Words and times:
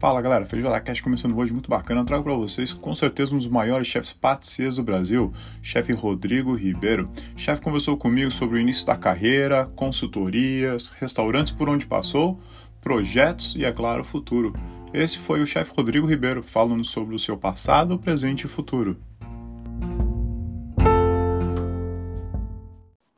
Fala 0.00 0.22
galera, 0.22 0.46
Feijoada 0.46 0.80
Cast 0.80 1.02
começando 1.02 1.36
hoje 1.36 1.52
muito 1.52 1.68
bacana. 1.68 2.00
Eu 2.00 2.06
trago 2.06 2.24
para 2.24 2.32
vocês 2.32 2.72
com 2.72 2.94
certeza 2.94 3.34
um 3.34 3.36
dos 3.36 3.48
maiores 3.48 3.86
chefes 3.86 4.14
patissiers 4.14 4.76
do 4.76 4.82
Brasil, 4.82 5.30
chefe 5.62 5.92
Rodrigo 5.92 6.54
Ribeiro. 6.54 7.06
O 7.36 7.38
chefe 7.38 7.60
conversou 7.60 7.98
comigo 7.98 8.30
sobre 8.30 8.56
o 8.56 8.58
início 8.58 8.86
da 8.86 8.96
carreira, 8.96 9.66
consultorias, 9.76 10.88
restaurantes 10.98 11.52
por 11.52 11.68
onde 11.68 11.84
passou, 11.84 12.40
projetos 12.80 13.54
e, 13.56 13.62
é 13.62 13.70
claro, 13.70 14.02
futuro. 14.02 14.54
Esse 14.94 15.18
foi 15.18 15.42
o 15.42 15.46
chefe 15.46 15.70
Rodrigo 15.76 16.06
Ribeiro 16.06 16.42
falando 16.42 16.82
sobre 16.82 17.14
o 17.14 17.18
seu 17.18 17.36
passado, 17.36 17.98
presente 17.98 18.46
e 18.46 18.48
futuro. 18.48 18.96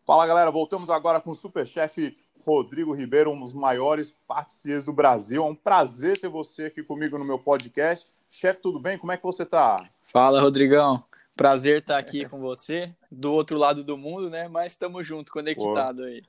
Fala 0.05 0.27
galera, 0.27 0.51
voltamos 0.51 0.91
agora 0.91 1.21
com 1.21 1.31
o 1.31 1.35
super 1.37 1.65
chefe 1.65 2.17
Rodrigo 2.45 2.93
Ribeiro, 2.93 3.31
um 3.31 3.41
dos 3.41 3.53
maiores 3.53 4.15
participantes 4.27 4.85
do 4.85 4.93
Brasil. 4.93 5.43
É 5.43 5.47
um 5.47 5.55
prazer 5.55 6.19
ter 6.19 6.29
você 6.29 6.65
aqui 6.65 6.83
comigo 6.83 7.19
no 7.19 7.25
meu 7.25 7.39
podcast. 7.39 8.07
Chefe, 8.29 8.61
tudo 8.61 8.81
bem? 8.81 8.99
Como 8.99 9.13
é 9.13 9.17
que 9.17 9.23
você 9.23 9.43
está? 9.43 9.89
Fala, 10.05 10.41
Rodrigão. 10.41 11.05
Prazer 11.37 11.79
estar 11.79 11.99
aqui 11.99 12.29
com 12.29 12.41
você, 12.41 12.95
do 13.11 13.33
outro 13.33 13.57
lado 13.57 13.83
do 13.83 13.97
mundo, 13.97 14.29
né? 14.29 14.49
Mas 14.49 14.73
estamos 14.73 15.07
juntos, 15.07 15.33
conectado 15.33 16.05
aí. 16.05 16.23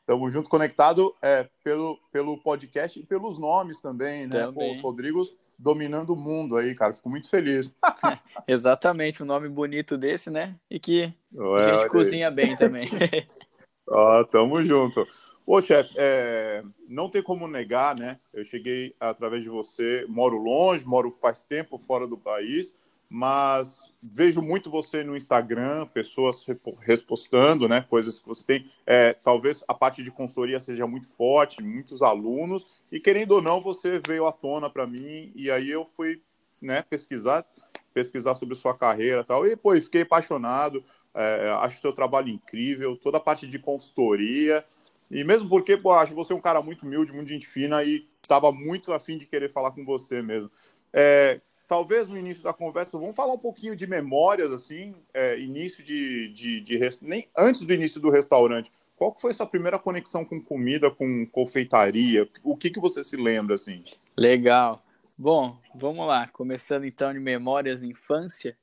Estamos 0.00 0.32
juntos, 0.32 0.48
conectado 0.48 1.14
é, 1.22 1.48
pelo, 1.62 1.98
pelo 2.10 2.36
podcast 2.38 2.98
e 2.98 3.04
pelos 3.04 3.38
nomes 3.38 3.80
também, 3.80 4.26
né? 4.26 4.46
Também. 4.46 4.72
Pô, 4.72 4.76
os 4.76 4.82
Rodrigos 4.82 5.32
dominando 5.58 6.10
o 6.10 6.16
mundo 6.16 6.56
aí, 6.56 6.74
cara. 6.74 6.92
Fico 6.92 7.08
muito 7.08 7.30
feliz. 7.30 7.74
Exatamente, 8.48 9.22
um 9.22 9.26
nome 9.26 9.48
bonito 9.48 9.96
desse, 9.96 10.28
né? 10.30 10.56
E 10.70 10.80
que 10.80 11.12
Ué, 11.34 11.64
a 11.64 11.78
gente 11.78 11.88
cozinha 11.88 12.30
bem 12.30 12.56
também. 12.56 12.88
Ó, 13.88 14.24
tamo 14.24 14.62
junto. 14.64 15.06
Ô, 15.44 15.60
chefe, 15.60 15.92
é, 15.96 16.62
não 16.88 17.08
tem 17.08 17.22
como 17.22 17.48
negar, 17.48 17.96
né? 17.96 18.18
Eu 18.32 18.44
cheguei 18.44 18.94
através 19.00 19.42
de 19.42 19.48
você, 19.48 20.06
moro 20.08 20.36
longe, 20.36 20.86
moro 20.86 21.10
faz 21.10 21.44
tempo 21.44 21.78
fora 21.78 22.06
do 22.06 22.16
país, 22.16 22.72
mas 23.08 23.92
vejo 24.00 24.40
muito 24.40 24.70
você 24.70 25.02
no 25.02 25.16
Instagram, 25.16 25.86
pessoas 25.86 26.46
respostando, 26.80 27.68
né? 27.68 27.84
Coisas 27.90 28.20
que 28.20 28.26
você 28.26 28.42
tem. 28.44 28.70
É, 28.86 29.12
talvez 29.12 29.64
a 29.66 29.74
parte 29.74 30.02
de 30.02 30.12
consultoria 30.12 30.60
seja 30.60 30.86
muito 30.86 31.08
forte, 31.08 31.62
muitos 31.62 32.02
alunos, 32.02 32.82
e 32.90 33.00
querendo 33.00 33.32
ou 33.32 33.42
não, 33.42 33.60
você 33.60 33.98
veio 33.98 34.26
à 34.26 34.32
tona 34.32 34.70
para 34.70 34.86
mim, 34.86 35.32
e 35.34 35.50
aí 35.50 35.68
eu 35.68 35.84
fui 35.96 36.22
né, 36.60 36.82
pesquisar, 36.88 37.44
pesquisar 37.92 38.36
sobre 38.36 38.54
sua 38.54 38.74
carreira 38.74 39.22
e 39.22 39.24
tal, 39.24 39.44
e 39.46 39.56
pô, 39.56 39.74
fiquei 39.74 40.02
apaixonado. 40.02 40.84
É, 41.14 41.50
acho 41.60 41.78
seu 41.78 41.92
trabalho 41.92 42.30
incrível, 42.30 42.96
toda 42.96 43.18
a 43.18 43.20
parte 43.20 43.46
de 43.46 43.58
consultoria. 43.58 44.64
E 45.12 45.22
mesmo 45.22 45.48
porque, 45.48 45.76
pô, 45.76 45.92
acho 45.92 46.14
você 46.14 46.32
um 46.32 46.40
cara 46.40 46.62
muito 46.62 46.86
humilde, 46.86 47.12
muito 47.12 47.28
gente 47.28 47.46
fina 47.46 47.84
e 47.84 48.08
estava 48.22 48.50
muito 48.50 48.92
afim 48.94 49.18
de 49.18 49.26
querer 49.26 49.50
falar 49.50 49.70
com 49.72 49.84
você 49.84 50.22
mesmo. 50.22 50.50
É, 50.90 51.40
talvez 51.68 52.06
no 52.06 52.16
início 52.16 52.42
da 52.42 52.52
conversa, 52.52 52.98
vamos 52.98 53.14
falar 53.14 53.34
um 53.34 53.38
pouquinho 53.38 53.76
de 53.76 53.86
memórias, 53.86 54.50
assim, 54.50 54.94
é, 55.12 55.38
início 55.38 55.84
de, 55.84 56.28
de, 56.28 56.60
de 56.62 56.80
nem 57.02 57.28
antes 57.36 57.60
do 57.60 57.74
início 57.74 58.00
do 58.00 58.08
restaurante. 58.08 58.72
Qual 58.96 59.14
foi 59.18 59.34
sua 59.34 59.46
primeira 59.46 59.78
conexão 59.78 60.24
com 60.24 60.40
comida, 60.40 60.90
com 60.90 61.26
confeitaria? 61.26 62.26
O 62.42 62.56
que 62.56 62.70
que 62.70 62.80
você 62.80 63.04
se 63.04 63.16
lembra, 63.16 63.54
assim? 63.54 63.84
Legal. 64.16 64.80
Bom, 65.18 65.58
vamos 65.74 66.06
lá. 66.06 66.28
Começando 66.28 66.84
então 66.84 67.12
de 67.12 67.18
memórias 67.18 67.82
infância. 67.82 68.56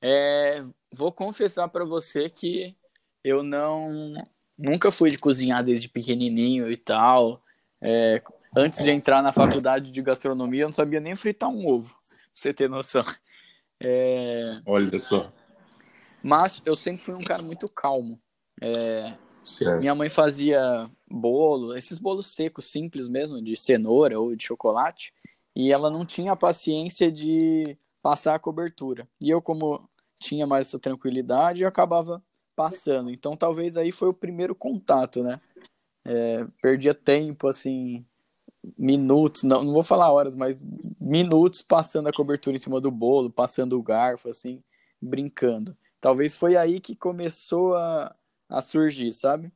É, 0.00 0.62
vou 0.92 1.10
confessar 1.10 1.68
para 1.68 1.84
você 1.84 2.28
que 2.28 2.76
eu 3.24 3.42
não 3.42 4.14
nunca 4.58 4.90
fui 4.90 5.10
de 5.10 5.18
cozinhar 5.18 5.62
desde 5.62 5.88
pequenininho 5.88 6.70
e 6.70 6.76
tal. 6.76 7.42
É, 7.80 8.20
antes 8.56 8.82
de 8.82 8.90
entrar 8.90 9.22
na 9.22 9.32
faculdade 9.32 9.92
de 9.92 10.02
gastronomia, 10.02 10.62
eu 10.62 10.68
não 10.68 10.72
sabia 10.72 11.00
nem 11.00 11.14
fritar 11.14 11.48
um 11.48 11.66
ovo, 11.66 11.88
pra 11.88 12.18
você 12.34 12.52
ter 12.52 12.68
noção. 12.68 13.04
É, 13.80 14.60
Olha 14.66 14.98
só. 14.98 15.32
mas 16.20 16.60
eu 16.66 16.74
sempre 16.74 17.00
fui 17.00 17.14
um 17.14 17.22
cara 17.22 17.42
muito 17.42 17.68
calmo. 17.68 18.20
É, 18.60 19.14
minha 19.78 19.94
mãe 19.94 20.08
fazia 20.08 20.90
bolo, 21.08 21.76
esses 21.76 21.98
bolos 21.98 22.26
secos, 22.34 22.66
simples 22.66 23.08
mesmo, 23.08 23.40
de 23.40 23.56
cenoura 23.56 24.18
ou 24.18 24.34
de 24.34 24.44
chocolate, 24.44 25.14
e 25.54 25.72
ela 25.72 25.90
não 25.90 26.04
tinha 26.04 26.32
a 26.32 26.36
paciência 26.36 27.10
de 27.10 27.78
passar 28.02 28.34
a 28.34 28.38
cobertura. 28.38 29.08
E 29.22 29.30
eu, 29.30 29.40
como 29.40 29.88
tinha 30.18 30.46
mais 30.46 30.66
essa 30.66 30.78
tranquilidade, 30.78 31.62
eu 31.62 31.68
acabava 31.68 32.22
passando. 32.58 33.08
Então, 33.08 33.36
talvez 33.36 33.76
aí 33.76 33.92
foi 33.92 34.08
o 34.08 34.12
primeiro 34.12 34.52
contato, 34.52 35.22
né? 35.22 35.40
É, 36.04 36.44
perdia 36.60 36.92
tempo, 36.92 37.46
assim, 37.46 38.04
minutos, 38.76 39.44
não, 39.44 39.62
não 39.62 39.72
vou 39.72 39.84
falar 39.84 40.10
horas, 40.10 40.34
mas 40.34 40.60
minutos 41.00 41.62
passando 41.62 42.08
a 42.08 42.12
cobertura 42.12 42.56
em 42.56 42.58
cima 42.58 42.80
do 42.80 42.90
bolo, 42.90 43.30
passando 43.30 43.78
o 43.78 43.82
garfo, 43.82 44.28
assim, 44.28 44.60
brincando. 45.00 45.76
Talvez 46.00 46.34
foi 46.34 46.56
aí 46.56 46.80
que 46.80 46.96
começou 46.96 47.76
a, 47.76 48.12
a 48.48 48.60
surgir, 48.60 49.12
sabe? 49.12 49.52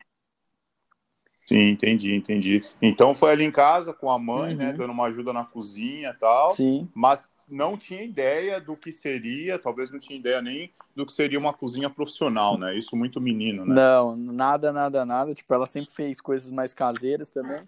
Sim, 1.44 1.70
entendi, 1.70 2.14
entendi. 2.14 2.62
Então 2.80 3.14
foi 3.14 3.32
ali 3.32 3.44
em 3.44 3.50
casa 3.50 3.92
com 3.92 4.10
a 4.10 4.18
mãe, 4.18 4.52
Uhum. 4.52 4.58
né, 4.58 4.72
dando 4.72 4.92
uma 4.92 5.06
ajuda 5.06 5.32
na 5.32 5.44
cozinha 5.44 6.10
e 6.10 6.18
tal. 6.18 6.52
Sim. 6.52 6.88
mas 6.94 7.30
não 7.48 7.76
tinha 7.76 8.02
ideia 8.02 8.60
do 8.60 8.76
que 8.76 8.92
seria, 8.92 9.58
talvez 9.58 9.90
não 9.90 9.98
tinha 9.98 10.18
ideia 10.18 10.40
nem 10.40 10.70
do 10.94 11.04
que 11.04 11.12
seria 11.12 11.38
uma 11.38 11.52
cozinha 11.52 11.90
profissional, 11.90 12.56
né? 12.56 12.76
Isso 12.78 12.94
muito 12.96 13.20
menino, 13.20 13.64
né? 13.66 13.74
Não, 13.74 14.14
nada, 14.16 14.72
nada, 14.72 15.04
nada. 15.04 15.34
Tipo, 15.34 15.52
ela 15.52 15.66
sempre 15.66 15.92
fez 15.92 16.20
coisas 16.20 16.50
mais 16.50 16.72
caseiras 16.72 17.28
também. 17.28 17.58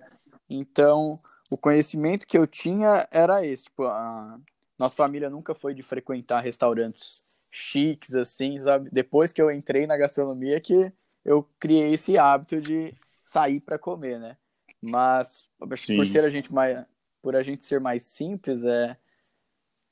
Então, 0.48 1.18
o 1.50 1.56
conhecimento 1.56 2.26
que 2.26 2.38
eu 2.38 2.46
tinha 2.46 3.06
era 3.10 3.44
esse. 3.44 3.64
Tipo, 3.64 3.84
a 3.84 4.38
nossa 4.78 4.94
família 4.94 5.28
nunca 5.28 5.54
foi 5.54 5.74
de 5.74 5.82
frequentar 5.82 6.40
restaurantes 6.40 7.22
chiques, 7.50 8.14
assim, 8.14 8.60
sabe? 8.60 8.88
Depois 8.92 9.32
que 9.32 9.40
eu 9.42 9.50
entrei 9.50 9.86
na 9.86 9.96
gastronomia 9.96 10.60
que 10.60 10.92
eu 11.24 11.48
criei 11.58 11.94
esse 11.94 12.16
hábito 12.18 12.60
de 12.60 12.94
sair 13.24 13.58
para 13.60 13.78
comer, 13.78 14.20
né? 14.20 14.36
Mas 14.80 15.48
que 15.58 15.96
por 15.96 16.04
Sim. 16.04 16.12
ser 16.12 16.24
a 16.24 16.30
gente 16.30 16.52
mais, 16.52 16.84
por 17.22 17.34
a 17.34 17.42
gente 17.42 17.64
ser 17.64 17.80
mais 17.80 18.02
simples, 18.02 18.62
é 18.62 18.96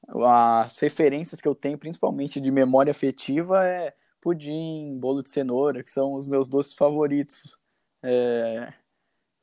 as 0.09 0.79
referências 0.79 1.41
que 1.41 1.49
eu 1.49 1.55
tenho, 1.55 1.79
principalmente 1.79 2.41
de 2.41 2.51
memória 2.51 2.91
afetiva, 2.91 3.65
é 3.67 3.95
pudim, 4.21 4.99
bolo 5.01 5.23
de 5.23 5.31
cenoura, 5.31 5.83
que 5.83 5.91
são 5.91 6.13
os 6.13 6.29
meus 6.29 6.47
doces 6.47 6.75
favoritos. 6.75 7.59
É, 8.03 8.73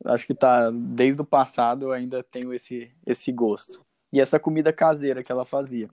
acho 0.06 0.28
que 0.28 0.36
tá 0.36 0.70
desde 0.70 1.22
o 1.22 1.26
passado 1.26 1.88
eu 1.88 1.92
ainda 1.92 2.24
tenho 2.24 2.54
esse 2.54 2.92
esse 3.06 3.32
gosto. 3.32 3.86
E 4.12 4.20
essa 4.20 4.40
comida 4.40 4.72
caseira 4.72 5.24
que 5.24 5.32
ela 5.32 5.46
fazia. 5.46 5.90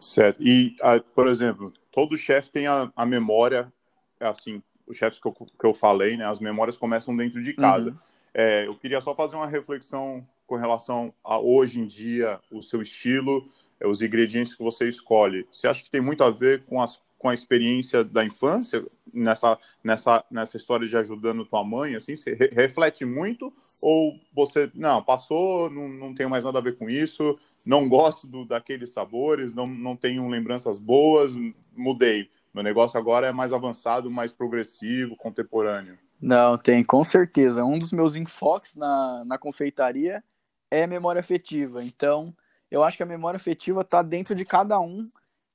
Certo. 0.00 0.42
E, 0.42 0.74
ah, 0.80 0.98
por 0.98 1.28
exemplo, 1.28 1.72
todo 1.90 2.16
chefe 2.16 2.50
tem 2.50 2.66
a, 2.66 2.90
a 2.96 3.04
memória, 3.04 3.72
assim, 4.18 4.62
os 4.90 4.96
chefes 4.96 5.18
que 5.18 5.26
eu, 5.26 5.32
que 5.32 5.66
eu 5.66 5.72
falei, 5.72 6.16
né? 6.16 6.26
As 6.26 6.40
memórias 6.40 6.76
começam 6.76 7.16
dentro 7.16 7.42
de 7.42 7.54
casa. 7.54 7.90
Uhum. 7.90 7.96
É, 8.34 8.66
eu 8.66 8.74
queria 8.74 9.00
só 9.00 9.14
fazer 9.14 9.36
uma 9.36 9.46
reflexão 9.46 10.22
com 10.46 10.56
relação 10.56 11.12
a 11.24 11.38
hoje 11.38 11.80
em 11.80 11.86
dia, 11.86 12.38
o 12.50 12.60
seu 12.60 12.82
estilo, 12.82 13.48
é, 13.80 13.86
os 13.86 14.02
ingredientes 14.02 14.54
que 14.54 14.62
você 14.62 14.88
escolhe. 14.88 15.46
Você 15.50 15.66
acha 15.66 15.82
que 15.82 15.90
tem 15.90 16.00
muito 16.00 16.22
a 16.22 16.30
ver 16.30 16.64
com, 16.66 16.80
as, 16.80 17.00
com 17.18 17.28
a 17.28 17.34
experiência 17.34 18.04
da 18.04 18.24
infância, 18.24 18.82
nessa, 19.12 19.58
nessa, 19.82 20.24
nessa 20.30 20.56
história 20.56 20.86
de 20.86 20.96
ajudando 20.96 21.44
tua 21.44 21.64
mãe, 21.64 21.96
assim? 21.96 22.14
Você 22.14 22.34
re- 22.34 22.50
reflete 22.52 23.04
muito? 23.04 23.52
Ou 23.82 24.18
você, 24.32 24.70
não, 24.74 25.02
passou, 25.02 25.70
não, 25.70 25.88
não 25.88 26.14
tenho 26.14 26.30
mais 26.30 26.44
nada 26.44 26.58
a 26.58 26.62
ver 26.62 26.76
com 26.76 26.88
isso, 26.88 27.38
não 27.66 27.88
gosto 27.88 28.26
do, 28.26 28.44
daqueles 28.44 28.90
sabores, 28.90 29.54
não, 29.54 29.66
não 29.66 29.94
tenho 29.96 30.28
lembranças 30.28 30.78
boas, 30.78 31.32
mudei. 31.76 32.28
Meu 32.52 32.64
negócio 32.64 32.98
agora 32.98 33.28
é 33.28 33.32
mais 33.32 33.52
avançado, 33.52 34.10
mais 34.10 34.32
progressivo, 34.32 35.16
contemporâneo. 35.16 35.98
Não, 36.20 36.58
tem, 36.58 36.84
com 36.84 37.02
certeza. 37.02 37.64
Um 37.64 37.78
dos 37.78 37.92
meus 37.92 38.14
enfoques 38.14 38.74
na, 38.74 39.24
na 39.24 39.38
confeitaria 39.38 40.22
é 40.70 40.86
memória 40.86 41.20
afetiva. 41.20 41.82
Então, 41.82 42.34
eu 42.70 42.82
acho 42.82 42.96
que 42.96 43.02
a 43.02 43.06
memória 43.06 43.36
afetiva 43.36 43.80
está 43.80 44.02
dentro 44.02 44.34
de 44.34 44.44
cada 44.44 44.78
um, 44.78 45.06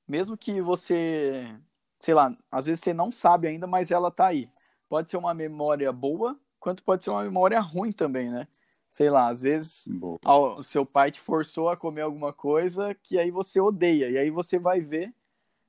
mesmo 0.06 0.36
que 0.36 0.60
você, 0.60 1.46
sei 2.00 2.14
lá, 2.14 2.32
às 2.50 2.66
vezes 2.66 2.80
você 2.80 2.92
não 2.92 3.12
sabe 3.12 3.48
ainda, 3.48 3.66
mas 3.66 3.90
ela 3.90 4.10
tá 4.10 4.26
aí. 4.26 4.48
Pode 4.88 5.10
ser 5.10 5.16
uma 5.16 5.34
memória 5.34 5.92
boa, 5.92 6.36
quanto 6.58 6.82
pode 6.82 7.04
ser 7.04 7.10
uma 7.10 7.24
memória 7.24 7.60
ruim 7.60 7.92
também, 7.92 8.30
né? 8.30 8.46
Sei 8.88 9.10
lá, 9.10 9.28
às 9.28 9.40
vezes 9.40 9.88
o 10.24 10.62
seu 10.62 10.86
pai 10.86 11.10
te 11.10 11.20
forçou 11.20 11.68
a 11.68 11.76
comer 11.76 12.02
alguma 12.02 12.32
coisa 12.32 12.94
que 12.94 13.18
aí 13.18 13.30
você 13.30 13.60
odeia, 13.60 14.08
e 14.10 14.16
aí 14.16 14.30
você 14.30 14.58
vai 14.58 14.80
ver, 14.80 15.12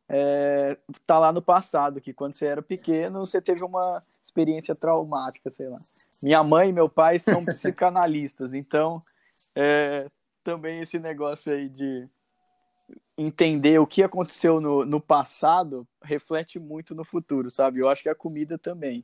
é, 0.10 0.78
tá 1.06 1.20
lá 1.20 1.34
no 1.34 1.42
passado, 1.42 2.00
que 2.00 2.14
quando 2.14 2.34
você 2.34 2.46
era 2.46 2.62
pequeno, 2.62 3.26
você 3.26 3.42
teve 3.42 3.64
uma 3.64 4.02
experiência 4.24 4.74
traumática, 4.74 5.50
sei 5.50 5.68
lá. 5.68 5.78
Minha 6.24 6.44
mãe 6.44 6.70
e 6.70 6.74
meu 6.74 6.88
pai 6.88 7.20
são 7.20 7.44
psicanalistas, 7.46 8.54
então 8.54 9.02
é, 9.56 10.10
também 10.44 10.82
esse 10.82 10.98
negócio 11.00 11.54
aí 11.54 11.68
de 11.68 12.08
entender 13.18 13.80
o 13.80 13.88
que 13.88 14.04
aconteceu 14.04 14.62
no, 14.62 14.86
no 14.86 15.02
passado 15.02 15.86
reflete 16.02 16.60
muito 16.60 16.96
no 16.96 17.04
futuro, 17.04 17.50
sabe? 17.50 17.80
Eu 17.80 17.90
acho 17.90 18.04
que 18.04 18.10
a 18.10 18.16
comida 18.16 18.58
também. 18.58 19.04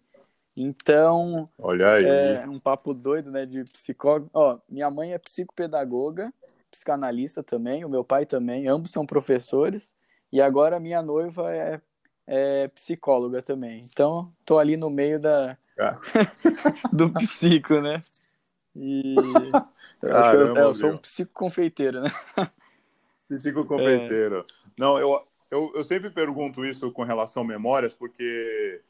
Então, 0.56 1.50
Olha 1.58 1.94
aí. 1.94 2.06
é 2.06 2.46
um 2.48 2.60
papo 2.60 2.94
doido, 2.94 3.32
né, 3.32 3.46
de 3.46 3.64
psicólogo. 3.66 4.30
Ó, 4.34 4.60
minha 4.70 4.90
mãe 4.90 5.14
é 5.14 5.18
psicopedagoga, 5.18 6.32
psicanalista 6.70 7.42
também, 7.42 7.84
o 7.84 7.90
meu 7.90 8.04
pai 8.04 8.26
também, 8.26 8.68
ambos 8.68 8.92
são 8.92 9.06
professores, 9.06 9.92
e 10.34 10.42
agora 10.42 10.80
minha 10.80 11.00
noiva 11.02 11.54
é, 11.54 11.80
é 12.26 12.68
psicóloga 12.70 13.40
também. 13.44 13.80
Então, 13.84 14.34
tô 14.44 14.58
ali 14.58 14.76
no 14.76 14.90
meio 14.90 15.20
da 15.20 15.56
Ah. 15.80 15.94
do 16.92 17.14
psico, 17.14 17.80
né? 17.80 18.02
E 18.76 19.14
que 19.14 20.06
eu- 20.08 20.12
Caramba, 20.12 20.60
eu 20.62 20.74
sou 20.74 20.90
um 20.94 20.98
psicoconfeiteiro, 20.98 22.02
né? 22.02 22.10
Físico 23.28 23.64
confeiteiro. 23.68 24.44
Não, 24.76 24.98
eu, 24.98 25.22
eu, 25.52 25.72
eu 25.76 25.84
sempre 25.84 26.10
pergunto 26.10 26.66
isso 26.66 26.92
com 26.92 27.04
relação 27.04 27.44
a 27.44 27.46
memórias, 27.46 27.94
porque 27.94 28.82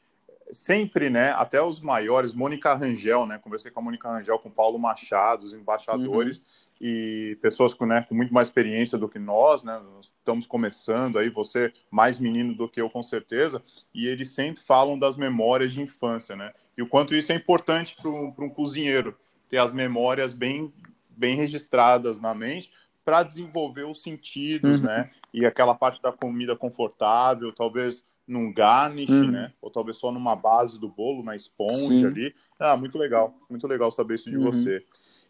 sempre, 0.50 1.10
né, 1.10 1.30
até 1.32 1.60
os 1.62 1.78
maiores, 1.78 2.32
Mônica 2.32 2.72
Rangel, 2.74 3.26
né, 3.26 3.38
conversei 3.38 3.70
com 3.70 3.80
a 3.80 3.82
Mônica 3.82 4.08
Rangel, 4.10 4.38
com 4.38 4.50
Paulo 4.50 4.78
Machado, 4.78 5.44
os 5.44 5.52
embaixadores, 5.54 6.42
e 6.86 7.38
pessoas 7.40 7.72
com, 7.72 7.86
né, 7.86 8.04
com 8.06 8.14
muito 8.14 8.34
mais 8.34 8.48
experiência 8.48 8.98
do 8.98 9.08
que 9.08 9.18
nós, 9.18 9.62
né, 9.62 9.80
nós 9.96 10.12
estamos 10.18 10.44
começando 10.46 11.18
aí, 11.18 11.30
você 11.30 11.72
mais 11.90 12.18
menino 12.18 12.54
do 12.54 12.68
que 12.68 12.78
eu, 12.78 12.90
com 12.90 13.02
certeza, 13.02 13.62
e 13.94 14.06
eles 14.06 14.34
sempre 14.34 14.62
falam 14.62 14.98
das 14.98 15.16
memórias 15.16 15.72
de 15.72 15.80
infância, 15.80 16.36
né, 16.36 16.52
e 16.76 16.82
o 16.82 16.86
quanto 16.86 17.14
isso 17.14 17.32
é 17.32 17.36
importante 17.36 17.96
para 17.96 18.10
um, 18.10 18.34
um 18.38 18.50
cozinheiro, 18.50 19.16
ter 19.48 19.56
as 19.56 19.72
memórias 19.72 20.34
bem, 20.34 20.70
bem 21.08 21.36
registradas 21.36 22.18
na 22.18 22.34
mente, 22.34 22.70
para 23.02 23.22
desenvolver 23.22 23.84
os 23.84 24.02
sentidos, 24.02 24.80
Uhum. 24.80 24.86
né? 24.86 25.10
E 25.32 25.44
aquela 25.44 25.74
parte 25.74 26.00
da 26.00 26.10
comida 26.10 26.56
confortável, 26.56 27.52
talvez 27.52 28.02
num 28.26 28.50
garnish, 28.50 29.10
Uhum. 29.10 29.30
né? 29.30 29.52
Ou 29.60 29.70
talvez 29.70 29.98
só 29.98 30.10
numa 30.10 30.34
base 30.34 30.80
do 30.80 30.88
bolo, 30.88 31.22
na 31.22 31.36
esponja 31.36 31.94
Sim. 32.00 32.06
ali. 32.06 32.34
Ah, 32.58 32.76
muito 32.78 32.96
legal, 32.96 33.34
muito 33.50 33.66
legal 33.66 33.90
saber 33.92 34.14
isso 34.14 34.30
de 34.30 34.38
Uhum. 34.38 34.44
você. 34.50 34.82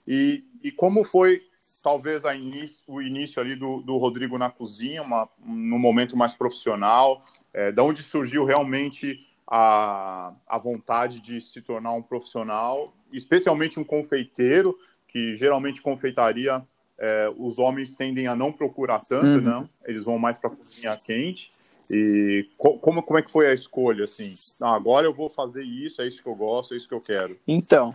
E, 0.06 0.44
e 0.62 0.70
como 0.70 1.04
foi, 1.04 1.38
talvez, 1.82 2.24
a 2.24 2.34
início, 2.34 2.82
o 2.86 3.00
início 3.00 3.40
ali 3.40 3.54
do, 3.54 3.80
do 3.80 3.96
Rodrigo 3.96 4.36
na 4.38 4.50
cozinha, 4.50 5.02
uma, 5.02 5.28
num 5.44 5.78
momento 5.78 6.16
mais 6.16 6.34
profissional? 6.34 7.24
É, 7.52 7.70
da 7.70 7.82
onde 7.82 8.02
surgiu 8.02 8.44
realmente 8.44 9.26
a, 9.46 10.34
a 10.46 10.58
vontade 10.58 11.20
de 11.20 11.40
se 11.40 11.62
tornar 11.62 11.92
um 11.92 12.02
profissional, 12.02 12.92
especialmente 13.12 13.78
um 13.78 13.84
confeiteiro, 13.84 14.76
que 15.08 15.36
geralmente 15.36 15.80
confeitaria 15.80 16.66
é, 16.98 17.28
os 17.38 17.58
homens 17.58 17.94
tendem 17.94 18.26
a 18.26 18.36
não 18.36 18.52
procurar 18.52 19.00
tanto, 19.00 19.38
Uhum. 19.38 19.40
não? 19.40 19.68
Eles 19.84 20.04
vão 20.04 20.18
mais 20.18 20.38
para 20.38 20.50
a 20.50 20.56
cozinha 20.56 20.96
quente. 20.96 21.48
E 21.90 22.48
co- 22.56 22.78
como, 22.78 23.02
como 23.02 23.18
é 23.18 23.22
que 23.22 23.32
foi 23.32 23.48
a 23.48 23.52
escolha, 23.54 24.04
assim? 24.04 24.32
Não, 24.60 24.72
agora 24.74 25.06
eu 25.06 25.12
vou 25.12 25.28
fazer 25.28 25.62
isso, 25.64 26.00
é 26.00 26.08
isso 26.08 26.22
que 26.22 26.28
eu 26.28 26.34
gosto, 26.34 26.72
é 26.72 26.76
isso 26.76 26.88
que 26.88 26.94
eu 26.94 27.00
quero. 27.00 27.36
Então, 27.46 27.92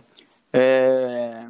é, 0.52 1.48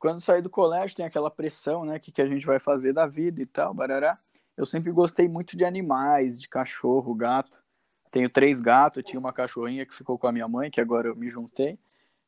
quando 0.00 0.20
saí 0.20 0.40
do 0.40 0.48
colégio 0.48 0.96
tem 0.96 1.04
aquela 1.04 1.30
pressão, 1.30 1.84
né? 1.84 1.96
O 1.96 2.00
que, 2.00 2.10
que 2.10 2.22
a 2.22 2.26
gente 2.26 2.46
vai 2.46 2.58
fazer 2.58 2.94
da 2.94 3.06
vida 3.06 3.42
e 3.42 3.46
tal, 3.46 3.74
barará. 3.74 4.16
Eu 4.56 4.64
sempre 4.64 4.90
gostei 4.90 5.28
muito 5.28 5.56
de 5.56 5.64
animais, 5.64 6.40
de 6.40 6.48
cachorro, 6.48 7.14
gato. 7.14 7.62
Tenho 8.10 8.28
três 8.28 8.60
gatos, 8.60 9.04
tinha 9.04 9.20
uma 9.20 9.32
cachorrinha 9.32 9.84
que 9.84 9.94
ficou 9.94 10.18
com 10.18 10.26
a 10.26 10.32
minha 10.32 10.48
mãe, 10.48 10.70
que 10.70 10.80
agora 10.80 11.08
eu 11.08 11.14
me 11.14 11.28
juntei 11.28 11.78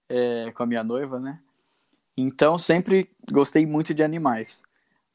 é, 0.07 0.53
com 0.53 0.63
a 0.63 0.67
minha 0.67 0.85
noiva, 0.85 1.19
né? 1.19 1.41
Então 2.15 2.59
sempre 2.59 3.11
gostei 3.31 3.65
muito 3.65 3.95
de 3.95 4.03
animais. 4.03 4.63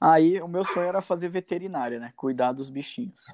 Aí 0.02 0.42
o 0.42 0.48
meu 0.48 0.64
sonho 0.64 0.88
era 0.88 1.00
fazer 1.00 1.30
veterinária, 1.30 2.00
né? 2.00 2.12
Cuidar 2.16 2.54
dos 2.54 2.72
bichinhos. 2.72 3.28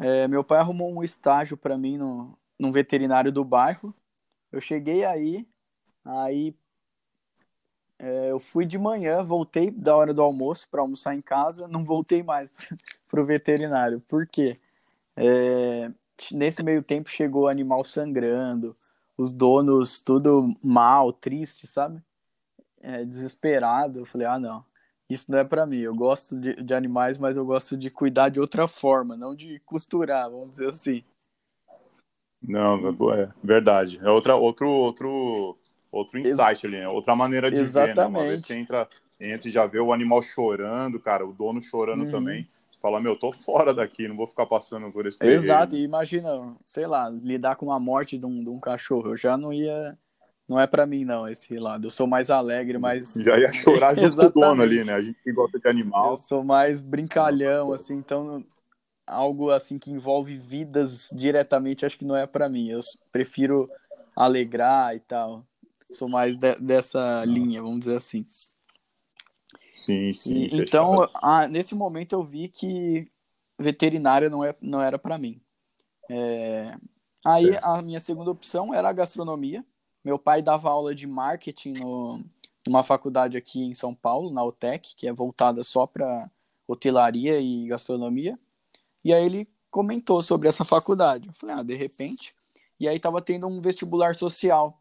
É, 0.00 0.26
meu 0.26 0.42
pai 0.42 0.58
arrumou 0.58 0.92
um 0.92 1.04
estágio 1.04 1.56
para 1.56 1.78
mim 1.78 1.96
no, 1.96 2.36
num 2.58 2.72
veterinário 2.72 3.30
do 3.30 3.44
bairro. 3.44 3.94
Eu 4.50 4.60
cheguei 4.60 5.04
aí, 5.04 5.46
aí 6.04 6.56
é, 8.02 8.30
eu 8.30 8.38
fui 8.38 8.64
de 8.64 8.78
manhã, 8.78 9.22
voltei 9.22 9.70
da 9.70 9.94
hora 9.94 10.14
do 10.14 10.22
almoço 10.22 10.66
para 10.70 10.80
almoçar 10.80 11.14
em 11.14 11.20
casa, 11.20 11.68
não 11.68 11.84
voltei 11.84 12.22
mais 12.22 12.50
pro 13.06 13.26
veterinário. 13.26 14.00
Por 14.08 14.26
quê? 14.26 14.56
É, 15.14 15.90
nesse 16.32 16.62
meio 16.62 16.82
tempo 16.82 17.10
chegou 17.10 17.46
animal 17.46 17.84
sangrando, 17.84 18.74
os 19.18 19.34
donos 19.34 20.00
tudo 20.00 20.56
mal, 20.64 21.12
triste, 21.12 21.66
sabe? 21.66 22.02
É, 22.80 23.04
desesperado. 23.04 23.98
Eu 23.98 24.06
falei, 24.06 24.26
ah, 24.26 24.38
não, 24.38 24.64
isso 25.10 25.30
não 25.30 25.38
é 25.38 25.44
para 25.44 25.66
mim. 25.66 25.80
Eu 25.80 25.94
gosto 25.94 26.40
de, 26.40 26.54
de 26.62 26.72
animais, 26.72 27.18
mas 27.18 27.36
eu 27.36 27.44
gosto 27.44 27.76
de 27.76 27.90
cuidar 27.90 28.30
de 28.30 28.40
outra 28.40 28.66
forma, 28.66 29.14
não 29.14 29.34
de 29.34 29.60
costurar, 29.66 30.30
vamos 30.30 30.52
dizer 30.52 30.68
assim. 30.68 31.04
Não, 32.42 32.78
é 33.12 33.28
verdade. 33.44 34.00
É 34.02 34.08
outra, 34.08 34.36
outro, 34.36 34.70
outro, 34.70 35.58
outro 35.90 36.18
insight 36.18 36.66
ali, 36.66 36.78
né? 36.78 36.88
Outra 36.88 37.14
maneira 37.16 37.50
de 37.50 37.56
ver, 37.56 37.94
né? 37.96 38.06
Uma 38.06 38.20
vez 38.20 38.40
Exatamente. 38.40 38.46
você 38.46 38.54
entra, 38.54 38.88
entra 39.20 39.48
e 39.48 39.50
já 39.50 39.66
vê 39.66 39.80
o 39.80 39.92
animal 39.92 40.22
chorando, 40.22 41.00
cara, 41.00 41.26
o 41.26 41.32
dono 41.32 41.60
chorando 41.60 42.04
Uhum. 42.04 42.10
também. 42.10 42.48
Você 42.70 42.78
fala, 42.80 43.00
meu, 43.00 43.16
tô 43.16 43.32
fora 43.32 43.74
daqui, 43.74 44.08
não 44.08 44.16
vou 44.16 44.26
ficar 44.26 44.46
passando 44.46 44.90
por 44.90 45.06
esse 45.06 45.18
perrengue. 45.18 45.36
Exato, 45.36 45.76
e 45.76 45.82
imagina, 45.82 46.56
sei 46.66 46.86
lá, 46.86 47.08
lidar 47.10 47.56
com 47.56 47.72
a 47.72 47.78
morte 47.78 48.16
de 48.16 48.26
um, 48.26 48.42
de 48.42 48.48
um 48.48 48.60
cachorro. 48.60 49.10
Eu 49.10 49.16
já 49.16 49.36
não 49.36 49.52
ia. 49.52 49.98
Não 50.48 50.58
é 50.58 50.66
pra 50.66 50.84
mim, 50.84 51.04
não, 51.04 51.28
esse 51.28 51.56
lado. 51.58 51.86
Eu 51.86 51.90
sou 51.90 52.06
mais 52.06 52.28
alegre, 52.30 52.76
mais. 52.76 53.14
Já 53.22 53.38
ia 53.38 53.52
chorar 53.52 53.94
junto 53.94 54.16
com 54.16 54.26
o 54.26 54.30
dono 54.30 54.62
ali, 54.62 54.80
Exatamente. 54.80 54.86
né? 54.86 54.94
A 54.94 55.02
gente 55.02 55.22
que 55.22 55.32
gosta 55.32 55.60
de 55.60 55.68
animal. 55.68 56.10
Eu 56.10 56.16
sou 56.16 56.42
mais 56.42 56.80
brincalhão, 56.80 57.72
assim, 57.72 57.94
então 57.94 58.42
algo 59.06 59.50
assim 59.50 59.78
que 59.78 59.90
envolve 59.90 60.36
vidas 60.36 61.10
diretamente, 61.12 61.84
acho 61.84 61.98
que 61.98 62.04
não 62.04 62.16
é 62.16 62.26
pra 62.26 62.48
mim. 62.48 62.68
Eu 62.68 62.80
prefiro 63.12 63.70
alegrar 64.16 64.94
e 64.96 65.00
tal. 65.00 65.44
Sou 65.92 66.08
mais 66.08 66.36
de- 66.36 66.60
dessa 66.60 67.24
linha, 67.24 67.62
vamos 67.62 67.80
dizer 67.80 67.96
assim. 67.96 68.24
Sim, 69.72 70.12
sim. 70.12 70.34
E- 70.34 70.56
então, 70.60 71.08
ah, 71.14 71.48
nesse 71.48 71.74
momento 71.74 72.12
eu 72.12 72.22
vi 72.22 72.48
que 72.48 73.10
veterinária 73.58 74.28
não, 74.28 74.44
é, 74.44 74.54
não 74.60 74.80
era 74.80 74.98
para 74.98 75.18
mim. 75.18 75.40
É, 76.08 76.74
aí 77.24 77.46
Certo. 77.46 77.64
a 77.64 77.82
minha 77.82 78.00
segunda 78.00 78.30
opção 78.30 78.74
era 78.74 78.88
a 78.88 78.92
gastronomia. 78.92 79.64
Meu 80.04 80.18
pai 80.18 80.42
dava 80.42 80.70
aula 80.70 80.94
de 80.94 81.06
marketing 81.06 81.74
no, 81.74 82.24
numa 82.66 82.82
faculdade 82.82 83.36
aqui 83.36 83.62
em 83.62 83.74
São 83.74 83.94
Paulo, 83.94 84.32
na 84.32 84.42
UTEC, 84.42 84.94
que 84.96 85.06
é 85.06 85.12
voltada 85.12 85.62
só 85.62 85.86
para 85.86 86.30
hotelaria 86.66 87.40
e 87.40 87.66
gastronomia. 87.66 88.38
E 89.04 89.12
aí 89.12 89.24
ele 89.24 89.48
comentou 89.70 90.22
sobre 90.22 90.48
essa 90.48 90.64
faculdade. 90.64 91.28
Eu 91.28 91.34
falei, 91.34 91.56
ah, 91.56 91.62
de 91.62 91.74
repente. 91.74 92.34
E 92.78 92.88
aí 92.88 92.98
tava 92.98 93.20
tendo 93.20 93.46
um 93.46 93.60
vestibular 93.60 94.14
social. 94.14 94.79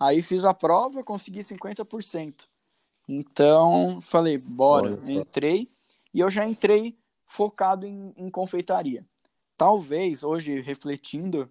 Aí 0.00 0.22
fiz 0.22 0.44
a 0.44 0.54
prova, 0.54 1.02
consegui 1.02 1.40
50%. 1.40 2.46
Então, 3.08 4.00
falei, 4.02 4.38
bora. 4.38 5.00
Entrei 5.08 5.68
e 6.12 6.20
eu 6.20 6.30
já 6.30 6.46
entrei 6.46 6.96
focado 7.26 7.86
em, 7.86 8.12
em 8.16 8.30
confeitaria. 8.30 9.04
Talvez, 9.56 10.22
hoje, 10.22 10.60
refletindo, 10.60 11.50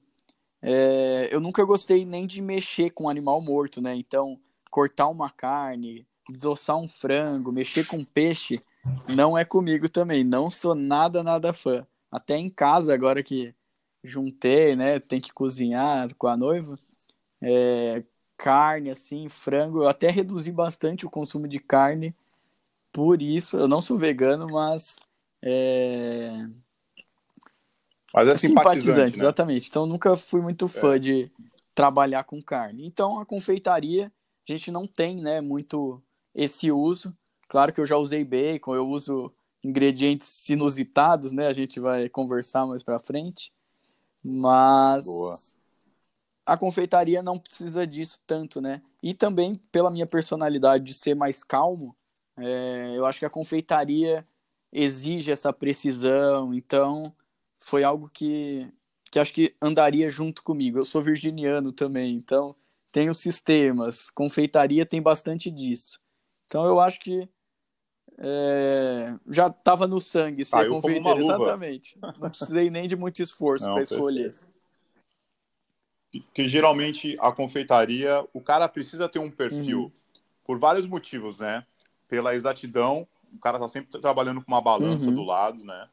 é, 0.62 1.28
eu 1.32 1.40
nunca 1.40 1.64
gostei 1.66 2.06
nem 2.06 2.26
de 2.26 2.42
mexer 2.42 2.92
com 2.92 3.10
animal 3.10 3.42
morto, 3.42 3.82
né? 3.82 3.96
Então, 3.96 4.40
cortar 4.72 5.08
uma 5.08 5.30
carne, 5.30 6.08
desossar 6.30 6.78
um 6.78 6.88
frango, 6.88 7.52
mexer 7.52 7.86
com 7.86 8.04
peixe, 8.04 8.62
não 9.08 9.38
é 9.38 9.44
comigo 9.44 9.90
também. 9.90 10.24
Não 10.24 10.50
sou 10.50 10.74
nada, 10.74 11.22
nada 11.24 11.54
fã. 11.54 11.86
Até 12.12 12.38
em 12.38 12.50
casa, 12.50 12.94
agora 12.94 13.22
que 13.22 13.54
juntei, 14.04 14.76
né? 14.76 15.00
Tem 15.00 15.20
que 15.20 15.34
cozinhar 15.34 16.14
com 16.16 16.28
a 16.28 16.38
noiva. 16.38 16.78
É, 17.42 18.04
carne, 18.38 18.90
assim, 18.90 19.28
frango. 19.30 19.84
Eu 19.84 19.88
até 19.88 20.10
reduzi 20.10 20.52
bastante 20.52 21.06
o 21.06 21.10
consumo 21.10 21.48
de 21.48 21.60
carne. 21.60 22.16
Por 22.92 23.22
isso, 23.22 23.58
eu 23.58 23.68
não 23.68 23.82
sou 23.82 23.98
vegano, 23.98 24.48
mas 24.52 25.00
é, 25.42 26.48
Mas 28.14 28.28
é 28.28 28.32
é 28.32 28.38
simpatizante, 28.38 29.18
né? 29.18 29.24
exatamente. 29.24 29.70
Então 29.70 29.86
nunca 29.86 30.16
fui 30.18 30.42
muito 30.42 30.68
fã 30.68 31.00
de 31.00 31.32
trabalhar 31.76 32.24
com 32.24 32.42
carne. 32.42 32.86
Então 32.86 33.20
a 33.20 33.26
confeitaria, 33.26 34.12
a 34.48 34.52
gente 34.52 34.72
não 34.72 34.88
tem, 34.88 35.18
né, 35.18 35.42
muito 35.42 36.02
esse 36.34 36.72
uso. 36.72 37.16
Claro 37.48 37.72
que 37.74 37.80
eu 37.80 37.86
já 37.86 37.98
usei 37.98 38.24
bacon, 38.24 38.76
eu 38.76 38.88
uso 38.88 39.32
ingredientes 39.64 40.50
inusitados, 40.50 41.32
né? 41.32 41.48
A 41.48 41.54
gente 41.54 41.80
vai 41.80 42.10
conversar 42.10 42.66
mais 42.66 42.84
para 42.84 43.00
frente. 43.00 43.52
Mas 44.24 45.06
Boa. 45.06 45.38
A 46.48 46.56
confeitaria 46.58 47.22
não 47.22 47.38
precisa 47.38 47.86
disso 47.86 48.22
tanto, 48.26 48.62
né? 48.62 48.82
E 49.04 49.14
também 49.14 49.56
pela 49.70 49.92
minha 49.92 50.06
personalidade 50.06 50.86
de 50.86 50.94
ser 50.94 51.14
mais 51.14 51.44
calmo, 51.44 51.94
é, 52.38 52.94
eu 52.96 53.06
acho 53.06 53.20
que 53.20 53.26
a 53.26 53.30
confeitaria 53.30 54.26
exige 54.72 55.30
essa 55.30 55.52
precisão, 55.52 56.54
então 56.54 57.14
foi 57.58 57.84
algo 57.84 58.10
que, 58.10 58.72
que 59.12 59.20
acho 59.20 59.34
que 59.34 59.54
andaria 59.62 60.10
junto 60.10 60.42
comigo. 60.42 60.78
Eu 60.78 60.86
sou 60.86 61.02
virginiano 61.02 61.74
também, 61.74 62.16
então 62.16 62.56
tenho 62.94 63.14
sistemas, 63.14 64.10
confeitaria 64.10 64.86
tem 64.86 65.02
bastante 65.02 65.52
disso. 65.52 66.00
Então 66.46 66.66
eu 66.66 66.80
acho 66.80 67.02
que 67.02 67.28
é, 68.20 69.14
já 69.28 69.48
estava 69.48 69.86
no 69.86 70.00
sangue 70.00 70.46
ser 70.46 70.56
Caiu 70.56 70.72
confeiteiro, 70.72 71.20
exatamente. 71.20 72.00
Não 72.18 72.30
precisei 72.30 72.70
nem 72.70 72.88
de 72.88 72.96
muito 72.96 73.22
esforço 73.22 73.66
para 73.66 73.76
perfeito. 73.76 74.57
Que 76.34 76.48
geralmente 76.48 77.18
a 77.20 77.32
confeitaria, 77.32 78.26
o 78.34 78.42
cara 78.42 78.68
precisa 78.68 79.10
ter 79.10 79.20
um 79.20 79.32
perfil 79.32 79.84
uhum. 79.84 79.92
por 80.46 80.60
vários 80.60 80.88
motivos, 80.88 81.38
né? 81.38 81.66
Pela 82.08 82.36
exatidão, 82.36 83.08
o 83.36 83.40
cara 83.40 83.60
tá 83.60 83.68
sempre 83.68 84.00
trabalhando 84.00 84.42
com 84.42 84.52
uma 84.52 84.62
balança 84.62 85.06
uhum. 85.06 85.16
do 85.16 85.24
lado, 85.24 85.64
né? 85.64 85.88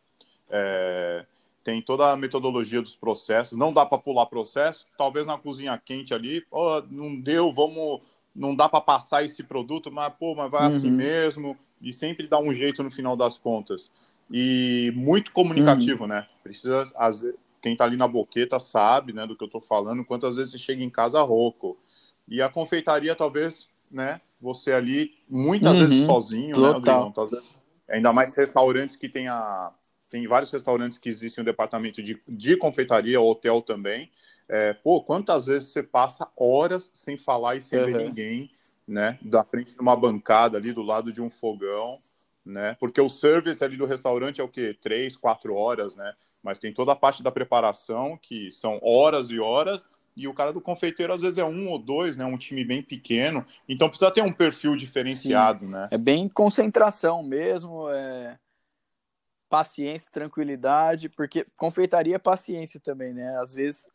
É, 0.51 1.27
tem 1.65 1.81
toda 1.81 2.13
a 2.13 2.17
metodologia 2.17 2.83
dos 2.83 2.95
processos, 2.95 3.57
não 3.57 3.73
dá 3.73 3.87
para 3.87 3.99
pular 3.99 4.27
processo, 4.27 4.87
talvez 4.99 5.27
na 5.27 5.39
cozinha 5.39 5.81
quente 5.83 6.13
ali, 6.13 6.45
oh, 6.51 6.83
não 6.91 7.19
deu, 7.19 7.51
vamos, 7.53 8.03
não 8.35 8.55
dá 8.55 8.69
para 8.69 8.83
passar 8.83 9.25
esse 9.25 9.43
produto, 9.43 9.91
mas 9.91 10.13
pô, 10.13 10.35
mas 10.35 10.51
vai 10.51 10.67
assim 10.67 10.77
uhum. 10.77 10.77
assim 10.77 10.91
mesmo, 10.91 11.59
e 11.81 11.93
sempre 11.93 12.29
dá 12.29 12.39
um 12.39 12.53
jeito 12.53 12.83
no 12.83 12.91
final 12.91 13.17
das 13.17 13.39
contas. 13.39 13.91
E 14.31 14.93
muito 14.95 15.33
comunicativo, 15.33 16.05
uhum. 16.05 16.09
né? 16.09 16.27
Precisa, 16.43 16.91
às 16.97 17.21
vezes, 17.21 17.39
quem 17.65 17.75
tá 17.75 17.85
ali 17.85 17.97
na 17.97 18.07
boqueta 18.07 18.59
sabe, 18.59 19.15
né, 19.15 19.27
do 19.27 19.35
que 19.35 19.43
eu 19.43 19.49
tô 19.49 19.59
falando, 19.59 20.05
quantas 20.05 20.37
vezes 20.37 20.53
você 20.53 20.59
chega 20.59 20.85
em 20.85 20.91
casa 20.91 21.23
rouco. 21.23 21.79
E 22.29 22.43
a 22.43 22.49
confeitaria, 22.51 23.17
talvez, 23.17 23.71
né, 23.91 24.21
você 24.39 24.71
ali, 24.71 25.13
muitas 25.27 25.73
uhum. 25.73 25.87
vezes 25.87 26.07
sozinho, 26.07 26.61
né, 26.61 26.73
Total. 26.75 27.05
né, 27.07 27.13
Adriano? 27.17 27.45
Ainda 27.89 28.13
mais 28.13 28.35
restaurantes 28.35 28.97
que 28.97 29.09
tem 29.09 29.29
a 29.29 29.73
tem 30.11 30.29
vários 30.29 30.51
restaurantes 30.51 30.99
que 30.99 31.09
existem 31.09 31.43
um 31.43 31.45
departamento 31.45 32.03
de, 32.03 32.21
de 32.29 32.57
confeitaria, 32.57 33.21
hotel 33.21 33.63
também. 33.63 34.11
É, 34.49 34.75
pô, 34.75 35.03
quantas 35.03 35.47
vezes 35.47 35.71
você 35.71 35.83
passa 35.83 36.29
horas 36.37 36.91
sem 36.95 37.17
falar 37.17 37.57
e 37.57 37.63
sem 37.63 37.81
uhum. 37.81 37.87
ver 37.87 38.05
ninguém, 38.05 38.51
né? 38.87 39.19
Da 39.23 39.43
frente 39.43 39.75
de 39.75 39.81
uma 39.81 39.97
bancada 39.97 40.59
ali, 40.59 40.73
do 40.73 40.83
lado 40.83 41.11
de 41.11 41.21
um 41.21 41.31
fogão, 41.31 41.99
né? 42.45 42.77
Porque 42.79 43.01
o 43.01 43.09
service 43.09 43.65
ali 43.65 43.77
do 43.77 43.87
restaurante 43.87 44.41
é 44.41 44.45
o 44.45 44.49
quê? 44.49 44.77
Três, 44.81 45.17
quatro 45.17 45.55
horas, 45.57 45.97
né? 45.97 46.15
Mas 46.45 46.59
tem 46.59 46.73
toda 46.73 46.93
a 46.93 46.97
parte 46.97 47.23
da 47.23 47.33
preparação, 47.33 48.19
que 48.21 48.51
são 48.53 48.79
horas 48.83 49.31
e 49.31 49.41
horas, 49.41 49.85
e 50.15 50.29
o 50.29 50.35
cara 50.35 50.53
do 50.53 50.61
confeiteiro 50.61 51.13
às 51.13 51.23
vezes 51.23 51.39
é 51.39 51.45
um 51.45 51.69
ou 51.71 51.79
dois, 51.79 52.19
né? 52.19 52.25
Um 52.25 52.37
time 52.37 52.63
bem 52.65 52.83
pequeno, 52.83 53.45
então 53.67 53.89
precisa 53.89 54.11
ter 54.11 54.23
um 54.23 54.33
perfil 54.33 54.77
diferenciado, 54.77 55.65
Sim. 55.65 55.73
né? 55.73 55.89
É 55.91 55.99
bem 55.99 56.29
concentração 56.29 57.23
mesmo, 57.23 57.91
é 57.91 58.39
paciência, 59.49 60.11
tranquilidade, 60.13 61.09
porque 61.09 61.47
confeitaria 61.57 62.17
é 62.17 62.19
paciência 62.19 62.79
também, 62.79 63.15
né? 63.15 63.41
Às 63.41 63.55
vezes, 63.55 63.91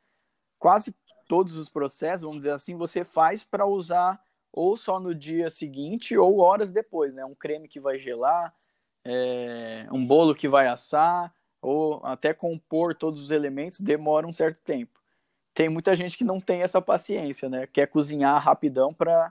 quase 0.58 0.94
todos 1.28 1.56
os 1.56 1.70
processos, 1.70 2.24
vamos 2.24 2.40
dizer 2.40 2.52
assim, 2.52 2.76
você 2.76 3.04
faz 3.04 3.46
para 3.46 3.66
usar 3.66 4.20
ou 4.52 4.76
só 4.76 5.00
no 5.00 5.14
dia 5.14 5.52
seguinte 5.52 6.18
ou 6.18 6.40
horas 6.40 6.72
depois, 6.72 7.14
né? 7.14 7.24
Um 7.24 7.36
creme 7.36 7.68
que 7.68 7.80
vai 7.80 8.00
gelar, 8.00 8.52
é, 9.06 9.88
um 9.92 10.06
bolo 10.06 10.34
que 10.34 10.48
vai 10.48 10.68
assar, 10.68 11.32
ou 11.62 12.06
até 12.06 12.34
compor 12.34 12.96
todos 12.96 13.24
os 13.24 13.32
elementos 13.32 13.82
demora 13.82 14.28
um 14.28 14.34
certo 14.34 14.60
tempo. 14.64 15.00
Tem 15.54 15.68
muita 15.68 15.96
gente 15.96 16.18
que 16.18 16.24
não 16.24 16.40
tem 16.40 16.62
essa 16.62 16.82
paciência, 16.82 17.50
né? 17.50 17.68
Quer 17.68 17.88
cozinhar 17.88 18.42
rapidão 18.42 18.94
para 18.94 19.30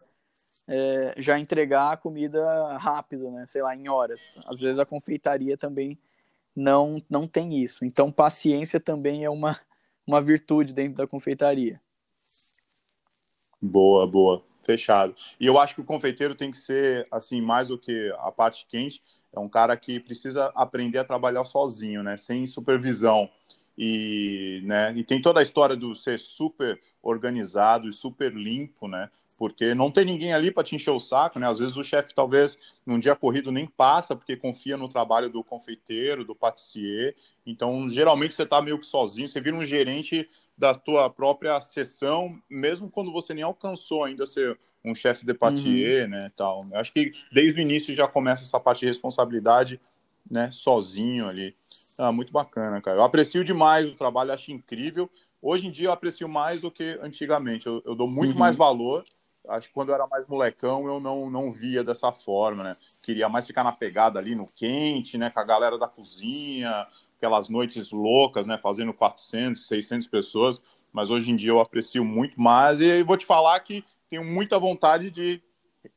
é, 0.67 1.15
já 1.17 1.39
entregar 1.39 1.93
a 1.93 1.97
comida 1.97 2.77
rápido, 2.77 3.31
né? 3.31 3.47
Sei 3.47 3.63
lá, 3.63 3.75
em 3.75 3.89
horas. 3.89 4.39
Às 4.47 4.61
vezes 4.61 4.79
a 4.79 4.85
confeitaria 4.85 5.57
também 5.57 5.99
não, 6.55 7.03
não 7.09 7.27
tem 7.27 7.63
isso. 7.63 7.85
Então, 7.85 8.13
paciência 8.13 8.79
também 8.79 9.25
é 9.25 9.31
uma, 9.31 9.59
uma 10.07 10.21
virtude 10.21 10.73
dentro 10.73 10.97
da 10.97 11.07
confeitaria. 11.07 11.81
Boa, 13.61 14.07
boa. 14.07 14.43
Fechado. 14.65 15.15
E 15.41 15.47
eu 15.47 15.59
acho 15.59 15.75
que 15.75 15.81
o 15.81 15.85
confeiteiro 15.85 16.35
tem 16.35 16.51
que 16.51 16.59
ser, 16.59 17.09
assim, 17.11 17.41
mais 17.41 17.69
do 17.69 17.79
que 17.79 18.13
a 18.19 18.31
parte 18.31 18.67
quente, 18.67 19.03
é 19.33 19.39
um 19.39 19.49
cara 19.49 19.77
que 19.77 20.01
precisa 20.01 20.53
aprender 20.55 20.99
a 20.99 21.05
trabalhar 21.05 21.45
sozinho, 21.45 22.03
né? 22.03 22.17
Sem 22.17 22.47
supervisão. 22.47 23.31
E, 23.81 24.61
né, 24.65 24.93
e 24.97 25.05
tem 25.05 25.23
toda 25.23 25.39
a 25.39 25.43
história 25.43 25.77
do 25.77 25.95
ser 25.95 26.19
super 26.19 26.81
organizado 27.01 27.89
e 27.89 27.93
super 27.93 28.35
limpo, 28.35 28.89
né? 28.89 29.09
Porque 29.39 29.73
não 29.73 29.89
tem 29.89 30.05
ninguém 30.05 30.35
ali 30.35 30.51
para 30.51 30.65
te 30.65 30.75
encher 30.75 30.91
o 30.91 30.99
saco, 30.99 31.39
né? 31.39 31.49
Às 31.49 31.61
vezes 31.61 31.77
o 31.77 31.85
chefe 31.85 32.13
talvez 32.13 32.59
num 32.85 32.99
dia 32.99 33.15
corrido 33.15 33.53
nem 33.53 33.69
passa 33.69 34.17
porque 34.17 34.37
confia 34.37 34.77
no 34.77 34.89
trabalho 34.89 35.31
do 35.31 35.45
confeiteiro, 35.45 36.25
do 36.25 36.35
patissier. 36.35 37.15
Então, 37.47 37.89
geralmente 37.89 38.35
você 38.35 38.43
está 38.43 38.61
meio 38.61 38.81
que 38.81 38.87
sozinho, 38.87 39.29
você 39.29 39.41
vira 39.41 39.55
um 39.55 39.65
gerente 39.65 40.29
da 40.57 40.75
tua 40.75 41.09
própria 41.09 41.61
sessão, 41.61 42.37
mesmo 42.51 42.91
quando 42.91 43.13
você 43.13 43.33
nem 43.33 43.45
alcançou 43.45 44.03
ainda 44.03 44.27
ser 44.27 44.59
um 44.85 44.95
chefe 44.95 45.25
de 45.27 45.35
patissier, 45.35 46.05
uhum. 46.05 46.11
né, 46.11 46.31
tal. 46.37 46.67
Eu 46.71 46.79
acho 46.79 46.93
que 46.93 47.13
desde 47.33 47.61
o 47.61 47.63
início 47.63 47.95
já 47.95 48.07
começa 48.07 48.43
essa 48.43 48.61
parte 48.61 48.81
de 48.81 48.87
responsabilidade, 48.87 49.81
né, 50.31 50.51
sozinho 50.51 51.29
ali. 51.29 51.55
Ah, 51.97 52.13
muito 52.13 52.33
bacana, 52.33 52.81
cara. 52.81 52.99
Eu 52.99 53.03
aprecio 53.03 53.45
demais 53.45 53.89
o 53.89 53.97
trabalho, 53.97 54.33
acho 54.33 54.53
incrível. 54.53 55.11
Hoje 55.43 55.67
em 55.67 55.71
dia 55.71 55.89
eu 55.89 55.93
aprecio 55.93 56.29
mais 56.29 56.61
do 56.61 56.71
que 56.71 56.99
antigamente. 57.03 57.67
Eu, 57.67 57.83
eu 57.85 57.95
dou 57.95 58.09
muito 58.09 58.33
uhum. 58.33 58.39
mais 58.39 58.57
valor. 58.57 59.05
Acho 59.49 59.69
que 59.69 59.75
quando 59.75 59.89
eu 59.89 59.95
era 59.95 60.07
mais 60.07 60.27
molecão 60.27 60.87
eu 60.87 61.01
não, 61.01 61.31
não 61.31 61.51
via 61.51 61.83
dessa 61.83 62.13
forma, 62.13 62.63
né? 62.63 62.77
Queria 63.03 63.29
mais 63.29 63.47
ficar 63.47 63.65
na 63.65 63.73
pegada 63.73 64.19
ali 64.19 64.35
no 64.35 64.47
quente, 64.47 65.17
né? 65.17 65.31
Com 65.31 65.41
a 65.41 65.45
galera 65.45 65.79
da 65.79 65.89
cozinha, 65.89 66.87
aquelas 67.17 67.49
noites 67.49 67.91
loucas, 67.91 68.47
né? 68.47 68.59
Fazendo 68.59 68.93
400, 68.93 69.67
600 69.67 70.07
pessoas. 70.07 70.63
Mas 70.93 71.11
hoje 71.11 71.33
em 71.33 71.37
dia 71.37 71.51
eu 71.51 71.61
aprecio 71.61 72.05
muito 72.05 72.41
mais. 72.41 72.81
E 72.81 73.03
vou 73.03 73.17
te 73.17 73.27
falar 73.27 73.59
que 73.61 73.85
tenho 74.09 74.25
muita 74.25 74.59
vontade 74.59 75.11
de 75.11 75.43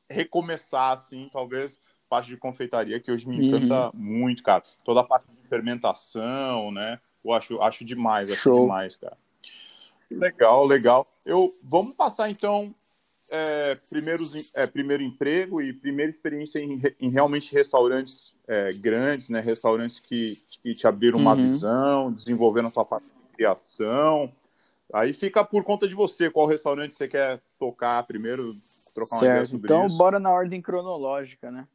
recomeçar, 0.10 0.94
assim, 0.94 1.30
talvez 1.32 1.80
parte 2.10 2.28
de 2.28 2.38
confeitaria 2.38 3.00
que 3.00 3.12
hoje 3.12 3.28
me 3.28 3.48
encanta 3.48 3.86
uhum. 3.96 4.02
muito, 4.02 4.44
cara. 4.44 4.64
Toda 4.84 5.00
a 5.00 5.04
parte 5.04 5.28
de 5.32 5.48
fermentação, 5.48 6.72
né? 6.72 7.00
Eu 7.24 7.32
acho, 7.32 7.62
acho 7.62 7.86
demais, 7.86 8.30
acho 8.30 8.42
Show. 8.42 8.62
demais, 8.62 8.96
cara. 8.96 9.18
Legal, 10.10 10.66
legal. 10.66 11.08
Eu 11.26 11.54
vamos 11.64 11.96
passar 11.96 12.30
então 12.30 12.76
é, 13.32 13.76
primeiros, 13.90 14.54
é, 14.54 14.68
primeiro 14.68 15.02
emprego 15.02 15.62
e 15.62 15.72
primeira 15.72 16.12
experiência 16.12 16.60
em, 16.60 16.82
em 17.00 17.10
realmente 17.10 17.54
restaurantes 17.54 18.36
é, 18.46 18.74
grandes, 18.74 19.30
né? 19.30 19.40
Restaurantes 19.40 20.02
que, 20.02 20.36
que 20.62 20.76
te 20.76 20.86
abriram 20.86 21.18
uma 21.18 21.32
uhum. 21.32 21.38
visão, 21.38 22.12
desenvolvendo 22.12 22.68
a 22.68 22.72
sua 22.72 22.84
parte 22.84 23.06
de 23.06 23.36
criação. 23.36 24.30
Aí 24.94 25.14
fica 25.14 25.44
por 25.44 25.64
conta 25.64 25.88
de 25.88 25.96
você 25.96 26.30
qual 26.30 26.48
restaurante 26.48 26.96
você 26.96 27.08
quer 27.08 27.40
tocar 27.58 28.04
primeiro, 28.04 28.54
trocar 28.94 29.18
certo. 29.18 29.24
uma 29.24 29.30
ideia 29.32 29.46
sobre 29.46 29.66
então, 29.66 29.88
isso. 29.88 29.98
Bora 29.98 30.20
na 30.20 30.32
ordem 30.32 30.62
cronológica, 30.62 31.50
né? 31.50 31.68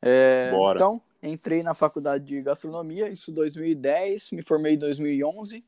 É, 0.00 0.52
então, 0.74 1.00
entrei 1.22 1.62
na 1.62 1.74
faculdade 1.74 2.24
de 2.24 2.42
gastronomia, 2.42 3.08
isso 3.08 3.32
2010, 3.32 4.30
me 4.32 4.42
formei 4.42 4.74
em 4.74 4.78
2011. 4.78 5.64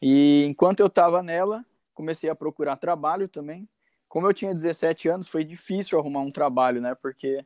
E 0.00 0.44
enquanto 0.44 0.80
eu 0.80 0.86
estava 0.86 1.22
nela, 1.22 1.64
comecei 1.92 2.30
a 2.30 2.34
procurar 2.34 2.76
trabalho 2.76 3.28
também. 3.28 3.68
Como 4.08 4.26
eu 4.26 4.32
tinha 4.32 4.54
17 4.54 5.08
anos, 5.08 5.28
foi 5.28 5.44
difícil 5.44 5.98
arrumar 5.98 6.20
um 6.20 6.30
trabalho, 6.30 6.80
né? 6.80 6.94
Porque 6.94 7.44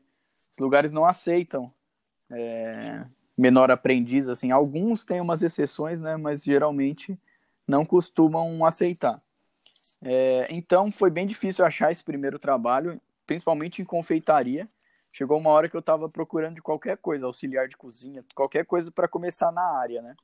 os 0.53 0.59
lugares 0.59 0.93
não 0.93 1.05
aceitam 1.05 1.73
é, 2.31 3.05
menor 3.37 3.71
aprendiz, 3.71 4.29
assim. 4.29 4.51
Alguns 4.51 5.05
têm 5.05 5.21
umas 5.21 5.43
exceções, 5.43 5.99
né? 5.99 6.17
Mas 6.17 6.45
geralmente 6.45 7.19
não 7.73 7.85
costumam 7.85 8.64
aceitar. 8.64 9.21
É, 10.05 10.47
então, 10.50 10.93
foi 10.93 11.11
bem 11.11 11.26
difícil 11.26 11.64
achar 11.64 11.91
esse 11.91 12.05
primeiro 12.05 12.38
trabalho, 12.38 13.00
principalmente 13.26 13.81
em 13.81 13.85
confeitaria 13.85 14.69
chegou 15.12 15.38
uma 15.38 15.50
hora 15.50 15.69
que 15.69 15.76
eu 15.76 15.81
estava 15.81 16.09
procurando 16.09 16.55
de 16.55 16.62
qualquer 16.62 16.97
coisa, 16.97 17.26
auxiliar 17.26 17.69
de 17.69 17.76
cozinha, 17.76 18.25
qualquer 18.35 18.64
coisa 18.64 18.91
para 18.91 19.07
começar 19.07 19.52
na 19.52 19.62
área, 19.79 20.00
né? 20.00 20.17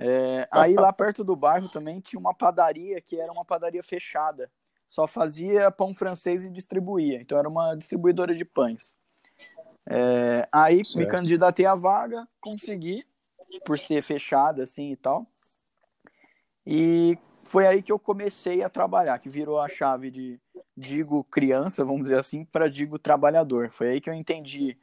É, 0.00 0.48
aí 0.52 0.74
lá 0.74 0.92
perto 0.92 1.24
do 1.24 1.34
bairro 1.34 1.68
também 1.70 2.00
tinha 2.00 2.20
uma 2.20 2.34
padaria 2.34 3.00
que 3.00 3.20
era 3.20 3.32
uma 3.32 3.44
padaria 3.44 3.82
fechada, 3.82 4.50
só 4.86 5.06
fazia 5.06 5.70
pão 5.70 5.92
francês 5.94 6.44
e 6.44 6.50
distribuía, 6.50 7.20
então 7.20 7.38
era 7.38 7.48
uma 7.48 7.74
distribuidora 7.74 8.34
de 8.34 8.44
pães. 8.44 8.96
É, 9.86 10.48
aí 10.52 10.84
certo. 10.84 10.98
me 10.98 11.06
candidatei 11.06 11.66
à 11.66 11.74
vaga, 11.74 12.26
consegui, 12.40 13.04
por 13.64 13.78
ser 13.78 14.02
fechada 14.02 14.62
assim 14.62 14.92
e 14.92 14.96
tal. 14.96 15.26
E 16.70 17.16
foi 17.44 17.66
aí 17.66 17.82
que 17.82 17.90
eu 17.90 17.98
comecei 17.98 18.62
a 18.62 18.68
trabalhar, 18.68 19.18
que 19.18 19.30
virou 19.30 19.58
a 19.58 19.66
chave 19.68 20.10
de 20.10 20.38
digo 20.76 21.24
criança, 21.24 21.82
vamos 21.82 22.02
dizer 22.02 22.18
assim, 22.18 22.44
para 22.44 22.68
digo 22.68 22.98
trabalhador. 22.98 23.70
Foi 23.70 23.88
aí 23.88 24.00
que 24.02 24.10
eu 24.10 24.12
entendi 24.12 24.76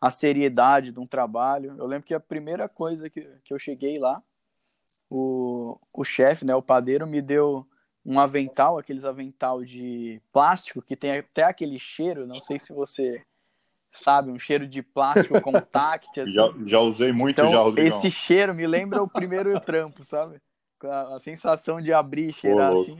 a 0.00 0.08
seriedade 0.08 0.92
de 0.92 1.00
um 1.00 1.06
trabalho. 1.06 1.74
Eu 1.76 1.84
lembro 1.84 2.06
que 2.06 2.14
a 2.14 2.20
primeira 2.20 2.68
coisa 2.68 3.10
que, 3.10 3.28
que 3.44 3.52
eu 3.52 3.58
cheguei 3.58 3.98
lá, 3.98 4.22
o, 5.10 5.76
o 5.92 6.04
chefe, 6.04 6.44
né, 6.44 6.54
o 6.54 6.62
padeiro, 6.62 7.08
me 7.08 7.20
deu 7.20 7.66
um 8.06 8.20
avental, 8.20 8.78
aqueles 8.78 9.04
avental 9.04 9.64
de 9.64 10.22
plástico, 10.32 10.80
que 10.80 10.94
tem 10.94 11.18
até 11.18 11.42
aquele 11.42 11.78
cheiro, 11.80 12.24
não 12.24 12.40
sei 12.40 12.56
se 12.56 12.72
você 12.72 13.20
sabe, 13.90 14.30
um 14.30 14.38
cheiro 14.38 14.68
de 14.68 14.80
plástico 14.80 15.40
contact. 15.42 16.20
Assim. 16.20 16.30
Já, 16.30 16.54
já 16.64 16.78
usei 16.78 17.10
muito 17.10 17.40
então, 17.40 17.50
já, 17.50 17.58
Rodrigão. 17.58 17.98
Esse 17.98 18.12
cheiro 18.12 18.54
me 18.54 18.64
lembra 18.64 19.02
o 19.02 19.08
primeiro 19.08 19.58
trampo, 19.58 20.04
sabe? 20.04 20.40
A, 20.86 21.16
a 21.16 21.18
sensação 21.18 21.80
de 21.80 21.92
abrir 21.92 22.28
e 22.28 22.32
cheirar 22.32 22.72
assim. 22.72 22.96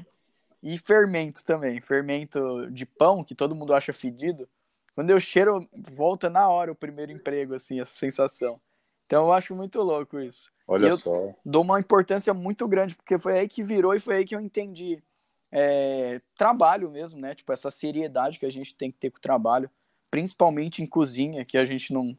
E 0.62 0.78
fermentos 0.78 1.42
também. 1.42 1.80
Fermento 1.80 2.70
de 2.70 2.86
pão, 2.86 3.24
que 3.24 3.34
todo 3.34 3.54
mundo 3.54 3.74
acha 3.74 3.92
fedido. 3.92 4.48
Quando 4.94 5.10
eu 5.10 5.18
cheiro, 5.18 5.66
volta 5.90 6.28
na 6.28 6.48
hora 6.48 6.70
o 6.70 6.76
primeiro 6.76 7.10
emprego, 7.10 7.54
assim, 7.54 7.80
essa 7.80 7.94
sensação. 7.94 8.60
Então 9.06 9.24
eu 9.26 9.32
acho 9.32 9.54
muito 9.54 9.82
louco 9.82 10.20
isso. 10.20 10.52
Olha 10.66 10.88
eu 10.88 10.96
só. 10.96 11.34
Dou 11.44 11.62
uma 11.62 11.80
importância 11.80 12.32
muito 12.32 12.66
grande, 12.68 12.94
porque 12.94 13.18
foi 13.18 13.40
aí 13.40 13.48
que 13.48 13.62
virou 13.62 13.94
e 13.94 14.00
foi 14.00 14.16
aí 14.16 14.24
que 14.24 14.34
eu 14.34 14.40
entendi 14.40 15.02
é, 15.50 16.20
trabalho 16.36 16.90
mesmo, 16.90 17.20
né? 17.20 17.34
Tipo, 17.34 17.52
essa 17.52 17.70
seriedade 17.70 18.38
que 18.38 18.46
a 18.46 18.50
gente 18.50 18.74
tem 18.74 18.90
que 18.90 18.98
ter 18.98 19.10
com 19.10 19.18
o 19.18 19.20
trabalho, 19.20 19.70
principalmente 20.10 20.82
em 20.82 20.86
cozinha, 20.86 21.44
que 21.44 21.58
a 21.58 21.64
gente 21.64 21.92
não, 21.92 22.16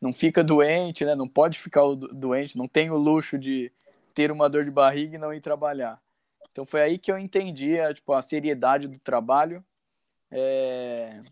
não 0.00 0.12
fica 0.12 0.42
doente, 0.42 1.04
né? 1.04 1.14
Não 1.14 1.28
pode 1.28 1.58
ficar 1.58 1.82
doente, 2.12 2.56
não 2.56 2.66
tem 2.66 2.90
o 2.90 2.96
luxo 2.96 3.38
de 3.38 3.70
ter 4.20 4.30
uma 4.30 4.50
dor 4.50 4.66
de 4.66 4.70
barriga 4.70 5.16
e 5.16 5.18
não 5.18 5.32
ir 5.32 5.40
trabalhar. 5.40 5.98
Então 6.52 6.66
foi 6.66 6.82
aí 6.82 6.98
que 6.98 7.10
eu 7.10 7.18
entendi 7.18 7.80
a, 7.80 7.94
tipo, 7.94 8.12
a 8.12 8.20
seriedade 8.20 8.86
do 8.86 8.98
trabalho. 8.98 9.64
É... 10.30 11.22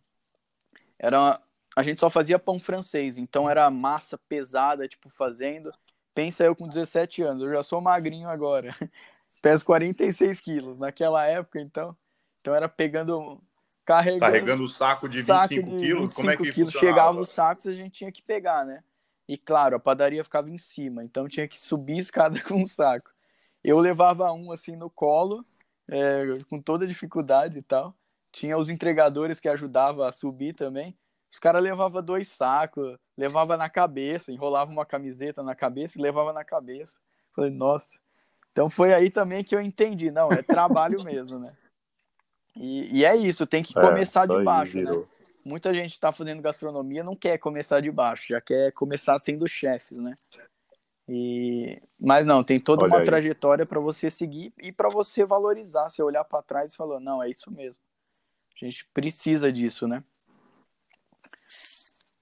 Era 0.99 1.39
a 1.77 1.83
gente 1.83 2.01
só 2.01 2.09
fazia 2.09 2.39
pão 2.39 2.59
francês, 2.59 3.19
então 3.19 3.49
era 3.49 3.71
massa 3.71 4.17
pesada, 4.17 4.89
tipo, 4.89 5.11
fazendo. 5.11 5.71
Pensa 6.15 6.43
eu 6.45 6.57
com 6.57 6.67
17 6.67 7.23
anos, 7.23 7.45
eu 7.45 7.53
já 7.53 7.63
sou 7.63 7.81
magrinho 7.81 8.29
agora. 8.29 8.75
Peso 9.43 9.65
46 9.67 10.41
quilos. 10.41 10.79
Naquela 10.79 11.27
época, 11.27 11.61
então, 11.61 11.95
então 12.41 12.55
era 12.55 12.69
pegando. 12.69 13.41
Carregando, 13.85 14.21
carregando 14.21 14.65
o 14.65 14.69
saco 14.69 15.09
de 15.09 15.19
25 15.19 15.39
saco 15.39 15.55
de 15.55 15.61
quilos? 15.61 16.13
25 16.13 16.15
como 16.15 16.31
é 16.31 16.37
que 16.37 16.53
quilos. 16.53 16.73
Chegava 16.73 17.21
os 17.21 17.29
sacos, 17.29 17.67
a 17.67 17.73
gente 17.73 17.93
tinha 17.93 18.11
que 18.11 18.23
pegar, 18.23 18.65
né? 18.65 18.83
E 19.29 19.37
claro, 19.37 19.77
a 19.77 19.81
padaria 19.81 20.25
ficava 20.25 20.51
em 20.51 20.57
cima, 20.57 21.05
então 21.05 21.29
tinha 21.29 21.47
que 21.47 21.59
subir 21.59 21.99
escada 21.99 22.41
com 22.43 22.63
um 22.63 22.67
saco. 22.67 23.11
Eu 23.63 23.79
levava 23.79 24.33
um 24.33 24.51
assim 24.51 24.75
no 24.75 24.89
colo, 24.89 25.45
é, 25.91 26.27
com 26.49 26.61
toda 26.61 26.87
dificuldade 26.87 27.59
e 27.59 27.63
tal. 27.63 27.95
Tinha 28.33 28.57
os 28.57 28.71
entregadores 28.71 29.39
que 29.41 29.49
ajudavam 29.49 30.05
a 30.07 30.13
subir 30.13 30.55
também. 30.55 30.97
Os 31.31 31.39
caras 31.39 31.63
levavam 31.63 32.03
dois 32.03 32.29
sacos, 32.29 32.97
levava 33.17 33.57
na 33.57 33.69
cabeça, 33.69 34.33
enrolava 34.33 34.71
uma 34.71 34.87
camiseta 34.87 35.43
na 35.43 35.55
cabeça 35.55 35.99
e 35.99 36.03
levava 36.03 36.33
na 36.33 36.45
cabeça. 36.45 36.99
Falei, 37.35 37.51
nossa. 37.51 37.99
Então 38.53 38.71
foi 38.71 38.95
aí 38.95 39.11
também 39.11 39.45
que 39.45 39.55
eu 39.55 39.61
entendi, 39.61 40.11
não, 40.11 40.29
é 40.29 40.43
trabalho 40.43 41.05
mesmo, 41.05 41.39
né? 41.39 41.53
E, 42.57 42.99
e 42.99 43.05
é 43.05 43.15
isso, 43.15 43.47
tem 43.47 43.63
que 43.63 43.79
é, 43.79 43.81
começar 43.81 44.27
de 44.27 44.43
baixo, 44.43 44.79
né? 44.79 44.91
Muita 45.49 45.73
gente 45.73 45.93
está 45.93 46.13
fazendo 46.13 46.43
gastronomia 46.43 47.03
não 47.03 47.17
quer 47.17 47.39
começar 47.39 47.81
de 47.81 47.91
baixo, 47.91 48.27
já 48.29 48.41
quer 48.41 48.73
começar 48.73 49.19
sendo 49.19 49.49
chefes, 49.49 49.97
né? 49.97 50.15
E... 51.09 51.81
Mas 51.99 52.27
não, 52.27 52.45
tem 52.45 52.61
toda 52.61 52.83
Olha 52.83 52.93
uma 52.93 52.99
aí. 52.99 53.05
trajetória 53.07 53.65
para 53.65 53.81
você 53.81 54.11
seguir 54.11 54.53
e 54.61 54.71
para 54.71 54.91
você 54.91 55.25
valorizar. 55.25 55.89
Você 55.89 56.03
olhar 56.03 56.23
para 56.25 56.43
trás 56.43 56.75
e 56.75 56.77
falar, 56.77 57.01
não, 57.01 57.23
é 57.23 57.31
isso 57.31 57.51
mesmo. 57.51 57.81
A 58.61 58.65
gente 58.65 58.87
precisa 58.93 59.51
disso, 59.51 59.89
né? 59.89 60.03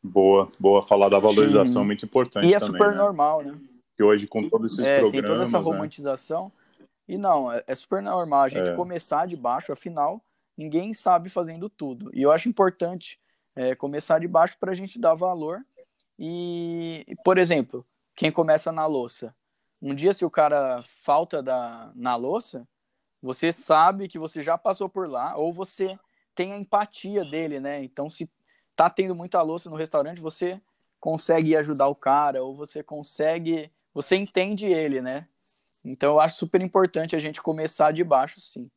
Boa, 0.01 0.49
boa. 0.61 0.83
Falar 0.83 1.09
da 1.09 1.19
valorização 1.19 1.83
Sim. 1.83 1.87
muito 1.87 2.05
importante. 2.05 2.47
E 2.47 2.55
é 2.55 2.59
também, 2.61 2.75
super 2.75 2.93
né? 2.93 2.97
normal, 2.97 3.43
né? 3.43 3.59
Que 3.97 4.05
hoje, 4.05 4.29
com 4.29 4.49
todos 4.49 4.75
esses 4.75 4.87
é, 4.87 5.01
programas. 5.01 5.13
Tem 5.13 5.23
toda 5.23 5.43
essa 5.43 5.59
né? 5.59 5.65
romantização. 5.65 6.45
Né? 6.45 6.87
E 7.09 7.19
não, 7.19 7.51
é, 7.51 7.65
é, 7.67 7.75
super 7.75 8.03
normal 8.03 8.43
a 8.43 8.49
gente 8.49 8.69
é. 8.69 8.75
começar 8.75 9.27
de 9.27 9.37
baixo, 9.37 9.73
afinal, 9.73 10.21
ninguém 10.57 10.93
sabe 10.95 11.29
fazendo 11.29 11.69
tudo. 11.69 12.11
E 12.15 12.23
eu 12.23 12.31
acho 12.31 12.49
importante 12.49 13.21
é, 13.55 13.75
começar 13.75 14.19
de 14.19 14.29
baixo 14.29 14.57
para 14.59 14.73
a 14.73 14.75
gente 14.75 14.99
dar 14.99 15.15
valor. 15.15 15.65
E, 16.19 17.05
por 17.25 17.39
exemplo, 17.39 17.87
quem 18.15 18.31
começa 18.31 18.73
na 18.73 18.87
louça. 18.87 19.35
Um 19.81 19.95
dia, 19.95 20.15
se 20.15 20.25
o 20.25 20.31
cara 20.31 20.83
falta 21.03 21.43
da, 21.43 21.93
na 21.95 22.17
louça, 22.17 22.67
você 23.23 23.53
sabe 23.53 24.09
que 24.09 24.19
você 24.19 24.43
já 24.43 24.57
passou 24.57 24.89
por 24.89 25.09
lá, 25.09 25.37
ou 25.37 25.53
você 25.53 25.99
tem 26.35 26.53
a 26.53 26.57
empatia 26.57 27.25
dele, 27.25 27.61
né? 27.61 27.83
Então, 27.85 28.09
se 28.09 28.31
tá 28.75 28.89
tendo 28.89 29.15
muita 29.15 29.43
louça 29.43 29.69
no 29.69 29.77
restaurante, 29.77 30.21
você 30.21 30.61
consegue 31.01 31.57
ajudar 31.57 31.89
o 31.89 31.95
cara, 31.95 32.43
ou 32.43 32.55
você 32.55 32.83
consegue. 32.83 33.71
Você 33.95 34.17
entende 34.17 34.67
ele, 34.67 35.01
né? 35.01 35.29
Então 35.85 36.15
eu 36.15 36.21
acho 36.21 36.37
super 36.37 36.61
importante 36.61 37.15
a 37.15 37.21
gente 37.21 37.41
começar 37.41 37.93
de 37.93 38.03
baixo, 38.03 38.41
sim. 38.41 38.69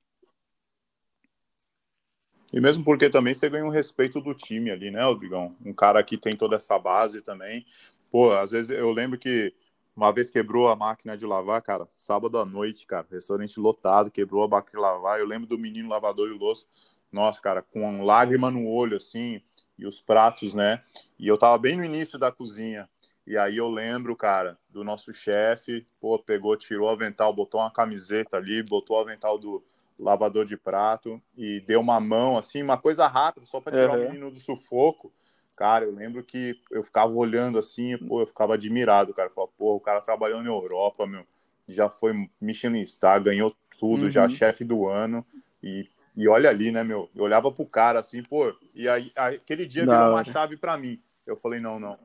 E 2.52 2.60
mesmo 2.60 2.84
porque 2.84 3.10
também 3.10 3.34
você 3.34 3.50
ganha 3.50 3.66
um 3.66 3.70
respeito 3.70 4.20
do 4.20 4.34
time 4.34 4.72
ali, 4.72 4.90
né, 4.90 5.04
Rodrigão? 5.04 5.56
Um 5.64 5.74
cara 5.74 6.04
que 6.04 6.18
tem 6.18 6.36
toda 6.36 6.56
essa 6.56 6.78
base 6.80 7.22
também. 7.22 7.66
Pô, 8.12 8.32
às 8.34 8.52
vezes 8.52 8.72
eu 8.72 8.92
lembro 8.92 9.20
que 9.20 9.54
uma 9.96 10.12
vez 10.12 10.32
quebrou 10.32 10.68
a 10.68 10.76
máquina 10.76 11.16
de 11.16 11.26
lavar, 11.26 11.62
cara, 11.62 11.88
sábado 11.94 12.40
à 12.40 12.46
noite, 12.46 12.88
cara, 12.88 13.06
restaurante 13.12 13.60
lotado, 13.60 14.10
quebrou 14.10 14.44
a 14.44 14.48
máquina 14.48 14.72
de 14.72 14.80
lavar. 14.80 15.20
Eu 15.20 15.28
lembro 15.28 15.48
do 15.48 15.60
menino 15.60 15.90
lavador 15.90 16.30
e 16.30 16.38
louça, 16.38 16.66
nossa, 17.12 17.40
cara, 17.42 17.62
com 17.62 18.04
lágrima 18.04 18.50
no 18.50 18.68
olho, 18.68 18.98
assim, 18.98 19.42
e 19.78 19.86
os 19.86 20.02
pratos, 20.02 20.54
né? 20.54 20.82
E 21.20 21.28
eu 21.28 21.38
tava 21.38 21.58
bem 21.58 21.76
no 21.76 21.84
início 21.84 22.18
da 22.18 22.32
cozinha. 22.32 22.90
E 23.28 23.38
aí 23.38 23.58
eu 23.58 23.70
lembro, 23.70 24.16
cara, 24.16 24.58
do 24.70 24.84
nosso 24.84 25.14
chefe, 25.14 25.86
pô, 26.02 26.18
pegou, 26.18 26.58
tirou 26.58 26.88
o 26.88 26.92
avental, 26.92 27.32
botou 27.32 27.62
uma 27.62 27.70
camiseta 27.70 28.38
ali, 28.38 28.64
botou 28.64 28.98
o 28.98 29.02
avental 29.02 29.38
do 29.38 29.64
lavador 30.00 30.46
de 30.46 30.56
prato 30.56 31.22
e 31.38 31.60
deu 31.68 31.80
uma 31.82 32.00
mão, 32.00 32.38
assim, 32.38 32.64
uma 32.64 32.78
coisa 32.78 33.06
rápida, 33.08 33.46
só 33.46 33.60
para 33.60 33.74
tirar 33.74 33.98
uhum. 33.98 34.06
o 34.06 34.08
menino 34.08 34.32
do 34.32 34.40
sufoco. 34.40 35.12
Cara, 35.58 35.84
eu 35.86 35.94
lembro 35.94 36.24
que 36.24 36.58
eu 36.72 36.82
ficava 36.82 37.12
olhando 37.12 37.60
assim, 37.60 37.98
pô, 37.98 38.22
eu 38.22 38.26
ficava 38.26 38.54
admirado, 38.54 39.14
cara. 39.14 39.30
Falava, 39.30 39.52
pô, 39.58 39.76
o 39.76 39.80
cara 39.80 40.00
trabalhou 40.00 40.42
na 40.42 40.50
Europa, 40.50 41.06
meu, 41.06 41.26
já 41.68 41.90
foi 41.90 42.14
Michelin 42.40 42.86
Star, 42.88 43.22
ganhou 43.22 43.54
tudo, 43.78 44.06
uhum. 44.06 44.12
já 44.12 44.30
chefe 44.30 44.64
do 44.64 44.88
ano. 44.88 45.26
E 45.62 45.84
e 46.20 46.28
olha 46.28 46.50
ali, 46.50 46.70
né, 46.70 46.84
meu? 46.84 47.10
Eu 47.16 47.24
olhava 47.24 47.50
pro 47.50 47.66
cara 47.66 48.02
assim, 48.02 48.22
pô, 48.22 48.54
e 48.76 48.90
aí 48.90 49.10
aquele 49.16 49.66
dia 49.66 49.86
não. 49.86 49.94
virou 49.94 50.10
uma 50.10 50.24
chave 50.26 50.58
para 50.58 50.78
mim. 50.78 51.00
Eu 51.26 51.38
falei, 51.38 51.62
não, 51.62 51.80
não. 51.80 51.98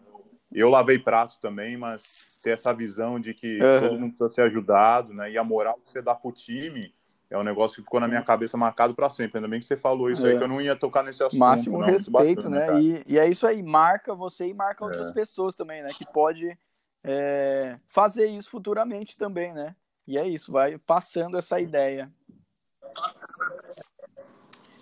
Eu 0.53 0.69
lavei 0.69 1.01
prato 1.01 1.37
também, 1.41 1.77
mas 1.77 2.39
ter 2.41 2.51
essa 2.51 2.73
visão 2.73 3.19
de 3.19 3.35
que 3.35 3.61
uhum. 3.61 3.81
todo 3.81 3.99
mundo 3.99 4.15
precisa 4.15 4.31
ser 4.31 4.43
ajudado, 4.43 5.13
né? 5.13 5.33
E 5.33 5.37
a 5.37 5.43
moral 5.43 5.81
que 5.83 5.91
você 5.91 6.01
dá 6.01 6.15
pro 6.15 6.31
time 6.31 6.95
é 7.31 7.39
um 7.39 7.43
negócio 7.43 7.77
que 7.77 7.83
ficou 7.83 8.01
na 8.01 8.09
minha 8.09 8.23
cabeça 8.23 8.57
marcado 8.57 8.95
para 8.95 9.11
sempre. 9.11 9.39
Ainda 9.39 9.49
bem 9.49 9.59
que 9.59 9.67
você 9.67 9.77
falou 9.77 10.11
isso 10.11 10.27
é. 10.27 10.31
aí, 10.31 10.39
que 10.39 10.45
eu 10.45 10.49
não 10.49 10.61
ia 10.61 10.77
tocar 10.77 11.03
nesse 11.03 11.23
assunto. 11.23 11.39
Máximo 11.39 11.79
não, 11.79 11.87
respeito, 11.87 12.49
bacana, 12.49 12.73
né? 12.73 12.83
E, 12.83 13.03
e, 13.09 13.19
é 13.19 13.29
isso 13.29 13.47
aí, 13.47 13.63
marca 13.63 14.15
você 14.15 14.47
e 14.47 14.55
marca 14.55 14.85
é. 14.85 14.87
outras 14.87 15.11
pessoas 15.11 15.57
também, 15.57 15.83
né? 15.83 15.91
Que 15.97 16.05
pode 16.13 16.57
é, 17.03 17.79
fazer 17.89 18.27
isso 18.27 18.51
futuramente 18.51 19.17
também, 19.17 19.53
né? 19.53 19.75
E 20.07 20.19
é 20.19 20.29
isso, 20.29 20.53
vai 20.53 20.79
passando 20.79 21.39
essa 21.39 21.59
ideia. 21.59 22.11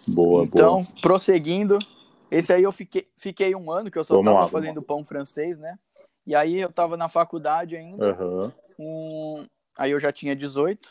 Boa, 0.08 0.44
então, 0.44 0.82
boa. 0.82 1.00
prosseguindo, 1.00 1.78
esse 2.30 2.52
aí 2.52 2.62
eu 2.62 2.72
fiquei, 2.72 3.08
fiquei 3.16 3.54
um 3.54 3.70
ano, 3.70 3.90
que 3.90 3.98
eu 3.98 4.04
só 4.04 4.18
estava 4.18 4.48
fazendo 4.48 4.82
pão 4.82 5.04
francês, 5.04 5.58
né? 5.58 5.78
E 6.26 6.34
aí 6.34 6.58
eu 6.58 6.68
estava 6.68 6.96
na 6.96 7.08
faculdade 7.08 7.76
ainda. 7.76 8.12
Uhum. 8.12 8.52
Um, 8.78 9.46
aí 9.76 9.90
eu 9.90 10.00
já 10.00 10.12
tinha 10.12 10.34
18. 10.34 10.88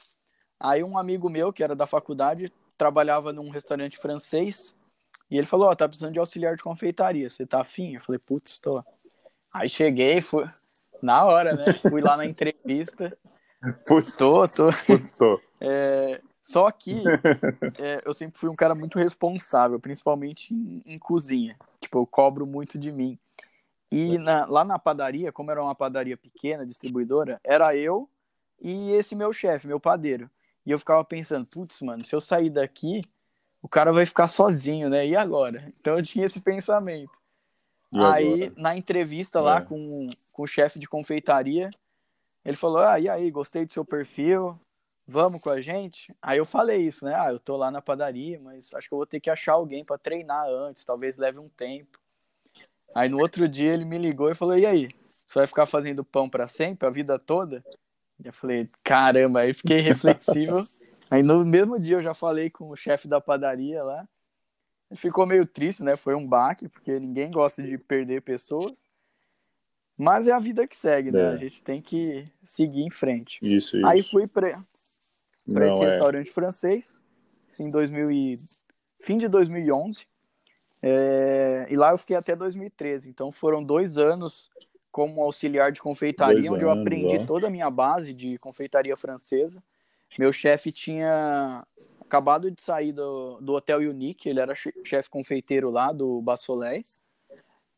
Aí 0.62 0.84
um 0.84 0.98
amigo 0.98 1.30
meu, 1.30 1.52
que 1.52 1.64
era 1.64 1.76
da 1.76 1.88
faculdade, 1.88 2.54
trabalhava 2.78 3.34
num 3.34 3.50
restaurante 3.50 3.98
francês. 3.98 4.76
E 5.30 5.38
ele 5.38 5.48
falou, 5.48 5.68
ó, 5.68 5.72
oh, 5.72 5.76
tá 5.76 5.88
precisando 5.88 6.14
de 6.14 6.20
auxiliar 6.20 6.56
de 6.56 6.64
confeitaria. 6.64 7.30
Você 7.30 7.46
tá 7.46 7.62
afim? 7.62 7.96
Eu 7.96 8.02
falei, 8.02 8.20
putz, 8.20 8.60
tô. 8.60 8.84
Aí 9.54 9.68
cheguei, 9.68 10.22
fui... 10.22 10.48
Na 11.02 11.26
hora, 11.26 11.54
né? 11.54 11.74
Fui 11.74 12.02
lá 12.02 12.16
na 12.16 12.26
entrevista. 12.26 13.18
Putz. 13.88 14.18
Tô, 14.18 14.48
tô. 14.48 14.70
Putz, 14.86 15.12
tô. 15.14 15.40
É, 15.64 16.20
só 16.42 16.72
que 16.72 17.04
é, 17.78 18.02
eu 18.04 18.16
sempre 18.16 18.40
fui 18.40 18.50
um 18.50 18.56
cara 18.56 18.74
muito 18.74 18.98
responsável, 18.98 19.80
principalmente 19.80 20.52
em, 20.52 20.82
em, 20.88 20.98
cozinha. 20.98 21.56
Tipo, 21.80 22.00
eu 22.00 22.08
cobro 22.08 22.48
muito 22.48 22.80
de 22.80 22.92
mim. 22.92 23.16
E 23.92 24.18
na, 24.18 24.48
lá 24.48 24.66
na 24.66 24.80
padaria, 24.80 25.32
como 25.32 25.52
era 25.52 25.62
uma 25.62 25.76
padaria 25.76 26.18
pequena, 26.18 26.66
distribuidora, 26.66 27.40
era 27.44 27.76
eu 27.76 28.10
e 28.60 28.92
esse 28.92 29.14
meu 29.14 29.32
chefe, 29.32 29.68
meu 29.68 29.80
padeiro. 29.80 30.32
E 30.72 30.74
eu 30.74 30.80
ficava 30.80 31.04
pensando, 31.04 31.46
putz, 31.46 31.82
mano, 31.82 32.02
se 32.02 32.16
eu 32.16 32.22
sair 32.22 32.50
daqui, 32.50 33.02
o 33.62 33.68
cara 33.68 33.92
vai 33.92 34.06
ficar 34.06 34.30
sozinho, 34.30 34.90
né? 34.90 35.06
E 35.06 35.18
agora? 35.18 35.70
Então 35.78 35.98
eu 35.98 36.02
tinha 36.02 36.26
esse 36.26 36.40
pensamento. 36.40 37.12
Aí, 37.94 38.54
na 38.56 38.74
entrevista 38.74 39.42
lá 39.42 39.58
é. 39.58 39.62
com, 39.62 40.10
com 40.32 40.44
o 40.44 40.48
chefe 40.48 40.80
de 40.80 40.88
confeitaria, 40.88 41.70
ele 42.46 42.56
falou: 42.56 42.78
Ah, 42.78 42.98
e 42.98 43.10
aí, 43.10 43.30
gostei 43.30 43.66
do 43.66 43.74
seu 43.74 43.84
perfil, 43.84 44.58
vamos 45.06 45.42
com 45.42 45.50
a 45.50 45.60
gente? 45.60 46.16
Aí 46.22 46.38
eu 46.38 46.46
falei 46.46 46.78
isso, 46.78 47.04
né? 47.04 47.16
Ah, 47.16 47.34
eu 47.34 47.40
tô 47.40 47.58
lá 47.58 47.70
na 47.70 47.82
padaria, 47.82 48.40
mas 48.40 48.74
acho 48.74 48.88
que 48.88 48.94
eu 48.94 49.00
vou 49.00 49.06
ter 49.06 49.20
que 49.20 49.30
achar 49.30 49.56
alguém 49.56 49.84
para 49.84 49.98
treinar 49.98 50.48
antes, 50.48 50.86
talvez 50.86 51.18
leve 51.18 51.38
um 51.38 51.50
tempo. 51.50 52.00
Aí 52.96 53.10
no 53.10 53.20
outro 53.20 53.46
dia 53.46 53.74
ele 53.74 53.84
me 53.84 53.98
ligou 53.98 54.32
e 54.32 54.36
falou: 54.36 54.58
"E 54.58 54.66
aí, 54.66 54.88
você 55.04 55.38
vai 55.38 55.48
ficar 55.48 55.66
fazendo 55.66 56.02
pão 56.02 56.30
para 56.30 56.48
sempre, 56.48 56.88
a 56.88 56.90
vida 56.90 57.20
toda?" 57.20 57.62
Eu 58.24 58.34
falei: 58.34 58.68
"Caramba", 58.84 59.42
aí 59.42 59.54
fiquei 59.54 59.80
reflexível. 59.80 60.66
aí 61.10 61.24
no 61.24 61.44
mesmo 61.46 61.80
dia 61.80 61.98
eu 61.98 62.02
já 62.04 62.14
falei 62.14 62.50
com 62.50 62.70
o 62.70 62.76
chefe 62.76 63.08
da 63.08 63.20
padaria 63.22 63.84
lá. 63.84 64.06
Ele 64.90 65.00
ficou 65.00 65.26
meio 65.26 65.46
triste, 65.46 65.84
né? 65.84 65.96
Foi 65.96 66.14
um 66.16 66.28
baque, 66.28 66.68
porque 66.68 67.00
ninguém 67.00 67.32
gosta 67.32 67.64
de 67.64 67.78
perder 67.78 68.22
pessoas. 68.22 68.86
Mas 69.98 70.28
é 70.28 70.32
a 70.32 70.40
vida 70.40 70.68
que 70.68 70.76
segue, 70.76 71.12
né? 71.12 71.22
É. 71.22 71.28
A 71.28 71.36
gente 71.38 71.64
tem 71.64 71.82
que 71.82 72.26
seguir 72.44 72.82
em 72.82 72.90
frente. 72.90 73.40
Isso, 73.42 73.78
isso. 73.78 73.86
Aí 73.86 74.04
fui 74.04 74.28
para 74.28 74.50
esse 74.50 75.82
é. 75.82 75.86
restaurante 75.86 76.30
francês, 76.30 77.00
assim, 77.48 77.66
em 77.66 77.70
2000 77.70 78.12
e... 78.12 78.38
fim 79.00 79.18
de 79.18 79.28
2011. 79.28 80.06
É... 80.82 81.68
E 81.70 81.76
lá 81.78 81.92
eu 81.92 81.98
fiquei 81.98 82.16
até 82.16 82.36
2013. 82.36 83.10
Então 83.10 83.32
foram 83.32 83.64
dois 83.64 83.98
anos 83.98 84.50
como 84.92 85.22
auxiliar 85.22 85.72
de 85.72 85.82
confeitaria, 85.82 86.52
onde 86.52 86.64
eu 86.64 86.72
aprendi 86.72 87.18
ó. 87.18 87.26
toda 87.26 87.48
a 87.48 87.50
minha 87.50 87.70
base 87.70 88.14
de 88.14 88.38
confeitaria 88.38 88.96
francesa. 88.98 89.62
Meu 90.20 90.34
chefe 90.34 90.72
tinha 90.72 91.66
acabado 92.02 92.52
de 92.52 92.62
sair 92.62 92.92
do, 92.92 93.40
do 93.40 93.54
Hotel 93.54 93.80
Unique, 93.80 94.28
ele 94.28 94.42
era 94.42 94.54
chefe 94.56 95.10
confeiteiro 95.10 95.70
lá 95.70 95.92
do 95.94 96.22
Bassolé. 96.22 96.82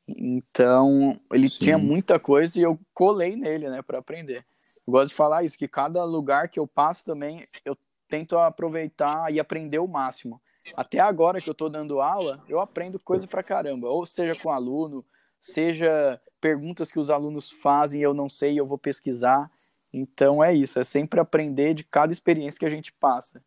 Então, 0.08 1.20
ele 1.32 1.48
Sim. 1.48 1.66
tinha 1.66 1.78
muita 1.78 2.20
coisa 2.20 2.60
e 2.60 2.64
eu 2.64 2.80
colei 2.94 3.36
nele, 3.36 3.70
né, 3.70 3.82
para 3.82 4.00
aprender. 4.00 4.46
Eu 4.86 4.92
gosto 4.92 5.10
de 5.10 5.16
falar 5.16 5.44
isso, 5.44 5.58
que 5.58 5.68
cada 5.68 6.04
lugar 6.04 6.50
que 6.50 6.60
eu 6.60 6.68
passo 6.68 7.06
também, 7.06 7.48
eu 7.64 7.78
tento 8.10 8.38
aproveitar 8.38 9.32
e 9.34 9.40
aprender 9.40 9.80
o 9.80 9.88
máximo. 9.88 10.42
Até 10.76 11.00
agora 11.00 11.40
que 11.42 11.50
eu 11.50 11.54
estou 11.54 11.70
dando 11.70 12.02
aula, 12.02 12.44
eu 12.50 12.60
aprendo 12.60 13.00
coisa 13.00 13.28
pra 13.28 13.42
caramba, 13.42 13.88
ou 13.88 14.06
seja 14.06 14.36
com 14.36 14.50
aluno, 14.50 15.06
seja 15.44 16.20
perguntas 16.40 16.90
que 16.90 16.98
os 16.98 17.10
alunos 17.10 17.52
fazem 17.52 18.02
eu 18.02 18.14
não 18.14 18.30
sei 18.30 18.58
eu 18.58 18.66
vou 18.66 18.78
pesquisar. 18.78 19.52
Então 19.94 20.44
é 20.44 20.56
isso, 20.56 20.80
é 20.80 20.84
sempre 20.84 21.20
aprender 21.20 21.74
de 21.74 21.84
cada 21.84 22.14
experiência 22.14 22.58
que 22.58 22.66
a 22.66 22.70
gente 22.70 22.92
passa. 22.94 23.44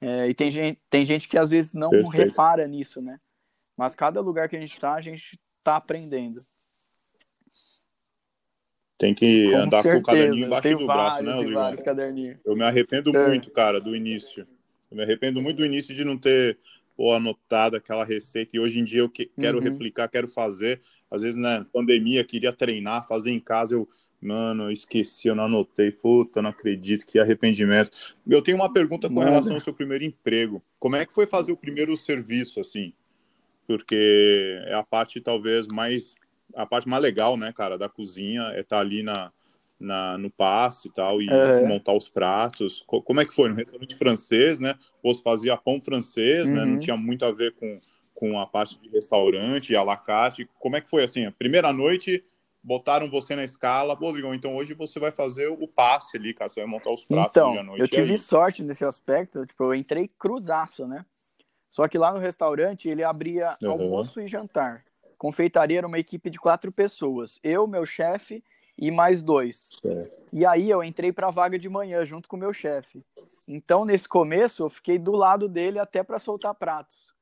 É, 0.00 0.28
e 0.28 0.34
tem 0.34 0.50
gente, 0.50 0.78
tem 0.88 1.04
gente 1.04 1.26
que 1.26 1.36
às 1.36 1.50
vezes 1.50 1.72
não 1.72 1.90
Perfeito. 1.90 2.28
repara 2.28 2.66
nisso, 2.68 3.02
né? 3.02 3.18
Mas 3.76 3.94
cada 3.94 4.20
lugar 4.20 4.48
que 4.48 4.56
a 4.56 4.60
gente 4.60 4.74
está, 4.74 4.94
a 4.94 5.00
gente 5.00 5.40
está 5.58 5.76
aprendendo. 5.76 6.40
Tem 8.98 9.14
que 9.14 9.50
com 9.50 9.56
andar 9.56 9.82
certeza. 9.82 9.94
com 9.94 10.00
o 10.00 10.02
caderninho 10.04 10.46
embaixo 10.46 10.76
do 10.76 10.86
braço, 10.86 11.22
né, 11.22 11.32
Rodrigo? 11.32 11.54
Eu 12.44 12.56
me 12.56 12.62
arrependo 12.62 13.16
é. 13.16 13.28
muito, 13.28 13.50
cara, 13.50 13.80
do 13.80 13.96
início. 13.96 14.44
Eu 14.90 14.96
me 14.96 15.02
arrependo 15.02 15.40
muito 15.40 15.58
do 15.58 15.64
início 15.64 15.94
de 15.94 16.04
não 16.04 16.18
ter 16.18 16.58
pô, 16.98 17.12
anotado 17.12 17.76
aquela 17.76 18.04
receita. 18.04 18.56
E 18.56 18.58
hoje 18.60 18.80
em 18.80 18.84
dia 18.84 18.98
eu 18.98 19.08
que, 19.08 19.26
quero 19.26 19.58
uhum. 19.58 19.62
replicar, 19.62 20.08
quero 20.08 20.26
fazer. 20.26 20.80
Às 21.08 21.22
vezes, 21.22 21.38
na 21.38 21.60
né, 21.60 21.66
pandemia, 21.72 22.24
queria 22.24 22.52
treinar, 22.52 23.06
fazer 23.06 23.30
em 23.30 23.38
casa. 23.38 23.76
Eu, 23.76 23.88
mano, 24.20 24.64
eu 24.64 24.72
esqueci, 24.72 25.28
eu 25.28 25.36
não 25.36 25.44
anotei. 25.44 25.92
Puta, 25.92 26.42
não 26.42 26.50
acredito, 26.50 27.06
que 27.06 27.20
arrependimento. 27.20 28.16
Eu 28.26 28.42
tenho 28.42 28.56
uma 28.56 28.72
pergunta 28.72 29.08
com 29.08 29.14
Nada. 29.14 29.30
relação 29.30 29.54
ao 29.54 29.60
seu 29.60 29.72
primeiro 29.72 30.04
emprego. 30.04 30.60
Como 30.80 30.96
é 30.96 31.06
que 31.06 31.14
foi 31.14 31.24
fazer 31.24 31.52
o 31.52 31.56
primeiro 31.56 31.96
serviço, 31.96 32.58
assim? 32.58 32.92
Porque 33.64 34.58
é 34.66 34.74
a 34.74 34.82
parte, 34.82 35.20
talvez, 35.20 35.68
mais 35.68 36.16
a 36.54 36.66
parte 36.66 36.88
mais 36.88 37.02
legal, 37.02 37.36
né, 37.36 37.52
cara, 37.52 37.78
da 37.78 37.88
cozinha 37.88 38.42
é 38.54 38.60
estar 38.60 38.76
tá 38.76 38.80
ali 38.80 39.02
na, 39.02 39.30
na, 39.78 40.18
no 40.18 40.30
passe 40.30 40.88
e 40.88 40.92
tal, 40.92 41.22
e 41.22 41.28
é. 41.28 41.66
montar 41.66 41.92
os 41.92 42.08
pratos. 42.08 42.82
Como 42.86 43.20
é 43.20 43.24
que 43.24 43.34
foi? 43.34 43.48
No 43.48 43.54
restaurante 43.54 43.96
francês, 43.96 44.58
né? 44.58 44.74
Você 45.02 45.22
fazia 45.22 45.56
pão 45.56 45.80
francês, 45.80 46.48
uhum. 46.48 46.54
né? 46.54 46.64
Não 46.64 46.72
uhum. 46.72 46.78
tinha 46.78 46.96
muito 46.96 47.24
a 47.24 47.32
ver 47.32 47.54
com, 47.54 47.76
com 48.14 48.40
a 48.40 48.46
parte 48.46 48.80
de 48.80 48.90
restaurante, 48.90 49.76
a 49.76 49.82
la 49.82 49.96
carte. 49.96 50.48
Como 50.58 50.76
é 50.76 50.80
que 50.80 50.90
foi, 50.90 51.04
assim, 51.04 51.26
a 51.26 51.32
primeira 51.32 51.72
noite 51.72 52.24
botaram 52.62 53.08
você 53.08 53.36
na 53.36 53.44
escala, 53.44 53.94
Rodrigão, 53.94 54.34
então 54.34 54.56
hoje 54.56 54.74
você 54.74 54.98
vai 54.98 55.12
fazer 55.12 55.46
o 55.46 55.66
passe 55.66 56.16
ali, 56.16 56.34
cara, 56.34 56.50
você 56.50 56.60
vai 56.60 56.68
montar 56.68 56.90
os 56.90 57.04
pratos 57.04 57.30
então, 57.30 57.58
à 57.58 57.62
noite. 57.62 57.80
eu 57.80 57.88
tive 57.88 58.18
sorte 58.18 58.62
nesse 58.62 58.84
aspecto, 58.84 59.46
tipo, 59.46 59.64
eu 59.64 59.74
entrei 59.74 60.10
cruzaço, 60.18 60.86
né? 60.86 61.06
Só 61.70 61.86
que 61.86 61.96
lá 61.96 62.12
no 62.12 62.18
restaurante 62.18 62.88
ele 62.88 63.04
abria 63.04 63.56
uhum. 63.62 63.70
almoço 63.70 64.20
e 64.20 64.28
jantar. 64.28 64.84
Confeitaria 65.16 65.78
era 65.78 65.86
uma 65.86 65.98
equipe 65.98 66.28
de 66.28 66.38
quatro 66.38 66.70
pessoas. 66.72 67.38
Eu, 67.42 67.66
meu 67.66 67.86
chefe 67.86 68.42
e 68.78 68.90
mais 68.90 69.22
dois. 69.22 69.70
E 70.32 70.46
aí 70.46 70.70
eu 70.70 70.84
entrei 70.84 71.12
para 71.12 71.26
a 71.26 71.32
vaga 71.32 71.58
de 71.58 71.68
manhã 71.68 72.04
junto 72.04 72.28
com 72.28 72.36
o 72.36 72.38
meu 72.38 72.52
chefe. 72.52 73.04
Então, 73.46 73.84
nesse 73.84 74.08
começo, 74.08 74.62
eu 74.62 74.70
fiquei 74.70 74.98
do 74.98 75.12
lado 75.12 75.48
dele 75.48 75.78
até 75.78 76.02
para 76.02 76.18
soltar 76.18 76.54
pratos. 76.54 77.12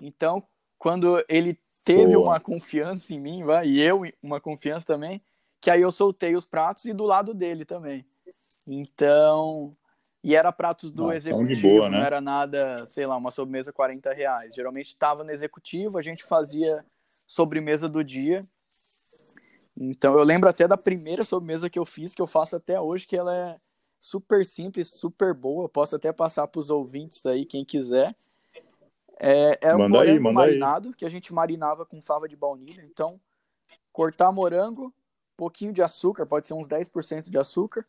Então, 0.00 0.42
quando 0.76 1.24
ele 1.28 1.56
teve 1.84 2.14
Boa. 2.14 2.30
uma 2.30 2.40
confiança 2.40 3.14
em 3.14 3.20
mim, 3.20 3.44
vai, 3.44 3.68
e 3.68 3.80
eu 3.80 4.02
uma 4.20 4.40
confiança 4.40 4.84
também, 4.84 5.22
que 5.60 5.70
aí 5.70 5.80
eu 5.80 5.92
soltei 5.92 6.34
os 6.34 6.44
pratos 6.44 6.84
e 6.86 6.92
do 6.92 7.04
lado 7.04 7.32
dele 7.32 7.64
também. 7.64 8.04
Então, 8.66 9.76
e 10.24 10.34
era 10.34 10.50
pratos 10.50 10.90
do 10.90 11.10
ah, 11.10 11.16
executivo, 11.16 11.68
boa, 11.68 11.88
né? 11.88 11.98
não 11.98 12.04
era 12.04 12.20
nada, 12.20 12.84
sei 12.86 13.06
lá, 13.06 13.16
uma 13.16 13.30
sobremesa 13.30 13.72
40 13.72 14.12
reais. 14.12 14.54
Geralmente 14.56 14.88
estava 14.88 15.22
no 15.22 15.30
executivo, 15.30 15.98
a 15.98 16.02
gente 16.02 16.24
fazia 16.24 16.84
sobremesa 17.28 17.88
do 17.88 18.02
dia. 18.02 18.44
Então 19.78 20.18
eu 20.18 20.24
lembro 20.24 20.48
até 20.48 20.66
da 20.66 20.76
primeira 20.76 21.24
sobremesa 21.24 21.68
que 21.68 21.78
eu 21.78 21.84
fiz, 21.84 22.14
que 22.14 22.22
eu 22.22 22.26
faço 22.26 22.56
até 22.56 22.80
hoje, 22.80 23.06
que 23.06 23.16
ela 23.16 23.34
é 23.34 23.60
super 24.00 24.44
simples, 24.46 24.88
super 24.90 25.34
boa. 25.34 25.68
Posso 25.68 25.94
até 25.96 26.12
passar 26.12 26.46
para 26.46 26.58
os 26.58 26.70
ouvintes 26.70 27.26
aí, 27.26 27.44
quem 27.44 27.64
quiser. 27.64 28.14
É, 29.18 29.58
manda 29.72 29.84
um 29.84 29.88
morango 29.88 30.28
aí, 30.28 30.34
marinado, 30.34 30.88
aí. 30.88 30.94
que 30.94 31.04
a 31.04 31.08
gente 31.08 31.32
marinava 31.32 31.84
com 31.84 32.00
fava 32.00 32.28
de 32.28 32.36
baunilha. 32.36 32.82
Então, 32.84 33.20
cortar 33.92 34.30
morango, 34.32 34.94
pouquinho 35.36 35.72
de 35.72 35.82
açúcar, 35.82 36.26
pode 36.26 36.46
ser 36.46 36.54
uns 36.54 36.68
10% 36.68 37.30
de 37.30 37.38
açúcar. 37.38 37.84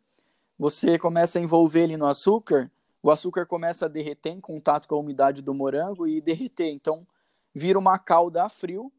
Você 0.57 0.97
começa 0.97 1.37
a 1.37 1.41
envolver 1.41 1.83
ele 1.83 1.97
no 1.97 2.07
açúcar, 2.07 2.71
o 3.03 3.11
açúcar 3.11 3.45
começa 3.45 3.85
a 3.85 3.89
derreter 3.89 4.31
em 4.31 4.41
contato 4.41 4.87
com 4.87 4.95
a 4.95 4.99
umidade 4.99 5.41
do 5.41 5.53
morango 5.53 6.07
e 6.07 6.19
derreter. 6.19 6.69
Então, 6.69 7.05
vira 7.53 7.77
uma 7.77 7.99
calda 7.99 8.43
a 8.43 8.49
frio 8.49 8.91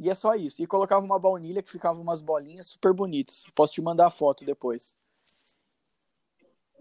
e 0.00 0.08
é 0.08 0.14
só 0.14 0.34
isso. 0.34 0.62
E 0.62 0.66
colocava 0.66 1.04
uma 1.04 1.18
baunilha 1.18 1.62
que 1.62 1.70
ficava 1.70 2.00
umas 2.00 2.22
bolinhas 2.22 2.68
super 2.68 2.94
bonitas. 2.94 3.44
Posso 3.54 3.74
te 3.74 3.82
mandar 3.82 4.06
a 4.06 4.10
foto 4.10 4.46
depois. 4.46 4.96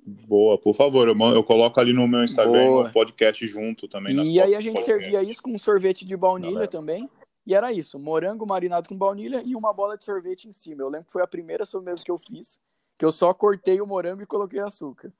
Boa, 0.01 0.57
por 0.57 0.73
favor, 0.73 1.07
eu, 1.07 1.15
eu 1.35 1.43
coloco 1.43 1.79
ali 1.79 1.93
no 1.93 2.07
meu 2.07 2.23
Instagram 2.23 2.71
o 2.71 2.91
podcast 2.91 3.45
junto 3.45 3.87
também. 3.87 4.15
e 4.25 4.41
aí 4.41 4.55
a 4.55 4.61
gente 4.61 4.81
servia 4.81 5.21
isso 5.21 5.43
com 5.43 5.51
um 5.51 5.57
sorvete 5.59 6.05
de 6.05 6.15
baunilha 6.15 6.67
também. 6.67 7.07
E 7.45 7.53
era 7.53 7.73
isso, 7.73 7.99
morango 7.99 8.45
marinado 8.45 8.87
com 8.87 8.95
baunilha 8.95 9.43
e 9.45 9.55
uma 9.55 9.73
bola 9.73 9.97
de 9.97 10.05
sorvete 10.05 10.47
em 10.47 10.53
cima. 10.53 10.83
Eu 10.83 10.89
lembro 10.89 11.07
que 11.07 11.11
foi 11.11 11.21
a 11.21 11.27
primeira 11.27 11.65
sobremesa 11.65 12.03
que 12.03 12.11
eu 12.11 12.17
fiz, 12.17 12.59
que 12.97 13.03
eu 13.03 13.11
só 13.11 13.33
cortei 13.33 13.81
o 13.81 13.87
morango 13.87 14.21
e 14.21 14.25
coloquei 14.25 14.59
açúcar. 14.59 15.11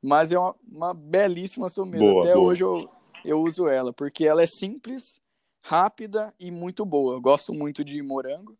Mas 0.00 0.30
é 0.30 0.38
uma, 0.38 0.54
uma 0.70 0.94
belíssima 0.94 1.68
sobremesa. 1.68 2.04
Boa, 2.04 2.24
Até 2.24 2.34
boa. 2.34 2.46
hoje 2.46 2.62
eu, 2.62 2.88
eu 3.24 3.42
uso 3.42 3.66
ela, 3.66 3.92
porque 3.92 4.26
ela 4.26 4.42
é 4.42 4.46
simples, 4.46 5.20
rápida 5.60 6.34
e 6.38 6.50
muito 6.50 6.84
boa. 6.84 7.14
Eu 7.14 7.20
gosto 7.20 7.52
muito 7.52 7.84
de 7.84 8.00
morango. 8.02 8.56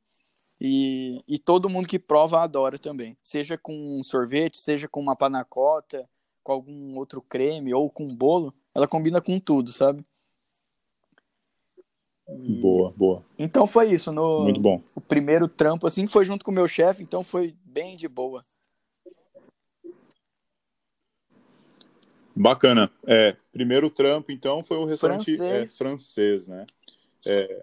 E, 0.61 1.23
e 1.29 1.39
todo 1.39 1.69
mundo 1.69 1.87
que 1.87 1.99
prova 1.99 2.43
adora 2.43 2.79
também. 2.79 3.17
Seja 3.23 3.57
com 3.57 4.03
sorvete, 4.03 4.59
seja 4.59 4.89
com 4.89 5.01
uma 5.01 5.15
panacota, 5.15 6.09
com 6.43 6.53
algum 6.53 6.97
outro 6.97 7.23
creme 7.23 7.73
ou 7.73 7.91
com 7.91 8.15
bolo, 8.15 8.53
ela 8.75 8.89
combina 8.89 9.21
com 9.21 9.39
tudo, 9.39 9.71
sabe? 9.71 10.05
Boa, 12.61 12.93
boa. 12.99 13.25
Então 13.39 13.67
foi 13.67 13.93
isso. 13.93 14.13
No, 14.13 14.45
Muito 14.45 14.61
bom. 14.61 14.83
O 14.95 15.01
primeiro 15.01 15.49
trampo, 15.49 15.87
assim, 15.87 16.07
foi 16.07 16.25
junto 16.25 16.45
com 16.45 16.51
o 16.51 16.55
meu 16.55 16.69
chefe, 16.69 17.03
então 17.03 17.23
foi 17.23 17.55
bem 17.65 17.97
de 17.97 18.09
boa. 18.09 18.43
Bacana. 22.35 22.91
É, 23.07 23.37
primeiro 23.53 23.91
trampo, 23.91 24.31
então, 24.31 24.63
foi 24.63 24.77
o 24.77 24.85
restaurante 24.85 25.37
francês, 25.37 25.73
é, 25.73 25.77
francês 25.77 26.49
né? 26.49 26.67
É... 27.27 27.63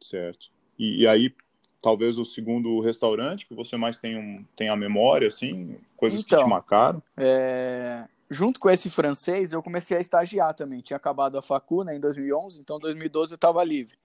Certo. 0.00 0.50
E, 0.78 1.02
e, 1.02 1.06
aí, 1.06 1.34
talvez 1.82 2.18
o 2.18 2.24
segundo 2.24 2.80
restaurante 2.80 3.46
que 3.46 3.54
você 3.54 3.76
mais 3.76 3.98
tem, 3.98 4.16
um, 4.16 4.44
tem 4.56 4.68
a 4.68 4.76
memória, 4.76 5.28
assim, 5.28 5.78
coisas 5.96 6.20
então, 6.20 6.28
que 6.28 6.36
te 6.36 6.38
então, 6.38 6.48
marcaram? 6.48 7.02
É... 7.16 8.06
Junto 8.30 8.60
com 8.60 8.70
esse 8.70 8.88
francês, 8.88 9.52
eu 9.52 9.62
comecei 9.62 9.96
a 9.96 10.00
estagiar 10.00 10.54
também. 10.54 10.80
Tinha 10.80 10.96
acabado 10.96 11.36
a 11.36 11.42
facu, 11.42 11.82
né, 11.82 11.96
em 11.96 12.00
2011, 12.00 12.60
então 12.60 12.76
em 12.76 12.80
2012 12.80 13.32
eu 13.32 13.36
estava 13.36 13.62
livre. 13.64 13.98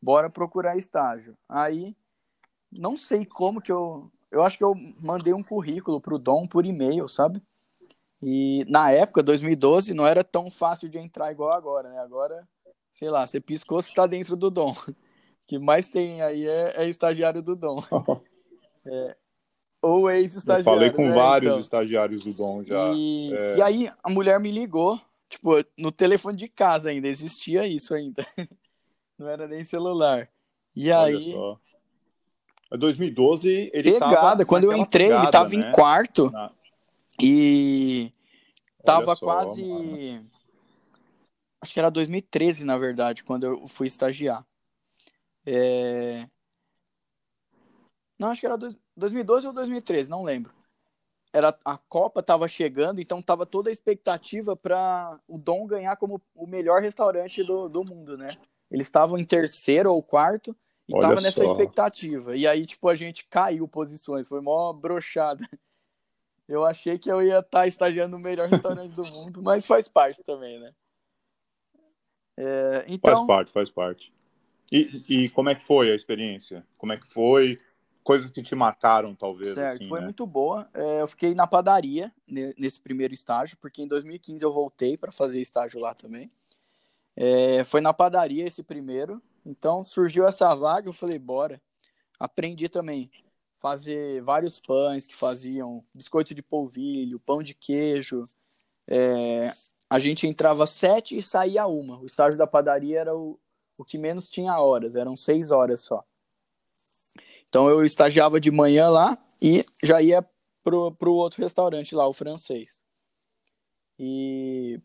Bora 0.00 0.30
procurar 0.30 0.76
estágio. 0.76 1.36
Aí, 1.48 1.96
não 2.72 2.96
sei 2.96 3.24
como 3.24 3.60
que 3.60 3.72
eu... 3.72 4.10
Eu 4.30 4.42
acho 4.42 4.58
que 4.58 4.64
eu 4.64 4.74
mandei 5.00 5.32
um 5.32 5.42
currículo 5.42 6.00
pro 6.00 6.18
Dom 6.18 6.46
por 6.46 6.66
e-mail, 6.66 7.08
sabe? 7.08 7.40
E 8.22 8.64
na 8.68 8.90
época, 8.90 9.22
2012, 9.22 9.94
não 9.94 10.06
era 10.06 10.24
tão 10.24 10.50
fácil 10.50 10.88
de 10.88 10.98
entrar 10.98 11.30
igual 11.30 11.52
agora, 11.52 11.88
né? 11.88 11.98
Agora 12.00 12.46
sei 12.96 13.10
lá, 13.10 13.26
você 13.26 13.38
piscou, 13.38 13.80
você 13.80 13.92
tá 13.92 14.06
dentro 14.06 14.34
do 14.34 14.50
dom. 14.50 14.74
O 15.38 15.48
que 15.48 15.60
mais 15.60 15.88
tem 15.88 16.20
aí 16.22 16.44
é, 16.44 16.72
é 16.74 16.88
estagiário 16.88 17.40
do 17.40 17.54
dom. 17.54 17.78
É, 18.88 19.16
ou 19.82 20.08
ex-estagiário. 20.08 20.64
Falei 20.64 20.90
com 20.92 21.08
né, 21.08 21.14
vários 21.14 21.50
então. 21.50 21.60
estagiários 21.60 22.22
do 22.22 22.32
dom 22.32 22.62
já. 22.62 22.92
E, 22.94 23.34
é... 23.34 23.56
e 23.56 23.62
aí 23.62 23.90
a 24.00 24.08
mulher 24.08 24.38
me 24.38 24.48
ligou, 24.48 25.00
tipo, 25.28 25.56
no 25.76 25.90
telefone 25.90 26.36
de 26.36 26.46
casa 26.46 26.90
ainda, 26.90 27.08
existia 27.08 27.66
isso 27.66 27.92
ainda. 27.94 28.24
Não 29.18 29.28
era 29.28 29.48
nem 29.48 29.64
celular. 29.64 30.28
E 30.74 30.88
Olha 30.92 31.16
aí. 31.16 31.32
Só. 31.32 31.58
Em 32.72 32.78
2012, 32.78 33.70
ele 33.74 33.92
pegada. 33.92 34.46
Quando 34.46 34.64
eu 34.64 34.72
entrei, 34.72 35.06
pegada, 35.06 35.24
ele 35.24 35.32
tava 35.32 35.50
né? 35.50 35.56
em 35.56 35.72
quarto. 35.72 36.30
Na... 36.30 36.52
E 37.20 38.12
tava 38.84 39.16
quase. 39.16 39.64
Mano 39.64 40.28
acho 41.60 41.72
que 41.72 41.78
era 41.78 41.90
2013, 41.90 42.64
na 42.64 42.78
verdade, 42.78 43.24
quando 43.24 43.44
eu 43.44 43.68
fui 43.68 43.86
estagiar. 43.86 44.46
É... 45.44 46.28
Não, 48.18 48.28
acho 48.28 48.40
que 48.40 48.46
era 48.46 48.56
2012 48.96 49.46
ou 49.46 49.52
2013, 49.52 50.10
não 50.10 50.24
lembro. 50.24 50.52
Era 51.32 51.56
a 51.64 51.76
Copa 51.76 52.20
estava 52.20 52.48
chegando, 52.48 53.00
então 53.00 53.20
tava 53.20 53.44
toda 53.44 53.68
a 53.68 53.72
expectativa 53.72 54.56
para 54.56 55.20
o 55.28 55.36
Dom 55.36 55.66
ganhar 55.66 55.96
como 55.96 56.20
o 56.34 56.46
melhor 56.46 56.80
restaurante 56.80 57.44
do, 57.44 57.68
do 57.68 57.84
mundo, 57.84 58.16
né? 58.16 58.38
Eles 58.70 58.86
estavam 58.86 59.18
em 59.18 59.24
terceiro 59.24 59.92
ou 59.92 60.02
quarto 60.02 60.56
E 60.88 60.94
Olha 60.94 61.02
tava 61.02 61.20
nessa 61.20 61.44
só. 61.44 61.52
expectativa. 61.52 62.36
E 62.36 62.46
aí, 62.46 62.64
tipo, 62.64 62.88
a 62.88 62.94
gente 62.94 63.26
caiu 63.26 63.68
posições. 63.68 64.26
Foi 64.26 64.40
mó 64.40 64.72
brochada. 64.72 65.46
Eu 66.48 66.64
achei 66.64 66.96
que 66.96 67.10
eu 67.10 67.20
ia 67.22 67.40
estar 67.40 67.60
tá 67.60 67.66
estagiando 67.66 68.16
no 68.16 68.22
melhor 68.22 68.48
restaurante 68.48 68.92
do 68.92 69.04
mundo, 69.04 69.42
mas 69.42 69.66
faz 69.66 69.88
parte 69.88 70.22
também, 70.22 70.60
né? 70.60 70.72
É, 72.36 72.84
então... 72.88 73.14
Faz 73.14 73.26
parte, 73.26 73.52
faz 73.52 73.70
parte. 73.70 74.12
E, 74.70 75.04
e 75.08 75.28
como 75.30 75.48
é 75.48 75.54
que 75.54 75.64
foi 75.64 75.90
a 75.90 75.94
experiência? 75.94 76.66
Como 76.76 76.92
é 76.92 76.96
que 76.96 77.06
foi? 77.06 77.60
Coisas 78.02 78.30
que 78.30 78.42
te 78.42 78.54
marcaram, 78.54 79.14
talvez. 79.14 79.54
Certo, 79.54 79.76
assim, 79.76 79.88
foi 79.88 80.00
né? 80.00 80.06
muito 80.06 80.26
boa. 80.26 80.68
É, 80.74 81.00
eu 81.00 81.08
fiquei 81.08 81.34
na 81.34 81.46
padaria 81.46 82.12
nesse 82.26 82.80
primeiro 82.80 83.14
estágio, 83.14 83.56
porque 83.60 83.82
em 83.82 83.88
2015 83.88 84.44
eu 84.44 84.52
voltei 84.52 84.96
para 84.96 85.10
fazer 85.10 85.40
estágio 85.40 85.80
lá 85.80 85.94
também. 85.94 86.30
É, 87.16 87.64
foi 87.64 87.80
na 87.80 87.92
padaria 87.92 88.46
esse 88.46 88.62
primeiro. 88.62 89.22
Então 89.44 89.82
surgiu 89.82 90.26
essa 90.26 90.54
vaga, 90.54 90.88
eu 90.88 90.92
falei, 90.92 91.18
bora. 91.18 91.60
Aprendi 92.18 92.68
também 92.68 93.10
fazer 93.58 94.22
vários 94.22 94.58
pães 94.58 95.06
que 95.06 95.16
faziam 95.16 95.84
biscoito 95.94 96.34
de 96.34 96.42
polvilho, 96.42 97.20
pão 97.20 97.42
de 97.42 97.54
queijo. 97.54 98.24
É, 98.86 99.50
a 99.88 99.98
gente 99.98 100.26
entrava 100.26 100.66
sete 100.66 101.16
e 101.16 101.22
saía 101.22 101.66
uma. 101.66 101.98
O 102.00 102.06
estágio 102.06 102.38
da 102.38 102.46
padaria 102.46 103.00
era 103.00 103.16
o, 103.16 103.38
o 103.78 103.84
que 103.84 103.96
menos 103.96 104.28
tinha 104.28 104.58
horas, 104.58 104.94
eram 104.94 105.16
seis 105.16 105.50
horas 105.50 105.80
só. 105.80 106.04
Então 107.48 107.70
eu 107.70 107.84
estagiava 107.84 108.40
de 108.40 108.50
manhã 108.50 108.88
lá 108.88 109.16
e 109.40 109.64
já 109.82 110.02
ia 110.02 110.24
pro, 110.62 110.92
pro 110.92 111.12
outro 111.12 111.42
restaurante 111.42 111.94
lá, 111.94 112.06
o 112.06 112.12
francês. 112.12 112.84
E, 113.98 114.80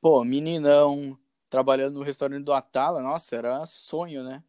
pô, 0.00 0.24
meninão, 0.24 1.16
trabalhando 1.48 1.94
no 1.94 2.02
restaurante 2.02 2.42
do 2.42 2.52
Atala, 2.52 3.02
nossa, 3.02 3.36
era 3.36 3.64
sonho, 3.66 4.24
né? 4.24 4.42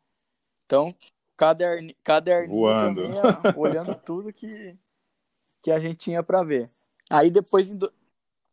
Então, 0.65 0.95
caderni, 1.35 1.95
caderninho 2.03 2.61
Voando. 2.61 3.01
também, 3.01 3.53
olhando 3.55 3.95
tudo 4.03 4.33
que, 4.33 4.75
que 5.61 5.71
a 5.71 5.79
gente 5.79 5.97
tinha 5.97 6.23
para 6.23 6.41
ver. 6.41 6.69
Aí 7.09 7.29
depois... 7.29 7.69
Do... 7.69 7.91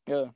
É. 0.06 0.28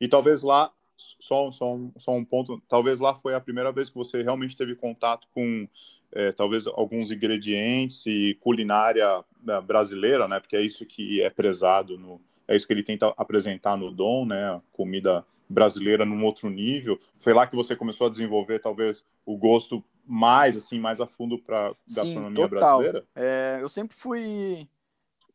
E 0.00 0.08
talvez 0.08 0.42
lá, 0.42 0.72
só, 0.96 1.50
só, 1.50 1.74
um, 1.74 1.92
só 1.98 2.12
um 2.12 2.24
ponto, 2.24 2.62
talvez 2.68 3.00
lá 3.00 3.14
foi 3.14 3.34
a 3.34 3.40
primeira 3.40 3.70
vez 3.70 3.90
que 3.90 3.96
você 3.96 4.22
realmente 4.22 4.56
teve 4.56 4.74
contato 4.74 5.28
com 5.32 5.68
é, 6.12 6.32
talvez 6.32 6.66
alguns 6.66 7.12
ingredientes 7.12 8.04
e 8.06 8.36
culinária 8.40 9.24
né, 9.42 9.60
brasileira, 9.60 10.26
né? 10.26 10.40
Porque 10.40 10.56
é 10.56 10.62
isso 10.62 10.84
que 10.84 11.22
é 11.22 11.30
prezado 11.30 11.98
no, 11.98 12.20
é 12.48 12.56
isso 12.56 12.66
que 12.66 12.72
ele 12.72 12.82
tenta 12.82 13.12
apresentar 13.16 13.76
no 13.76 13.92
Dom, 13.92 14.26
né? 14.26 14.60
Comida 14.72 15.24
brasileira 15.48 16.04
num 16.04 16.24
outro 16.24 16.48
nível. 16.48 16.98
Foi 17.18 17.32
lá 17.32 17.46
que 17.46 17.56
você 17.56 17.76
começou 17.76 18.06
a 18.06 18.10
desenvolver 18.10 18.60
talvez 18.60 19.04
o 19.26 19.36
gosto 19.36 19.84
mais 20.04 20.56
assim, 20.56 20.80
mais 20.80 21.00
a 21.00 21.06
fundo 21.06 21.38
para 21.38 21.74
gastronomia 21.88 22.44
Sim, 22.44 22.50
brasileira? 22.50 23.04
É, 23.14 23.58
eu 23.60 23.68
sempre 23.68 23.96
fui, 23.96 24.68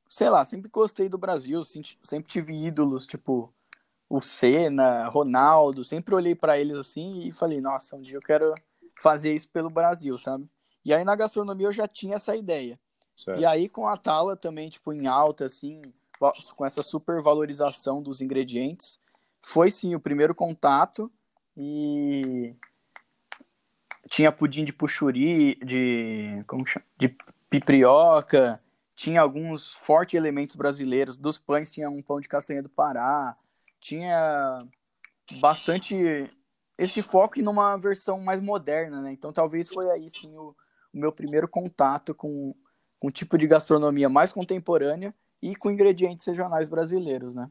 sei 0.09 0.29
lá, 0.29 0.43
sempre 0.43 0.69
gostei 0.69 1.07
do 1.07 1.17
Brasil, 1.17 1.63
sempre 1.63 2.29
tive 2.29 2.53
ídolos 2.53 3.05
tipo 3.05 3.53
o 4.09 4.21
Senna, 4.21 5.07
Ronaldo, 5.07 5.83
sempre 5.83 6.15
olhei 6.15 6.35
para 6.35 6.59
eles 6.59 6.75
assim 6.75 7.19
e 7.19 7.31
falei, 7.31 7.59
nossa, 7.59 7.95
um 7.95 8.01
dia 8.01 8.15
eu 8.17 8.21
quero 8.21 8.53
fazer 9.01 9.33
isso 9.33 9.49
pelo 9.49 9.69
Brasil, 9.69 10.17
sabe? 10.17 10.45
E 10.83 10.93
aí 10.93 11.03
na 11.03 11.15
gastronomia 11.15 11.67
eu 11.67 11.71
já 11.71 11.87
tinha 11.87 12.15
essa 12.15 12.35
ideia. 12.35 12.79
Certo. 13.15 13.39
E 13.39 13.45
aí 13.45 13.67
com 13.67 13.87
a 13.87 13.97
Tala 13.97 14.35
também, 14.35 14.69
tipo, 14.69 14.93
em 14.93 15.07
alta, 15.07 15.45
assim, 15.45 15.81
com 16.55 16.65
essa 16.65 16.83
supervalorização 16.83 18.03
dos 18.03 18.21
ingredientes, 18.21 18.99
foi 19.41 19.71
sim 19.71 19.95
o 19.95 19.99
primeiro 19.99 20.35
contato 20.35 21.11
e 21.55 22.53
tinha 24.09 24.31
pudim 24.31 24.65
de 24.65 24.73
puxuri, 24.73 25.55
de 25.55 26.43
como 26.47 26.65
chama? 26.65 26.85
de 26.97 27.15
piprioca, 27.49 28.59
tinha 28.95 29.21
alguns 29.21 29.73
fortes 29.73 30.15
elementos 30.15 30.55
brasileiros. 30.55 31.17
Dos 31.17 31.37
pães 31.37 31.71
tinha 31.71 31.89
um 31.89 32.01
pão 32.01 32.19
de 32.19 32.27
castanha 32.27 32.61
do 32.61 32.69
Pará, 32.69 33.35
tinha 33.85 34.65
bastante 35.39 35.95
esse 36.75 37.03
foco 37.03 37.39
em 37.39 37.47
uma 37.47 37.77
versão 37.77 38.19
mais 38.19 38.41
moderna, 38.41 38.99
né? 38.99 39.11
Então 39.11 39.31
talvez 39.31 39.69
foi 39.69 39.91
aí 39.91 40.09
sim 40.09 40.35
o, 40.35 40.55
o 40.91 40.97
meu 40.97 41.11
primeiro 41.11 41.47
contato 41.47 42.15
com, 42.15 42.55
com 42.99 43.07
um 43.07 43.11
tipo 43.11 43.37
de 43.37 43.45
gastronomia 43.45 44.09
mais 44.09 44.31
contemporânea 44.31 45.13
e 45.39 45.55
com 45.55 45.69
ingredientes 45.69 46.25
regionais 46.25 46.67
brasileiros, 46.67 47.35
né? 47.35 47.49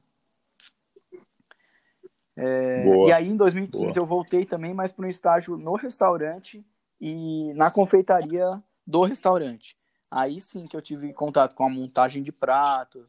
É, 2.36 2.84
e 3.06 3.12
aí, 3.12 3.28
em 3.28 3.36
2015, 3.36 3.84
boa. 3.84 3.96
eu 3.96 4.04
voltei 4.04 4.44
também, 4.44 4.74
mas 4.74 4.90
para 4.90 5.06
um 5.06 5.08
estágio 5.08 5.56
no 5.56 5.76
restaurante 5.76 6.66
e 7.00 7.54
na 7.54 7.70
confeitaria 7.70 8.60
do 8.84 9.02
restaurante. 9.02 9.76
Aí 10.10 10.40
sim 10.40 10.66
que 10.66 10.76
eu 10.76 10.82
tive 10.82 11.12
contato 11.12 11.54
com 11.54 11.64
a 11.64 11.70
montagem 11.70 12.24
de 12.24 12.32
pratos, 12.32 13.06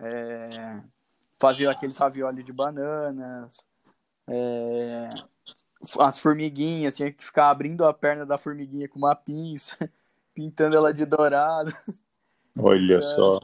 é, 0.00 0.82
fazer 1.38 1.68
aqueles 1.68 1.96
ravioli 1.96 2.42
de 2.42 2.52
bananas, 2.52 3.66
é, 4.28 5.10
as 5.98 6.18
formiguinhas, 6.18 6.96
tinha 6.96 7.12
que 7.12 7.24
ficar 7.24 7.50
abrindo 7.50 7.84
a 7.84 7.92
perna 7.92 8.24
da 8.24 8.38
formiguinha 8.38 8.88
com 8.88 8.98
uma 8.98 9.14
pinça, 9.14 9.76
pintando 10.34 10.76
ela 10.76 10.92
de 10.92 11.04
dourado. 11.04 11.74
Olha 12.58 12.96
é, 12.98 13.02
só. 13.02 13.40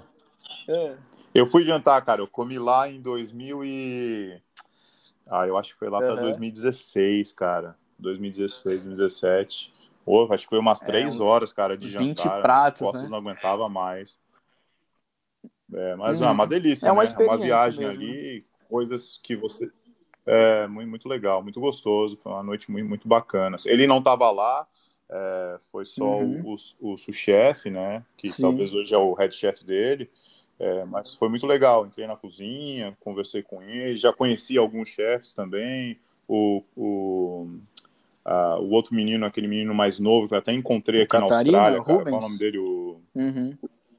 É. 0.68 0.96
Eu 1.35 1.46
fui 1.46 1.64
jantar, 1.64 2.05
cara, 2.05 2.20
eu 2.20 2.26
comi 2.26 2.59
lá 2.59 2.88
em 2.88 3.00
2000 3.00 3.64
e 3.64 4.42
ah, 5.31 5.46
eu 5.46 5.57
acho 5.57 5.72
que 5.72 5.79
foi 5.79 5.88
lá 5.88 5.98
para 5.98 6.16
2016, 6.16 7.33
cara. 7.33 7.76
2016, 8.00 8.85
2017. 8.85 9.72
Pô, 10.05 10.26
acho 10.33 10.42
que 10.44 10.48
foi 10.48 10.59
umas 10.59 10.83
é, 10.83 10.87
três 10.87 11.20
horas, 11.20 11.53
cara, 11.53 11.76
de 11.76 11.88
20 11.88 12.18
jantar. 12.18 12.35
20 12.35 12.42
pratos, 12.42 12.83
Costas 12.83 13.03
né? 13.03 13.09
não 13.09 13.18
aguentava 13.18 13.68
mais. 13.68 14.18
É, 15.72 15.96
mas 15.96 16.20
hum, 16.20 16.24
é 16.24 16.30
uma 16.30 16.46
delícia, 16.46 16.87
é 16.88 16.92
uma, 16.92 17.04
né? 17.04 17.11
uma 17.18 17.37
viagem 17.38 17.87
mesmo. 17.87 18.02
ali, 18.02 18.44
coisas 18.68 19.20
que 19.22 19.37
você... 19.37 19.70
É, 20.26 20.66
muito, 20.66 20.88
muito 20.88 21.09
legal, 21.09 21.42
muito 21.42 21.61
gostoso. 21.61 22.16
Foi 22.16 22.30
uma 22.30 22.42
noite 22.42 22.70
muito, 22.70 22.88
muito 22.88 23.09
bacana. 23.09 23.56
Ele 23.66 23.87
não 23.87 23.98
estava 23.98 24.30
lá, 24.30 24.66
é, 25.11 25.59
foi 25.72 25.85
só 25.85 26.18
uhum. 26.18 26.54
o, 26.80 26.92
o, 26.92 26.94
o 26.94 27.12
chefe, 27.12 27.68
né? 27.70 28.04
Que 28.16 28.28
Sim. 28.28 28.42
talvez 28.42 28.72
hoje 28.72 28.94
é 28.94 28.98
o 28.98 29.14
head 29.14 29.35
chef 29.35 29.64
dele. 29.64 30.09
É, 30.59 30.85
mas 30.85 31.14
foi 31.14 31.28
muito 31.28 31.46
legal. 31.46 31.87
Entrei 31.87 32.06
na 32.06 32.16
cozinha, 32.16 32.96
conversei 33.00 33.42
com 33.42 33.62
ele, 33.62 33.98
já 33.98 34.12
conheci 34.12 34.59
alguns 34.59 34.88
chefes 34.90 35.33
também. 35.33 35.98
O, 36.28 36.62
o, 36.76 37.48
a, 38.24 38.59
o 38.61 38.70
outro 38.70 38.94
menino, 38.94 39.26
aquele 39.26 39.48
menino 39.48 39.74
mais 39.74 39.98
novo, 39.98 40.28
que 40.28 40.35
eu 40.35 40.38
até 40.38 40.52
encontrei 40.52 41.02
aqui 41.02 41.09
Catarina, 41.09 41.59
na 41.59 41.64
Austrália. 41.64 41.83
Cara, 41.83 42.04
qual 42.04 42.14
é 42.14 42.18
o 42.18 42.20
nome 42.20 42.38
dele? 42.38 42.59
O, 42.59 43.00
uhum. 43.14 43.59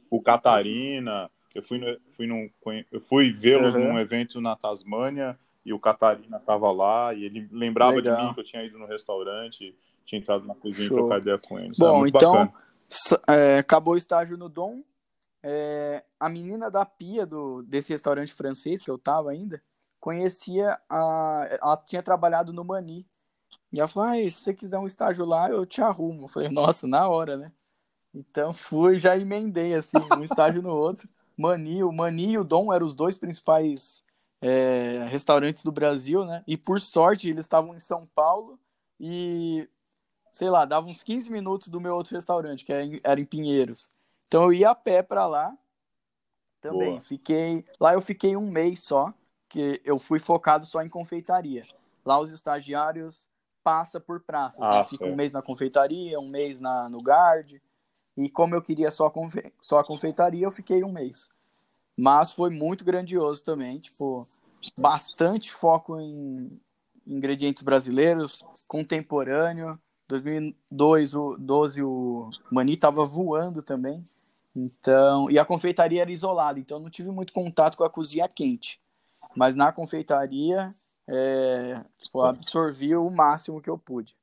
o 0.09 0.21
Catarina. 0.21 1.29
Eu 1.53 1.63
fui, 1.63 1.77
no, 1.77 1.99
fui, 2.11 2.27
num, 2.27 2.49
eu 2.91 3.01
fui 3.01 3.31
vê-los 3.31 3.75
uhum. 3.75 3.93
num 3.93 3.99
evento 3.99 4.39
na 4.39 4.55
Tasmânia 4.55 5.37
e 5.65 5.73
o 5.73 5.79
Catarina 5.79 6.37
estava 6.37 6.71
lá 6.71 7.13
e 7.13 7.25
ele 7.25 7.47
lembrava 7.51 7.95
legal. 7.95 8.15
de 8.15 8.23
mim 8.23 8.33
que 8.33 8.39
eu 8.39 8.43
tinha 8.43 8.63
ido 8.63 8.79
no 8.79 8.85
restaurante, 8.85 9.75
tinha 10.05 10.19
entrado 10.19 10.45
na 10.45 10.55
cozinha 10.55 10.87
Show. 10.87 11.13
e 11.13 11.17
ideia 11.17 11.37
com 11.37 11.59
eles. 11.59 11.77
Bom, 11.77 12.07
então 12.07 12.51
é, 13.27 13.59
acabou 13.59 13.93
o 13.93 13.97
estágio 13.97 14.37
no 14.37 14.49
Dom, 14.49 14.81
é, 15.43 16.03
a 16.19 16.29
menina 16.29 16.69
da 16.69 16.85
pia 16.85 17.25
do, 17.25 17.63
desse 17.63 17.91
restaurante 17.91 18.33
francês 18.33 18.83
que 18.83 18.91
eu 18.91 18.97
tava 18.97 19.31
ainda, 19.31 19.61
conhecia 19.99 20.79
a. 20.89 21.47
Ela 21.49 21.77
tinha 21.77 22.03
trabalhado 22.03 22.53
no 22.53 22.63
Mani. 22.63 23.05
E 23.71 23.79
ela 23.79 23.87
falou: 23.87 24.09
ah, 24.09 24.29
se 24.29 24.31
você 24.31 24.53
quiser 24.53 24.77
um 24.77 24.85
estágio 24.85 25.25
lá, 25.25 25.49
eu 25.49 25.65
te 25.65 25.81
arrumo. 25.81 26.23
Eu 26.23 26.27
falei, 26.27 26.49
nossa, 26.49 26.87
na 26.87 27.07
hora, 27.07 27.37
né? 27.37 27.51
Então 28.13 28.51
fui, 28.51 28.99
já 28.99 29.17
emendei 29.17 29.73
assim, 29.73 29.97
um 30.17 30.23
estágio 30.23 30.61
no 30.61 30.71
outro. 30.75 31.07
Mani, 31.41 31.83
o 31.83 31.91
Mani 31.91 32.31
e 32.31 32.37
o 32.37 32.43
Dom 32.43 32.71
eram 32.71 32.85
os 32.85 32.95
dois 32.95 33.17
principais 33.17 34.05
é, 34.41 35.07
restaurantes 35.09 35.63
do 35.63 35.71
Brasil, 35.71 36.25
né? 36.25 36.43
E 36.47 36.55
por 36.55 36.79
sorte 36.79 37.29
eles 37.29 37.45
estavam 37.45 37.75
em 37.75 37.79
São 37.79 38.07
Paulo 38.13 38.59
e, 38.99 39.67
sei 40.31 40.49
lá, 40.49 40.65
dava 40.65 40.87
uns 40.87 41.03
15 41.03 41.31
minutos 41.31 41.67
do 41.67 41.81
meu 41.81 41.95
outro 41.95 42.15
restaurante, 42.15 42.63
que 42.63 43.01
era 43.03 43.19
em 43.19 43.25
Pinheiros. 43.25 43.91
Então 44.27 44.43
eu 44.43 44.53
ia 44.53 44.69
a 44.69 44.75
pé 44.75 45.01
para 45.03 45.27
lá 45.27 45.53
também. 46.61 46.91
Boa. 46.91 47.01
Fiquei 47.01 47.65
lá 47.79 47.93
eu 47.93 48.01
fiquei 48.01 48.37
um 48.37 48.49
mês 48.49 48.81
só, 48.81 49.13
que 49.49 49.81
eu 49.83 49.99
fui 49.99 50.19
focado 50.19 50.65
só 50.65 50.81
em 50.81 50.89
confeitaria. 50.89 51.65
Lá 52.05 52.19
os 52.19 52.31
estagiários 52.31 53.29
passa 53.63 53.99
por 53.99 54.21
praças, 54.21 54.59
né? 54.59 54.65
ah, 54.65 54.77
né? 54.79 54.83
Fica 54.85 55.05
um 55.05 55.15
mês 55.15 55.33
na 55.33 55.41
confeitaria, 55.41 56.19
um 56.19 56.29
mês 56.29 56.59
na 56.59 56.87
no 56.89 56.99
guard. 57.01 57.59
E 58.17 58.29
como 58.29 58.55
eu 58.55 58.61
queria 58.61 58.91
só 58.91 59.09
confe... 59.09 59.51
só 59.61 59.79
a 59.79 59.83
confeitaria, 59.83 60.45
eu 60.45 60.51
fiquei 60.51 60.83
um 60.83 60.91
mês. 60.91 61.29
Mas 61.97 62.31
foi 62.31 62.49
muito 62.49 62.83
grandioso 62.83 63.43
também, 63.43 63.79
tipo, 63.79 64.27
bastante 64.77 65.51
foco 65.51 65.99
em 65.99 66.59
ingredientes 67.05 67.63
brasileiros, 67.63 68.43
contemporâneo. 68.67 69.79
2002, 70.07 71.15
o 71.15 71.37
12 71.37 71.83
o 71.83 72.29
Mani 72.51 72.75
tava 72.75 73.05
voando 73.05 73.61
também. 73.61 74.03
Então, 74.55 75.31
e 75.31 75.39
a 75.39 75.45
confeitaria 75.45 76.01
era 76.01 76.11
isolada, 76.11 76.59
então 76.59 76.79
não 76.79 76.89
tive 76.89 77.09
muito 77.09 77.31
contato 77.31 77.77
com 77.77 77.83
a 77.85 77.89
cozinha 77.89 78.27
quente. 78.27 78.81
Mas 79.35 79.55
na 79.55 79.71
confeitaria, 79.71 80.73
é, 81.07 81.81
tipo, 82.01 82.21
absorvi 82.21 82.95
o 82.95 83.09
máximo 83.09 83.61
que 83.61 83.69
eu 83.69 83.77
pude. 83.77 84.15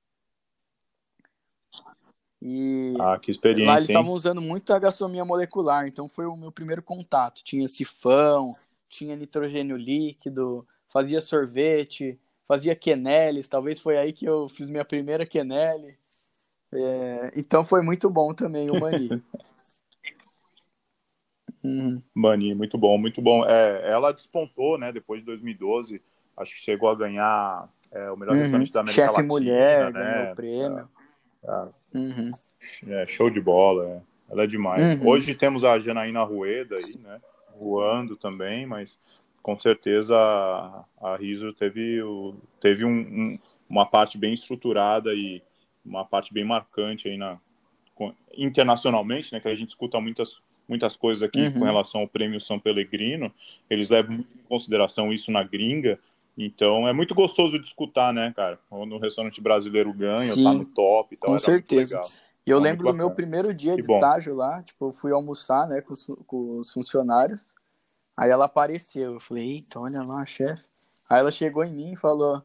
E 2.40 2.94
ah, 3.00 3.18
que 3.18 3.30
experiência, 3.30 3.66
lá 3.66 3.78
eles 3.78 3.88
estavam 3.88 4.12
usando 4.12 4.40
muito 4.40 4.72
a 4.72 4.78
gastronomia 4.78 5.24
molecular, 5.24 5.88
então 5.88 6.08
foi 6.08 6.24
o 6.26 6.36
meu 6.36 6.52
primeiro 6.52 6.82
contato. 6.82 7.42
Tinha 7.42 7.66
sifão, 7.66 8.54
tinha 8.88 9.16
nitrogênio 9.16 9.76
líquido, 9.76 10.64
fazia 10.88 11.20
sorvete, 11.20 12.18
fazia 12.46 12.76
queneles, 12.76 13.48
talvez 13.48 13.80
foi 13.80 13.98
aí 13.98 14.12
que 14.12 14.24
eu 14.24 14.48
fiz 14.48 14.68
minha 14.68 14.84
primeira 14.84 15.26
quenelle. 15.26 15.96
É, 16.72 17.32
então 17.34 17.64
foi 17.64 17.82
muito 17.82 18.08
bom 18.08 18.32
também 18.32 18.70
o 18.70 18.78
Mani. 18.78 19.22
uhum. 21.64 22.00
Mani, 22.14 22.54
muito 22.54 22.78
bom, 22.78 22.96
muito 22.96 23.20
bom. 23.20 23.44
É, 23.44 23.90
ela 23.90 24.12
despontou, 24.12 24.78
né, 24.78 24.92
depois 24.92 25.20
de 25.20 25.26
2012, 25.26 26.00
acho 26.36 26.54
que 26.54 26.60
chegou 26.60 26.88
a 26.88 26.94
ganhar 26.94 27.68
é, 27.90 28.10
o 28.10 28.16
melhor 28.16 28.34
uhum. 28.36 28.42
restaurante 28.42 28.72
da 28.72 28.80
América 28.80 29.02
Chefe 29.02 29.22
Latina. 29.22 29.28
mulher, 29.28 29.92
né? 29.92 30.00
ganhou 30.00 30.32
o 30.32 30.36
prêmio. 30.36 30.88
É, 31.48 31.98
uhum. 31.98 32.30
é, 32.88 33.06
show 33.06 33.30
de 33.30 33.40
bola, 33.40 33.86
é. 33.86 34.32
ela 34.32 34.44
é 34.44 34.46
demais. 34.46 35.00
Uhum. 35.00 35.08
Hoje 35.08 35.34
temos 35.34 35.64
a 35.64 35.78
Janaína 35.80 36.22
Rueda 36.22 36.76
aí, 36.76 36.98
né, 36.98 37.20
voando 37.58 38.16
também, 38.16 38.66
mas 38.66 38.98
com 39.42 39.58
certeza 39.58 40.14
a, 40.14 40.84
a 41.00 41.16
Riso 41.16 41.52
teve, 41.54 42.02
o, 42.02 42.34
teve 42.60 42.84
um, 42.84 42.90
um, 42.90 43.38
uma 43.68 43.86
parte 43.86 44.18
bem 44.18 44.34
estruturada 44.34 45.14
e 45.14 45.42
uma 45.84 46.04
parte 46.04 46.34
bem 46.34 46.44
marcante 46.44 47.08
aí 47.08 47.16
na, 47.16 47.38
internacionalmente, 48.36 49.32
né, 49.32 49.40
que 49.40 49.48
a 49.48 49.54
gente 49.54 49.70
escuta 49.70 50.00
muitas, 50.00 50.40
muitas 50.68 50.96
coisas 50.96 51.22
aqui 51.22 51.46
uhum. 51.46 51.54
com 51.54 51.64
relação 51.64 52.02
ao 52.02 52.08
prêmio 52.08 52.40
São 52.40 52.58
Pellegrino, 52.58 53.32
eles 53.70 53.88
levam 53.88 54.16
em 54.16 54.26
consideração 54.48 55.12
isso 55.12 55.30
na 55.30 55.42
gringa, 55.42 55.98
então 56.46 56.86
é 56.86 56.92
muito 56.92 57.14
gostoso 57.14 57.58
de 57.58 57.66
escutar, 57.66 58.12
né, 58.12 58.32
cara? 58.34 58.58
Quando 58.70 58.94
o 58.94 58.98
restaurante 58.98 59.40
brasileiro 59.40 59.92
ganha, 59.92 60.32
Sim, 60.32 60.44
tá 60.44 60.52
no 60.52 60.64
top 60.64 61.14
e 61.14 61.18
tal. 61.18 61.30
Com 61.30 61.38
certeza. 61.38 62.00
E 62.46 62.50
eu 62.50 62.58
lembro 62.58 62.90
do 62.90 62.96
meu 62.96 63.10
primeiro 63.10 63.52
dia 63.52 63.74
que 63.74 63.82
de 63.82 63.88
bom. 63.88 63.96
estágio 63.96 64.34
lá, 64.34 64.62
tipo, 64.62 64.86
eu 64.86 64.92
fui 64.92 65.12
almoçar, 65.12 65.68
né, 65.68 65.82
com 65.82 65.92
os, 65.92 66.06
com 66.26 66.58
os 66.58 66.72
funcionários. 66.72 67.54
Aí 68.16 68.30
ela 68.30 68.46
apareceu. 68.46 69.14
Eu 69.14 69.20
falei, 69.20 69.56
eita, 69.56 69.78
olha 69.78 70.02
lá, 70.02 70.24
chefe. 70.24 70.64
Aí 71.08 71.20
ela 71.20 71.30
chegou 71.30 71.64
em 71.64 71.72
mim 71.72 71.92
e 71.92 71.96
falou: 71.96 72.42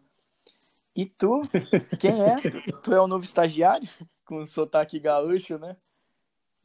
E 0.95 1.05
tu? 1.05 1.41
Quem 1.99 2.21
é? 2.21 2.35
Tu, 2.83 2.93
é 2.93 3.01
o 3.01 3.07
novo 3.07 3.23
estagiário? 3.23 3.87
Com 4.25 4.45
sotaque 4.45 4.99
gaúcho, 4.99 5.57
né? 5.57 5.75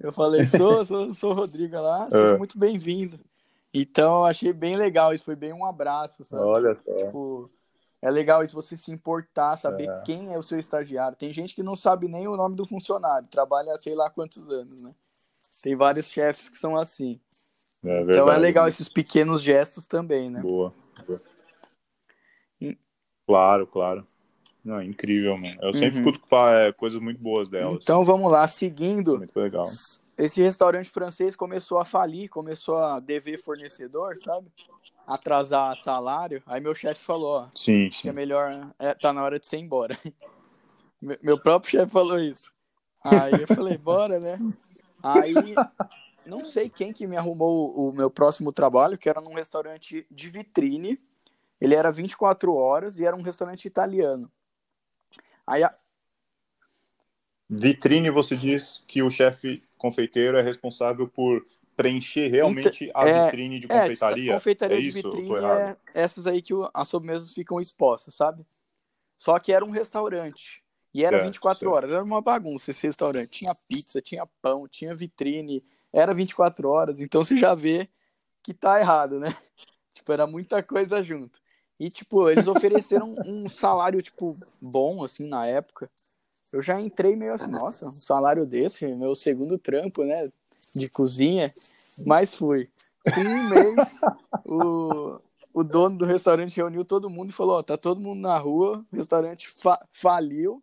Eu 0.01 0.13
falei: 0.13 0.47
Sou, 0.47 0.85
sou, 0.85 1.13
sou 1.13 1.33
o 1.33 1.35
Rodrigo 1.35 1.77
lá, 1.81 2.09
seja 2.09 2.35
é. 2.35 2.39
muito 2.39 2.57
bem-vindo. 2.57 3.19
Então, 3.73 4.19
eu 4.19 4.25
achei 4.25 4.53
bem 4.53 4.77
legal. 4.77 5.13
Isso 5.13 5.25
foi 5.25 5.37
bem 5.37 5.53
um 5.53 5.65
abraço, 5.65 6.25
sabe? 6.25 6.43
Olha 6.43 6.75
só. 6.75 7.07
Tipo, 7.07 7.51
é 8.01 8.11
legal 8.11 8.43
isso 8.43 8.55
você 8.55 8.77
se 8.77 8.93
importar, 8.93 9.57
saber 9.57 9.89
é. 9.89 10.03
quem 10.03 10.33
é 10.33 10.39
o 10.39 10.43
seu 10.43 10.59
estagiário. 10.59 11.17
Tem 11.17 11.33
gente 11.33 11.55
que 11.55 11.63
não 11.63 11.75
sabe 11.75 12.09
nem 12.09 12.29
o 12.29 12.37
nome 12.37 12.57
do 12.57 12.65
funcionário, 12.65 13.29
trabalha 13.29 13.77
sei 13.77 13.95
lá 13.95 14.09
quantos 14.09 14.51
anos, 14.51 14.83
né? 14.83 14.95
Tem 15.63 15.75
vários 15.75 16.09
chefes 16.09 16.49
que 16.49 16.57
são 16.57 16.77
assim. 16.77 17.21
É 17.85 18.03
então 18.03 18.31
é 18.31 18.39
legal 18.39 18.69
esses 18.69 18.89
pequenos 18.89 19.43
gestos 19.43 19.87
também, 19.87 20.31
né? 20.31 20.41
Boa. 20.41 20.73
Boa. 21.07 21.21
Claro, 23.27 23.67
claro. 23.67 24.07
Não, 24.65 24.83
incrível, 24.83 25.37
mano. 25.37 25.59
Eu 25.61 25.73
sempre 25.73 26.01
uhum. 26.01 26.09
escuto 26.09 26.37
é, 26.49 26.73
coisas 26.73 27.01
muito 27.01 27.21
boas 27.21 27.49
delas. 27.49 27.79
Então 27.83 28.05
vamos 28.05 28.31
lá, 28.31 28.47
seguindo. 28.47 29.19
Muito 29.19 29.39
legal. 29.39 29.65
Esse 30.19 30.43
restaurante 30.43 30.91
francês 30.91 31.37
começou 31.37 31.79
a 31.79 31.85
falir, 31.85 32.29
começou 32.29 32.77
a 32.77 32.99
dever 32.99 33.39
fornecedor, 33.39 34.19
sabe? 34.19 34.51
Atrasar 35.07 35.77
salário. 35.77 36.43
Aí 36.45 36.61
meu 36.61 36.75
chefe 36.75 37.05
falou, 37.05 37.43
ó, 37.43 37.49
sim, 37.55 37.89
sim. 37.93 38.03
que 38.03 38.09
é 38.09 38.13
melhor, 38.13 38.75
é, 38.81 38.93
tá 38.95 39.13
na 39.13 39.23
hora 39.23 39.39
de 39.39 39.47
você 39.47 39.57
ir 39.57 39.61
embora. 39.61 39.97
meu 41.01 41.41
próprio 41.41 41.71
chefe 41.71 41.93
falou 41.93 42.19
isso. 42.19 42.53
Aí 43.05 43.41
eu 43.41 43.47
falei, 43.47 43.79
bora, 43.79 44.19
né? 44.19 44.37
Aí 45.01 45.35
não 46.27 46.45
sei 46.45 46.69
quem 46.69 46.93
que 46.93 47.07
me 47.07 47.17
arrumou 47.17 47.89
o, 47.89 47.93
meu 47.93 48.11
próximo 48.11 48.53
trabalho, 48.53 48.99
que 48.99 49.09
era 49.09 49.21
num 49.21 49.35
restaurante 49.35 50.05
de 50.11 50.29
vitrine. 50.29 50.99
Ele 51.61 51.77
era 51.77 51.93
24 51.93 52.53
horas 52.55 52.99
e 52.99 53.05
era 53.05 53.17
um 53.17 53.23
restaurante 53.23 53.67
italiano. 53.67 54.31
Aí 55.47 55.63
a... 55.63 55.73
Vitrine, 57.49 58.11
você 58.11 58.37
diz 58.37 58.85
que 58.87 59.03
o 59.03 59.09
chefe 59.09 59.63
confeiteiro 59.77 60.37
é 60.37 60.43
responsável 60.43 61.09
por 61.09 61.47
preencher 61.77 62.29
realmente 62.29 62.91
a 62.93 63.09
é, 63.09 63.25
vitrine 63.25 63.61
de 63.61 63.67
é, 63.67 63.81
confeitaria. 63.81 64.31
É, 64.33 64.35
confeitaria 64.35 64.77
é 64.77 64.81
de 64.81 64.89
isso, 64.89 65.03
vitrine 65.03 65.35
é 65.35 65.77
essas 65.95 66.27
aí 66.27 66.43
que 66.43 66.53
as 66.75 66.89
sobremesas 66.89 67.33
ficam 67.33 67.61
expostas, 67.61 68.15
sabe? 68.15 68.45
Só 69.17 69.39
que 69.39 69.53
era 69.53 69.65
um 69.65 69.71
restaurante. 69.71 70.63
E 70.93 71.05
era 71.05 71.19
é, 71.19 71.23
24 71.23 71.61
certo. 71.61 71.73
horas, 71.73 71.91
era 71.91 72.03
uma 72.03 72.21
bagunça 72.21 72.71
esse 72.71 72.87
restaurante. 72.87 73.31
Tinha 73.31 73.55
pizza, 73.69 74.01
tinha 74.01 74.27
pão, 74.43 74.67
tinha 74.67 74.95
vitrine, 74.95 75.65
era 75.93 76.13
24 76.13 76.69
horas, 76.69 77.01
então 77.01 77.23
você 77.23 77.37
já 77.37 77.55
vê 77.55 77.89
que 78.43 78.53
tá 78.53 78.81
errado, 78.81 79.19
né? 79.19 79.29
Tipo, 79.95 80.13
era 80.13 80.27
muita 80.29 80.63
coisa 80.63 81.03
junto. 81.03 81.41
E, 81.79 81.91
tipo, 81.91 82.31
eles 82.31 82.47
ofereceram 82.47 83.17
um 83.27 83.49
salário, 83.49 84.01
tipo, 84.01 84.39
bom, 84.61 85.03
assim, 85.03 85.29
na 85.29 85.45
época. 85.45 85.91
Eu 86.53 86.63
já 86.63 86.81
entrei 86.81 87.15
meio 87.15 87.35
assim, 87.35 87.51
nossa, 87.51 87.87
um 87.87 87.93
salário 87.93 88.47
desse, 88.47 88.87
meu 88.95 89.15
segundo 89.15 89.59
trampo, 89.59 90.05
né, 90.05 90.29
de 90.75 90.89
cozinha, 90.89 91.53
mas 92.07 92.35
fui. 92.35 92.69
Um 93.17 93.49
mês, 93.49 94.01
o, 94.47 95.19
o 95.53 95.65
dono 95.65 95.99
do 95.99 96.05
restaurante 96.05 96.57
reuniu 96.57 96.85
todo 96.85 97.11
mundo 97.11 97.31
e 97.31 97.35
falou, 97.35 97.57
ó, 97.57 97.59
oh, 97.59 97.63
tá 97.63 97.77
todo 97.77 98.01
mundo 98.01 98.21
na 98.21 98.37
rua, 98.39 98.85
o 98.93 98.97
restaurante 98.97 99.49
fa 99.49 99.79
faliu 99.93 100.63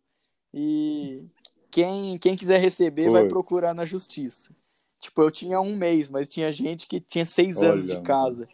e 0.53 1.25
quem, 1.69 2.17
quem 2.17 2.37
quiser 2.37 2.59
receber 2.59 3.09
vai 3.09 3.27
procurar 3.27 3.73
na 3.73 3.85
justiça. 3.85 4.55
Tipo, 4.99 5.21
eu 5.21 5.29
tinha 5.29 5.59
um 5.59 5.75
mês, 5.75 6.09
mas 6.09 6.29
tinha 6.29 6.51
gente 6.51 6.87
que 6.87 6.99
tinha 6.99 7.25
seis 7.25 7.57
olha, 7.57 7.73
anos 7.73 7.87
de 7.87 8.01
casa. 8.01 8.47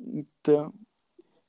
Então. 0.00 0.72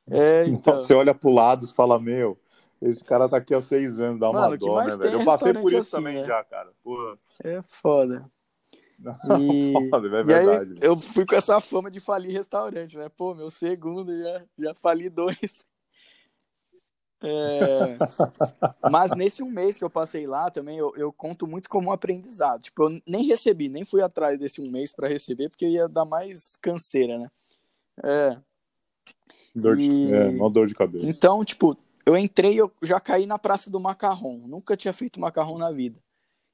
É, 0.10 0.46
então. 0.50 0.78
Você 0.78 0.94
olha 0.94 1.14
pro 1.14 1.30
lado 1.30 1.64
e 1.64 1.74
fala, 1.74 2.00
meu, 2.00 2.38
esse 2.82 3.04
cara 3.04 3.30
tá 3.30 3.38
aqui 3.38 3.54
há 3.54 3.62
seis 3.62 4.00
anos, 4.00 4.20
dá 4.20 4.30
uma 4.30 4.56
dó, 4.58 4.84
né, 4.84 4.96
velho? 4.96 5.20
Eu 5.20 5.26
passei 5.26 5.54
por 5.54 5.72
isso 5.72 5.78
assim, 5.78 5.92
também 5.92 6.22
né? 6.22 6.26
já, 6.26 6.44
cara. 6.44 6.72
Porra. 6.84 7.18
É 7.44 7.62
foda. 7.64 8.26
E, 9.42 9.74
foda, 9.90 10.08
é 10.08 10.24
verdade. 10.24 10.72
Aí, 10.72 10.80
eu 10.82 10.96
fui 10.96 11.26
com 11.26 11.36
essa 11.36 11.60
fama 11.60 11.92
de 11.92 12.00
falir 12.00 12.32
restaurante, 12.32 12.98
né? 12.98 13.10
Pô, 13.10 13.36
meu 13.36 13.52
segundo, 13.52 14.18
já, 14.18 14.44
já 14.58 14.74
fali 14.74 15.10
dois. 15.10 15.66
É... 17.22 17.98
Mas 18.90 19.16
nesse 19.16 19.42
um 19.42 19.50
mês 19.50 19.78
que 19.78 19.84
eu 19.84 19.90
passei 19.90 20.28
lá 20.28 20.50
também, 20.52 20.78
eu, 20.78 20.94
eu, 20.96 21.12
conto 21.12 21.48
muito 21.48 21.68
como 21.68 21.90
um 21.90 21.92
aprendizado. 21.92 22.62
Tipo, 22.62 22.84
eu 22.84 23.02
nem 23.08 23.26
recebi, 23.26 23.68
nem 23.68 23.84
fui 23.84 24.02
atrás 24.02 24.40
desse 24.40 24.62
um 24.62 24.72
mês 24.72 24.94
para 24.94 25.08
receber, 25.08 25.50
porque 25.50 25.68
ia 25.68 25.88
dar 25.88 26.06
mais 26.06 26.56
canseira, 26.56 27.18
né? 27.18 27.28
É. 28.04 28.38
Dor 29.54 29.76
de, 29.76 29.84
e... 29.84 30.14
é, 30.14 30.28
uma 30.30 30.50
dor 30.50 30.68
de 30.68 30.76
cabeça. 30.76 31.06
Então, 31.06 31.44
tipo, 31.44 31.78
eu 32.06 32.18
entrei, 32.18 32.60
eu 32.60 32.72
já 32.82 33.00
caí 33.00 33.26
na 33.26 33.40
Praça 33.40 33.70
do 33.70 33.80
Macarrão. 33.80 34.38
Nunca 34.48 34.78
tinha 34.78 34.94
feito 34.94 35.20
macarrão 35.20 35.58
na 35.58 35.72
vida. 35.72 36.00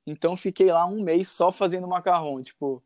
Então, 0.06 0.36
fiquei 0.36 0.72
lá 0.72 0.86
um 0.86 1.04
mês 1.04 1.28
só 1.28 1.52
fazendo 1.52 1.88
macarrão, 1.88 2.42
tipo, 2.42 2.82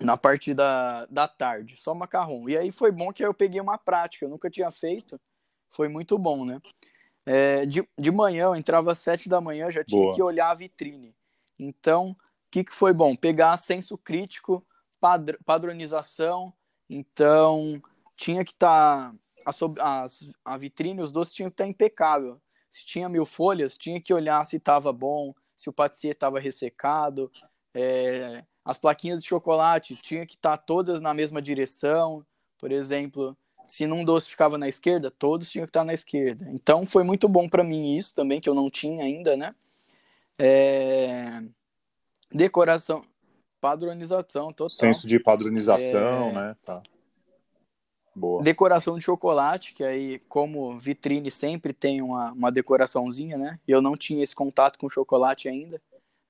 na 0.00 0.16
parte 0.16 0.54
da, 0.54 1.06
da 1.06 1.26
tarde, 1.26 1.76
só 1.76 1.94
macarrão. 1.94 2.48
E 2.48 2.56
aí 2.56 2.70
foi 2.70 2.92
bom 2.92 3.12
que 3.12 3.24
eu 3.24 3.34
peguei 3.34 3.60
uma 3.60 3.76
prática, 3.76 4.24
eu 4.24 4.28
nunca 4.28 4.48
tinha 4.48 4.70
feito 4.70 5.18
foi 5.70 5.88
muito 5.88 6.18
bom, 6.18 6.44
né? 6.44 6.60
É, 7.24 7.66
de, 7.66 7.86
de 7.98 8.10
manhã, 8.10 8.44
eu 8.44 8.56
entrava 8.56 8.92
às 8.92 8.98
sete 8.98 9.28
da 9.28 9.40
manhã, 9.40 9.70
já 9.70 9.84
tinha 9.84 10.02
Boa. 10.02 10.14
que 10.14 10.22
olhar 10.22 10.50
a 10.50 10.54
vitrine. 10.54 11.14
Então, 11.58 12.10
o 12.10 12.16
que, 12.50 12.64
que 12.64 12.72
foi 12.72 12.92
bom? 12.92 13.14
Pegar 13.14 13.56
senso 13.56 13.98
crítico, 13.98 14.66
padr 15.00 15.36
padronização. 15.44 16.52
Então, 16.88 17.80
tinha 18.16 18.44
que 18.44 18.52
estar. 18.52 19.10
Tá, 19.10 19.16
a, 19.80 20.06
a 20.44 20.56
vitrine, 20.56 21.00
os 21.00 21.12
doces 21.12 21.34
tinham 21.34 21.50
que 21.50 21.54
estar 21.54 21.66
impecável. 21.66 22.40
Se 22.70 22.84
tinha 22.84 23.08
mil 23.08 23.24
folhas, 23.24 23.76
tinha 23.76 24.00
que 24.00 24.12
olhar 24.12 24.44
se 24.44 24.56
estava 24.56 24.92
bom, 24.92 25.34
se 25.54 25.68
o 25.68 25.72
patissier 25.72 26.12
estava 26.12 26.38
ressecado. 26.38 27.30
É, 27.74 28.44
as 28.64 28.78
plaquinhas 28.78 29.22
de 29.22 29.28
chocolate 29.28 29.96
tinha 29.96 30.26
que 30.26 30.34
estar 30.34 30.56
todas 30.56 31.00
na 31.00 31.14
mesma 31.14 31.40
direção. 31.40 32.24
Por 32.58 32.70
exemplo, 32.70 33.36
se 33.66 33.86
num 33.86 34.04
doce 34.04 34.28
ficava 34.28 34.58
na 34.58 34.68
esquerda, 34.68 35.10
todos 35.10 35.50
tinham 35.50 35.66
que 35.66 35.70
estar 35.70 35.84
na 35.84 35.94
esquerda. 35.94 36.48
Então 36.52 36.84
foi 36.84 37.02
muito 37.04 37.28
bom 37.28 37.48
para 37.48 37.64
mim 37.64 37.96
isso 37.96 38.14
também, 38.14 38.40
que 38.40 38.48
eu 38.48 38.54
não 38.54 38.68
tinha 38.70 39.04
ainda, 39.04 39.36
né? 39.36 39.54
É... 40.38 41.42
Decoração, 42.30 43.04
padronização 43.60 44.52
total. 44.52 44.70
Senso 44.70 45.06
de 45.06 45.18
padronização, 45.18 46.28
é... 46.28 46.32
né? 46.32 46.56
Tá. 46.62 46.82
Boa. 48.18 48.42
Decoração 48.42 48.98
de 48.98 49.04
chocolate, 49.04 49.72
que 49.72 49.84
aí, 49.84 50.18
como 50.28 50.76
vitrine 50.78 51.30
sempre 51.30 51.72
tem 51.72 52.02
uma, 52.02 52.32
uma 52.32 52.52
decoraçãozinha, 52.52 53.36
né? 53.36 53.60
Eu 53.66 53.80
não 53.80 53.96
tinha 53.96 54.22
esse 54.22 54.34
contato 54.34 54.78
com 54.78 54.90
chocolate 54.90 55.48
ainda. 55.48 55.80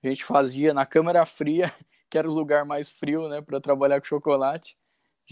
A 0.03 0.09
gente 0.09 0.25
fazia 0.25 0.73
na 0.73 0.87
câmara 0.87 1.25
fria, 1.25 1.73
que 2.09 2.19
era 2.19 2.29
o 2.29 2.35
lugar 2.35 2.65
mais 2.65 2.89
frio, 2.89 3.29
né, 3.29 3.41
para 3.41 3.61
trabalhar 3.61 4.01
com 4.01 4.07
chocolate 4.07 4.77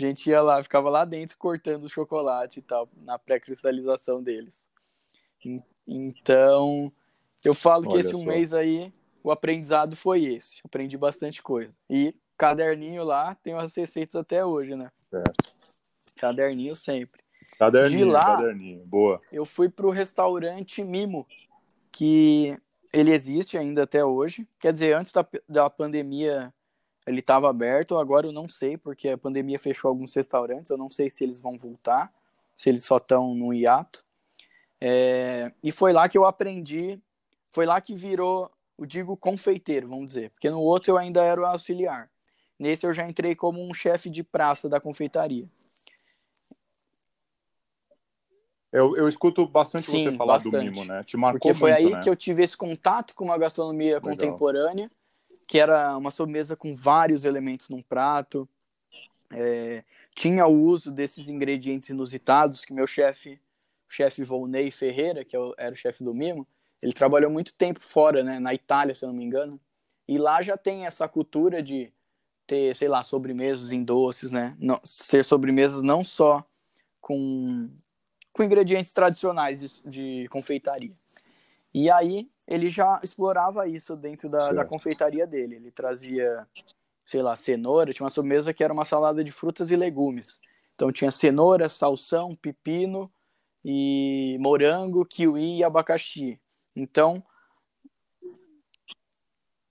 a 0.05 0.07
gente 0.07 0.29
ia 0.29 0.43
lá, 0.43 0.63
ficava 0.63 0.91
lá 0.91 1.05
dentro 1.05 1.39
cortando 1.39 1.85
o 1.85 1.89
chocolate 1.89 2.59
e 2.59 2.63
tal, 2.63 2.89
na 2.97 3.19
pré-cristalização 3.19 4.23
deles. 4.23 4.69
Então, 5.87 6.93
eu 7.43 7.55
falo 7.55 7.89
Olha 7.89 7.93
que 7.93 7.99
esse 8.01 8.15
um 8.15 8.25
mês 8.27 8.53
aí, 8.53 8.93
o 9.23 9.31
aprendizado 9.31 9.97
foi 9.97 10.25
esse. 10.25 10.61
Aprendi 10.65 10.99
bastante 10.99 11.43
coisa. 11.43 11.73
E 11.89 12.15
caderninho 12.37 13.05
lá, 13.05 13.35
tenho 13.37 13.59
as 13.59 13.75
receitas 13.75 14.17
até 14.17 14.45
hoje, 14.45 14.75
né? 14.75 14.91
Certo. 15.09 15.56
Caderninho 16.17 16.75
sempre. 16.75 17.23
Caderninho, 17.59 18.07
De 18.07 18.13
lá, 18.13 18.21
caderninho. 18.21 18.85
Boa. 18.87 19.21
Eu 19.33 19.45
fui 19.45 19.69
pro 19.69 19.91
restaurante 19.91 20.83
Mimo, 20.83 21.27
que 21.93 22.57
ele 22.93 23.13
existe 23.13 23.57
ainda 23.57 23.85
até 23.85 24.05
hoje. 24.05 24.47
Quer 24.59 24.73
dizer, 24.73 24.95
antes 24.95 25.13
da, 25.13 25.27
da 25.49 25.71
pandemia 25.71 26.53
ele 27.07 27.21
estava 27.21 27.49
aberto, 27.49 27.97
agora 27.97 28.27
eu 28.27 28.33
não 28.33 28.49
sei, 28.49 28.77
porque 28.77 29.11
a 29.11 29.19
pandemia 29.19 29.59
fechou 29.59 29.89
alguns 29.89 30.13
restaurantes, 30.15 30.71
eu 30.71 30.77
não 30.77 30.91
sei 30.91 31.09
se 31.09 31.23
eles 31.23 31.41
vão 31.41 31.57
voltar, 31.57 32.13
se 32.57 32.69
eles 32.69 32.85
só 32.85 32.97
estão 32.97 33.33
no 33.33 33.55
hiato. 33.55 34.05
É, 34.81 35.53
e 35.63 35.71
foi 35.71 35.93
lá 35.93 36.09
que 36.09 36.19
eu 36.19 36.25
aprendi, 36.25 37.01
foi 37.47 37.65
lá 37.65 37.81
que 37.81 37.95
virou, 37.95 38.51
o 38.77 38.85
digo 38.85 39.17
confeiteiro, 39.17 39.89
vamos 39.89 40.07
dizer, 40.07 40.31
porque 40.31 40.51
no 40.51 40.61
outro 40.61 40.91
eu 40.91 40.99
ainda 40.99 41.23
era 41.23 41.41
o 41.41 41.47
auxiliar. 41.47 42.11
Nesse 42.59 42.87
eu 42.87 42.93
já 42.93 43.09
entrei 43.09 43.37
como 43.37 43.65
um 43.65 43.73
chefe 43.73 44.11
de 44.11 44.25
praça 44.25 44.69
da 44.69 44.81
confeitaria. 44.81 45.47
Eu, 48.77 48.95
eu 48.95 49.09
escuto 49.09 49.47
bastante 49.47 49.87
Sim, 49.87 50.05
você 50.05 50.17
falar 50.19 50.35
bastante. 50.35 50.53
do 50.53 50.59
mimo, 50.59 50.85
né? 50.85 51.03
Te 51.03 51.17
marcou 51.17 51.39
Porque 51.41 51.55
foi 51.59 51.71
muito, 51.71 51.87
aí 51.89 51.95
né? 51.95 52.01
que 52.03 52.11
eu 52.11 52.15
tive 52.15 52.43
esse 52.43 52.55
contato 52.55 53.15
com 53.15 53.25
uma 53.25 53.39
gastronomia 53.39 53.95
Legal. 53.95 54.03
contemporânea, 54.03 54.91
que 55.49 55.59
era 55.59 55.97
uma 55.97 56.11
sobremesa 56.11 56.55
com 56.55 56.75
vários 56.75 57.25
elementos 57.25 57.71
num 57.71 57.81
prato. 57.81 58.47
É, 59.33 59.83
tinha 60.15 60.47
o 60.47 60.53
uso 60.53 60.91
desses 60.91 61.31
ingredientes 61.31 61.89
inusitados 61.89 62.67
que 62.67 62.75
meu 62.75 62.87
chefe, 62.87 63.41
o 63.89 63.93
chefe 63.93 64.23
Volney 64.23 64.71
Ferreira, 64.71 65.25
que 65.25 65.35
eu- 65.35 65.55
era 65.57 65.75
o 65.75 65.79
chefe 65.79 66.05
do 66.05 66.13
Mimo, 66.13 66.47
ele 66.83 66.93
trabalhou 66.93 67.31
muito 67.31 67.57
tempo 67.57 67.81
fora, 67.81 68.23
né, 68.23 68.39
na 68.39 68.53
Itália, 68.53 68.95
se 68.95 69.05
eu 69.05 69.09
não 69.09 69.17
me 69.17 69.25
engano. 69.25 69.59
E 70.07 70.19
lá 70.19 70.43
já 70.43 70.57
tem 70.57 70.85
essa 70.85 71.09
cultura 71.09 71.63
de 71.63 71.91
ter, 72.47 72.77
sei 72.77 72.89
lá, 72.89 73.03
sobremesas 73.03 73.73
em 73.73 73.83
doces, 73.83 74.31
né? 74.31 74.55
Não, 74.59 74.79
ser 74.85 75.25
sobremesas 75.25 75.81
não 75.83 76.05
só 76.05 76.45
com, 77.01 77.71
com 78.37 78.43
ingredientes 78.43 78.93
tradicionais 78.93 79.83
de, 79.83 79.91
de 80.23 80.29
confeitaria. 80.29 80.93
E 81.73 81.91
aí 81.91 82.29
ele 82.47 82.69
já 82.69 83.01
explorava 83.03 83.67
isso 83.67 83.97
dentro 83.97 84.31
da, 84.31 84.53
da 84.53 84.65
confeitaria 84.67 85.27
dele. 85.27 85.57
Ele 85.57 85.71
trazia, 85.71 86.47
sei 87.07 87.23
lá, 87.23 87.35
cenoura, 87.35 87.95
tinha 87.95 88.05
uma 88.05 88.11
sobremesa 88.11 88.53
que 88.53 88.63
era 88.63 88.73
uma 88.73 88.85
salada 88.85 89.25
de 89.25 89.33
frutas 89.33 89.71
e 89.71 89.77
legumes. 89.77 90.39
Então 90.75 90.93
tinha 90.93 91.11
cenoura, 91.11 91.67
salsão, 91.69 92.37
pepino 92.37 93.11
e 93.65 94.37
morango, 94.39 95.07
kiwi 95.07 95.57
e 95.59 95.65
abacaxi. 95.65 96.39
Então, 96.75 97.25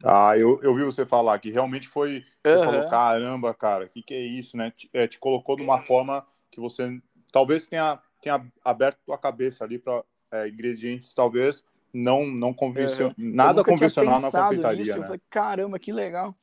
Ah, 0.03 0.37
eu, 0.37 0.61
eu 0.61 0.75
vi 0.75 0.83
você 0.83 1.05
falar 1.05 1.39
que 1.39 1.49
realmente 1.49 1.87
foi. 1.87 2.23
Você 2.43 2.57
Aham. 2.57 2.65
falou, 2.65 2.87
caramba, 2.87 3.53
cara, 3.55 3.85
o 3.85 3.89
que, 3.89 4.03
que 4.03 4.13
é 4.13 4.21
isso, 4.21 4.55
né? 4.55 4.69
Te, 4.71 4.89
é, 4.93 5.07
te 5.07 5.17
colocou 5.17 5.55
de 5.55 5.63
uma 5.63 5.81
forma 5.81 6.25
que 6.51 6.59
você 6.59 7.01
talvez 7.31 7.67
tenha, 7.67 7.99
tenha 8.25 8.43
aberto 8.63 8.97
tua 9.05 9.19
cabeça 9.19 9.63
ali 9.63 9.77
para 9.77 10.03
ingredientes, 10.47 11.13
talvez 11.13 11.63
não, 11.93 12.25
não 12.25 12.53
convencional, 12.53 13.13
eu 13.17 13.23
nada 13.23 13.63
convencional 13.63 14.19
na 14.19 14.31
confeitaria, 14.31 14.77
nisso. 14.79 14.91
Eu 14.91 15.01
né? 15.01 15.05
falei, 15.05 15.21
caramba, 15.29 15.79
que 15.79 15.91
legal. 15.91 16.35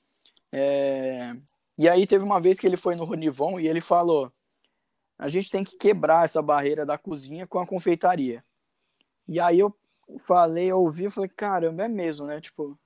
É, 0.52 1.36
E 1.76 1.88
aí 1.88 2.06
teve 2.06 2.24
uma 2.24 2.40
vez 2.40 2.58
que 2.58 2.66
ele 2.66 2.76
foi 2.76 2.94
no 2.94 3.04
Ronivon 3.04 3.58
e 3.58 3.66
ele 3.66 3.80
falou: 3.80 4.32
a 5.18 5.28
gente 5.28 5.50
tem 5.50 5.64
que 5.64 5.76
quebrar 5.76 6.24
essa 6.24 6.40
barreira 6.40 6.86
da 6.86 6.96
cozinha 6.96 7.46
com 7.46 7.58
a 7.58 7.66
confeitaria. 7.66 8.40
E 9.26 9.40
aí 9.40 9.58
eu 9.58 9.74
falei, 10.20 10.70
eu 10.70 10.80
ouvi, 10.80 11.04
eu 11.04 11.10
falei, 11.10 11.30
caramba, 11.30 11.84
é 11.84 11.88
mesmo, 11.88 12.26
né? 12.26 12.40
Tipo, 12.40 12.78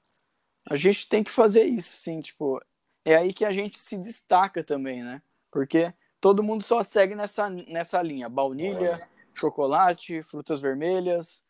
a 0.68 0.76
gente 0.76 1.09
tem 1.09 1.22
que 1.22 1.30
fazer 1.30 1.64
isso, 1.64 1.97
sim, 1.97 2.20
tipo, 2.20 2.61
é 3.05 3.16
aí 3.16 3.32
que 3.32 3.44
a 3.44 3.53
gente 3.53 3.78
se 3.78 3.97
destaca 3.97 4.64
também, 4.64 5.03
né? 5.03 5.22
Porque 5.51 5.92
todo 6.27 6.43
mundo 6.43 6.61
só 6.64 6.83
segue 6.83 7.14
nessa, 7.14 7.49
nessa 7.49 8.03
linha, 8.03 8.29
baunilha, 8.29 9.01
chocolate, 9.33 10.24
frutas 10.24 10.61
vermelhas, 10.61 11.41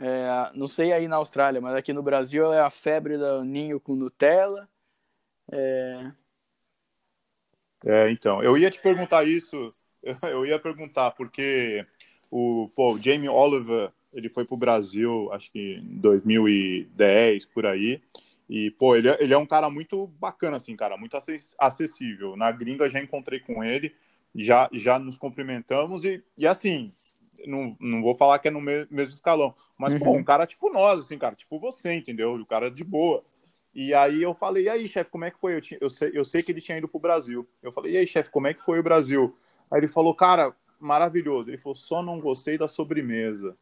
é, 0.00 0.50
não 0.52 0.66
sei 0.66 0.92
aí 0.92 1.06
na 1.06 1.14
Austrália, 1.14 1.60
mas 1.60 1.76
aqui 1.76 1.92
no 1.92 2.02
Brasil 2.02 2.52
é 2.52 2.60
a 2.60 2.68
febre 2.68 3.16
do 3.16 3.44
ninho 3.44 3.78
com 3.78 3.94
Nutella. 3.94 4.68
É, 7.84 8.10
então, 8.10 8.42
eu 8.42 8.58
ia 8.58 8.68
te 8.68 8.80
perguntar 8.80 9.22
isso, 9.22 9.56
eu 10.24 10.44
ia 10.44 10.58
perguntar, 10.58 11.12
porque 11.12 11.86
o, 12.28 12.68
pô, 12.74 12.94
o 12.94 12.98
Jamie 12.98 13.28
Oliver, 13.28 13.92
ele 14.12 14.28
foi 14.28 14.44
pro 14.44 14.56
Brasil, 14.56 15.32
acho 15.32 15.48
que 15.52 15.76
em 15.76 15.98
2010, 16.00 17.46
por 17.46 17.64
aí, 17.64 18.02
e, 18.50 18.72
pô, 18.72 18.96
ele, 18.96 19.08
é- 19.08 19.22
ele 19.22 19.32
é 19.32 19.38
um 19.38 19.46
cara 19.46 19.70
muito 19.70 20.08
bacana, 20.18 20.56
assim, 20.56 20.74
cara, 20.74 20.96
muito 20.96 21.16
acess- 21.16 21.54
acessível. 21.60 22.36
Na 22.36 22.50
gringa 22.50 22.90
já 22.90 23.00
encontrei 23.00 23.38
com 23.38 23.62
ele, 23.62 23.94
já, 24.36 24.68
já 24.72 24.98
nos 24.98 25.16
cumprimentamos 25.16 26.04
e, 26.04 26.22
e 26.36 26.46
assim, 26.46 26.92
não, 27.46 27.76
não 27.80 28.02
vou 28.02 28.14
falar 28.14 28.38
que 28.38 28.48
é 28.48 28.50
no 28.50 28.60
me- 28.60 28.86
mesmo 28.90 29.14
escalão, 29.14 29.54
mas, 29.78 29.98
pô, 29.98 30.10
Uhum. 30.10 30.18
um 30.18 30.24
cara 30.24 30.46
tipo 30.46 30.70
nós, 30.72 31.00
assim, 31.00 31.18
cara, 31.18 31.34
tipo 31.34 31.58
você, 31.58 31.94
entendeu? 31.94 32.34
O 32.34 32.46
cara 32.46 32.70
de 32.70 32.84
boa. 32.84 33.22
E 33.74 33.92
aí 33.92 34.22
eu 34.22 34.34
falei, 34.34 34.64
e 34.64 34.68
aí, 34.70 34.88
chefe, 34.88 35.10
como 35.10 35.24
é 35.26 35.30
que 35.30 35.38
foi? 35.38 35.54
Eu, 35.56 35.60
tinha- 35.60 35.78
eu, 35.82 35.90
sei, 35.90 36.10
eu 36.14 36.24
sei 36.24 36.42
que 36.42 36.50
ele 36.50 36.62
tinha 36.62 36.78
ido 36.78 36.88
pro 36.88 36.98
Brasil. 36.98 37.46
Eu 37.62 37.70
falei, 37.72 37.92
e 37.92 37.96
aí, 37.98 38.06
chefe, 38.06 38.30
como 38.30 38.46
é 38.46 38.54
que 38.54 38.62
foi 38.62 38.78
o 38.78 38.82
Brasil? 38.82 39.36
Aí 39.70 39.80
ele 39.80 39.88
falou, 39.88 40.14
cara, 40.14 40.54
maravilhoso. 40.80 41.50
Ele 41.50 41.58
falou, 41.58 41.76
só 41.76 42.02
não 42.02 42.18
gostei 42.18 42.56
da 42.56 42.68
sobremesa. 42.68 43.54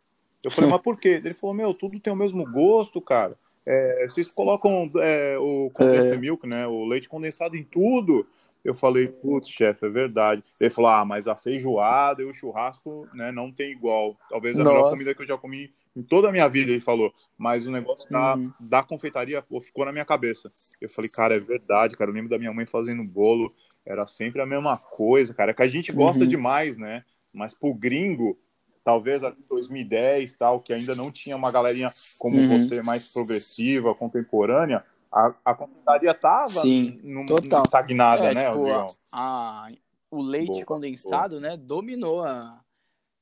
Eu 0.43 0.51
falei, 0.53 0.71
mas 0.71 0.81
por 0.83 1.01
quê? 1.01 1.21
Ele 1.25 1.35
falou, 1.35 1.57
meu, 1.57 1.75
tudo 1.75 1.99
tem 1.99 2.13
o 2.13 2.17
mesmo 2.17 2.45
gosto, 2.45 3.01
cara. 3.01 3.37
É, 3.67 4.07
vocês 4.09 4.31
colocam 4.31 4.91
é, 4.99 5.39
o 5.39 5.71
condensed 5.73 6.21
milk, 6.21 6.47
né? 6.47 6.67
O 6.67 6.85
leite 6.85 7.09
condensado 7.09 7.57
em 7.57 7.65
tudo. 7.65 8.27
Eu 8.65 8.75
falei, 8.75 9.09
putz, 9.09 9.49
chefe, 9.51 9.85
é 9.85 9.89
verdade. 9.91 10.43
Ele 10.59 10.71
falou, 10.71 10.91
ah, 10.91 11.05
mas 11.05 11.29
a 11.29 11.35
feijoada 11.35 12.23
e 12.23 12.25
o 12.25 12.33
churrasco, 12.33 13.07
né, 13.13 13.31
não 13.31 13.53
tem 13.53 13.71
igual. 13.71 14.17
Talvez 14.31 14.59
a 14.59 14.65
melhor 14.65 14.79
Nossa. 14.81 14.91
comida 14.93 15.15
que 15.15 15.21
eu 15.23 15.27
já 15.27 15.37
comi 15.37 15.71
em 15.95 16.03
toda 16.03 16.29
a 16.29 16.33
minha 16.33 16.49
vida, 16.49 16.71
ele 16.71 16.81
falou. 16.81 17.13
Mas 17.37 17.67
o 17.67 17.71
negócio 17.71 18.11
da, 18.11 18.35
Uhum. 18.37 18.51
da 18.71 18.83
confeitaria 18.83 19.43
pô, 19.43 19.61
ficou 19.61 19.85
na 19.85 19.93
minha 19.93 20.05
cabeça. 20.05 20.51
Eu 20.81 20.89
falei, 20.89 21.11
cara, 21.11 21.37
é 21.37 21.41
verdade, 21.41 21.95
cara. 21.97 22.11
Eu 22.11 22.15
lembro 22.15 22.31
da 22.31 22.39
minha 22.39 22.53
mãe 22.55 22.65
fazendo 22.65 23.05
bolo. 23.05 23.55
Era 23.85 24.07
sempre 24.07 24.41
a 24.41 24.47
mesma 24.47 24.79
coisa, 24.79 25.35
cara. 25.35 25.51
É 25.51 25.55
que 25.55 25.63
a 25.63 25.69
gente 25.69 25.93
gosta 25.93 26.23
Uhum. 26.25 26.29
demais, 26.31 26.79
né? 26.79 27.05
Mas 27.35 27.53
pro 27.53 27.75
gringo, 27.75 28.39
talvez 28.83 29.23
ali 29.23 29.37
em 29.39 29.47
2010, 29.49 30.33
tal, 30.35 30.61
que 30.61 30.73
ainda 30.73 30.95
não 30.95 31.13
tinha 31.13 31.37
uma 31.37 31.51
galerinha 31.53 31.91
como 32.19 32.39
Uhum. 32.39 32.49
você, 32.49 32.81
mais 32.83 33.13
progressiva, 33.13 33.95
contemporânea, 33.95 34.83
a, 35.15 35.35
a 35.45 35.55
confeitaria 35.55 36.13
tava 36.13 36.49
Sim, 36.49 36.99
num- 37.05 37.27
total. 37.27 37.63
estagnada, 37.65 38.31
É, 38.31 38.35
né, 38.35 38.47
tipo, 38.49 38.65
Digão? 38.65 38.87
a, 39.13 39.71
o 40.11 40.21
leite 40.21 40.49
Boa, 40.53 40.67
condensado, 40.67 41.41
né, 41.41 41.57
dominou 41.57 42.25
a. 42.25 42.61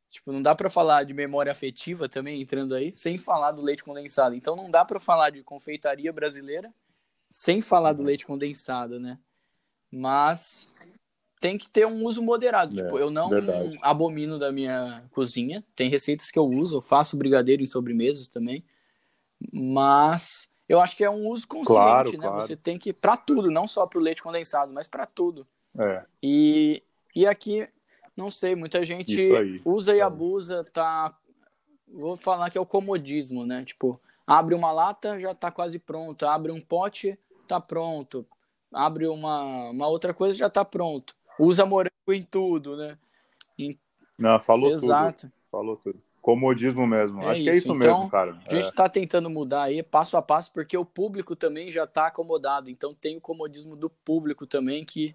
Tipo, 0.09 0.33
não 0.33 0.43
dá 0.43 0.55
pra 0.55 0.69
falar 0.71 1.05
de 1.05 1.15
memória 1.15 1.53
afetiva 1.53 2.09
também 2.09 2.41
entrando 2.41 2.75
aí, 2.75 2.93
sem 2.93 3.17
falar 3.19 3.53
do 3.53 3.63
leite 3.63 3.83
condensado. 3.85 4.35
Então 4.35 4.55
não 4.57 4.71
dá 4.71 4.85
pra 4.85 4.99
falar 5.01 5.31
de 5.31 5.43
confeitaria 5.43 6.13
brasileira 6.13 6.73
sem 7.31 7.63
falar 7.63 7.91
Uhum. 7.93 7.97
do 7.97 8.03
leite 8.03 8.27
condensado, 8.27 9.01
né? 9.01 9.19
Mas 9.91 10.79
tem 11.41 11.57
que 11.57 11.69
ter 11.69 11.87
um 11.87 12.05
uso 12.05 12.23
moderado. 12.23 12.79
É, 12.79 12.83
tipo, 12.83 12.99
eu 12.99 13.11
não 13.11 13.31
verdade. 13.31 13.79
abomino 13.83 14.39
da 14.39 14.53
minha 14.53 15.03
cozinha. 15.13 15.65
Tem 15.75 15.89
receitas 15.89 16.31
que 16.31 16.39
eu 16.39 16.45
uso, 16.47 16.77
eu 16.77 16.83
faço 16.83 17.17
brigadeiro 17.17 17.63
em 17.63 17.67
sobremesas 17.67 18.29
também. 18.29 18.63
Mas 19.51 20.52
eu 20.69 20.81
acho 20.81 20.97
que 20.97 21.05
é 21.05 21.11
um 21.11 21.27
uso 21.29 21.47
consciente, 21.47 21.67
Claro, 21.67 22.13
né? 22.13 22.19
claro. 22.19 22.41
Você 22.41 22.57
tem 22.57 22.79
que 22.79 22.93
para 22.93 23.17
tudo, 23.17 23.51
não 23.51 23.67
só 23.67 23.87
pro 23.87 24.01
leite 24.01 24.23
condensado, 24.23 24.73
mas 24.73 24.89
para 24.89 25.07
tudo. 25.07 25.47
É, 25.79 26.01
E, 26.23 26.83
e 27.15 27.27
aqui, 27.27 27.69
não 28.17 28.31
sei, 28.31 28.55
muita 28.55 28.85
gente 28.85 29.19
aí. 29.33 29.61
usa 29.65 29.95
e 29.95 30.01
É. 30.01 30.03
abusa, 30.03 30.65
tá. 30.73 31.17
Vou 31.89 32.17
falar 32.17 32.49
que 32.51 32.57
é 32.57 32.61
o 32.61 32.67
comodismo, 32.67 33.45
né? 33.45 33.65
Tipo, 33.65 34.01
abre 34.27 34.55
uma 34.55 34.73
lata, 34.73 35.19
já 35.21 35.35
tá 35.35 35.51
quase 35.51 35.79
pronto. 35.79 36.25
Abre 36.27 36.51
um 36.53 36.61
pote, 36.61 37.19
tá 37.47 37.61
pronto. 37.61 38.27
Abre 38.73 39.07
uma, 39.07 39.69
uma 39.71 39.89
outra 39.89 40.15
coisa, 40.15 40.35
já 40.39 40.49
tá 40.49 40.65
pronto. 40.65 41.15
Usa 41.39 41.67
morango 41.67 41.93
em 42.09 42.23
tudo, 42.23 42.77
né? 42.77 42.97
não, 44.19 44.39
falou 44.39 44.71
tudo. 44.71 44.85
Exato. 44.85 45.33
Falou 45.51 45.75
tudo. 45.77 46.01
Comodismo 46.23 46.87
mesmo. 46.87 47.21
É 47.23 47.27
Acho 47.33 47.43
que 47.43 47.49
é 47.51 47.53
isso. 47.53 47.67
isso 47.73 47.75
Então, 47.77 47.99
mesmo, 47.99 48.09
cara. 48.11 48.39
A 48.47 48.55
gente 48.55 48.73
tá 48.73 48.89
tentando 48.89 49.29
mudar 49.29 49.65
aí 49.65 49.83
passo 49.83 50.17
a 50.17 50.23
passo, 50.23 50.53
porque 50.53 50.77
o 50.79 50.85
público 50.85 51.35
também 51.35 51.71
já 51.73 51.85
tá 51.87 52.07
acomodado. 52.07 52.71
Então 52.71 52.95
tem 52.95 53.17
o 53.17 53.21
comodismo 53.21 53.75
do 53.75 53.91
público 53.91 54.47
também 54.47 54.85
que 54.85 55.15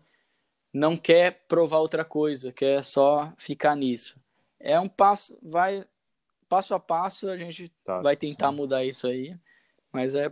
não 0.74 0.98
quer 0.98 1.46
provar 1.48 1.78
outra 1.80 2.04
coisa, 2.04 2.52
quer 2.52 2.84
só 2.84 3.34
ficar 3.38 3.74
nisso. 3.76 4.20
É 4.60 4.78
um 4.80 4.90
passo, 4.90 5.40
vai 5.42 5.86
passo 6.50 6.76
a 6.76 6.80
passo, 6.80 7.30
a 7.30 7.38
gente 7.38 7.70
Tá, 7.84 8.02
vai 8.02 8.16
sim. 8.16 8.28
tentar 8.28 8.52
mudar 8.52 8.84
isso 8.84 9.08
aí. 9.08 9.34
Mas 9.94 10.14
é. 10.14 10.32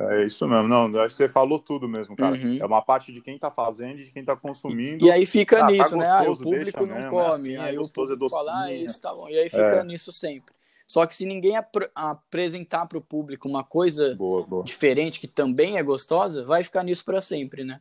É 0.00 0.24
isso 0.24 0.46
mesmo. 0.46 0.68
Não, 0.68 0.84
acho 1.00 1.16
que 1.16 1.24
você 1.24 1.28
falou 1.28 1.58
tudo 1.58 1.88
mesmo, 1.88 2.14
cara. 2.14 2.36
Uhum. 2.36 2.58
É 2.60 2.64
uma 2.64 2.80
parte 2.80 3.12
de 3.12 3.20
quem 3.20 3.36
tá 3.36 3.50
fazendo 3.50 3.98
e 3.98 4.04
de 4.04 4.12
quem 4.12 4.24
tá 4.24 4.36
consumindo. 4.36 5.04
E 5.04 5.10
aí 5.10 5.26
fica 5.26 5.56
Ah, 5.56 5.60
tá 5.60 5.66
nisso, 5.72 5.96
né? 5.96 6.06
Ah, 6.08 6.22
o 6.22 6.26
gostoso, 6.26 6.42
público 6.44 6.86
não 6.86 6.94
mesmo, 6.94 7.06
é 7.06 7.10
come. 7.10 7.32
assim, 7.32 7.54
é 7.54 7.60
aí 7.60 7.76
o 7.76 7.80
gostoso, 7.80 8.12
é 8.12 8.16
público 8.16 8.36
fala, 8.36 8.64
ah, 8.64 8.72
isso 8.72 9.00
tá 9.00 9.12
bom. 9.12 9.28
E 9.28 9.36
aí 9.38 9.48
fica 9.48 9.62
É. 9.62 9.84
nisso 9.84 10.12
sempre. 10.12 10.54
Só 10.86 11.04
que 11.04 11.14
se 11.14 11.26
ninguém 11.26 11.56
ap 11.56 11.74
apresentar 11.94 12.86
para 12.86 12.96
o 12.96 13.00
público 13.02 13.48
uma 13.48 13.64
coisa 13.64 14.14
boa, 14.14 14.46
boa. 14.46 14.64
diferente 14.64 15.20
que 15.20 15.26
também 15.28 15.76
é 15.78 15.82
gostosa, 15.82 16.44
vai 16.44 16.62
ficar 16.62 16.82
nisso 16.84 17.04
para 17.04 17.20
sempre, 17.20 17.64
né? 17.64 17.80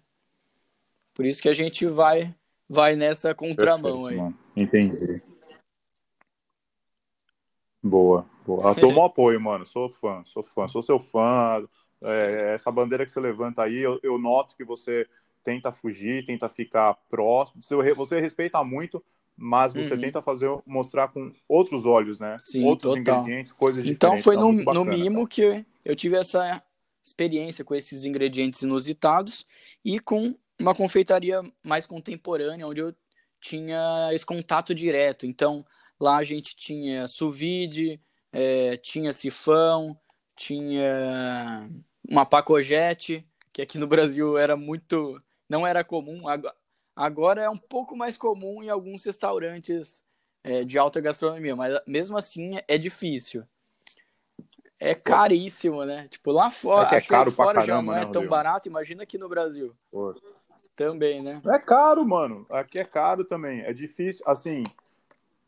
Por 1.14 1.26
isso 1.26 1.42
que 1.42 1.50
a 1.50 1.54
gente 1.54 1.86
vai 1.86 2.34
vai 2.70 2.96
nessa 2.96 3.34
contramão 3.34 4.04
Perfeito, 4.04 4.08
aí. 4.08 4.18
Mano. 4.18 4.38
Entendi. 4.56 5.22
Boa, 7.82 8.26
boa. 8.46 8.76
Tomo 8.76 9.04
apoio, 9.06 9.40
mano. 9.40 9.66
Sou 9.66 9.88
fã, 9.90 10.22
sou 10.26 10.44
fã, 10.44 10.68
sou 10.68 10.82
seu 10.82 11.00
fã. 11.00 11.66
É, 12.04 12.54
essa 12.54 12.72
bandeira 12.72 13.06
que 13.06 13.12
você 13.12 13.20
levanta 13.20 13.64
aí, 13.64 13.78
eu, 13.78 14.00
eu, 14.04 14.18
noto 14.18 14.56
que 14.56 14.64
você 14.64 15.08
tenta 15.44 15.72
fugir, 15.72 16.26
tenta 16.26 16.48
ficar 16.50 16.96
próximo. 17.10 17.62
Você 17.96 18.20
respeita 18.20 18.64
muito, 18.64 19.04
mas 19.36 19.74
você 19.74 19.94
uhum. 19.94 20.02
tenta 20.02 20.22
fazer 20.22 20.50
mostrar 20.66 21.08
com 21.08 21.32
outros 21.48 21.86
olhos, 21.86 22.20
né? 22.20 22.38
Sim, 22.40 22.66
outros 22.66 22.94
total. 22.94 23.22
ingredientes, 23.22 23.52
coisas 23.52 23.86
então, 23.86 24.16
diferentes. 24.16 24.22
Então 24.22 24.24
foi 24.24 24.36
tá 24.36 24.42
no, 24.42 24.66
bacana, 24.66 24.80
no 24.80 24.86
mimo 24.86 25.28
cara. 25.28 25.30
que 25.30 25.66
eu 25.86 25.96
tive 25.96 26.18
essa 26.18 26.64
experiência 27.04 27.64
com 27.64 27.74
esses 27.74 28.04
ingredientes 28.04 28.62
inusitados 28.62 29.46
e 29.84 30.00
com 30.00 30.36
uma 30.60 30.76
confeitaria 30.76 31.42
mais 31.64 31.86
contemporânea, 31.86 32.68
onde 32.68 32.82
eu 32.82 32.94
tinha 33.40 34.10
esse 34.12 34.26
contato 34.26 34.74
direto. 34.74 35.26
Então, 35.26 35.66
lá 36.00 36.18
a 36.18 36.24
gente 36.24 36.56
tinha 36.56 37.08
sous 37.08 37.36
vide, 37.36 38.00
é, 38.32 38.78
tinha 38.78 39.14
sifão, 39.14 39.98
tinha 40.38 41.68
uma 42.08 42.26
pacojete, 42.26 43.24
que 43.52 43.62
aqui 43.62 43.78
no 43.78 43.88
Brasil 43.88 44.38
era 44.38 44.56
muito. 44.56 45.22
não 45.50 45.68
era 45.68 45.84
comum. 45.84 46.24
Agora 46.96 47.42
é 47.42 47.50
um 47.50 47.58
pouco 47.58 47.98
mais 47.98 48.16
comum 48.16 48.64
em 48.64 48.70
alguns 48.70 49.04
restaurantes 49.04 50.04
é, 50.44 50.64
de 50.64 50.78
alta 50.78 51.02
gastronomia, 51.02 51.56
mas 51.56 51.78
mesmo 51.86 52.18
assim 52.18 52.60
é 52.68 52.78
difícil. 52.78 53.44
É 54.80 54.94
caríssimo, 54.94 55.84
né? 55.84 56.08
Tipo, 56.08 56.32
lá 56.32 56.52
fora, 56.52 56.86
é 56.86 56.90
que 56.90 56.96
é 56.96 56.98
acho 57.00 57.08
caro 57.08 57.32
fora 57.32 57.54
pra 57.54 57.62
já 57.62 57.74
caramba, 57.74 57.92
não 57.94 58.00
é 58.00 58.06
né, 58.06 58.12
tão 58.12 58.28
barato, 58.28 58.68
imagina 58.68 59.04
aqui 59.04 59.18
no 59.18 59.28
Brasil. 59.28 59.76
Pô. 59.92 60.16
Também, 60.76 61.24
né? 61.24 61.42
É 61.48 61.58
caro, 61.58 62.06
mano. 62.06 62.46
Aqui 62.52 62.78
é 62.78 62.86
caro 62.86 63.26
também. 63.26 63.62
É 63.62 63.74
difícil, 63.74 64.24
assim, 64.28 64.64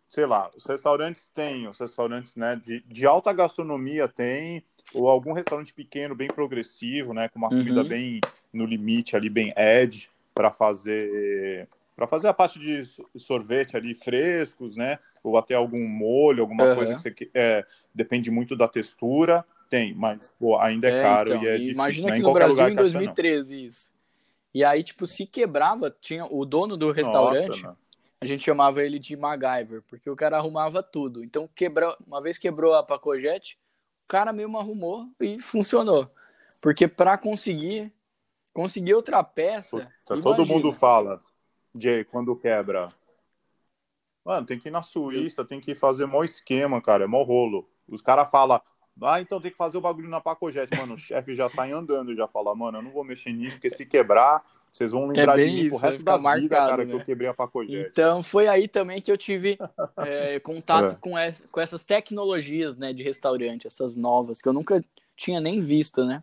sei 0.07 0.25
lá, 0.25 0.49
os 0.57 0.65
restaurantes 0.65 1.27
têm, 1.27 1.67
os 1.67 1.77
restaurantes, 1.77 2.35
né, 2.35 2.59
de, 2.65 2.81
de 2.87 3.05
alta 3.05 3.31
gastronomia 3.31 4.07
tem, 4.07 4.65
ou 4.93 5.09
algum 5.09 5.33
restaurante 5.33 5.73
pequeno, 5.73 6.15
bem 6.15 6.27
progressivo, 6.27 7.13
né, 7.13 7.29
com 7.29 7.39
uma 7.39 7.49
Uhum. 7.49 7.57
comida 7.59 7.83
bem 7.83 8.19
no 8.53 8.65
limite 8.65 9.15
ali, 9.15 9.29
bem 9.29 9.53
edge, 9.55 10.09
para 10.33 10.51
fazer 10.51 11.67
para 11.95 12.07
fazer 12.07 12.29
a 12.29 12.33
parte 12.33 12.57
de 12.57 12.81
so- 12.85 13.03
sorvete 13.17 13.75
ali 13.75 13.93
frescos, 13.93 14.77
né, 14.77 14.99
ou 15.21 15.37
até 15.37 15.53
algum 15.53 15.85
molho, 15.85 16.41
alguma 16.41 16.63
Aham. 16.63 16.75
coisa 16.75 16.95
que 16.95 17.01
você 17.01 17.29
é, 17.33 17.65
depende 17.93 18.31
muito 18.31 18.55
da 18.55 18.69
textura, 18.69 19.45
tem, 19.69 19.93
mas 19.93 20.29
pô, 20.39 20.57
ainda 20.57 20.87
é, 20.87 20.91
É, 20.97 21.01
caro 21.01 21.29
então, 21.31 21.43
e 21.43 21.47
é 21.47 21.55
e 21.55 21.59
difícil. 21.59 21.73
Imagina 21.73 22.09
né? 22.09 22.15
que 22.15 22.21
no 22.23 22.33
Brasil 22.33 22.69
em 22.69 22.75
que 22.75 22.79
acha, 22.79 22.93
não. 22.93 23.01
2013 23.01 23.65
isso. 23.65 23.91
E 24.53 24.63
aí, 24.63 24.81
tipo, 24.81 25.05
se 25.05 25.27
quebrava, 25.27 25.95
tinha 26.01 26.25
o 26.25 26.45
dono 26.45 26.75
do 26.75 26.89
restaurante, 26.89 27.63
Nossa, 27.63 27.77
a 28.21 28.25
gente 28.25 28.43
chamava 28.43 28.81
ele 28.83 28.97
de 28.97 29.15
MacGyver, 29.15 29.83
porque 29.87 30.09
o 30.09 30.15
cara 30.15 30.37
arrumava 30.37 30.81
tudo. 30.81 31.23
Então, 31.23 31.47
quebrou, 31.53 31.95
uma 32.07 32.21
vez 32.21 32.37
quebrou 32.37 32.73
a 32.73 32.81
pacojete, 32.81 33.58
cara 34.09 34.33
mesmo 34.33 34.57
arrumou 34.57 35.07
e 35.21 35.39
funcionou. 35.39 36.09
Porque 36.61 36.87
para 36.87 37.17
conseguir 37.17 37.93
conseguir 38.51 38.95
outra 38.95 39.23
peça, 39.23 39.89
Puta, 40.05 40.21
todo 40.21 40.45
mundo 40.45 40.73
fala, 40.73 41.21
Jay, 41.73 42.03
quando 42.03 42.35
quebra. 42.35 42.91
Mano, 44.25 44.45
tem 44.45 44.59
que 44.59 44.67
ir 44.67 44.71
na 44.71 44.81
Suíça, 44.81 45.45
tem 45.45 45.61
que 45.61 45.73
fazer 45.73 46.05
mó 46.05 46.23
esquema, 46.23 46.81
cara, 46.81 47.05
é 47.05 47.07
mó 47.07 47.23
rolo. 47.23 47.69
Os 47.87 48.01
caras 48.01 48.29
falam, 48.29 48.59
ah, 49.01 49.21
então 49.21 49.39
tem 49.39 49.51
que 49.51 49.57
fazer 49.57 49.77
o 49.77 49.81
bagulho 49.81 50.09
na 50.09 50.19
Pacojete. 50.21 50.77
Mano, 50.77 50.95
o 50.95 50.97
chefe 50.97 51.33
já 51.35 51.47
sai 51.49 51.71
andando, 51.71 52.15
já 52.15 52.27
fala, 52.27 52.53
mano, 52.55 52.79
eu 52.79 52.81
não 52.81 52.91
vou 52.91 53.03
mexer 53.03 53.31
nisso, 53.31 53.55
porque 53.55 53.69
se 53.69 53.85
quebrar, 53.85 54.43
vocês 54.71 54.91
vão 54.91 55.07
lembrar 55.07 55.35
de 55.35 55.41
É 55.41 55.45
bem 55.45 55.53
mim 55.55 55.59
pro 55.67 55.75
isso, 55.75 55.81
vai 55.81 55.91
resto 55.91 56.03
da 56.03 56.17
ficar 56.17 56.35
vida, 56.35 56.49
marcado, 56.55 56.69
cara, 56.71 56.83
né? 56.85 56.89
que 56.91 56.95
eu 56.97 57.05
quebrei 57.05 57.29
a 57.29 57.33
Pacojete. 57.33 57.89
Então 57.91 58.21
foi 58.21 58.47
aí 58.47 58.67
também 58.67 59.01
que 59.01 59.11
eu 59.11 59.17
tive 59.17 59.57
é, 59.97 60.39
contato 60.43 60.93
É. 60.95 60.97
com, 60.99 61.17
es- 61.17 61.43
com 61.51 61.61
essas 61.61 61.85
tecnologias 61.85 62.75
né, 62.77 62.91
de 62.93 63.01
restaurante, 63.03 63.67
essas 63.67 63.95
novas, 63.95 64.41
que 64.41 64.49
eu 64.49 64.53
nunca 64.53 64.83
tinha 65.15 65.39
nem 65.39 65.61
visto, 65.61 66.03
né? 66.03 66.21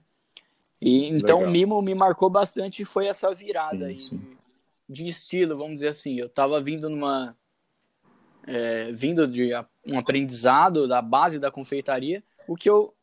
E, 0.81 1.09
então 1.09 1.39
Legal. 1.39 1.51
o 1.51 1.53
Mimo 1.53 1.81
me 1.83 1.95
marcou 1.95 2.29
bastante 2.29 2.83
e 2.83 2.85
foi 2.85 3.07
essa 3.07 3.35
virada 3.35 3.79
Sim, 3.79 3.85
aí 3.87 4.01
sim. 4.01 4.19
de, 4.87 5.05
de 5.05 5.07
estilo, 5.11 5.57
vamos 5.57 5.75
dizer 5.77 5.89
assim. 5.89 6.17
Eu 6.19 6.29
tava 6.29 6.61
vindo 6.61 6.91
numa. 6.91 7.35
é, 8.47 8.93
vindo 8.93 9.27
de 9.27 9.51
um 9.87 9.99
aprendizado 9.99 10.87
da 10.87 11.01
base 11.01 11.39
da 11.39 11.51
confeitaria, 11.51 12.23
o 12.49 12.57
que 12.57 12.69
eu 12.69 12.95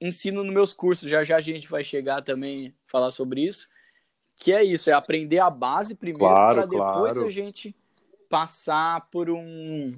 ensino 0.00 0.42
nos 0.42 0.52
meus 0.52 0.72
cursos, 0.72 1.08
já 1.08 1.22
já 1.22 1.36
a 1.36 1.40
gente 1.40 1.68
vai 1.68 1.84
chegar 1.84 2.22
também 2.22 2.74
falar 2.86 3.10
sobre 3.10 3.42
isso, 3.42 3.68
que 4.36 4.52
é 4.52 4.64
isso, 4.64 4.90
é 4.90 4.92
aprender 4.92 5.38
a 5.38 5.50
base 5.50 5.94
primeiro 5.94 6.26
Claro, 6.26 6.54
para 6.56 6.66
depois 6.66 7.12
claro. 7.12 7.26
a 7.26 7.30
gente 7.30 7.74
passar 8.28 9.08
por 9.10 9.30
um 9.30 9.92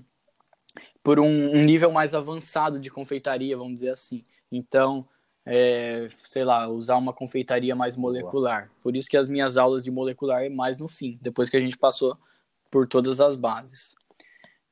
por 1.02 1.20
um, 1.20 1.56
um 1.56 1.62
nível 1.62 1.92
mais 1.92 2.14
avançado 2.14 2.78
de 2.78 2.90
confeitaria, 2.90 3.56
vamos 3.56 3.76
dizer 3.76 3.90
assim. 3.90 4.24
Então, 4.50 5.06
é, 5.46 6.08
sei 6.10 6.44
lá, 6.44 6.66
usar 6.68 6.96
uma 6.96 7.12
confeitaria 7.12 7.76
mais 7.76 7.96
molecular. 7.96 8.70
Por 8.82 8.96
isso 8.96 9.08
que 9.08 9.16
as 9.16 9.28
minhas 9.28 9.56
aulas 9.56 9.84
de 9.84 9.90
molecular 9.90 10.42
é 10.42 10.48
mais 10.48 10.78
no 10.78 10.88
fim, 10.88 11.18
depois 11.20 11.48
que 11.48 11.56
a 11.56 11.60
gente 11.60 11.76
passou 11.76 12.18
por 12.70 12.88
todas 12.88 13.20
as 13.20 13.36
bases. 13.36 13.94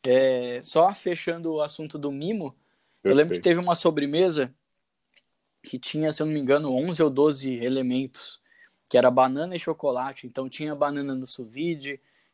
É, 0.05 0.61
só 0.63 0.93
fechando 0.93 1.53
o 1.53 1.63
assunto 1.63 1.97
do 1.97 2.11
mimo, 2.11 2.57
eu 3.05 3.15
lembro 3.15 3.35
que 3.35 3.41
teve 3.41 3.59
uma 3.59 3.75
sobremesa 3.75 4.55
que 5.63 5.79
tinha, 5.79 6.13
se 6.13 6.23
eu 6.23 6.27
não 6.27 6.33
me 6.33 6.41
engano, 6.41 6.73
11 6.73 7.03
ou 7.03 7.11
12 7.11 7.55
elementos, 7.55 8.41
que 8.89 8.99
era 8.99 9.11
banana 9.11 9.55
e 9.57 9.59
chocolate. 9.59 10.27
Então 10.27 10.49
tinha 10.49 10.75
banana 10.75 11.15
no 11.15 11.27
sous 11.27 11.49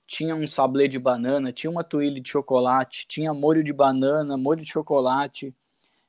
tinha 0.06 0.34
um 0.34 0.46
sablé 0.46 0.88
de 0.88 0.98
banana, 0.98 1.52
tinha 1.52 1.70
uma 1.70 1.84
tuile 1.84 2.18
de 2.18 2.30
chocolate, 2.30 3.06
tinha 3.06 3.34
molho 3.34 3.62
de 3.62 3.74
banana, 3.74 4.38
molho 4.38 4.62
de 4.62 4.72
chocolate, 4.72 5.54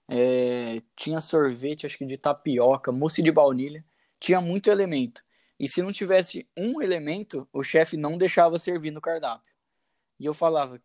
é, 0.07 0.81
tinha 0.95 1.19
sorvete, 1.19 1.85
acho 1.85 1.97
que 1.97 2.05
de 2.05 2.17
tapioca, 2.17 2.93
mousse 2.93 3.21
de 3.21 3.29
baunilha, 3.29 3.83
tinha 4.17 4.39
muito 4.39 4.69
elemento. 4.69 5.21
E 5.59 5.67
se 5.67 5.81
não 5.81 5.91
tivesse 5.91 6.47
um 6.57 6.81
elemento, 6.81 7.45
o 7.51 7.61
chefe 7.61 7.97
não 7.97 8.17
deixava 8.17 8.57
servir 8.57 8.91
no 8.91 9.01
cardápio. 9.01 9.53
E 10.17 10.25
eu 10.25 10.33
falava, 10.33 10.81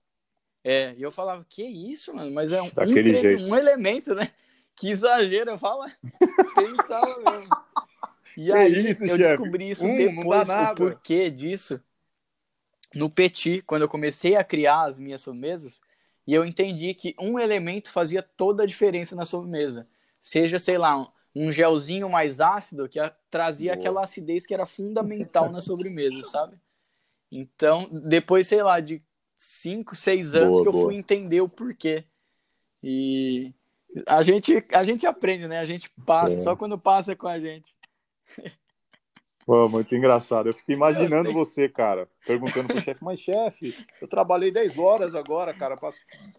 é, 0.65 0.95
e 0.97 1.03
eu 1.03 1.13
falava, 1.13 1.45
que 1.49 1.63
isso, 1.63 2.15
mano? 2.15 2.33
Mas 2.33 2.51
é 2.51 2.61
um, 2.63 2.67
um, 2.67 3.51
um 3.51 3.57
elemento, 3.57 4.15
né? 4.15 4.31
Que 4.75 4.91
exagero, 4.91 5.51
eu 5.51 5.59
falo, 5.59 5.85
pensava 6.57 7.19
mesmo. 7.21 7.57
E 8.37 8.47
Que 8.47 8.53
aí 8.53 8.91
isso, 8.91 9.05
eu 9.05 9.17
chefe? 9.17 9.23
descobri 9.37 9.71
isso 9.71 9.85
Um, 9.85 9.89
não 9.89 9.97
depois, 9.97 10.49
o 10.49 10.75
porquê 10.75 11.31
disso, 11.31 11.81
no 12.95 13.11
Petit, 13.11 13.63
quando 13.63 13.83
eu 13.83 13.89
comecei 13.89 14.35
a 14.37 14.43
criar 14.43 14.85
as 14.85 14.99
minhas 14.99 15.21
sobremesas, 15.21 15.81
e 16.27 16.33
eu 16.33 16.45
entendi 16.45 16.95
que 16.95 17.15
um 17.21 17.39
elemento 17.39 17.91
fazia 17.91 18.23
toda 18.23 18.63
a 18.63 18.67
diferença 18.67 19.15
na 19.15 19.25
sobremesa. 19.25 19.87
Seja, 20.21 20.59
sei 20.59 20.79
lá, 20.79 20.97
um- 20.97 21.09
um 21.37 21.51
gelzinho 21.51 22.09
mais 22.09 22.41
ácido 22.41 22.89
que 22.89 22.99
a- 22.99 23.15
trazia 23.31 23.73
Boa. 23.73 23.79
aquela 23.81 24.03
acidez 24.05 24.47
que 24.47 24.55
era 24.55 24.65
fundamental 24.65 25.53
na 25.53 25.61
sobremesa, 25.61 26.23
sabe? 26.23 26.57
Então, 27.31 27.89
depois, 27.93 28.47
sei 28.47 28.63
lá, 28.63 28.81
de 28.81 29.03
5, 29.37 29.95
6 29.95 30.35
anos 30.35 30.53
Boa, 30.53 30.63
que 30.63 30.69
eu 30.69 30.73
boa. 30.73 30.85
fui 30.87 30.95
entender 30.97 31.41
o 31.41 31.49
porquê. 31.49 32.05
E 32.83 33.53
a 34.07 34.23
gente, 34.23 34.65
a 34.73 34.85
gente 34.85 35.07
aprende, 35.07 35.47
né? 35.49 35.59
A 35.59 35.65
gente 35.65 35.91
passa, 36.05 36.39
só 36.39 36.55
quando 36.57 36.79
passa 36.79 37.15
com 37.17 37.27
a 37.29 37.39
gente. 37.39 37.75
Pô, 39.47 39.69
muito 39.69 39.95
engraçado. 39.95 40.49
Eu 40.49 40.55
fiquei 40.55 40.75
imaginando 40.75 41.25
Tem- 41.29 41.35
você, 41.35 41.69
cara, 41.69 42.09
perguntando 42.27 42.69
pro 42.69 42.81
chefe, 42.81 43.05
mas 43.05 43.21
chefe, 43.21 43.77
eu 44.01 44.09
trabalhei 44.09 44.51
10 44.51 44.79
horas 44.79 45.15
agora, 45.15 45.53
cara, 45.53 45.77
pra 45.77 45.93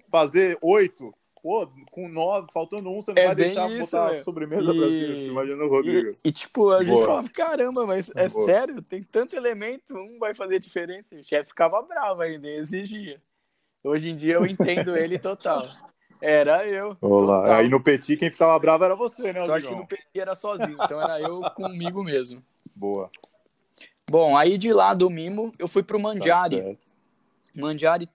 fazer 0.09 0.57
8. 0.61 1.13
Pô, 1.45 1.69
com 1.91 2.09
9, 2.09 2.47
faltando 2.51 2.89
um, 2.89 2.99
você 2.99 3.13
não 3.13 3.21
É 3.21 3.27
vai 3.27 3.35
bem 3.35 3.45
deixar 3.53 3.69
isso, 3.69 3.81
botar 3.81 4.07
velho. 4.09 4.23
sobremesa 4.23 4.73
pra 4.73 4.87
E- 4.87 4.91
cima. 4.91 5.13
Imagina 5.43 5.63
o 5.63 5.69
Rodrigo. 5.69 6.07
E, 6.25 6.27
e, 6.27 6.31
tipo, 6.31 6.71
a 6.71 6.83
gente 6.83 7.05
falava, 7.05 7.29
caramba, 7.29 7.85
mas 7.85 8.09
é 8.15 8.27
Boa. 8.27 8.45
sério? 8.45 8.81
Tem 8.81 9.03
tanto 9.03 9.35
elemento, 9.35 9.95
um 9.95 10.17
vai 10.17 10.33
fazer 10.33 10.57
diferença. 10.57 11.13
O 11.15 11.23
chefe 11.23 11.49
ficava 11.49 11.79
bravo 11.83 12.23
ainda, 12.23 12.47
exigia. 12.49 13.21
Hoje 13.83 14.09
em 14.09 14.15
dia 14.15 14.33
eu 14.33 14.45
entendo 14.47 14.97
ele 14.97 15.19
total. 15.19 15.61
Era 16.19 16.67
eu. 16.67 16.97
Olá. 16.99 17.41
total. 17.41 17.55
Aí 17.57 17.69
no 17.69 17.79
Petit, 17.79 18.17
quem 18.17 18.31
ficava 18.31 18.57
bravo 18.57 18.83
era 18.83 18.95
você, 18.95 19.31
né, 19.31 19.45
Só 19.45 19.53
acho 19.55 19.67
que 19.67 19.75
no 19.75 19.85
PT 19.85 20.03
era 20.19 20.33
sozinho, 20.33 20.77
então 20.83 20.99
era 20.99 21.21
eu 21.21 21.41
comigo 21.51 22.03
mesmo. 22.03 22.41
Boa. 22.75 23.11
Bom, 24.09 24.35
aí 24.35 24.57
de 24.57 24.73
lá 24.73 24.95
do 24.95 25.11
Mimo, 25.11 25.51
eu 25.59 25.67
fui 25.67 25.83
pro 25.83 25.97
Tá 25.99 26.03
Mangiari. 26.05 26.59
certo. 26.63 26.95
Mangiari, 27.55 28.09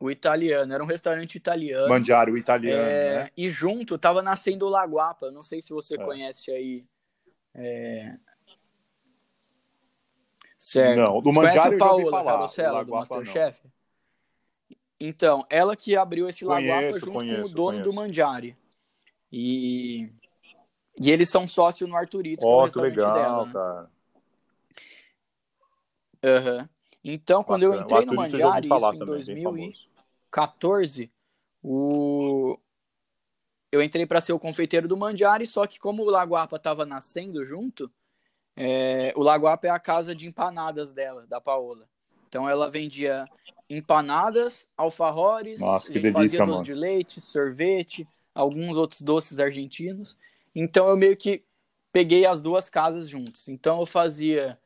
o 0.00 0.10
italiano, 0.10 0.72
era 0.72 0.82
um 0.82 0.86
restaurante 0.86 1.36
italiano. 1.36 1.88
Mandiário, 1.88 2.32
o 2.32 2.38
italiano, 2.38 2.82
É, 2.82 3.14
né? 3.24 3.30
E 3.36 3.48
junto 3.48 3.98
tava 3.98 4.22
nascendo 4.22 4.66
o 4.66 4.70
Laguapa. 4.70 5.30
Não 5.30 5.42
sei 5.42 5.60
se 5.60 5.74
você 5.74 5.94
É. 5.94 5.98
conhece 5.98 6.50
aí. 6.50 6.84
é, 7.54 8.16
Certo. 10.58 10.98
Não, 10.98 11.22
do 11.22 11.32
Você 11.32 11.40
conhece 11.40 11.66
ouvi 11.66 11.78
Paola 11.78 12.24
Carosella, 12.24 12.84
do 12.84 12.92
Laguapa 12.92 13.14
não. 13.14 13.20
Masterchef? 13.20 13.62
Então, 14.98 15.46
ela 15.48 15.74
que 15.74 15.96
abriu 15.96 16.28
esse 16.28 16.44
Conheço, 16.44 16.68
Lagoapa 16.70 16.98
junto 16.98 17.12
conheço, 17.12 17.42
com 17.42 17.46
o 17.46 17.48
dono 17.48 17.78
do 17.78 17.84
conheço. 17.84 17.94
Mandiari. 17.94 18.56
E, 19.32 20.12
e 21.00 21.10
eles 21.10 21.30
são 21.30 21.48
sócios 21.48 21.88
no 21.88 21.96
Arturito, 21.96 22.42
que 22.42 22.46
é 22.46 22.48
o 22.48 22.64
restaurante 22.64 22.92
legal, 22.92 23.14
dela. 23.14 23.44
né? 23.46 23.52
cara. 23.52 23.90
Aham. 26.22 26.68
Então, 27.02 27.42
quando 27.42 27.62
eu 27.62 27.70
Bacana. 27.70 27.86
entrei 27.86 28.04
no 28.04 28.12
eu 28.12 28.16
já 28.16 28.22
ouvi 28.22 28.32
Mandiari, 28.32 28.66
isso 28.66 28.94
em 28.94 28.98
também, 28.98 29.24
bem 29.24 29.80
2014, 30.30 31.10
o... 31.62 32.58
eu 33.70 33.82
entrei 33.82 34.06
para 34.06 34.20
ser 34.20 34.32
o 34.32 34.38
confeiteiro 34.38 34.88
do 34.88 34.96
Mandiari, 34.96 35.46
só 35.46 35.66
que 35.66 35.78
como 35.78 36.02
o 36.02 36.10
Lagoapa 36.10 36.56
estava 36.56 36.86
nascendo 36.86 37.44
junto, 37.44 37.90
é, 38.56 39.12
o 39.16 39.22
Lagoapa 39.22 39.66
é 39.66 39.70
a 39.70 39.78
casa 39.78 40.14
de 40.14 40.26
empanadas 40.26 40.92
dela, 40.92 41.26
da 41.26 41.40
Paola. 41.40 41.88
Então 42.28 42.48
ela 42.48 42.70
vendia 42.70 43.26
empanadas, 43.68 44.68
alfajores, 44.76 45.60
Nossa, 45.60 45.92
delícia, 45.92 46.12
fazia 46.12 46.46
doce 46.46 46.64
de 46.64 46.74
leite, 46.74 47.20
sorvete, 47.20 48.06
alguns 48.34 48.76
outros 48.76 49.02
doces 49.02 49.40
argentinos. 49.40 50.16
Então 50.54 50.88
eu 50.88 50.96
meio 50.96 51.16
que 51.16 51.44
peguei 51.92 52.24
as 52.24 52.40
duas 52.40 52.70
casas 52.70 53.08
juntos. 53.08 53.48
Então 53.48 53.80
eu 53.80 53.86
fazia 53.86 54.58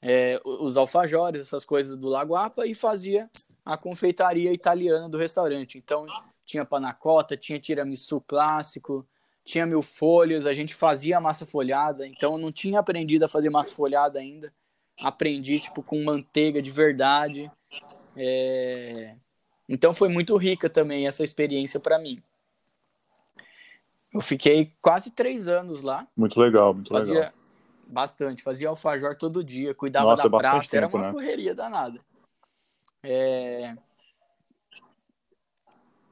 é, 0.00 0.40
os 0.44 0.76
alfajores, 0.76 1.40
essas 1.40 1.64
coisas 1.64 1.96
do 1.96 2.08
Lagoapa, 2.08 2.66
e 2.66 2.74
fazia 2.74 3.30
a 3.66 3.76
confeitaria 3.76 4.52
italiana 4.52 5.08
do 5.08 5.18
restaurante. 5.18 5.76
Então 5.76 6.06
tinha 6.44 6.64
panacota, 6.64 7.36
tinha 7.36 7.58
tiramisu 7.58 8.20
clássico, 8.20 9.04
tinha 9.44 9.66
mil 9.66 9.82
folhas, 9.82 10.46
a 10.46 10.54
gente 10.54 10.72
fazia 10.72 11.20
massa 11.20 11.44
folhada, 11.44 12.06
então 12.06 12.32
eu 12.34 12.38
não 12.38 12.52
tinha 12.52 12.78
aprendido 12.78 13.24
a 13.24 13.28
fazer 13.28 13.50
massa 13.50 13.74
folhada 13.74 14.20
ainda. 14.20 14.52
Aprendi, 15.00 15.58
tipo, 15.60 15.82
com 15.82 16.02
manteiga 16.02 16.62
de 16.62 16.70
verdade. 16.70 17.50
É, 18.16 19.14
Então 19.68 19.92
foi 19.92 20.08
muito 20.08 20.36
rica 20.36 20.70
também 20.70 21.06
essa 21.06 21.24
experiência 21.24 21.80
para 21.80 21.98
mim. 21.98 22.22
Eu 24.14 24.20
fiquei 24.20 24.72
quase 24.80 25.10
três 25.10 25.48
anos 25.48 25.82
lá, 25.82 26.06
Muito 26.16 26.40
legal, 26.40 26.72
muito 26.72 26.88
fazia 26.88 27.14
legal. 27.14 27.32
bastante, 27.88 28.42
fazia 28.42 28.68
alfajor 28.68 29.16
todo 29.18 29.44
dia, 29.44 29.74
cuidava 29.74 30.06
Nossa, 30.06 30.30
da 30.30 30.38
praça, 30.38 30.76
era 30.76 30.86
tempo, 30.86 30.96
uma 30.96 31.08
né? 31.08 31.12
correria 31.12 31.54
danada. 31.54 32.00
É, 33.08 33.76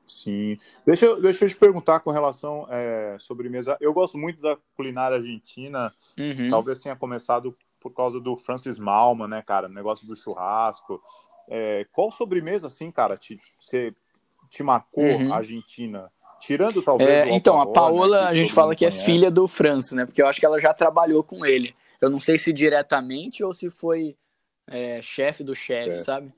Sim. 0.06 0.58
Deixa, 0.86 1.06
eu- 1.06 1.20
deixa 1.20 1.44
eu 1.44 1.48
te 1.48 1.56
perguntar 1.56 2.00
com 2.00 2.10
relação 2.10 2.66
é, 2.70 3.16
sobremesa. 3.18 3.76
Eu 3.80 3.92
gosto 3.92 4.16
muito 4.18 4.40
da 4.40 4.56
culinária 4.76 5.16
argentina. 5.16 5.92
uhum. 6.18 6.50
Talvez 6.50 6.78
tenha 6.78 6.94
começado 6.94 7.56
por 7.80 7.90
causa 7.92 8.20
do 8.20 8.36
Francis 8.36 8.78
Malman, 8.78 9.28
né, 9.28 9.42
cara? 9.42 9.66
O 9.66 9.72
negócio 9.72 10.06
do 10.06 10.14
churrasco. 10.16 11.02
É, 11.48 11.86
qual 11.92 12.10
sobremesa, 12.12 12.68
assim, 12.68 12.90
cara, 12.90 13.16
te, 13.16 13.38
você, 13.58 13.94
te 14.48 14.62
marcou 14.62 15.02
Uhum. 15.04 15.32
a 15.32 15.36
Argentina? 15.36 16.10
Tirando, 16.40 16.82
talvez, 16.82 17.08
É, 17.08 17.30
então, 17.30 17.56
a 17.56 17.60
alfajor, 17.60 17.74
Paola, 17.74 18.20
né, 18.22 18.26
a 18.28 18.34
gente 18.34 18.52
fala 18.52 18.74
que 18.74 18.84
é 18.84 18.90
conhece. 18.90 19.06
filha 19.06 19.30
do 19.30 19.48
Francis, 19.48 19.92
né? 19.92 20.04
Porque 20.06 20.20
eu 20.22 20.26
acho 20.26 20.38
que 20.38 20.46
ela 20.46 20.60
já 20.60 20.72
trabalhou 20.74 21.22
com 21.24 21.44
ele. 21.44 21.74
Eu 22.00 22.10
não 22.10 22.20
sei 22.20 22.36
se 22.38 22.52
diretamente 22.52 23.42
ou 23.42 23.52
se 23.54 23.70
foi 23.70 24.16
é, 24.66 25.00
chefe 25.02 25.42
do 25.42 25.54
chefe, 25.54 25.98
sabe? 25.98 26.32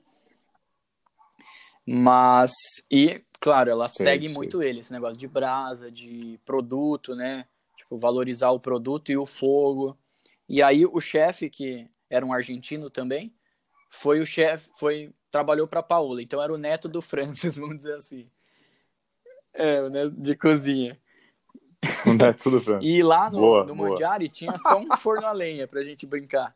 Mas, 1.89 2.51
e, 2.91 3.21
claro, 3.39 3.69
ela 3.69 3.87
Sei, 3.87 4.05
segue 4.05 4.27
sei. 4.27 4.37
muito 4.37 4.61
ele, 4.61 4.81
esse 4.81 4.91
negócio 4.91 5.17
de 5.17 5.25
brasa, 5.25 5.89
de 5.89 6.37
produto, 6.45 7.15
né? 7.15 7.45
Tipo, 7.77 7.97
valorizar 7.97 8.51
o 8.51 8.59
produto 8.59 9.09
e 9.09 9.15
o 9.15 9.25
fogo. 9.25 9.97
E 10.49 10.61
aí 10.61 10.85
o 10.85 10.99
chefe, 10.99 11.49
que 11.49 11.89
era 12.09 12.25
um 12.25 12.33
argentino 12.33 12.89
também, 12.89 13.33
foi 13.89 14.19
o 14.19 14.25
chefe, 14.25 14.69
foi 14.75 15.13
trabalhou 15.31 15.65
para 15.67 15.81
Paola, 15.81 16.21
então 16.21 16.41
era 16.41 16.53
o 16.53 16.57
neto 16.57 16.89
do 16.89 17.01
Francis, 17.01 17.55
vamos 17.57 17.77
dizer 17.77 17.95
assim. 17.95 18.29
É, 19.53 19.81
o 19.81 19.89
neto 19.89 20.11
de 20.11 20.35
cozinha. 20.35 20.99
Não 22.05 22.25
é 22.25 22.33
tudo 22.33 22.59
bem. 22.59 22.79
E 22.81 23.01
lá 23.01 23.29
no, 23.29 23.39
Boa, 23.39 23.65
no 23.65 23.75
boa. 23.75 23.89
Mandiari 23.91 24.27
tinha 24.27 24.57
só 24.57 24.77
um 24.77 24.97
forno 24.97 25.25
a 25.25 25.31
lenha 25.31 25.67
pra 25.67 25.83
gente 25.83 26.05
brincar. 26.05 26.53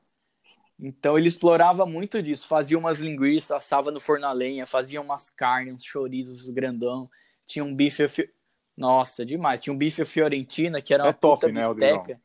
Então 0.81 1.17
ele 1.17 1.27
explorava 1.27 1.85
muito 1.85 2.21
disso, 2.23 2.47
fazia 2.47 2.77
umas 2.77 2.99
linguiças, 2.99 3.51
assava 3.51 3.91
no 3.91 3.99
forno 3.99 4.25
a 4.25 4.31
lenha, 4.33 4.65
fazia 4.65 4.99
umas 4.99 5.29
carnes, 5.29 5.75
uns 5.75 5.83
chorizos 5.85 6.49
grandão, 6.49 7.07
tinha 7.45 7.63
um 7.63 7.73
bife, 7.75 8.07
fi- 8.07 8.29
nossa, 8.75 9.23
demais, 9.23 9.61
tinha 9.61 9.71
um 9.71 9.77
bife 9.77 10.03
fiorentina 10.05 10.81
que 10.81 10.93
era 10.93 11.03
uma 11.03 11.09
É 11.09 11.13
top, 11.13 11.45
puta 11.45 11.53
né, 11.53 11.61
bisteca. 11.73 12.21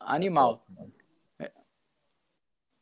Animal. 0.00 0.60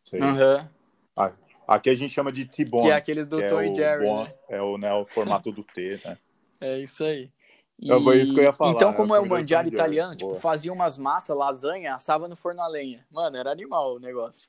Sei. 0.04 0.20
Aham. 0.20 0.70
Ah, 1.16 1.32
Aqui 1.68 1.90
a 1.90 1.94
gente 1.94 2.14
chama 2.14 2.30
de 2.30 2.44
T-bone. 2.44 2.84
Que 2.84 2.90
é 2.90 2.94
aqueles 2.94 3.26
do 3.26 3.42
Tom 3.42 3.60
e 3.60 3.70
o 3.70 3.74
Jerry, 3.74 4.12
né? 4.12 4.32
É 4.48 4.62
o, 4.62 4.78
né, 4.78 4.92
o 4.94 5.04
formato 5.04 5.50
do 5.50 5.64
T, 5.64 6.00
né? 6.04 6.16
É 6.60 6.78
isso 6.78 7.04
aí. 7.04 7.30
E... 7.78 7.92
É, 7.92 8.00
foi 8.00 8.16
isso 8.22 8.32
que 8.32 8.40
eu 8.40 8.44
ia 8.44 8.52
falar, 8.52 8.74
então, 8.74 8.90
né? 8.90 8.96
como 8.96 9.14
é 9.14 9.20
o 9.20 9.46
Jerry. 9.46 9.68
italiano, 9.68 10.16
tipo, 10.16 10.34
fazia 10.34 10.72
umas 10.72 10.96
massas, 10.96 11.36
lasanha, 11.36 11.94
assava 11.94 12.26
no 12.26 12.36
forno 12.36 12.62
a 12.62 12.68
lenha. 12.68 13.06
Mano, 13.10 13.36
era 13.36 13.50
animal 13.50 13.96
o 13.96 13.98
negócio. 13.98 14.48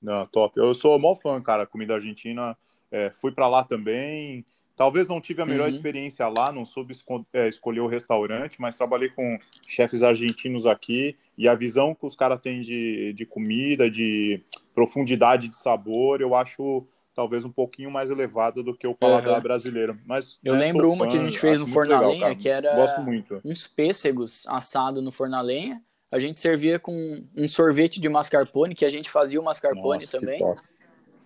Não, 0.00 0.26
top. 0.26 0.58
Eu 0.58 0.72
sou 0.74 0.98
mó 0.98 1.14
fã, 1.14 1.40
cara, 1.42 1.66
comida 1.66 1.94
argentina. 1.94 2.56
É, 2.90 3.10
fui 3.10 3.32
pra 3.32 3.48
lá 3.48 3.64
também. 3.64 4.44
Talvez 4.76 5.08
não 5.08 5.20
tive 5.20 5.40
a 5.40 5.46
melhor 5.46 5.68
Uhum. 5.68 5.74
experiência 5.74 6.28
lá, 6.28 6.52
não 6.52 6.66
soube 6.66 6.94
é, 7.32 7.48
escolher 7.48 7.80
o 7.80 7.86
restaurante, 7.86 8.60
mas 8.60 8.76
trabalhei 8.76 9.08
com 9.08 9.38
chefes 9.66 10.02
argentinos 10.02 10.66
aqui 10.66 11.16
e 11.36 11.48
a 11.48 11.54
visão 11.54 11.94
que 11.94 12.04
os 12.04 12.14
caras 12.14 12.40
têm 12.40 12.60
de, 12.60 13.14
de 13.14 13.24
comida, 13.24 13.90
de 13.90 14.42
profundidade 14.74 15.48
de 15.48 15.56
sabor, 15.56 16.20
eu 16.20 16.34
acho 16.34 16.86
talvez 17.16 17.46
um 17.46 17.50
pouquinho 17.50 17.90
mais 17.90 18.10
elevada 18.10 18.62
do 18.62 18.76
que 18.76 18.86
o 18.86 18.94
paladar 18.94 19.32
Aham. 19.32 19.40
brasileiro. 19.40 19.98
Mas 20.04 20.38
Eu 20.44 20.52
né, 20.52 20.66
lembro 20.66 20.92
uma 20.92 21.06
fã, 21.06 21.10
que 21.10 21.18
a 21.18 21.24
gente 21.24 21.38
fez 21.38 21.58
no 21.58 21.66
forno 21.66 21.94
a 21.94 22.00
lenha, 22.00 22.36
que 22.36 22.48
era 22.48 22.76
Gosto 22.76 23.00
muito. 23.00 23.40
uns 23.42 23.66
pêssegos 23.66 24.46
assados 24.46 25.02
no 25.02 25.10
forno 25.10 25.34
a 25.34 25.40
lenha. 25.40 25.82
A 26.12 26.18
gente 26.18 26.38
servia 26.38 26.78
com 26.78 27.26
um 27.34 27.48
sorvete 27.48 27.98
de 27.98 28.08
mascarpone, 28.08 28.74
que 28.74 28.84
a 28.84 28.90
gente 28.90 29.10
fazia 29.10 29.40
o 29.40 29.44
mascarpone 29.44 30.04
Nossa, 30.04 30.20
também. 30.20 30.40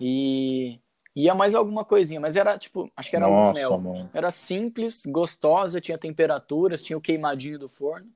E 0.01 0.79
ia 1.15 1.35
mais 1.35 1.55
alguma 1.55 1.85
coisinha, 1.85 2.21
mas 2.21 2.37
era 2.37 2.57
tipo, 2.57 2.91
acho 2.97 3.11
que 3.11 3.17
era 3.17 3.29
Nossa, 3.29 3.61
mel. 3.61 3.79
mano. 3.79 4.11
Era 4.15 4.31
simples, 4.31 5.03
gostosa, 5.05 5.81
tinha 5.81 5.99
temperaturas, 5.99 6.83
tinha 6.83 6.97
o 6.97 7.01
queimadinho 7.01 7.59
do 7.59 7.69
forno. 7.69 8.09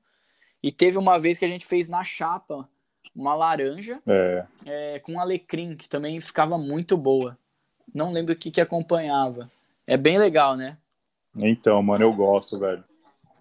E 0.63 0.71
teve 0.71 0.97
uma 0.97 1.19
vez 1.19 1.37
que 1.37 1.45
a 1.45 1.47
gente 1.47 1.65
fez 1.65 1.87
na 1.89 2.03
chapa 2.03 2.67
uma 3.13 3.35
laranja 3.35 4.01
É. 4.07 4.45
é, 4.65 4.99
com 4.99 5.19
alecrim, 5.19 5.75
que 5.75 5.87
também 5.87 6.19
ficava 6.21 6.57
muito 6.57 6.97
boa. 6.97 7.37
Não 7.93 8.11
lembro 8.11 8.33
o 8.33 8.37
que, 8.37 8.51
que 8.51 8.61
acompanhava. 8.61 9.49
É 9.87 9.95
bem 9.97 10.17
legal, 10.17 10.55
né? 10.55 10.77
Então, 11.35 11.81
mano, 11.83 12.03
eu 12.03 12.13
gosto, 12.13 12.59
velho. 12.59 12.83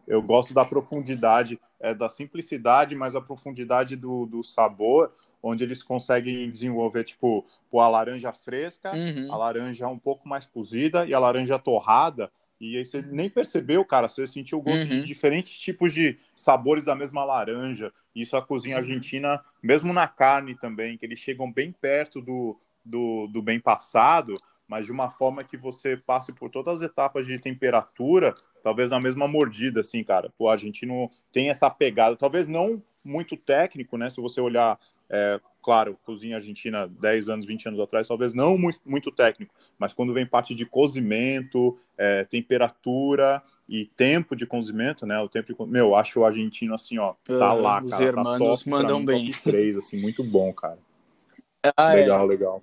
Eu 0.07 0.21
gosto 0.21 0.53
da 0.53 0.65
profundidade, 0.65 1.59
é, 1.81 1.95
da 1.95 2.09
simplicidade, 2.09 2.95
mas 2.95 3.15
a 3.15 3.21
profundidade 3.21 3.97
do, 3.97 4.27
do 4.27 4.43
sabor, 4.43 5.13
onde 5.43 5.65
eles 5.65 5.83
conseguem 5.83 6.51
desenvolver, 6.51 7.05
tipo, 7.05 7.45
pô, 7.71 7.81
a 7.81 7.89
laranja 7.89 8.33
fresca, 8.33 8.93
Uhum. 8.93 9.29
a 9.31 9.37
laranja 9.37 9.89
um 9.89 9.99
pouco 9.99 10.29
mais 10.29 10.45
cozida 10.45 11.07
e 11.07 11.15
a 11.15 11.19
laranja 11.19 11.59
torrada. 11.59 12.31
E 12.61 12.77
aí 12.77 12.85
você 12.85 13.03
nem 13.03 13.29
percebeu, 13.29 13.85
cara, 13.85 14.09
você 14.09 14.27
sentiu 14.27 14.59
o 14.59 14.63
gosto 14.63 14.85
Uhum. 14.85 14.89
de 15.01 15.05
diferentes 15.05 15.59
tipos 15.59 15.93
de 15.93 16.19
sabores 16.37 16.85
da 16.85 16.95
mesma 16.95 17.25
laranja. 17.25 17.93
Isso 18.15 18.37
a 18.37 18.43
cozinha 18.43 18.77
argentina, 18.77 19.43
mesmo 19.63 19.93
na 19.93 20.07
carne 20.07 20.55
também, 20.55 20.97
que 20.97 21.05
eles 21.05 21.19
chegam 21.19 21.51
bem 21.51 21.73
perto 21.73 22.21
do, 22.21 22.59
do, 22.85 23.27
do 23.29 23.41
bem 23.41 23.59
passado, 23.61 24.37
mas 24.67 24.87
de 24.87 24.93
uma 24.93 25.11
forma 25.11 25.45
que 25.45 25.57
você 25.57 25.97
passe 25.97 26.33
por 26.33 26.51
todas 26.51 26.83
as 26.83 26.91
etapas 26.91 27.27
de 27.27 27.39
temperatura, 27.39 28.35
talvez 28.63 28.91
na 28.91 29.01
mesma 29.01 29.29
mordida, 29.29 29.81
assim, 29.81 30.03
cara. 30.03 30.33
O 30.39 30.49
argentino 30.49 31.11
tem 31.33 31.51
essa 31.51 31.71
pegada, 31.71 32.17
talvez 32.17 32.47
não 32.47 32.83
muito 33.05 33.37
técnico, 33.37 33.97
né? 33.99 34.09
Se 34.09 34.21
você 34.21 34.41
olhar, 34.41 34.79
é, 35.11 35.39
claro, 35.63 35.99
cozinha 36.05 36.37
argentina 36.37 36.89
10 36.89 37.29
anos, 37.29 37.47
20 37.47 37.69
anos 37.69 37.81
atrás, 37.81 38.09
talvez 38.09 38.33
não 38.33 38.57
muito, 38.57 38.81
muito 38.85 39.11
técnico, 39.11 39.55
mas 39.79 39.93
quando 39.93 40.15
vem 40.15 40.27
parte 40.27 40.55
de 40.55 40.65
cozimento, 40.65 41.79
é, 41.99 42.25
temperatura 42.25 43.43
e 43.69 43.87
tempo 43.97 44.35
de 44.35 44.47
cozimento, 44.47 45.05
né? 45.07 45.19
O 45.21 45.29
tempo 45.29 45.53
de, 45.53 45.71
meu, 45.71 45.89
eu 45.89 45.97
acho 45.97 46.21
o 46.21 46.25
argentino 46.25 46.75
assim, 46.75 46.99
ó, 46.99 47.15
tá 47.25 47.51
Ah, 47.51 47.53
lá, 47.53 47.83
os 47.83 47.91
cara, 47.91 48.05
hermanos 48.05 48.39
tá 48.39 48.39
top, 48.39 48.65
pra 48.65 48.79
mandam 48.79 49.01
mim, 49.01 49.07
bem. 49.07 49.31
3, 49.31 49.77
assim, 49.77 50.01
muito 50.01 50.25
bom, 50.25 50.53
cara. 50.53 50.79
Ah, 51.79 51.95
é. 51.95 52.03
legal, 52.03 52.27
legal. 52.27 52.63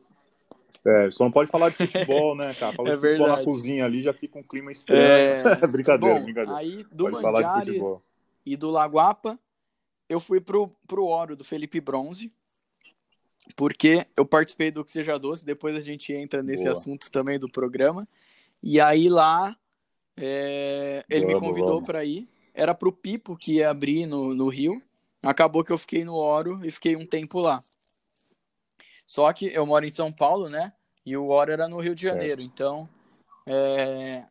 É, 0.86 1.12
só 1.12 1.24
não 1.24 1.32
pode 1.32 1.50
falar 1.50 1.70
de 1.70 1.76
futebol, 1.88 2.36
né, 2.36 2.54
cara? 2.56 2.74
Fala 2.74 2.90
É 2.90 2.96
de 2.96 3.02
futebol 3.02 3.28
na 3.28 3.44
cozinha 3.44 3.86
ali, 3.86 4.02
já 4.02 4.14
fica 4.14 4.40
um 4.40 4.44
clima 4.44 4.72
estranho. 4.72 5.02
É, 5.02 5.44
brincadeira, 5.68 6.16
Bom, 6.16 6.24
brincadeira. 6.24 6.58
aí 6.58 6.86
do 6.92 7.10
Pode 7.10 7.24
Mandiari 7.24 7.82
e 8.46 8.58
do 8.58 8.70
Laguapa, 8.72 9.40
eu 10.10 10.20
fui 10.20 10.42
pro, 10.42 10.70
pro 10.88 11.06
Oro 11.06 11.36
do 11.36 11.44
Felipe 11.44 11.80
Bronze, 11.80 12.32
porque 13.56 14.06
eu 14.18 14.26
participei 14.26 14.72
do 14.72 14.84
Que 14.84 14.92
Seja 14.92 15.18
Doce, 15.18 15.46
depois 15.46 15.76
a 15.76 15.82
gente 15.82 16.12
entra 16.14 16.42
nesse 16.42 16.64
Boa. 16.64 16.74
assunto 16.74 17.12
também 17.12 17.38
do 17.38 17.50
programa. 17.50 18.08
E 18.64 18.80
aí 18.80 19.10
lá, 19.10 19.56
é, 20.18 21.04
ele 21.10 21.26
me 21.26 21.40
convidou 21.40 21.82
para 21.82 22.04
ir. 22.04 22.28
Era 22.54 22.74
pro 22.74 22.92
Pipo 22.92 23.36
que 23.36 23.56
ia 23.56 23.70
abrir 23.70 24.06
no, 24.06 24.34
no 24.34 24.50
Rio. 24.50 24.82
Acabou 25.24 25.64
que 25.64 25.72
eu 25.72 25.78
fiquei 25.78 26.04
no 26.04 26.16
Oro 26.16 26.60
e 26.64 26.72
fiquei 26.72 26.96
um 26.96 27.06
tempo 27.06 27.40
lá. 27.40 27.62
Só 29.12 29.34
que 29.34 29.48
eu 29.48 29.66
moro 29.66 29.86
em 29.86 29.92
São 29.92 30.10
Paulo, 30.10 30.48
né? 30.48 30.72
E 31.06 31.18
o 31.18 31.28
Oro 31.28 31.52
era 31.52 31.68
no 31.68 31.82
Rio 31.82 31.94
de 31.94 32.02
Janeiro. 32.02 32.40
Certo. 32.42 32.54
Então, 32.54 32.90
é, 33.46 34.24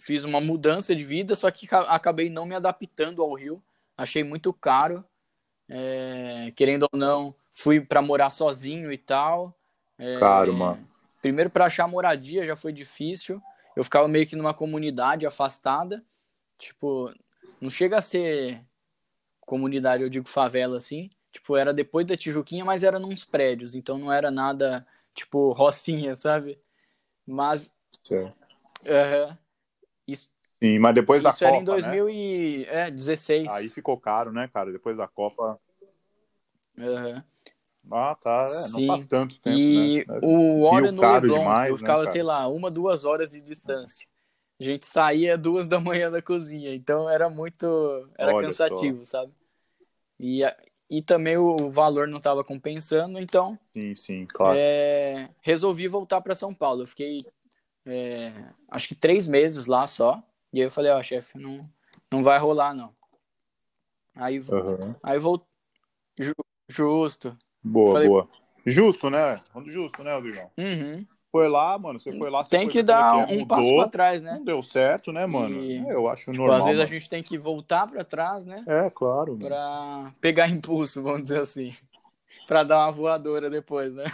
fiz 0.00 0.24
uma 0.24 0.40
mudança 0.40 0.92
de 0.92 1.04
vida, 1.04 1.36
só 1.36 1.48
que 1.52 1.68
ca- 1.68 1.82
acabei 1.82 2.28
não 2.28 2.44
me 2.44 2.56
adaptando 2.56 3.22
ao 3.22 3.32
Rio. 3.34 3.62
Achei 3.96 4.24
muito 4.24 4.52
caro. 4.52 5.04
É, 5.68 6.52
querendo 6.56 6.88
ou 6.92 6.98
não, 6.98 7.32
fui 7.52 7.80
para 7.80 8.02
morar 8.02 8.30
sozinho 8.30 8.90
e 8.92 8.98
tal. 8.98 9.56
É, 9.96 10.18
Caro, 10.18 10.52
mano. 10.52 10.88
Primeiro, 11.22 11.48
para 11.48 11.66
achar 11.66 11.86
moradia 11.86 12.44
já 12.44 12.56
foi 12.56 12.72
difícil. 12.72 13.40
Eu 13.76 13.84
ficava 13.84 14.08
meio 14.08 14.26
que 14.26 14.34
numa 14.34 14.52
comunidade 14.52 15.26
afastada. 15.26 16.04
Tipo, 16.58 17.14
não 17.60 17.70
chega 17.70 17.98
a 17.98 18.02
ser 18.02 18.64
comunidade, 19.42 20.02
eu 20.02 20.08
digo 20.10 20.28
favela 20.28 20.76
assim. 20.76 21.08
Tipo, 21.38 21.56
era 21.56 21.72
depois 21.72 22.04
da 22.06 22.16
Tijuquinha, 22.16 22.64
mas 22.64 22.82
era 22.82 22.98
nos 22.98 23.24
prédios. 23.24 23.74
Então 23.74 23.96
não 23.96 24.12
era 24.12 24.30
nada, 24.30 24.84
tipo, 25.14 25.52
rocinha, 25.54 26.16
sabe? 26.16 26.58
Mas, 27.26 27.72
Certo. 28.02 28.48
aham, 28.86 29.38
isso, 30.06 30.30
Sim, 30.62 30.78
mas 30.78 30.94
depois 30.94 31.22
da 31.22 31.32
isso 31.32 31.44
era 31.44 31.56
Copa, 31.56 31.58
em 31.58 31.64
né? 31.76 32.00
2016. 32.44 33.52
Aí 33.52 33.68
ficou 33.68 33.98
caro, 33.98 34.30
né, 34.32 34.46
cara? 34.48 34.70
Depois 34.72 34.96
da 34.96 35.08
Copa. 35.08 35.60
Aham. 36.78 37.22
Ah, 37.90 38.14
tá. 38.14 38.64
É, 38.64 38.68
não 38.68 38.80
Sim. 38.80 38.82
faz 38.82 39.04
tanto 39.06 39.40
tempo, 39.40 39.72
E 39.74 40.06
né? 40.06 40.22
o 40.22 40.64
Rio 40.68 40.92
no 40.92 40.92
caro 40.96 41.28
Leblon, 41.28 41.28
demais, 41.28 41.70
eu 41.70 41.76
né, 41.80 41.96
ficava, 41.96 41.96
cara? 41.96 42.12
sei 42.12 42.22
lá, 42.22 42.46
uma, 42.48 42.70
duas 42.70 43.04
horas 43.04 43.30
de 43.30 43.40
distância. 43.40 44.06
A 44.60 44.64
gente 44.64 44.86
saía 44.86 45.38
duas 45.38 45.66
da 45.66 45.80
manhã 45.80 46.10
da 46.10 46.22
cozinha, 46.22 46.74
então 46.74 47.08
era 47.10 47.30
muito, 47.30 47.66
era 48.18 48.34
Olha 48.34 48.34
cansativo, 48.34 49.04
sabe? 49.04 49.32
E, 50.18 50.42
e 50.90 51.02
também 51.02 51.36
o 51.36 51.70
valor 51.70 52.08
não 52.08 52.18
estava 52.18 52.42
compensando, 52.44 53.18
então 53.18 53.58
Sim, 53.72 53.94
sim, 53.94 54.26
claro. 54.26 54.58
é, 54.58 55.28
resolvi 55.42 55.86
voltar 55.88 56.20
para 56.20 56.34
São 56.34 56.54
Paulo. 56.54 56.82
Eu 56.82 56.86
fiquei, 56.86 57.18
é, 57.86 58.32
acho 58.70 58.88
que 58.88 58.94
três 58.94 59.26
meses 59.26 59.66
lá 59.66 59.86
só, 59.86 60.22
e 60.52 60.60
aí 60.60 60.66
eu 60.66 60.70
falei, 60.70 60.90
ó, 60.90 61.02
chefe, 61.02 61.38
não, 61.38 61.60
não 62.10 62.22
vai 62.22 62.38
rolar, 62.38 62.74
não. 62.74 62.94
Aí, 64.14 64.38
Aham. 64.50 64.96
aí 65.02 65.18
voltei, 65.18 65.46
justo. 66.68 67.36
Boa, 67.62 67.92
Falei- 67.94 68.08
boa. 68.08 68.28
Justo, 68.66 69.08
né? 69.08 69.40
Justo, 69.66 70.02
né, 70.02 70.14
Rodrigão? 70.14 70.50
Uhum. 70.58 71.06
Foi 71.30 71.48
lá, 71.48 71.78
mano. 71.78 72.00
Você 72.00 72.10
foi 72.12 72.30
lá. 72.30 72.42
você 72.44 72.50
Tem 72.50 72.60
foi 72.64 72.72
que 72.72 72.78
ver 72.78 72.86
dar 72.86 73.14
é 73.16 73.26
que 73.26 73.32
é, 73.32 73.36
um 73.36 73.40
mudou, 73.40 73.46
passo 73.48 73.74
para 73.74 73.88
trás, 73.88 74.22
né? 74.22 74.32
Não 74.32 74.44
deu 74.44 74.62
certo, 74.62 75.12
né, 75.12 75.26
mano? 75.26 75.62
E- 75.62 75.76
É, 75.76 75.92
Eu 75.92 76.08
acho 76.08 76.24
Tipo, 76.24 76.36
normal. 76.38 76.58
às 76.58 76.64
vezes 76.64 76.80
a 76.80 76.84
mano. 76.84 76.86
gente 76.86 77.10
tem 77.10 77.22
que 77.22 77.38
voltar 77.38 77.86
para 77.86 78.04
trás, 78.04 78.44
né? 78.44 78.64
É, 78.66 78.90
claro. 78.90 79.32
mano. 79.32 79.48
Pra 79.48 80.14
pegar 80.20 80.48
impulso, 80.48 81.02
vamos 81.02 81.22
dizer 81.22 81.40
assim. 81.40 81.74
Pra 82.46 82.64
dar 82.64 82.78
uma 82.86 82.92
voadora 82.92 83.50
depois, 83.50 83.94
né? 83.94 84.04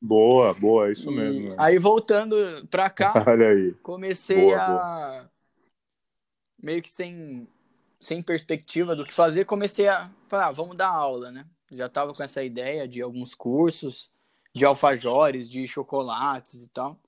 Boa, 0.00 0.52
boa, 0.52 0.88
é 0.88 0.92
isso 0.92 1.10
E 1.10 1.14
mesmo. 1.16 1.54
Aí 1.58 1.78
voltando 1.78 2.36
pra 2.68 2.90
cá, 2.90 3.12
Olha 3.28 3.48
aí. 3.50 3.74
comecei 3.82 4.36
Boa, 4.40 4.56
a 4.56 5.30
meio 6.62 6.82
que 6.82 6.90
sem 6.90 7.48
sem 8.00 8.20
perspectiva 8.20 8.96
do 8.96 9.04
que 9.04 9.12
fazer, 9.12 9.44
comecei 9.44 9.86
a 9.86 10.10
falar, 10.26 10.48
ah, 10.48 10.50
vamos 10.52 10.76
dar 10.76 10.88
aula, 10.88 11.30
né? 11.30 11.46
Já 11.70 11.88
tava 11.88 12.12
com 12.12 12.22
essa 12.22 12.42
ideia 12.42 12.86
de 12.88 13.00
alguns 13.00 13.32
cursos, 13.32 14.10
de 14.54 14.64
alfajores, 14.64 15.48
de 15.48 15.66
chocolates 15.66 16.62
e 16.62 16.68
tal. 16.68 16.98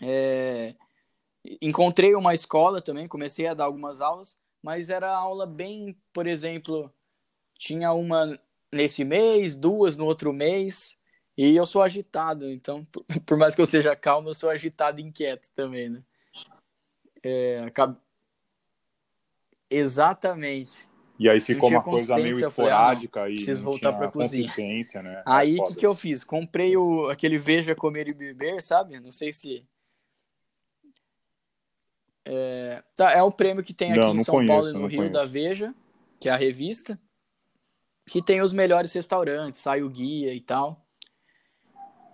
É, 0.00 0.74
Encontrei 1.60 2.14
uma 2.14 2.34
escola 2.34 2.80
também, 2.80 3.06
comecei 3.06 3.46
a 3.48 3.54
dar 3.54 3.64
algumas 3.64 4.00
aulas, 4.00 4.38
mas 4.62 4.90
era 4.90 5.12
aula 5.12 5.44
bem, 5.44 5.96
por 6.12 6.26
exemplo, 6.26 6.92
tinha 7.58 7.92
uma 7.92 8.38
nesse 8.72 9.04
mês, 9.04 9.56
duas 9.56 9.96
no 9.96 10.04
outro 10.04 10.32
mês, 10.32 10.96
e 11.36 11.56
eu 11.56 11.66
sou 11.66 11.82
agitado, 11.82 12.48
então, 12.48 12.84
por- 12.84 13.04
mais 13.38 13.54
que 13.56 13.60
eu 13.60 13.66
seja 13.66 13.96
calmo, 13.96 14.28
eu 14.28 14.34
sou 14.34 14.50
agitado 14.50 15.00
e 15.00 15.02
inquieto 15.02 15.48
também, 15.54 15.88
né? 15.90 16.02
É, 17.24 17.66
Exatamente. 19.68 20.86
E 21.18 21.28
aí 21.28 21.40
ficou 21.40 21.68
uma 21.68 21.82
coisa 21.82 22.16
meio 22.16 22.40
eu 22.40 22.50
falei, 22.50 22.72
ah, 22.72 22.74
esporádica 22.74 23.30
e 23.30 23.34
preciso 23.36 23.62
voltar 23.62 23.92
pra 23.92 24.10
cozinha. 24.10 24.42
consistência, 24.44 25.02
né? 25.02 25.22
Aí, 25.24 25.52
É 25.52 25.54
o 25.54 25.56
foda. 25.58 25.74
que, 25.74 25.80
que 25.80 25.86
eu 25.86 25.94
fiz? 25.94 26.24
Comprei 26.24 26.76
o, 26.76 27.08
aquele 27.08 27.38
Veja 27.38 27.74
Comer 27.74 28.08
e 28.08 28.14
Beber, 28.14 28.60
sabe? 28.62 28.98
Não 28.98 29.12
sei 29.12 29.32
se... 29.32 29.64
É, 32.24 32.82
tá, 32.96 33.10
é 33.12 33.22
o 33.22 33.32
prêmio 33.32 33.62
que 33.64 33.74
tem 33.74 33.90
aqui 33.92 34.00
Não, 34.00 34.14
em 34.14 34.24
São 34.24 34.34
conheço, 34.36 34.52
Paulo 34.52 34.68
e 34.68 34.72
no 34.72 34.86
Rio 34.86 34.96
conheço. 34.98 35.12
da 35.12 35.24
Veja, 35.24 35.74
que 36.20 36.28
é 36.28 36.32
a 36.32 36.36
revista, 36.36 36.98
que 38.06 38.22
tem 38.22 38.40
os 38.40 38.52
melhores 38.52 38.92
restaurantes, 38.92 39.60
sai 39.60 39.82
o 39.82 39.90
guia 39.90 40.32
e 40.32 40.40
tal. 40.40 40.84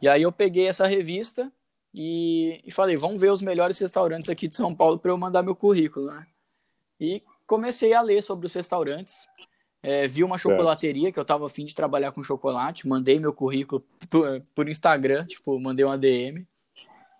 E 0.00 0.08
aí 0.08 0.22
eu 0.22 0.32
peguei 0.32 0.66
essa 0.66 0.86
revista 0.86 1.52
e, 1.94 2.60
e 2.64 2.70
falei, 2.70 2.96
vamos 2.96 3.20
ver 3.20 3.30
os 3.30 3.42
melhores 3.42 3.78
restaurantes 3.78 4.28
aqui 4.30 4.48
de 4.48 4.56
São 4.56 4.74
Paulo 4.74 4.98
para 4.98 5.10
eu 5.10 5.18
mandar 5.18 5.42
meu 5.42 5.54
currículo, 5.56 6.06
né? 6.10 6.26
E 7.00 7.22
comecei 7.48 7.94
a 7.94 8.02
ler 8.02 8.22
sobre 8.22 8.46
os 8.46 8.52
restaurantes. 8.52 9.26
É, 9.82 10.06
vi 10.06 10.22
uma 10.22 10.38
chocolateria 10.38 11.10
que 11.10 11.18
eu 11.18 11.24
tava 11.24 11.46
afim 11.46 11.64
de 11.64 11.74
trabalhar 11.74 12.12
com 12.12 12.22
chocolate, 12.22 12.86
mandei 12.86 13.18
meu 13.18 13.32
currículo 13.32 13.84
por, 14.10 14.42
por 14.54 14.68
Instagram, 14.68 15.24
tipo, 15.26 15.58
mandei 15.58 15.84
uma 15.84 15.96
DM. 15.96 16.46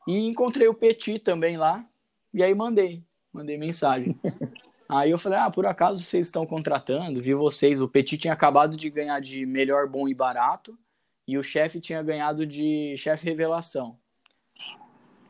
E 0.07 0.27
encontrei 0.27 0.69
o 0.69 0.75
Petit 0.75 1.19
também 1.19 1.57
lá, 1.57 1.85
e 2.33 2.43
aí 2.43 2.55
mandei, 2.55 3.03
mandei 3.33 3.57
mensagem. 3.57 4.19
aí 4.89 5.11
eu 5.11 5.19
falei, 5.19 5.39
ah, 5.39 5.51
por 5.51 5.67
acaso 5.67 6.03
vocês 6.03 6.27
estão 6.27 6.47
contratando? 6.47 7.23
Vi 7.23 7.33
vocês, 7.33 7.81
o 7.81 7.89
Petit 7.89 8.19
tinha 8.19 8.33
acabado 8.33 8.77
de 8.77 8.91
ganhar 8.91 9.21
de 9.21 9.47
melhor, 9.47 9.89
bom 9.89 10.09
e 10.09 10.15
barato, 10.15 10.79
e 11.27 11.39
o 11.39 11.43
chefe 11.43 11.81
tinha 11.81 12.03
ganhado 12.03 12.45
de 12.45 12.95
chefe 12.99 13.25
revelação. 13.25 13.99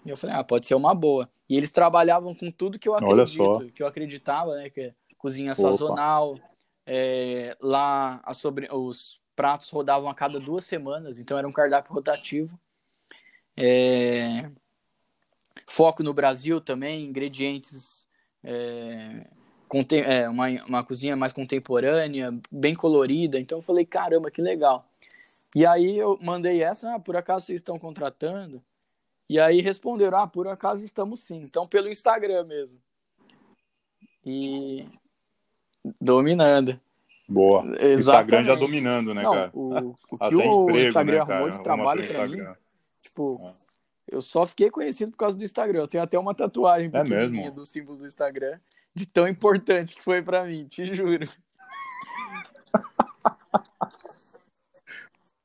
E 0.05 0.11
eu 0.11 0.17
falei, 0.17 0.35
ah, 0.35 0.45
pode 0.45 0.67
ser 0.67 0.75
uma 0.75 0.95
boa. 0.95 1.31
E 1.49 1.57
eles 1.57 1.71
trabalhavam 1.71 2.35
com 2.35 2.51
tudo 2.51 2.79
que 2.79 2.89
eu 2.89 2.95
acredito, 2.95 3.73
que 3.73 3.83
eu 3.83 3.87
acreditava, 3.87 4.55
né? 4.57 4.71
Que 4.71 4.81
é 4.81 4.95
cozinha 5.17 5.53
Opa. 5.53 5.63
sazonal. 5.63 6.39
é, 6.87 7.57
lá 7.61 8.23
sobre, 8.33 8.67
os 8.73 9.21
pratos 9.37 9.69
rodavam 9.71 10.09
a 10.09 10.15
cada 10.15 10.41
duas 10.41 10.65
semanas, 10.65 11.21
então 11.21 11.37
era 11.39 11.47
um 11.47 11.53
cardápio 11.53 11.93
rotativo. 11.93 12.59
É, 13.57 14.51
foco 15.67 16.03
no 16.03 16.15
Brasil 16.15 16.61
também, 16.61 17.05
ingredientes. 17.05 18.09
é, 18.43 19.27
contem- 19.69 20.03
é, 20.03 20.29
uma, 20.29 20.49
uma 20.65 20.85
cozinha 20.85 21.15
mais 21.15 21.33
contemporânea, 21.33 22.31
bem 22.51 22.75
colorida. 22.75 23.39
Então 23.39 23.59
eu 23.59 23.63
falei, 23.63 23.85
caramba, 23.85 24.31
que 24.31 24.41
legal. 24.41 24.89
E 25.55 25.67
aí 25.67 25.99
eu 25.99 26.19
mandei 26.23 26.63
essa, 26.63 26.95
ah, 26.95 26.99
por 26.99 27.17
acaso 27.17 27.47
vocês 27.47 27.61
estão 27.61 27.79
contratando? 27.79 28.61
E 29.29 29.39
aí 29.39 29.61
responderam, 29.61 30.19
ah, 30.19 30.27
por 30.27 30.49
acaso 30.49 30.85
estamos 30.85 31.21
sim. 31.21 31.43
Então 31.43 31.67
pelo 31.67 31.89
Instagram 31.89 32.45
mesmo. 32.45 32.79
E 34.25 34.87
dominando. 36.01 36.81
Boa. 37.29 37.61
Instagram 37.63 37.89
Exatamente. 37.91 38.47
já 38.47 38.55
dominando, 38.55 39.15
né, 39.15 39.23
Não, 39.23 39.33
cara? 39.33 39.51
o, 39.53 39.91
o 40.13 40.19
que 40.19 40.35
o 40.37 40.63
emprego, 40.63 40.79
Instagram 40.89 41.25
né, 41.27 41.35
arrumou 41.35 41.51
de 41.51 41.63
trabalho 41.63 42.07
pra 42.09 42.27
mim, 42.27 42.35
Instagram. 42.37 42.57
tipo, 42.99 43.39
É. 43.47 43.53
eu 44.17 44.23
só 44.23 44.47
fiquei 44.47 44.71
conhecido 44.71 45.11
por 45.13 45.19
causa 45.19 45.37
do 45.37 45.45
Instagram. 45.45 45.81
Eu 45.81 45.89
tenho 45.89 46.03
até 46.05 46.19
uma 46.19 46.35
tatuagem 46.35 46.91
É 46.93 47.05
mesmo? 47.05 47.51
do 47.51 47.67
símbolo 47.67 47.99
do 47.99 48.07
Instagram, 48.07 48.59
de 48.95 49.07
tão 49.07 49.29
importante 49.29 49.95
que 49.95 50.03
foi 50.03 50.23
pra 50.23 50.45
mim, 50.45 50.67
te 50.67 50.95
juro. 50.95 51.29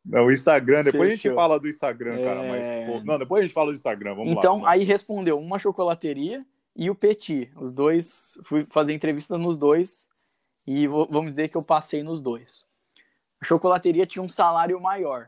Não, 0.06 0.26
o 0.26 0.32
Instagram, 0.32 0.84
depois 0.84 1.10
a 1.10 1.14
gente 1.14 1.22
Fechou. 1.22 1.36
fala 1.36 1.60
do 1.60 1.68
Instagram, 1.68 2.16
cara. 2.24 2.44
É. 2.44 2.86
Mas, 2.86 2.92
pô, 2.92 3.06
não, 3.06 3.18
depois 3.18 3.40
a 3.40 3.44
gente 3.44 3.54
fala 3.54 3.72
do 3.72 3.76
Instagram, 3.76 4.16
vamos 4.16 4.34
lá. 4.34 4.40
então, 4.40 4.62
lá. 4.62 4.72
aí 4.72 4.84
respondeu 4.84 5.40
uma 5.40 5.58
chocolateria 5.58 6.46
e 6.76 6.90
o 6.90 6.96
Petit. 6.96 7.52
Os 7.56 7.72
dois, 7.72 8.38
fui 8.44 8.64
fazer 8.66 8.94
entrevistas 8.94 9.40
nos 9.40 9.58
dois 9.58 10.08
e 10.68 10.88
vamos 10.88 11.32
dizer 11.32 11.50
que 11.50 11.56
eu 11.56 11.64
passei 11.64 12.04
nos 12.04 12.22
dois. 12.22 12.66
A 13.42 13.46
chocolateria 13.46 14.06
tinha 14.06 14.24
um 14.24 14.30
salário 14.30 14.80
maior. 14.80 15.28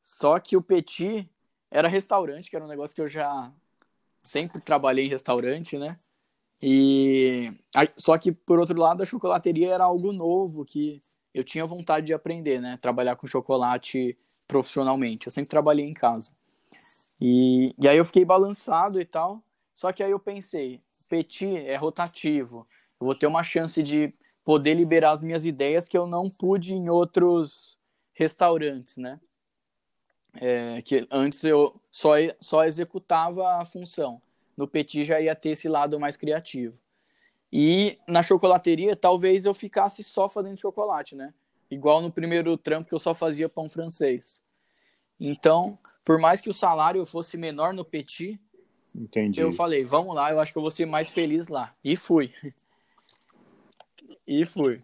Só 0.00 0.38
que 0.38 0.56
o 0.56 0.62
Petit 0.62 1.28
era 1.70 1.88
restaurante, 1.88 2.50
que 2.50 2.56
era 2.56 2.64
um 2.64 2.68
negócio 2.68 2.94
que 2.94 3.00
eu 3.00 3.08
já 3.08 3.50
sempre 4.22 4.60
trabalhei 4.60 5.06
em 5.06 5.10
restaurante, 5.10 5.78
né? 5.78 5.96
E 6.62 7.52
só 7.96 8.16
que 8.16 8.30
por 8.30 8.60
outro 8.60 8.78
lado 8.78 9.02
a 9.02 9.06
chocolateria 9.06 9.74
era 9.74 9.84
algo 9.84 10.12
novo 10.12 10.64
que 10.64 11.02
eu 11.34 11.44
tinha 11.44 11.64
vontade 11.66 12.06
de 12.06 12.12
aprender, 12.12 12.60
né? 12.60 12.78
Trabalhar 12.80 13.16
com 13.16 13.26
chocolate 13.26 14.16
profissionalmente. 14.46 15.26
Eu 15.26 15.32
sempre 15.32 15.48
trabalhei 15.48 15.86
em 15.86 15.94
casa. 15.94 16.32
E, 17.20 17.74
e 17.78 17.88
aí 17.88 17.96
eu 17.96 18.04
fiquei 18.04 18.24
balançado 18.24 19.00
e 19.00 19.04
tal. 19.04 19.42
Só 19.74 19.92
que 19.92 20.02
aí 20.02 20.10
eu 20.10 20.18
pensei, 20.18 20.80
Petit 21.08 21.56
é 21.56 21.76
rotativo. 21.76 22.66
Eu 23.00 23.06
vou 23.06 23.14
ter 23.14 23.26
uma 23.26 23.42
chance 23.42 23.82
de 23.82 24.10
poder 24.44 24.74
liberar 24.74 25.12
as 25.12 25.22
minhas 25.22 25.46
ideias 25.46 25.88
que 25.88 25.96
eu 25.96 26.06
não 26.06 26.28
pude 26.28 26.74
em 26.74 26.88
outros 26.88 27.78
restaurantes, 28.12 28.96
né? 28.96 29.20
É, 30.34 30.80
que 30.82 31.06
antes 31.10 31.44
eu 31.44 31.80
só, 31.90 32.12
só 32.40 32.64
executava 32.64 33.60
a 33.60 33.64
função. 33.64 34.20
No 34.56 34.66
Petit 34.66 35.04
já 35.04 35.20
ia 35.20 35.34
ter 35.34 35.50
esse 35.50 35.68
lado 35.68 35.98
mais 35.98 36.16
criativo. 36.16 36.78
E 37.52 37.98
na 38.08 38.22
chocolateria, 38.22 38.96
talvez 38.96 39.44
eu 39.44 39.52
ficasse 39.52 40.02
só 40.02 40.28
fazendo 40.28 40.56
chocolate, 40.56 41.14
né? 41.14 41.34
igual 41.72 42.02
no 42.02 42.12
primeiro 42.12 42.56
trampo 42.56 42.88
que 42.88 42.94
eu 42.94 42.98
só 42.98 43.14
fazia 43.14 43.48
pão 43.48 43.68
francês. 43.68 44.42
Então, 45.18 45.78
por 46.04 46.18
mais 46.18 46.40
que 46.40 46.50
o 46.50 46.54
salário 46.54 47.04
fosse 47.06 47.36
menor 47.36 47.72
no 47.72 47.84
Petit, 47.84 48.38
Entendi. 48.94 49.40
eu 49.40 49.50
falei, 49.50 49.84
vamos 49.84 50.14
lá, 50.14 50.30
eu 50.30 50.38
acho 50.38 50.52
que 50.52 50.58
eu 50.58 50.62
vou 50.62 50.70
ser 50.70 50.84
mais 50.84 51.10
feliz 51.10 51.48
lá. 51.48 51.74
E 51.82 51.96
fui. 51.96 52.32
E 54.26 54.44
fui. 54.44 54.82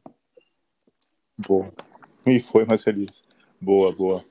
Boa. 1.46 1.72
E 2.26 2.40
foi 2.40 2.64
mais 2.64 2.82
feliz. 2.82 3.22
Boa, 3.60 3.92
boa. 3.92 4.24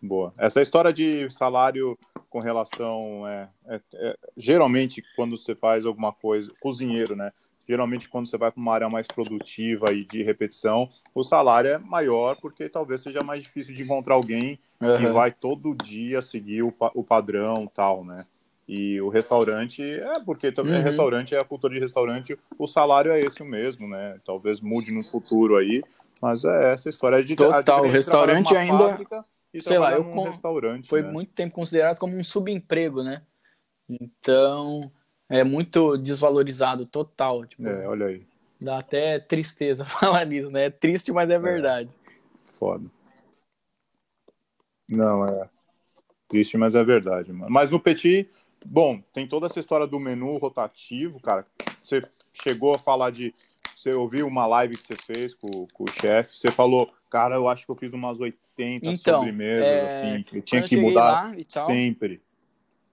Boa. 0.00 0.32
Essa 0.38 0.60
história 0.60 0.92
de 0.92 1.30
salário 1.30 1.98
com 2.28 2.38
relação. 2.38 3.26
É, 3.26 3.48
é, 3.66 3.80
é, 3.94 4.18
geralmente, 4.36 5.02
quando 5.16 5.36
você 5.36 5.54
faz 5.54 5.84
alguma 5.86 6.12
coisa. 6.12 6.52
Cozinheiro, 6.60 7.16
né? 7.16 7.32
Geralmente, 7.68 8.08
quando 8.08 8.26
você 8.28 8.38
vai 8.38 8.50
para 8.50 8.60
uma 8.60 8.72
área 8.72 8.88
mais 8.88 9.06
produtiva 9.06 9.92
e 9.92 10.04
de 10.04 10.22
repetição, 10.22 10.88
o 11.14 11.22
salário 11.22 11.70
é 11.70 11.76
maior, 11.78 12.36
porque 12.40 12.66
talvez 12.68 13.02
seja 13.02 13.18
mais 13.22 13.42
difícil 13.42 13.74
de 13.74 13.82
encontrar 13.82 14.14
alguém 14.14 14.56
Uhum. 14.80 14.96
que 14.96 15.06
vai 15.08 15.30
todo 15.32 15.74
dia 15.74 16.22
seguir 16.22 16.62
o, 16.62 16.72
pa- 16.72 16.92
o 16.94 17.02
padrão 17.04 17.66
tal, 17.66 18.04
né? 18.04 18.24
E 18.66 19.00
o 19.00 19.08
restaurante, 19.08 19.82
é 19.82 20.20
porque 20.20 20.50
também 20.52 20.76
Uhum. 20.76 20.82
restaurante 20.82 21.34
é 21.34 21.38
a 21.40 21.44
cultura 21.44 21.74
de 21.74 21.80
restaurante, 21.80 22.38
o 22.58 22.66
salário 22.66 23.10
é 23.10 23.18
esse 23.18 23.42
mesmo, 23.42 23.86
né? 23.88 24.18
Talvez 24.24 24.60
mude 24.60 24.90
no 24.92 25.02
futuro 25.04 25.56
aí, 25.56 25.82
mas 26.22 26.44
é 26.44 26.72
essa 26.72 26.88
história 26.88 27.22
de 27.24 27.34
Total, 27.36 27.82
de 27.82 27.88
restaurante 27.88 28.56
ainda- 28.56 28.78
fábrica 28.90 29.24
sei 29.60 29.78
lá, 29.78 29.92
eu 29.92 30.04
com- 30.04 30.24
restaurante. 30.24 30.88
Foi 30.88 31.02
né? 31.02 31.10
muito 31.10 31.32
tempo 31.32 31.54
considerado 31.54 31.98
como 31.98 32.16
um 32.16 32.22
subemprego, 32.24 33.02
né? 33.02 33.22
Então, 33.90 34.90
é 35.28 35.44
muito 35.44 35.96
desvalorizado, 35.96 36.86
total. 36.86 37.44
Tipo, 37.46 37.66
É, 37.66 37.86
olha 37.86 38.06
aí, 38.06 38.26
Dá 38.60 38.78
até 38.78 39.20
tristeza 39.20 39.84
falar 39.86 40.24
nisso, 40.24 40.50
né? 40.50 40.66
É 40.66 40.70
triste, 40.70 41.12
mas 41.12 41.30
é 41.30 41.38
verdade. 41.38 41.90
foda. 42.58 42.90
Não, 44.90 45.26
é 45.26 45.48
triste, 46.28 46.56
mas 46.56 46.74
é 46.74 46.82
verdade, 46.82 47.32
mano. 47.32 47.50
Mas 47.50 47.70
no 47.70 47.78
Petit, 47.78 48.28
bom, 48.64 49.00
tem 49.12 49.26
toda 49.26 49.46
essa 49.46 49.60
história 49.60 49.86
do 49.86 50.00
menu 50.00 50.36
rotativo, 50.38 51.20
cara. 51.20 51.44
Você 51.82 52.02
chegou 52.32 52.74
a 52.74 52.78
falar 52.78 53.10
de. 53.10 53.34
Você 53.76 53.94
ouviu 53.94 54.26
uma 54.26 54.44
live 54.46 54.76
que 54.76 54.86
você 54.86 54.96
fez 54.96 55.34
com, 55.34 55.66
com 55.72 55.84
o 55.84 55.88
chefe, 55.88 56.36
você 56.36 56.50
falou, 56.50 56.92
cara, 57.08 57.36
eu 57.36 57.46
acho 57.46 57.64
que 57.64 57.70
eu 57.70 57.76
fiz 57.76 57.92
umas 57.92 58.18
80 58.18 58.84
Então, 58.84 59.20
sobremesas, 59.20 59.68
é, 59.68 59.92
assim, 59.92 60.24
eu 60.32 60.42
tinha 60.42 60.60
eu 60.62 60.64
que 60.66 60.76
mudar 60.76 61.38
e 61.38 61.46
sempre. 61.48 62.20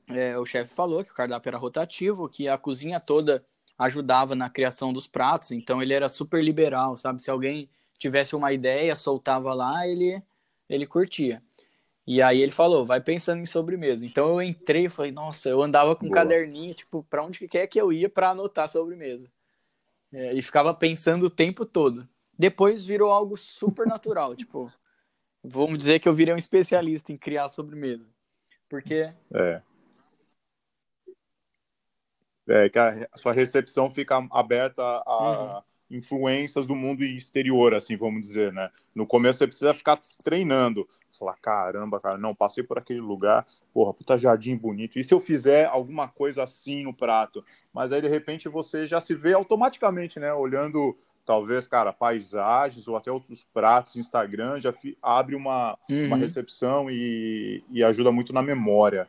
É, 0.07 0.37
o 0.37 0.45
chefe 0.45 0.73
falou 0.73 1.03
que 1.03 1.11
o 1.11 1.15
cardápio 1.15 1.49
era 1.49 1.57
rotativo, 1.57 2.29
que 2.29 2.47
a 2.47 2.57
cozinha 2.57 2.99
toda 2.99 3.43
ajudava 3.77 4.35
na 4.35 4.49
criação 4.49 4.93
dos 4.93 5.07
pratos, 5.07 5.51
então 5.51 5.81
ele 5.81 5.93
era 5.93 6.07
super 6.07 6.43
liberal, 6.43 6.95
sabe? 6.95 7.21
Se 7.21 7.29
alguém 7.29 7.69
tivesse 7.97 8.35
uma 8.35 8.53
ideia, 8.53 8.95
soltava 8.95 9.53
lá, 9.53 9.87
ele, 9.87 10.21
ele 10.69 10.85
curtia. 10.85 11.41
E 12.07 12.21
aí 12.21 12.39
ele 12.39 12.51
falou, 12.51 12.85
vai 12.85 13.01
pensando 13.01 13.41
em 13.41 13.45
sobremesa. 13.45 14.05
Então 14.05 14.29
eu 14.29 14.41
entrei 14.41 14.85
e 14.85 14.89
falei, 14.89 15.11
nossa, 15.11 15.49
eu 15.49 15.61
andava 15.61 15.95
com 15.95 16.05
um 16.05 16.11
caderninho, 16.11 16.73
tipo, 16.73 17.03
pra 17.09 17.25
onde 17.25 17.39
que 17.39 17.47
quer 17.47 17.67
que 17.67 17.81
eu 17.81 17.91
ia 17.91 18.07
pra 18.07 18.29
anotar 18.29 18.69
sobremesa. 18.69 19.29
É, 20.13 20.33
e 20.33 20.41
ficava 20.41 20.73
pensando 20.73 21.25
o 21.25 21.29
tempo 21.29 21.65
todo. 21.65 22.07
Depois 22.37 22.85
virou 22.85 23.11
algo 23.11 23.35
super 23.35 23.87
natural, 23.87 24.35
tipo, 24.37 24.71
vamos 25.43 25.79
dizer 25.79 25.99
que 25.99 26.07
eu 26.07 26.13
virei 26.13 26.33
um 26.33 26.37
especialista 26.37 27.11
em 27.11 27.17
criar 27.17 27.47
sobremesa. 27.47 28.05
Porque 28.69 29.11
É. 29.33 29.61
É 32.47 32.69
que 32.69 32.77
a, 32.79 33.07
a 33.11 33.17
sua 33.17 33.33
recepção 33.33 33.89
fica 33.89 34.25
aberta 34.31 34.81
a 35.05 35.63
Uhum. 35.89 35.97
influências 35.97 36.65
do 36.67 36.75
mundo 36.75 37.03
exterior, 37.03 37.73
assim, 37.73 37.95
vamos 37.95 38.21
dizer, 38.21 38.51
né? 38.53 38.69
No 38.93 39.05
começo 39.05 39.39
você 39.39 39.47
precisa 39.47 39.73
ficar 39.73 39.99
treinando. 40.23 40.87
Falar, 41.17 41.37
caramba, 41.41 41.99
cara, 41.99 42.17
não, 42.17 42.35
passei 42.35 42.61
por 42.63 42.77
aquele 42.77 42.99
lugar, 42.99 43.45
porra, 43.73 43.93
puta 43.93 44.17
jardim 44.17 44.57
bonito. 44.57 44.99
E 44.99 45.03
se 45.03 45.13
eu 45.13 45.19
fizer 45.21 45.65
alguma 45.65 46.09
coisa 46.09 46.43
assim 46.43 46.83
no 46.83 46.93
prato? 46.93 47.43
Mas 47.73 47.91
aí, 47.93 48.01
de 48.01 48.09
repente, 48.09 48.49
você 48.49 48.85
já 48.85 48.99
se 48.99 49.15
vê 49.15 49.33
automaticamente, 49.33 50.19
né? 50.19 50.33
Olhando, 50.33 50.95
talvez, 51.25 51.67
cara, 51.67 51.93
paisagens 51.93 52.87
ou 52.87 52.97
até 52.97 53.09
outros 53.11 53.45
pratos, 53.53 53.95
Instagram, 53.95 54.59
já 54.59 54.73
abre 55.01 55.35
uma, 55.35 55.77
uma 55.89 56.15
Uhum. 56.15 56.21
recepção 56.21 56.91
e, 56.91 57.63
e 57.71 57.81
ajuda 57.81 58.11
muito 58.11 58.33
na 58.33 58.41
memória. 58.41 59.07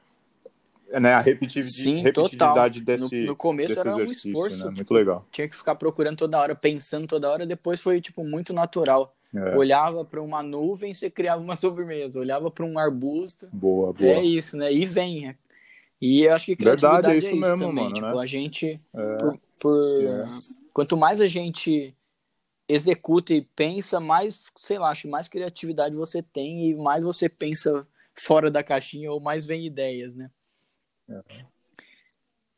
É, 0.97 1.01
Né, 1.01 1.12
a 1.12 1.20
repetitiv- 1.20 1.62
Sim, 1.64 2.01
repetitividade 2.01 2.80
total. 2.80 2.99
desse, 2.99 3.20
No- 3.20 3.26
no 3.26 3.36
começo 3.36 3.78
era 3.78 3.90
um 3.94 4.01
exercício, 4.01 4.28
esforço, 4.30 4.59
né? 4.61 4.64
Muito 4.66 4.78
tipo, 4.78 4.94
legal. 4.94 5.26
tinha 5.30 5.47
que 5.47 5.55
ficar 5.55 5.74
procurando 5.74 6.16
toda 6.16 6.38
hora, 6.40 6.55
pensando 6.55 7.07
toda 7.07 7.30
hora, 7.30 7.44
depois 7.47 7.80
foi 7.82 8.01
tipo 8.01 8.24
muito 8.24 8.53
natural. 8.55 9.14
É, 9.34 9.55
Olhava 9.55 10.05
para 10.07 10.22
uma 10.22 10.42
nuvem, 10.42 10.94
você 10.94 11.11
criava 11.11 11.42
uma 11.42 11.55
sobremesa. 11.57 12.18
Olhava 12.18 12.51
para 12.51 12.64
um 12.64 12.78
arbusto, 12.78 13.47
boa, 13.53 13.92
boa. 13.92 14.11
é 14.11 14.24
isso, 14.24 14.57
né? 14.57 14.72
E 14.72 14.86
vem. 14.86 15.28
é. 15.28 15.36
E 16.01 16.22
eu 16.22 16.32
acho 16.34 16.47
que 16.47 16.55
Verdade, 16.55 16.80
criatividade 16.80 17.26
é 17.26 17.30
isso 17.30 17.36
mesmo, 17.40 17.68
também. 17.68 17.84
mano, 17.84 17.94
tipo, 17.97 18.07
né? 18.16 18.22
a 18.22 18.26
gente 18.26 18.70
É, 18.70 19.16
por, 19.18 19.38
por- 19.61 20.03
É. 20.03 20.28
quanto 20.72 20.97
mais 20.97 21.20
a 21.20 21.28
gente 21.28 21.94
executa 22.68 23.34
e 23.34 23.42
pensa, 23.42 24.01
mais, 24.01 24.51
sei 24.57 24.78
lá, 24.78 24.90
acho 24.90 25.09
mais 25.09 25.28
criatividade 25.28 25.94
você 25.94 26.22
tem 26.22 26.70
e 26.70 26.74
mais 26.74 27.05
você 27.05 27.28
pensa 27.28 27.86
fora 28.14 28.51
da 28.51 28.62
caixinha 28.62 29.12
ou 29.12 29.20
mais 29.20 29.44
vem 29.44 29.66
ideias, 29.66 30.14
né? 30.14 30.30
É. 31.09 31.23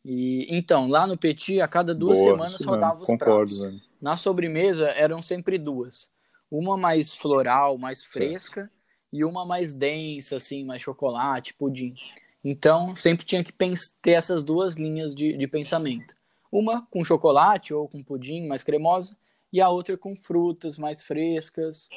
E 0.05 0.47
então, 0.49 0.89
lá 0.89 1.07
no 1.07 1.19
Petit, 1.19 1.61
a 1.61 1.69
cada 1.69 1.95
duas 1.95 2.19
boa, 2.19 2.31
semanas 2.33 2.65
rodava 2.65 3.03
os 3.03 3.07
Concordo, 3.07 3.55
pratos. 3.55 3.61
velho. 3.61 3.81
Na 4.01 4.17
sobremesa 4.17 4.89
eram 4.89 5.21
sempre 5.21 5.59
duas. 5.59 6.11
Uma 6.51 6.77
mais 6.77 7.15
floral, 7.15 7.77
mais 7.77 8.05
fresca, 8.05 8.71
e 9.13 9.25
uma 9.25 9.45
mais 9.45 9.73
densa, 9.73 10.37
assim, 10.37 10.65
mais 10.65 10.81
chocolate, 10.81 11.55
pudim. 11.55 11.95
Então, 12.43 12.95
sempre 12.95 13.27
tinha 13.27 13.43
que 13.43 13.53
ter 13.53 14.13
essas 14.13 14.43
duas 14.43 14.77
linhas 14.77 15.15
de, 15.15 15.37
de 15.37 15.47
pensamento. 15.47 16.15
Uma 16.51 16.87
com 16.87 17.05
chocolate 17.05 17.75
ou 17.75 17.89
com 17.89 18.03
pudim 18.03 18.47
mais 18.47 18.63
cremosa, 18.63 19.17
e 19.53 19.61
a 19.61 19.69
outra 19.69 19.97
com 19.97 20.15
frutas 20.15 20.79
mais 20.79 21.03
frescas. 21.03 21.89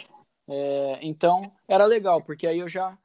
É, 0.48 1.00
então, 1.02 1.52
era 1.68 1.86
legal, 1.86 2.22
porque 2.22 2.48
aí 2.48 2.60
eu 2.60 2.68
já 2.68 2.98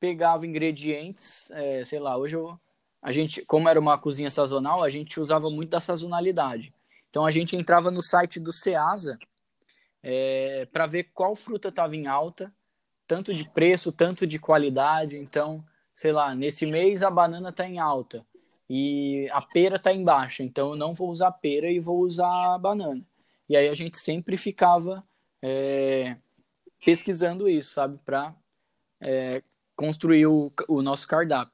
pegava 0.00 0.46
ingredientes, 0.46 1.50
é, 1.52 1.84
sei 1.84 1.98
lá, 1.98 2.16
hoje 2.16 2.36
eu, 2.36 2.58
a 3.04 3.12
gente, 3.12 3.44
como 3.44 3.68
era 3.68 3.78
uma 3.78 3.98
cozinha 3.98 4.30
sazonal, 4.30 4.82
a 4.82 4.88
gente 4.88 5.20
usava 5.20 5.50
muito 5.50 5.68
da 5.68 5.78
sazonalidade. 5.78 6.72
Então 7.10 7.26
a 7.26 7.30
gente 7.30 7.54
entrava 7.54 7.90
no 7.90 8.00
site 8.00 8.40
do 8.40 8.50
Ceasa 8.50 9.18
é, 10.02 10.66
para 10.72 10.86
ver 10.86 11.10
qual 11.12 11.36
fruta 11.36 11.68
estava 11.68 11.94
em 11.94 12.06
alta, 12.06 12.50
tanto 13.06 13.34
de 13.34 13.46
preço, 13.50 13.92
tanto 13.92 14.26
de 14.26 14.38
qualidade. 14.38 15.18
Então, 15.18 15.62
sei 15.94 16.12
lá, 16.12 16.34
nesse 16.34 16.64
mês 16.64 17.02
a 17.02 17.10
banana 17.10 17.50
está 17.50 17.68
em 17.68 17.78
alta 17.78 18.24
e 18.70 19.28
a 19.32 19.42
pera 19.42 19.76
está 19.76 19.92
em 19.92 20.02
baixa, 20.02 20.42
então 20.42 20.70
eu 20.70 20.76
não 20.76 20.94
vou 20.94 21.10
usar 21.10 21.30
pera 21.30 21.70
e 21.70 21.78
vou 21.78 21.98
usar 22.00 22.54
a 22.54 22.58
banana. 22.58 23.06
E 23.46 23.54
aí 23.54 23.68
a 23.68 23.74
gente 23.74 23.98
sempre 23.98 24.38
ficava 24.38 25.04
é, 25.42 26.16
pesquisando 26.82 27.46
isso, 27.50 27.74
sabe, 27.74 27.98
para 28.02 28.34
é, 28.98 29.42
construir 29.76 30.26
o, 30.26 30.50
o 30.68 30.80
nosso 30.80 31.06
cardápio. 31.06 31.53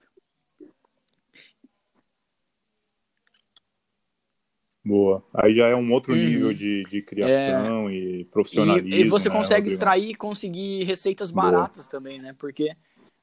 Boa. 4.84 5.22
Aí 5.34 5.54
já 5.54 5.66
é 5.68 5.76
um 5.76 5.92
outro 5.92 6.14
Uhum. 6.14 6.18
nível 6.18 6.54
de, 6.54 6.84
de 6.84 7.02
criação 7.02 7.90
e 7.90 8.24
profissionalismo. 8.24 8.88
E, 8.88 9.00
e 9.02 9.08
você 9.08 9.28
né, 9.28 9.34
consegue 9.34 9.60
Rodrigo? 9.60 9.72
extrair 9.72 10.10
e 10.10 10.14
conseguir 10.14 10.84
receitas 10.84 11.30
Boa. 11.30 11.50
baratas 11.50 11.86
também, 11.86 12.18
né? 12.18 12.34
Porque 12.38 12.74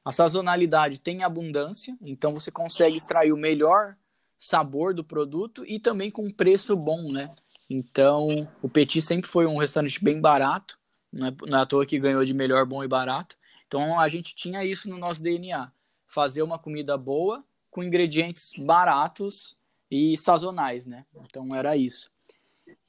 a 0.04 0.12
sazonalidade 0.12 0.98
tem 0.98 1.24
abundância, 1.24 1.96
então 2.00 2.32
você 2.32 2.50
consegue 2.50 2.96
extrair 2.96 3.32
o 3.32 3.36
melhor 3.36 3.96
sabor 4.38 4.94
do 4.94 5.02
produto 5.02 5.64
e 5.66 5.80
também 5.80 6.10
com 6.10 6.30
preço 6.30 6.76
bom, 6.76 7.12
né? 7.12 7.28
Então, 7.68 8.48
o 8.62 8.68
Petit 8.68 9.02
sempre 9.02 9.28
foi 9.28 9.44
um 9.44 9.58
restaurante 9.58 10.02
bem 10.02 10.20
barato, 10.20 10.78
não 11.12 11.26
é, 11.26 11.34
não 11.46 11.58
é 11.58 11.62
à 11.62 11.66
toa 11.66 11.84
que 11.84 11.98
ganhou 11.98 12.24
de 12.24 12.32
melhor, 12.32 12.64
bom 12.64 12.82
e 12.82 12.88
barato. 12.88 13.36
Então, 13.66 13.98
a 14.00 14.08
gente 14.08 14.34
tinha 14.34 14.64
isso 14.64 14.88
no 14.88 14.96
nosso 14.96 15.22
DNA, 15.22 15.70
fazer 16.06 16.42
uma 16.42 16.58
comida 16.58 16.96
boa 16.96 17.44
com 17.70 17.82
ingredientes 17.82 18.52
baratos 18.56 19.57
e 19.90 20.16
sazonais, 20.16 20.86
né? 20.86 21.04
Então, 21.24 21.54
era 21.54 21.76
isso. 21.76 22.10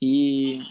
E 0.02 0.62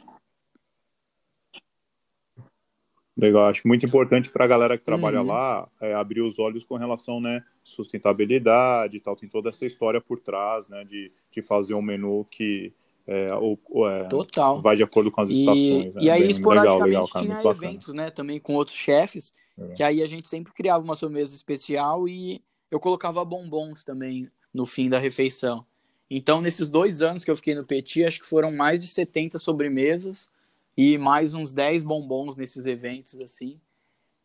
Legal, 3.16 3.46
acho 3.46 3.66
muito 3.66 3.84
importante 3.84 4.30
para 4.30 4.44
a 4.44 4.48
galera 4.48 4.78
que 4.78 4.84
trabalha 4.84 5.20
Uhum. 5.20 5.26
lá 5.26 5.68
é, 5.80 5.92
abrir 5.92 6.20
os 6.20 6.38
olhos 6.38 6.62
com 6.64 6.76
relação, 6.76 7.20
né, 7.20 7.42
sustentabilidade 7.64 8.96
e 8.96 9.00
tal, 9.00 9.16
tem 9.16 9.28
toda 9.28 9.48
essa 9.48 9.66
história 9.66 10.00
por 10.00 10.20
trás, 10.20 10.68
né, 10.68 10.84
de, 10.84 11.10
de 11.32 11.42
fazer 11.42 11.74
um 11.74 11.82
menu 11.82 12.24
que 12.30 12.72
é, 13.08 13.26
ou, 13.34 13.58
é, 13.90 14.04
total. 14.04 14.60
vai 14.62 14.76
de 14.76 14.82
acordo 14.84 15.10
com 15.10 15.22
as 15.22 15.30
estações. 15.30 15.86
E, 15.86 15.88
né? 15.88 16.02
e 16.02 16.10
aí, 16.10 16.20
Bem 16.20 16.30
esporadicamente, 16.30 16.84
legal, 16.84 17.02
legal, 17.02 17.08
cara, 17.08 17.24
tinha 17.24 17.42
bacana. 17.42 17.66
eventos, 17.66 17.94
né? 17.94 18.10
Também 18.10 18.38
com 18.38 18.54
outros 18.54 18.76
chefes, 18.76 19.32
É. 19.58 19.68
que 19.72 19.82
aí 19.82 20.02
a 20.02 20.06
gente 20.06 20.28
sempre 20.28 20.52
criava 20.52 20.84
uma 20.84 20.94
sobremesa 20.94 21.34
especial 21.34 22.06
e 22.06 22.40
eu 22.70 22.78
colocava 22.78 23.24
bombons 23.24 23.82
também 23.82 24.30
no 24.54 24.64
fim 24.66 24.88
da 24.90 24.98
refeição. 24.98 25.66
Então, 26.10 26.40
nesses 26.40 26.70
dois 26.70 27.02
anos 27.02 27.24
que 27.24 27.30
eu 27.30 27.36
fiquei 27.36 27.54
no 27.54 27.64
Petit, 27.64 28.04
acho 28.04 28.20
que 28.20 28.26
foram 28.26 28.50
mais 28.50 28.80
de 28.80 28.86
70 28.86 29.38
sobremesas 29.38 30.30
e 30.76 30.96
mais 30.96 31.34
uns 31.34 31.52
10 31.52 31.82
bombons 31.82 32.36
nesses 32.36 32.64
eventos, 32.64 33.20
assim. 33.20 33.60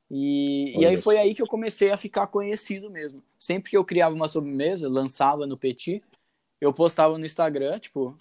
E, 0.10 0.80
e 0.80 0.86
aí 0.86 0.96
foi 0.96 1.18
aí 1.18 1.34
que 1.34 1.42
eu 1.42 1.48
comecei 1.48 1.92
a 1.92 1.98
ficar 1.98 2.28
conhecido 2.28 2.90
mesmo. 2.90 3.22
Sempre 3.40 3.72
que 3.72 3.78
eu 3.78 3.84
criava 3.84 4.16
uma 4.16 4.28
sobremesa, 4.28 4.88
lançava 4.88 5.48
no 5.48 5.58
Petit, 5.58 6.04
eu 6.62 6.72
postava 6.72 7.18
no 7.18 7.26
Instagram, 7.26 7.80
tipo, 7.80 8.16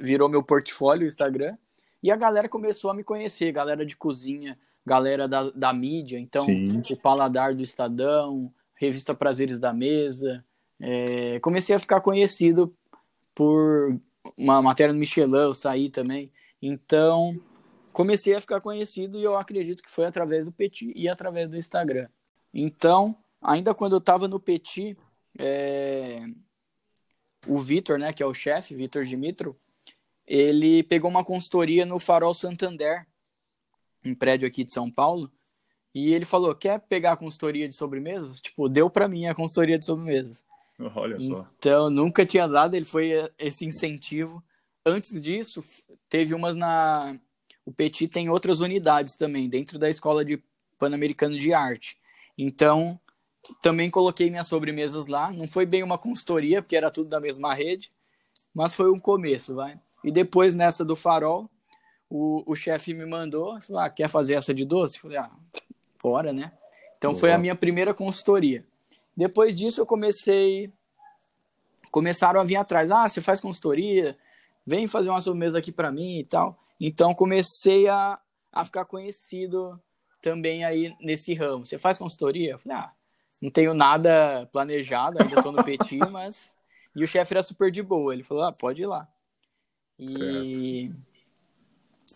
virou 0.00 0.28
meu 0.28 0.42
portfólio 0.42 1.04
o 1.04 1.08
Instagram, 1.08 1.54
e 2.02 2.10
a 2.10 2.16
galera 2.16 2.48
começou 2.48 2.90
a 2.90 2.94
me 2.94 3.04
conhecer, 3.04 3.52
galera 3.52 3.84
de 3.84 3.96
cozinha, 3.96 4.58
galera 4.84 5.28
da, 5.28 5.50
da 5.50 5.72
mídia, 5.72 6.18
então 6.18 6.44
Sim. 6.44 6.82
o 6.90 6.96
Paladar 6.96 7.54
do 7.54 7.62
Estadão, 7.62 8.52
Revista 8.74 9.14
Prazeres 9.14 9.58
da 9.58 9.72
Mesa. 9.72 10.44
É, 10.80 11.38
comecei 11.40 11.74
a 11.74 11.78
ficar 11.78 12.00
conhecido 12.00 12.74
por 13.34 13.98
uma 14.36 14.62
matéria 14.62 14.92
no 14.92 14.98
Michelin, 14.98 15.34
eu 15.34 15.54
saí 15.54 15.90
também. 15.90 16.32
Então, 16.60 17.38
comecei 17.92 18.34
a 18.34 18.40
ficar 18.40 18.60
conhecido 18.60 19.18
e 19.18 19.24
eu 19.24 19.36
acredito 19.36 19.82
que 19.82 19.90
foi 19.90 20.06
através 20.06 20.46
do 20.46 20.52
Petit 20.52 20.92
e 20.94 21.08
através 21.08 21.50
do 21.50 21.56
Instagram. 21.56 22.08
Então, 22.52 23.16
ainda 23.40 23.74
quando 23.74 23.92
eu 23.92 23.98
estava 23.98 24.26
no 24.28 24.40
Petit, 24.40 24.96
é... 25.38 26.20
o 27.46 27.58
Vitor, 27.58 27.98
né, 27.98 28.12
que 28.12 28.22
é 28.22 28.26
o 28.26 28.34
chefe, 28.34 28.74
Vitor 28.74 29.04
Dimitro, 29.04 29.58
ele 30.26 30.82
pegou 30.82 31.10
uma 31.10 31.24
consultoria 31.24 31.84
no 31.84 31.98
Farol 31.98 32.32
Santander, 32.32 33.06
um 34.04 34.14
prédio 34.14 34.48
aqui 34.48 34.64
de 34.64 34.72
São 34.72 34.90
Paulo, 34.90 35.30
e 35.94 36.12
ele 36.12 36.24
falou: 36.24 36.54
quer 36.54 36.80
pegar 36.80 37.12
a 37.12 37.16
consultoria 37.16 37.68
de 37.68 37.74
sobremesas? 37.74 38.40
Tipo, 38.40 38.68
deu 38.68 38.90
para 38.90 39.06
mim 39.06 39.26
a 39.26 39.34
consultoria 39.34 39.78
de 39.78 39.84
sobremesas. 39.84 40.44
Olha 40.94 41.20
só. 41.20 41.48
Então, 41.58 41.90
nunca 41.90 42.26
tinha 42.26 42.46
dado, 42.46 42.74
ele 42.74 42.84
foi 42.84 43.30
esse 43.38 43.64
incentivo. 43.64 44.42
Antes 44.84 45.20
disso, 45.20 45.64
teve 46.08 46.34
umas 46.34 46.54
na 46.54 47.18
o 47.64 47.72
Petit 47.72 48.08
tem 48.08 48.28
outras 48.28 48.60
unidades 48.60 49.16
também, 49.16 49.48
dentro 49.48 49.78
da 49.78 49.88
Escola 49.88 50.24
de 50.24 50.42
Pan-Americano 50.78 51.36
de 51.38 51.52
Arte. 51.54 51.96
Então, 52.36 53.00
também 53.62 53.90
coloquei 53.90 54.28
minhas 54.28 54.46
sobremesas 54.46 55.06
lá. 55.06 55.32
Não 55.32 55.48
foi 55.48 55.64
bem 55.64 55.82
uma 55.82 55.96
consultoria, 55.96 56.60
porque 56.60 56.76
era 56.76 56.90
tudo 56.90 57.08
da 57.08 57.20
mesma 57.20 57.54
rede, 57.54 57.90
mas 58.54 58.74
foi 58.74 58.90
um 58.90 58.98
começo, 58.98 59.54
vai. 59.54 59.80
E 60.02 60.12
depois, 60.12 60.54
nessa 60.54 60.84
do 60.84 60.94
Farol, 60.94 61.48
o, 62.10 62.42
o 62.46 62.54
chefe 62.54 62.92
me 62.92 63.06
mandou, 63.06 63.58
falou, 63.62 63.82
ah, 63.82 63.88
quer 63.88 64.08
fazer 64.08 64.34
essa 64.34 64.52
de 64.52 64.64
doce? 64.66 64.98
Falei, 64.98 65.16
ah, 65.16 65.30
bora, 66.02 66.32
né? 66.32 66.52
Então, 66.98 67.12
Boa. 67.12 67.20
foi 67.20 67.32
a 67.32 67.38
minha 67.38 67.54
primeira 67.54 67.94
consultoria. 67.94 68.66
Depois 69.16 69.56
disso, 69.56 69.80
eu 69.80 69.86
comecei... 69.86 70.72
Começaram 71.90 72.40
a 72.40 72.44
vir 72.44 72.56
atrás. 72.56 72.90
Ah, 72.90 73.08
você 73.08 73.20
faz 73.20 73.40
consultoria? 73.40 74.16
Vem 74.66 74.86
fazer 74.86 75.10
uma 75.10 75.20
sobremesa 75.20 75.58
aqui 75.58 75.70
para 75.70 75.92
mim 75.92 76.18
e 76.18 76.24
tal. 76.24 76.56
Então 76.80 77.14
comecei 77.14 77.86
a, 77.88 78.18
a 78.52 78.64
ficar 78.64 78.84
conhecido 78.84 79.80
também 80.20 80.64
aí 80.64 80.94
nesse 81.00 81.34
ramo. 81.34 81.66
Você 81.66 81.78
faz 81.78 81.98
consultoria? 81.98 82.52
Eu 82.52 82.58
falei, 82.58 82.78
ah, 82.78 82.92
não 83.40 83.50
tenho 83.50 83.74
nada 83.74 84.48
planejado, 84.52 85.22
ainda 85.22 85.36
estou 85.36 85.52
no 85.52 85.62
Petit, 85.64 85.98
mas. 86.10 86.56
E 86.96 87.04
o 87.04 87.08
chefe 87.08 87.34
era 87.34 87.42
super 87.42 87.70
de 87.70 87.82
boa. 87.82 88.14
Ele 88.14 88.22
falou, 88.22 88.44
ah, 88.44 88.52
pode 88.52 88.82
ir 88.82 88.86
lá. 88.86 89.06
E 89.98 90.08
certo. 90.08 90.96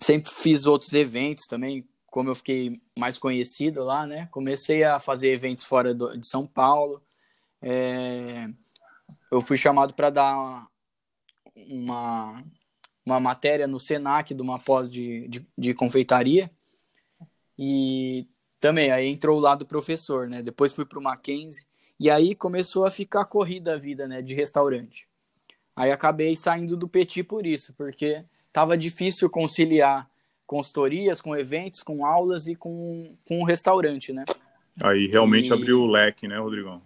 sempre 0.03 0.31
fiz 0.33 0.67
outros 0.67 0.93
eventos 0.93 1.47
também, 1.47 1.87
como 2.11 2.31
eu 2.31 2.35
fiquei 2.35 2.81
mais 2.97 3.19
conhecido 3.19 3.85
lá, 3.85 4.07
né? 4.07 4.29
Comecei 4.31 4.85
a 4.85 4.99
fazer 4.99 5.31
eventos 5.31 5.65
fora 5.65 5.95
do, 5.95 6.17
de 6.17 6.27
São 6.27 6.47
Paulo. 6.47 7.03
É... 7.61 8.49
Eu 9.31 9.41
fui 9.41 9.57
chamado 9.57 9.95
para 9.95 10.11
dar 10.11 10.69
uma, 11.55 12.43
uma 13.05 13.21
matéria 13.21 13.67
no 13.67 13.79
Senac 13.79 14.35
de 14.35 14.43
uma 14.43 14.59
pós 14.59 14.91
de, 14.91 15.29
de, 15.29 15.47
de, 15.57 15.75
confeitaria. 15.75 16.49
E 17.59 18.27
também 18.61 18.91
aí 18.91 19.07
entrou 19.07 19.37
o 19.37 19.41
lado 19.41 19.67
professor, 19.67 20.29
né? 20.29 20.43
Depois 20.43 20.73
fui 20.73 20.87
para 20.87 20.99
o 20.99 21.03
Mackenzie. 21.03 21.67
E 22.01 22.09
aí 22.09 22.35
começou 22.35 22.87
a 22.87 22.91
ficar 22.91 23.25
corrida 23.27 23.75
a 23.75 23.79
vida, 23.79 24.07
né? 24.09 24.23
De 24.23 24.35
restaurante. 24.35 25.07
Aí 25.77 25.93
acabei 25.93 26.35
saindo 26.35 26.77
do 26.77 26.89
Petit 26.89 27.23
por 27.23 27.47
isso, 27.47 27.75
porque 27.75 28.25
tava 28.53 28.79
difícil 28.79 29.29
conciliar 29.29 30.11
consultorias, 30.49 31.21
com 31.21 31.37
eventos, 31.37 31.83
com 31.83 32.07
aulas 32.07 32.49
e 32.49 32.57
com, 32.57 33.15
com 33.29 33.39
um 33.39 33.45
restaurante, 33.45 34.15
né? 34.15 34.25
Aí 34.83 35.07
realmente 35.07 35.51
e... 35.51 35.53
abriu 35.53 35.83
o 35.83 35.87
leque, 35.87 36.27
né, 36.27 36.39
Rodrigão? 36.39 36.81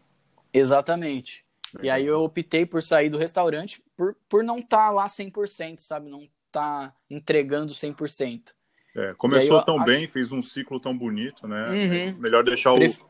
Exatamente. 0.53 1.45
E 1.81 1.89
aí 1.89 2.05
eu 2.05 2.23
optei 2.23 2.67
por 2.67 2.83
sair 2.83 3.09
do 3.09 3.17
restaurante 3.17 3.83
por, 3.97 4.15
por 4.29 4.43
não 4.43 4.59
estar 4.59 4.89
tá 4.89 4.91
lá 4.91 5.07
100%, 5.07 5.79
sabe? 5.79 6.11
Não 6.11 6.23
estar 6.23 6.89
tá 6.89 6.95
entregando 7.09 7.73
100%. 7.73 8.53
É, 8.95 9.15
começou 9.15 9.63
tão 9.63 9.77
acho... 9.77 9.85
bem, 9.85 10.07
fez 10.09 10.33
um 10.33 10.43
ciclo 10.43 10.81
tão 10.81 10.99
bonito, 10.99 11.47
né? 11.47 11.71
Uhum. 11.71 12.09
É 12.09 12.13
melhor 12.21 12.45
deixar 12.45 12.75
Pref... 12.75 13.01
o, 13.01 13.07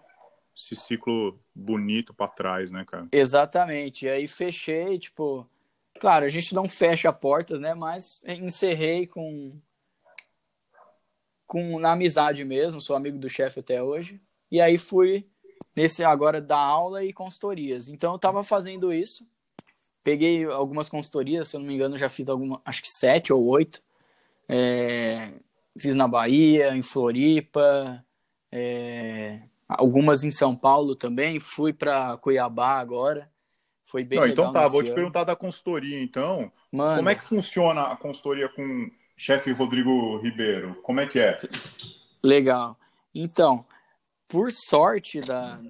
esse 0.55 0.77
ciclo 0.77 1.41
bonito 1.55 2.13
para 2.13 2.29
trás, 2.29 2.71
né, 2.71 2.85
cara? 2.87 3.09
Exatamente. 3.11 4.05
E 4.05 4.09
aí 4.11 4.29
fechei, 4.29 4.99
tipo, 4.99 5.49
claro, 5.99 6.27
a 6.27 6.29
gente 6.29 6.55
não 6.55 6.69
fecha 6.69 7.11
portas, 7.11 7.59
né? 7.59 7.75
Mas 7.75 8.23
encerrei 8.25 9.07
com 9.07 9.57
com 11.53 11.79
na 11.79 11.93
amizade 11.93 12.43
mesmo, 12.47 12.81
sou 12.81 12.97
amigo 12.97 13.19
do 13.19 13.29
chefe 13.29 13.61
até 13.61 13.83
hoje. 13.83 14.19
E 14.51 14.59
aí 14.59 14.79
fui 14.79 15.27
nesse 15.77 16.03
agora 16.03 16.41
da 16.41 16.57
aula 16.57 17.05
e 17.05 17.13
consultorias. 17.13 17.91
Então 17.91 18.13
eu 18.13 18.17
estava 18.17 18.43
fazendo 18.43 18.91
isso. 18.91 19.29
Peguei 20.03 20.47
algumas 20.47 20.89
consultorias, 20.89 21.49
se 21.49 21.57
eu 21.57 21.61
não 21.61 21.67
me 21.67 21.75
engano, 21.75 21.99
já 21.99 22.09
fiz 22.09 22.31
alguma, 22.31 22.63
acho 22.65 22.81
que 22.81 22.89
sete 22.89 23.35
ou 23.35 23.45
oito. 23.49 23.83
É, 24.49 25.31
fiz 25.79 25.95
na 25.95 26.09
Bahia, 26.09 26.75
em 26.75 26.81
Floripa, 26.81 28.03
é, 28.51 29.43
algumas 29.69 30.25
em 30.25 30.31
São 30.31 30.57
Paulo 30.57 30.97
também. 30.97 31.39
Fui 31.39 31.75
para 31.75 32.17
Cuiabá 32.17 32.81
agora. 32.81 33.31
Foi 33.85 34.03
bem 34.03 34.19
não, 34.19 34.27
Então 34.27 34.53
tá, 34.53 34.67
vou 34.69 34.83
te 34.83 34.91
perguntar 34.91 35.25
da 35.25 35.37
consultoria, 35.37 36.03
então. 36.03 36.51
Mano. 36.73 36.97
Como 36.97 37.11
é 37.11 37.15
que 37.15 37.25
funciona 37.25 37.83
a 37.83 37.97
consultoria 37.97 38.49
com 38.49 38.91
chefe 39.17 39.53
Rodrigo 39.53 40.19
Ribeiro? 40.19 40.75
Como 40.83 41.01
é 41.01 41.07
que 41.07 41.19
é? 41.19 41.39
Legal. 42.23 42.77
Então, 43.15 43.65
por 44.29 44.51
sorte 44.53 45.21
da 45.21 45.61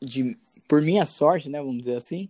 de, 0.00 0.36
por 0.68 0.82
minha 0.82 1.06
sorte, 1.06 1.48
né, 1.48 1.58
vamos 1.58 1.78
dizer 1.78 1.96
assim, 1.96 2.28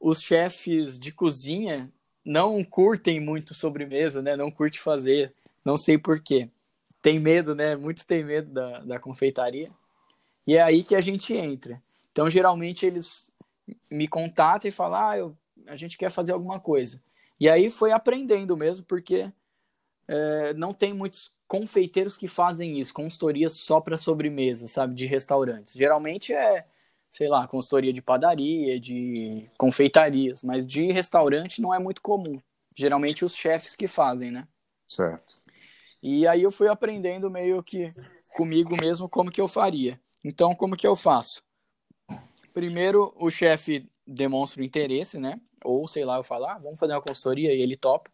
os 0.00 0.20
chefes 0.20 0.98
de 0.98 1.10
cozinha 1.12 1.90
não 2.24 2.62
curtem 2.62 3.20
muito 3.20 3.54
sobremesa, 3.54 4.20
né? 4.20 4.36
Não 4.36 4.50
curte 4.50 4.80
fazer, 4.80 5.32
não 5.64 5.76
sei 5.76 5.96
porquê. 5.96 6.50
Tem 7.00 7.18
medo, 7.20 7.54
né? 7.54 7.76
Muitos 7.76 8.04
têm 8.04 8.24
medo 8.24 8.52
da, 8.52 8.80
da 8.80 8.98
confeitaria. 8.98 9.70
E 10.46 10.56
é 10.56 10.62
aí 10.62 10.82
que 10.82 10.94
a 10.94 11.00
gente 11.00 11.34
entra. 11.34 11.80
Então, 12.10 12.28
geralmente, 12.28 12.84
eles 12.84 13.32
me 13.90 14.08
contatam 14.08 14.68
e 14.68 14.72
falam, 14.72 15.00
ah, 15.00 15.16
eu, 15.16 15.36
a 15.68 15.76
gente 15.76 15.96
quer 15.96 16.10
fazer 16.10 16.32
alguma 16.32 16.58
coisa. 16.58 17.00
E 17.38 17.48
aí 17.48 17.70
foi 17.70 17.92
aprendendo 17.92 18.56
mesmo, 18.56 18.84
porque 18.86 19.30
é, 20.08 20.54
não 20.54 20.72
tem 20.72 20.92
muitos 20.92 21.34
confeiteiros 21.46 22.16
que 22.16 22.26
fazem 22.26 22.80
isso, 22.80 22.92
consultorias 22.92 23.52
só 23.52 23.80
para 23.80 23.98
sobremesa, 23.98 24.66
sabe, 24.66 24.94
de 24.94 25.06
restaurantes. 25.06 25.74
Geralmente 25.74 26.32
é, 26.32 26.66
sei 27.08 27.28
lá, 27.28 27.46
consultoria 27.46 27.92
de 27.92 28.02
padaria, 28.02 28.80
de 28.80 29.48
confeitarias, 29.56 30.42
mas 30.42 30.66
de 30.66 30.90
restaurante 30.92 31.60
não 31.60 31.72
é 31.72 31.78
muito 31.78 32.02
comum. 32.02 32.40
Geralmente 32.76 33.24
os 33.24 33.34
chefes 33.34 33.74
que 33.74 33.86
fazem, 33.86 34.30
né? 34.30 34.44
Certo. 34.88 35.34
E 36.02 36.26
aí 36.26 36.42
eu 36.42 36.50
fui 36.50 36.68
aprendendo 36.68 37.30
meio 37.30 37.62
que 37.62 37.92
comigo 38.34 38.76
mesmo 38.80 39.08
como 39.08 39.30
que 39.30 39.40
eu 39.40 39.48
faria. 39.48 39.98
Então, 40.24 40.54
como 40.54 40.76
que 40.76 40.86
eu 40.86 40.94
faço? 40.94 41.42
Primeiro, 42.52 43.12
o 43.16 43.30
chefe 43.30 43.88
demonstra 44.06 44.62
o 44.62 44.64
interesse, 44.64 45.18
né? 45.18 45.40
Ou, 45.64 45.86
sei 45.86 46.04
lá, 46.04 46.16
eu 46.16 46.22
falo, 46.22 46.46
ah, 46.46 46.58
vamos 46.58 46.78
fazer 46.78 46.92
uma 46.92 47.02
consultoria 47.02 47.52
e 47.52 47.60
ele 47.60 47.76
topa. 47.76 48.10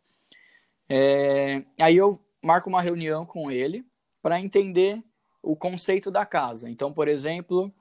É... 0.88 1.64
Aí 1.80 1.96
eu 1.96 2.20
marco 2.42 2.68
uma 2.68 2.80
reunião 2.80 3.26
com 3.26 3.50
ele 3.50 3.84
para 4.22 4.40
entender 4.40 5.02
o 5.42 5.56
conceito 5.56 6.10
da 6.10 6.24
casa. 6.24 6.70
Então, 6.70 6.92
por 6.92 7.08
exemplo, 7.08 7.72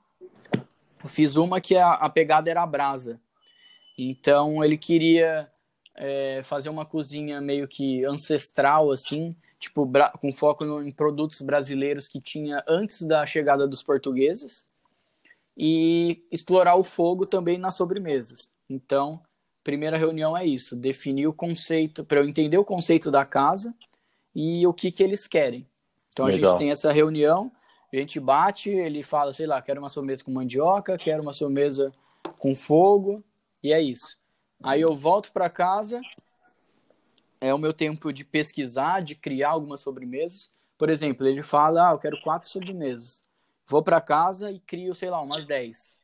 eu 1.02 1.08
fiz 1.08 1.36
uma 1.36 1.60
que 1.60 1.76
a, 1.76 1.92
a 1.92 2.10
pegada 2.10 2.50
era 2.50 2.62
a 2.62 2.66
brasa. 2.66 3.20
Então, 3.96 4.64
ele 4.64 4.76
queria 4.76 5.50
é, 5.96 6.40
fazer 6.42 6.68
uma 6.68 6.84
cozinha 6.84 7.40
meio 7.40 7.68
que 7.68 8.04
ancestral, 8.04 8.90
assim, 8.90 9.36
tipo, 9.58 9.88
com 10.20 10.32
foco 10.32 10.64
no, 10.64 10.82
em 10.82 10.90
produtos 10.90 11.40
brasileiros 11.42 12.08
que 12.08 12.20
tinha 12.20 12.64
antes 12.66 13.02
da 13.02 13.24
chegada 13.26 13.66
dos 13.66 13.82
portugueses 13.82 14.66
e 15.56 16.24
explorar 16.30 16.76
o 16.76 16.84
fogo 16.84 17.26
também 17.26 17.58
nas 17.58 17.74
sobremesas. 17.74 18.52
Então, 18.68 19.20
primeira 19.62 19.96
reunião 19.96 20.36
é 20.36 20.46
isso, 20.46 20.74
definir 20.74 21.26
o 21.26 21.32
conceito, 21.32 22.04
para 22.04 22.20
eu 22.20 22.28
entender 22.28 22.58
o 22.58 22.64
conceito 22.64 23.10
da 23.10 23.24
casa 23.24 23.74
e 24.34 24.66
o 24.66 24.72
que, 24.72 24.90
que 24.90 25.02
eles 25.02 25.26
querem. 25.26 25.66
Então 26.12 26.26
Legal. 26.26 26.50
a 26.50 26.52
gente 26.52 26.58
tem 26.58 26.70
essa 26.70 26.92
reunião, 26.92 27.52
a 27.92 27.96
gente 27.96 28.18
bate, 28.18 28.70
ele 28.70 29.02
fala, 29.02 29.32
sei 29.32 29.46
lá, 29.46 29.60
quero 29.60 29.80
uma 29.80 29.88
sobremesa 29.88 30.24
com 30.24 30.30
mandioca, 30.30 30.96
quero 30.98 31.22
uma 31.22 31.32
sobremesa 31.32 31.92
com 32.38 32.54
fogo, 32.54 33.22
e 33.62 33.72
é 33.72 33.80
isso. 33.80 34.18
Aí 34.62 34.80
eu 34.80 34.94
volto 34.94 35.32
para 35.32 35.50
casa 35.50 36.00
é 37.42 37.52
o 37.52 37.58
meu 37.58 37.72
tempo 37.72 38.12
de 38.12 38.24
pesquisar, 38.24 39.02
de 39.02 39.16
criar 39.16 39.50
algumas 39.50 39.80
sobremesas. 39.80 40.52
Por 40.78 40.88
exemplo, 40.88 41.26
ele 41.26 41.42
fala, 41.42 41.88
ah, 41.88 41.92
eu 41.92 41.98
quero 41.98 42.20
quatro 42.22 42.48
sobremesas. 42.48 43.22
Vou 43.66 43.82
para 43.82 44.00
casa 44.00 44.50
e 44.50 44.60
crio, 44.60 44.94
sei 44.94 45.10
lá, 45.10 45.20
umas 45.20 45.44
dez. 45.44 45.96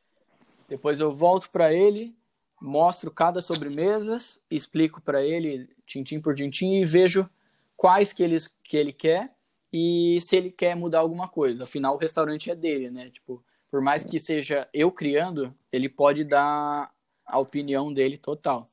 Depois 0.67 0.99
eu 0.99 1.13
volto 1.13 1.49
para 1.49 1.73
ele, 1.73 2.13
mostro 2.61 3.11
cada 3.11 3.41
sobremesa, 3.41 4.17
explico 4.49 5.01
para 5.01 5.23
ele 5.23 5.69
tintim 5.85 6.19
por 6.19 6.35
tintim 6.35 6.75
e 6.75 6.85
vejo 6.85 7.27
quais 7.75 8.13
que, 8.13 8.21
eles, 8.21 8.47
que 8.63 8.77
ele 8.77 8.93
quer 8.93 9.33
e 9.73 10.19
se 10.21 10.35
ele 10.35 10.51
quer 10.51 10.75
mudar 10.75 10.99
alguma 10.99 11.27
coisa. 11.27 11.63
Afinal, 11.63 11.95
o 11.95 11.97
restaurante 11.97 12.51
é 12.51 12.55
dele, 12.55 12.91
né? 12.91 13.09
Tipo, 13.09 13.43
por 13.69 13.81
mais 13.81 14.03
que 14.03 14.19
seja 14.19 14.67
eu 14.73 14.91
criando, 14.91 15.53
ele 15.71 15.89
pode 15.89 16.23
dar 16.23 16.91
a 17.25 17.39
opinião 17.39 17.93
dele 17.93 18.17
total. 18.17 18.67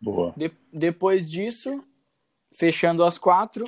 Boa. 0.00 0.34
De, 0.36 0.50
depois 0.72 1.30
disso, 1.30 1.82
fechando 2.52 3.04
as 3.04 3.18
quatro, 3.18 3.64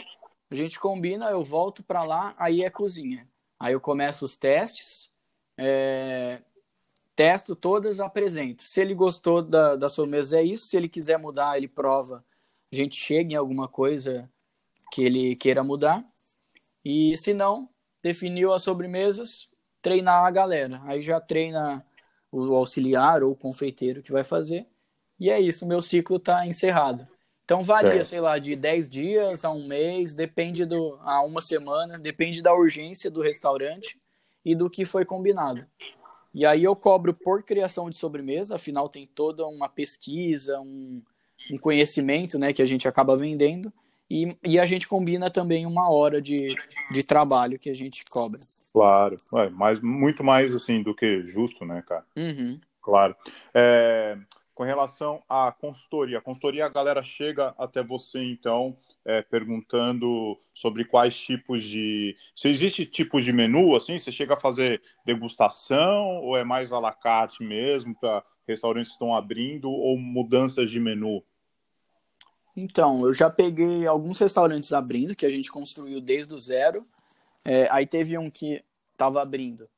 a 0.51 0.55
gente 0.55 0.79
combina, 0.79 1.31
eu 1.31 1.43
volto 1.43 1.83
para 1.83 2.05
lá, 2.05 2.35
aí 2.39 2.63
é 2.63 2.71
cozinha. 2.71 3.27
Aí 3.59 3.73
eu 3.73 3.81
começo 3.81 4.25
os 4.25 4.37
testes, 4.37 5.11
é, 5.57 6.43
testo 7.15 7.57
todas, 7.57 7.99
apresento. 7.99 8.63
Se 8.63 8.81
ele 8.81 8.95
gostou 8.95 9.43
da, 9.43 9.77
da 9.77 9.89
sobremesa, 9.89 10.39
é 10.39 10.43
isso. 10.43 10.67
Se 10.67 10.77
ele 10.77 10.89
quiser 10.89 11.19
mudar, 11.19 11.57
ele 11.57 11.69
prova. 11.69 12.25
A 12.71 12.77
gente 12.77 12.97
chega 12.97 13.33
em 13.33 13.37
alguma 13.37 13.67
coisa 13.67 14.31
que 14.93 15.03
ele 15.03 15.35
queira 15.37 15.65
mudar. 15.65 16.05
E 16.85 17.17
se 17.17 17.33
não, 17.33 17.69
definiu 18.03 18.53
as 18.53 18.63
sobremesas, 18.63 19.49
treinar 19.81 20.25
a 20.25 20.31
galera. 20.31 20.81
Aí 20.85 21.03
já 21.03 21.21
treina 21.21 21.85
o 22.31 22.55
auxiliar 22.55 23.23
ou 23.23 23.33
o 23.33 23.37
confeiteiro 23.37 24.03
que 24.03 24.13
vai 24.13 24.23
fazer. 24.23 24.67
E 25.19 25.31
é 25.31 25.41
isso, 25.41 25.67
meu 25.67 25.81
ciclo 25.81 26.17
está 26.17 26.47
encerrado. 26.47 27.09
Então 27.47 27.62
varia, 27.62 27.92
certo. 27.92 28.07
sei 28.07 28.20
lá, 28.20 28.40
de 28.40 28.57
10 28.57 28.90
dias 28.90 29.44
a 29.44 29.51
um 29.53 29.68
mês, 29.68 30.12
depende 30.12 30.64
do 30.64 30.99
a 31.03 31.22
uma 31.22 31.40
semana, 31.40 31.97
depende 31.97 32.42
da 32.42 32.53
urgência 32.53 33.09
do 33.09 33.22
restaurante 33.22 33.97
e 34.44 34.53
do 34.53 34.68
que 34.68 34.84
foi 34.84 35.05
combinado. 35.05 35.64
E 36.34 36.44
aí 36.44 36.64
eu 36.64 36.74
cobro 36.74 37.14
por 37.14 37.44
criação 37.44 37.88
de 37.88 37.97
sobremesa, 37.97 38.57
afinal 38.57 38.88
tem 38.88 39.07
toda 39.07 39.47
uma 39.47 39.68
pesquisa, 39.68 40.59
um, 40.59 41.01
um 41.53 41.57
conhecimento, 41.57 42.36
né, 42.36 42.53
que 42.53 42.61
a 42.61 42.66
gente 42.66 42.88
acaba 42.88 43.16
vendendo. 43.16 43.72
E, 44.11 44.36
e 44.44 44.59
a 44.59 44.66
gente 44.66 44.88
combina 44.88 45.30
também 45.30 45.66
uma 45.66 45.88
hora 45.88 46.20
de, 46.20 46.55
de 46.90 47.03
trabalho 47.05 47.59
que 47.59 47.70
a 47.70 47.74
gente 47.74 48.05
cobra. 48.11 48.40
Claro, 48.72 49.20
é, 49.34 49.49
mas 49.51 49.80
muito 49.80 50.22
mais 50.24 50.53
assim 50.53 50.82
do 50.82 50.94
que 50.94 51.22
justo, 51.22 51.64
né, 51.64 51.82
cara? 51.86 52.05
Uhum. 52.16 52.61
Claro. 52.82 53.16
É, 53.55 54.16
com 54.57 54.65
relação 54.65 55.23
à 55.29 55.53
consultoria, 55.53 56.17
a 56.17 56.23
consultoria 56.23 56.65
a 56.65 56.71
galera 56.71 57.03
chega 57.03 57.55
até 57.59 57.85
você 57.85 58.25
então 58.25 58.75
é, 59.05 59.21
perguntando 59.21 60.41
sobre 60.55 60.83
quais 60.87 61.15
tipos 61.15 61.63
de. 61.63 62.17
Se 62.35 62.49
existe 62.49 62.87
tipos 62.87 63.23
de 63.23 63.35
menu, 63.35 63.77
assim, 63.77 63.99
você 63.99 64.11
chega 64.11 64.33
a 64.33 64.41
fazer 64.41 64.81
degustação 65.05 66.23
ou 66.23 66.39
é 66.39 66.43
mais 66.43 66.73
à 66.73 66.81
la 66.81 66.91
carte 66.91 67.45
mesmo, 67.45 67.95
para 67.95 68.25
restaurantes 68.49 68.89
que 68.89 68.95
estão 68.95 69.15
abrindo, 69.15 69.71
ou 69.71 69.99
mudanças 69.99 70.71
de 70.71 70.81
menu? 70.81 71.23
Então, 72.57 73.07
eu 73.07 73.13
já 73.13 73.29
peguei 73.29 73.87
alguns 73.87 74.17
restaurantes 74.19 74.73
abrindo, 74.73 75.15
que 75.15 75.27
a 75.27 75.31
gente 75.31 75.53
construiu 75.53 76.01
desde 76.01 76.35
o 76.35 76.41
zero. 76.41 76.87
É, 77.45 77.69
aí 77.71 77.87
teve 77.87 78.17
um 78.17 78.31
que 78.31 78.65
estava 78.93 79.21
abrindo, 79.21 79.69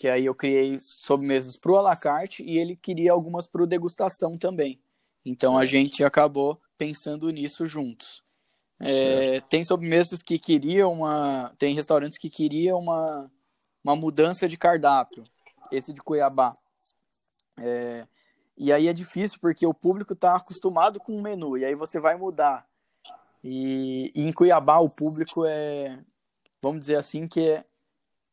que 0.00 0.08
aí 0.08 0.24
eu 0.24 0.34
criei 0.34 0.80
sobremesas 0.80 1.58
para 1.58 1.72
o 1.72 1.76
alacarte 1.76 2.42
e 2.42 2.56
ele 2.56 2.74
queria 2.74 3.12
algumas 3.12 3.46
para 3.46 3.66
degustação 3.66 4.38
também. 4.38 4.80
Então 5.26 5.58
a 5.58 5.66
gente 5.66 6.02
acabou 6.02 6.58
pensando 6.78 7.28
nisso 7.28 7.66
juntos. 7.66 8.24
É, 8.78 9.42
tem 9.50 9.62
sobremesas 9.62 10.22
que 10.22 10.38
queriam 10.38 10.90
uma. 10.90 11.52
Tem 11.58 11.74
restaurantes 11.74 12.16
que 12.16 12.30
queriam 12.30 12.78
uma, 12.78 13.30
uma 13.84 13.94
mudança 13.94 14.48
de 14.48 14.56
cardápio. 14.56 15.22
Esse 15.70 15.92
de 15.92 16.00
Cuiabá. 16.00 16.56
É, 17.58 18.06
e 18.56 18.72
aí 18.72 18.88
é 18.88 18.94
difícil 18.94 19.38
porque 19.38 19.66
o 19.66 19.74
público 19.74 20.14
está 20.14 20.34
acostumado 20.34 20.98
com 20.98 21.14
o 21.14 21.20
menu, 21.20 21.58
e 21.58 21.64
aí 21.66 21.74
você 21.74 22.00
vai 22.00 22.16
mudar. 22.16 22.66
E, 23.44 24.10
e, 24.14 24.22
em 24.22 24.32
Cuiabá 24.32 24.78
o 24.78 24.88
público 24.88 25.44
é, 25.44 26.02
vamos 26.62 26.80
dizer 26.80 26.96
assim, 26.96 27.26
que 27.26 27.50
é, 27.50 27.64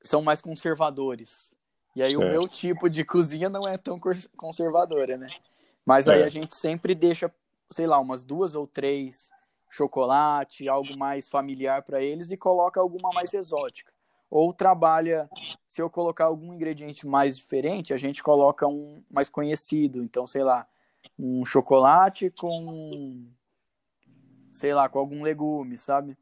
são 0.02 0.22
mais 0.22 0.40
conservadores. 0.40 1.57
E 1.98 2.04
aí 2.04 2.12
certo. 2.12 2.24
o 2.24 2.30
meu 2.30 2.48
tipo 2.48 2.90
de 2.90 3.04
cozinha 3.04 3.50
não 3.50 3.68
é 3.68 3.78
tão 3.78 4.00
conservadora, 4.36 5.18
né? 5.18 5.28
Mas 5.86 6.08
aí 6.08 6.22
a 6.22 6.28
gente 6.28 6.56
sempre 6.56 6.94
deixa, 6.94 7.34
sei 7.72 7.88
lá, 7.88 8.00
umas 8.00 8.24
duas 8.24 8.56
ou 8.56 8.68
três 8.68 9.30
chocolate, 9.70 10.70
algo 10.70 10.98
mais 10.98 11.28
familiar 11.28 11.82
para 11.84 12.02
eles 12.02 12.32
e 12.32 12.38
coloca 12.38 12.80
alguma 12.80 13.12
mais 13.12 13.34
exótica 13.34 13.92
ou 14.30 14.54
trabalha, 14.54 15.30
se 15.68 15.82
eu 15.82 15.90
colocar 15.90 16.26
algum 16.26 16.54
ingrediente 16.54 17.08
mais 17.08 17.38
diferente, 17.38 17.94
a 17.94 17.98
gente 17.98 18.22
coloca 18.22 18.68
um 18.68 19.04
mais 19.10 19.30
conhecido. 19.30 20.04
Então, 20.04 20.28
sei 20.28 20.44
lá, 20.44 20.68
um 21.18 21.46
chocolate 21.46 22.30
com, 22.30 23.26
sei 24.52 24.74
lá, 24.74 24.90
com 24.90 25.00
algum 25.00 25.24
legume, 25.24 25.78
sabe? 25.78 26.18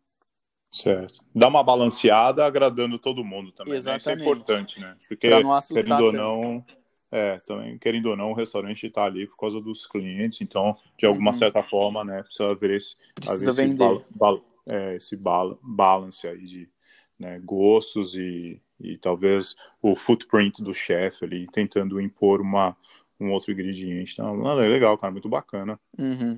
Certo. 0.76 1.23
Dá 1.34 1.47
uma 1.47 1.63
balanceada 1.63 2.45
agradando 2.45 2.99
todo 2.99 3.23
mundo 3.23 3.49
também. 3.53 3.76
Exatamente. 3.76 4.05
Né? 4.07 4.13
Isso 4.13 4.19
é 4.19 4.26
importante, 4.26 4.80
né? 4.82 4.97
Porque, 5.07 5.30
querendo 5.71 6.03
ou 6.03 6.11
não, 6.11 6.65
é, 7.09 7.38
também, 7.47 7.78
querendo 7.78 8.07
ou 8.07 8.17
não, 8.17 8.32
o 8.32 8.34
restaurante 8.34 8.86
está 8.86 9.05
ali 9.05 9.26
por 9.26 9.38
causa 9.38 9.61
dos 9.61 9.88
clientes, 9.88 10.41
então, 10.41 10.78
de 10.97 11.05
alguma 11.05 11.32
uhum. 11.32 11.34
certa 11.34 11.63
forma, 11.63 12.03
né, 12.03 12.21
precisa 12.23 12.53
ver 12.55 12.71
esse, 12.71 12.97
precisa 13.15 13.51
esse, 13.51 13.78
bal, 14.09 14.45
é, 14.67 14.95
esse 14.95 15.15
bal, 15.15 15.57
balance 15.63 16.28
aí 16.28 16.45
de, 16.45 16.69
né, 17.17 17.39
gostos 17.39 18.13
e, 18.13 18.61
e 18.78 18.97
talvez 18.97 19.55
o 19.82 19.95
footprint 19.95 20.61
do 20.61 20.73
chefe 20.73 21.23
ali, 21.23 21.47
tentando 21.53 22.01
impor 22.01 22.41
uma, 22.41 22.76
um 23.17 23.32
outro 23.32 23.53
ingrediente. 23.53 24.11
Então, 24.11 24.51
é 24.61 24.67
legal, 24.67 24.97
cara, 24.97 25.13
muito 25.13 25.30
bacana. 25.30 25.80
Uhum. 25.97 26.38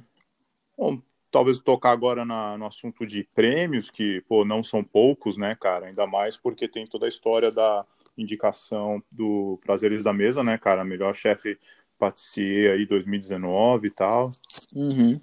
Bom, 0.78 1.02
talvez 1.32 1.58
tocar 1.58 1.92
agora 1.92 2.26
na, 2.26 2.58
no 2.58 2.66
assunto 2.66 3.06
de 3.06 3.24
prêmios, 3.36 3.90
que, 3.90 4.22
pô, 4.28 4.46
não 4.46 4.64
são 4.64 4.84
poucos, 4.84 5.38
né, 5.38 5.56
cara? 5.56 5.88
Ainda 5.88 6.08
mais 6.08 6.38
porque 6.38 6.68
tem 6.68 6.88
toda 6.88 7.06
a 7.06 7.10
história 7.10 7.52
da 7.52 7.86
indicação 8.18 9.02
do 9.12 9.60
Prazeres 9.64 10.04
da 10.04 10.14
Mesa, 10.14 10.44
né, 10.44 10.58
cara? 10.58 10.84
Melhor 10.84 11.14
chefe 11.14 11.60
patissier 12.00 12.74
aí 12.74 12.86
2019 12.86 13.88
e 13.88 13.92
tal. 13.92 14.32
Uhum. 14.74 15.20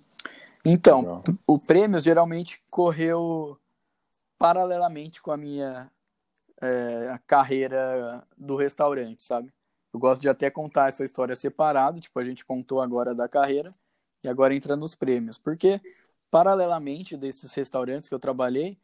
Então, 0.64 1.00
Legal. 1.00 1.22
o 1.46 1.58
prêmio 1.58 2.00
geralmente 2.00 2.62
correu 2.70 3.58
paralelamente 4.38 5.22
com 5.22 5.30
a 5.30 5.36
minha 5.36 5.90
é, 6.60 7.18
carreira 7.26 8.26
do 8.36 8.56
restaurante, 8.56 9.22
sabe? 9.22 9.52
Eu 9.92 10.00
gosto 10.00 10.20
de 10.20 10.28
até 10.28 10.50
contar 10.50 10.88
essa 10.88 11.04
história 11.04 11.36
separado, 11.36 12.00
tipo, 12.00 12.18
a 12.18 12.24
gente 12.24 12.44
contou 12.44 12.80
agora 12.80 13.14
da 13.14 13.28
carreira 13.28 13.70
e 14.26 14.28
agora 14.28 14.54
entra 14.54 14.76
nos 14.76 14.94
prêmios, 14.94 15.38
porque 15.38 15.80
paralelamente 16.30 17.16
desses 17.16 17.52
restaurantes 17.54 18.08
que 18.08 18.14
eu 18.14 18.18
trabalhei, 18.18 18.78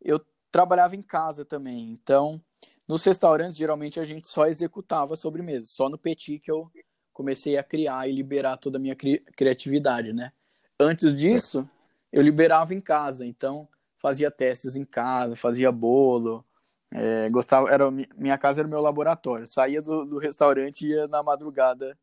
eu 0.00 0.20
trabalhava 0.50 0.94
em 0.94 1.02
casa 1.02 1.44
também. 1.44 1.90
Então, 1.90 2.40
nos 2.86 3.02
restaurantes, 3.04 3.56
geralmente 3.56 3.98
a 3.98 4.04
gente 4.04 4.28
só 4.28 4.46
executava 4.46 5.16
sobremesa, 5.16 5.66
só 5.66 5.88
no 5.88 5.98
Petit 5.98 6.38
que 6.38 6.50
eu 6.50 6.70
comecei 7.12 7.56
a 7.56 7.64
criar 7.64 8.08
e 8.08 8.12
liberar 8.12 8.56
toda 8.56 8.78
a 8.78 8.80
minha 8.80 8.94
cri 8.94 9.20
criatividade, 9.36 10.12
né? 10.12 10.32
Antes 10.78 11.14
disso, 11.14 11.68
eu 12.12 12.22
liberava 12.22 12.74
em 12.74 12.80
casa, 12.80 13.24
então 13.24 13.68
fazia 13.98 14.30
testes 14.30 14.76
em 14.76 14.84
casa, 14.84 15.34
fazia 15.34 15.72
bolo, 15.72 16.44
é, 16.92 17.28
gostava, 17.30 17.68
era 17.70 17.90
minha 17.90 18.38
casa 18.38 18.60
era 18.60 18.68
meu 18.68 18.80
laboratório. 18.80 19.46
Saía 19.48 19.82
do, 19.82 20.04
do 20.04 20.18
restaurante 20.18 20.86
e 20.86 20.90
ia 20.90 21.08
na 21.08 21.22
madrugada 21.22 21.98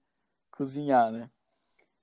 cozinhar, 0.52 1.10
né? 1.12 1.30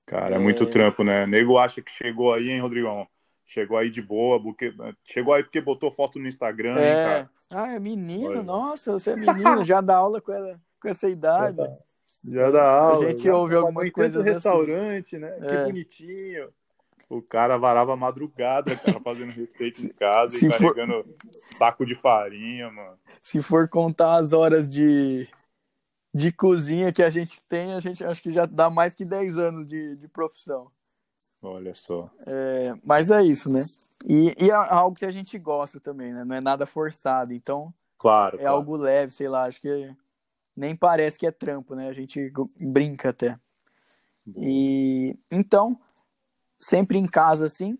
Cara, 0.09 0.33
é, 0.33 0.37
é 0.37 0.39
muito 0.39 0.65
trampo, 0.65 1.03
né? 1.03 1.27
Nego 1.27 1.59
acha 1.59 1.83
que 1.83 1.91
chegou 1.91 2.33
aí, 2.33 2.49
hein, 2.49 2.61
Rodrigão? 2.61 3.07
Chegou 3.45 3.77
aí 3.77 3.91
de 3.91 4.01
boa, 4.01 4.41
porque 4.41 4.73
chegou 5.03 5.35
aí 5.35 5.43
porque 5.43 5.61
botou 5.61 5.91
foto 5.91 6.17
no 6.17 6.27
Instagram, 6.27 6.79
é... 6.79 6.87
hein, 6.87 7.05
cara? 7.05 7.29
Ah, 7.51 7.75
é 7.75 7.79
menino, 7.79 8.29
Olha. 8.29 8.43
nossa, 8.43 8.91
você 8.91 9.11
é 9.11 9.15
menino, 9.15 9.63
já 9.63 9.81
dá 9.81 9.97
aula 9.97 10.19
com, 10.19 10.31
ela, 10.31 10.59
com 10.81 10.89
essa 10.89 11.07
idade. 11.07 11.57
Já 11.57 11.63
dá, 11.63 11.77
já 12.25 12.51
dá 12.51 12.71
aula. 12.71 13.07
A 13.07 13.11
gente 13.11 13.29
ouve 13.29 13.55
algumas 13.55 13.91
coisas 13.91 14.17
assim. 14.17 14.29
restaurante, 14.33 15.17
né? 15.17 15.31
Que 15.39 15.55
é. 15.55 15.63
bonitinho. 15.65 16.49
O 17.07 17.21
cara 17.21 17.57
varava 17.57 17.95
madrugada, 17.95 18.75
cara, 18.75 18.99
fazendo 18.99 19.31
respeito 19.31 19.83
em 19.83 19.89
casa 19.89 20.35
Se 20.35 20.47
e 20.47 20.49
carregando 20.49 21.03
for... 21.03 21.15
saco 21.31 21.85
de 21.85 21.93
farinha, 21.93 22.71
mano. 22.71 22.97
Se 23.21 23.43
for 23.43 23.67
contar 23.67 24.15
as 24.15 24.33
horas 24.33 24.67
de, 24.67 25.27
de 26.13 26.31
cozinha 26.31 26.91
que 26.91 27.03
a 27.03 27.09
gente 27.09 27.41
tem, 27.43 27.73
a 27.73 27.79
gente 27.79 28.03
acho 28.03 28.21
que 28.21 28.31
já 28.31 28.45
dá 28.45 28.69
mais 28.69 28.95
que 28.95 29.03
10 29.03 29.37
anos 29.37 29.65
de, 29.65 29.95
de 29.95 30.07
profissão. 30.07 30.71
Olha 31.41 31.73
só. 31.73 32.09
É, 32.25 32.73
mas 32.83 33.11
é 33.11 33.23
isso, 33.23 33.51
né? 33.51 33.63
E, 34.05 34.35
e, 34.37 34.49
é 34.49 34.53
algo 34.53 34.97
que 34.97 35.05
a 35.05 35.11
gente 35.11 35.37
gosta 35.37 35.79
também, 35.79 36.13
né? 36.13 36.23
Não 36.25 36.35
é 36.35 36.41
nada 36.41 36.65
forçado. 36.65 37.33
Então, 37.33 37.73
claro, 37.97 38.35
é 38.35 38.39
claro. 38.39 38.55
algo 38.55 38.75
leve, 38.75 39.13
sei 39.13 39.29
lá. 39.29 39.45
Acho 39.45 39.61
que 39.61 39.95
nem 40.55 40.75
parece 40.75 41.17
que 41.17 41.25
é 41.25 41.31
trampo, 41.31 41.75
né? 41.75 41.87
A 41.87 41.93
gente 41.93 42.31
brinca 42.59 43.09
até. 43.09 43.35
E 44.35 45.17
então, 45.31 45.79
sempre 46.57 46.97
em 46.97 47.07
casa 47.07 47.45
assim. 47.45 47.77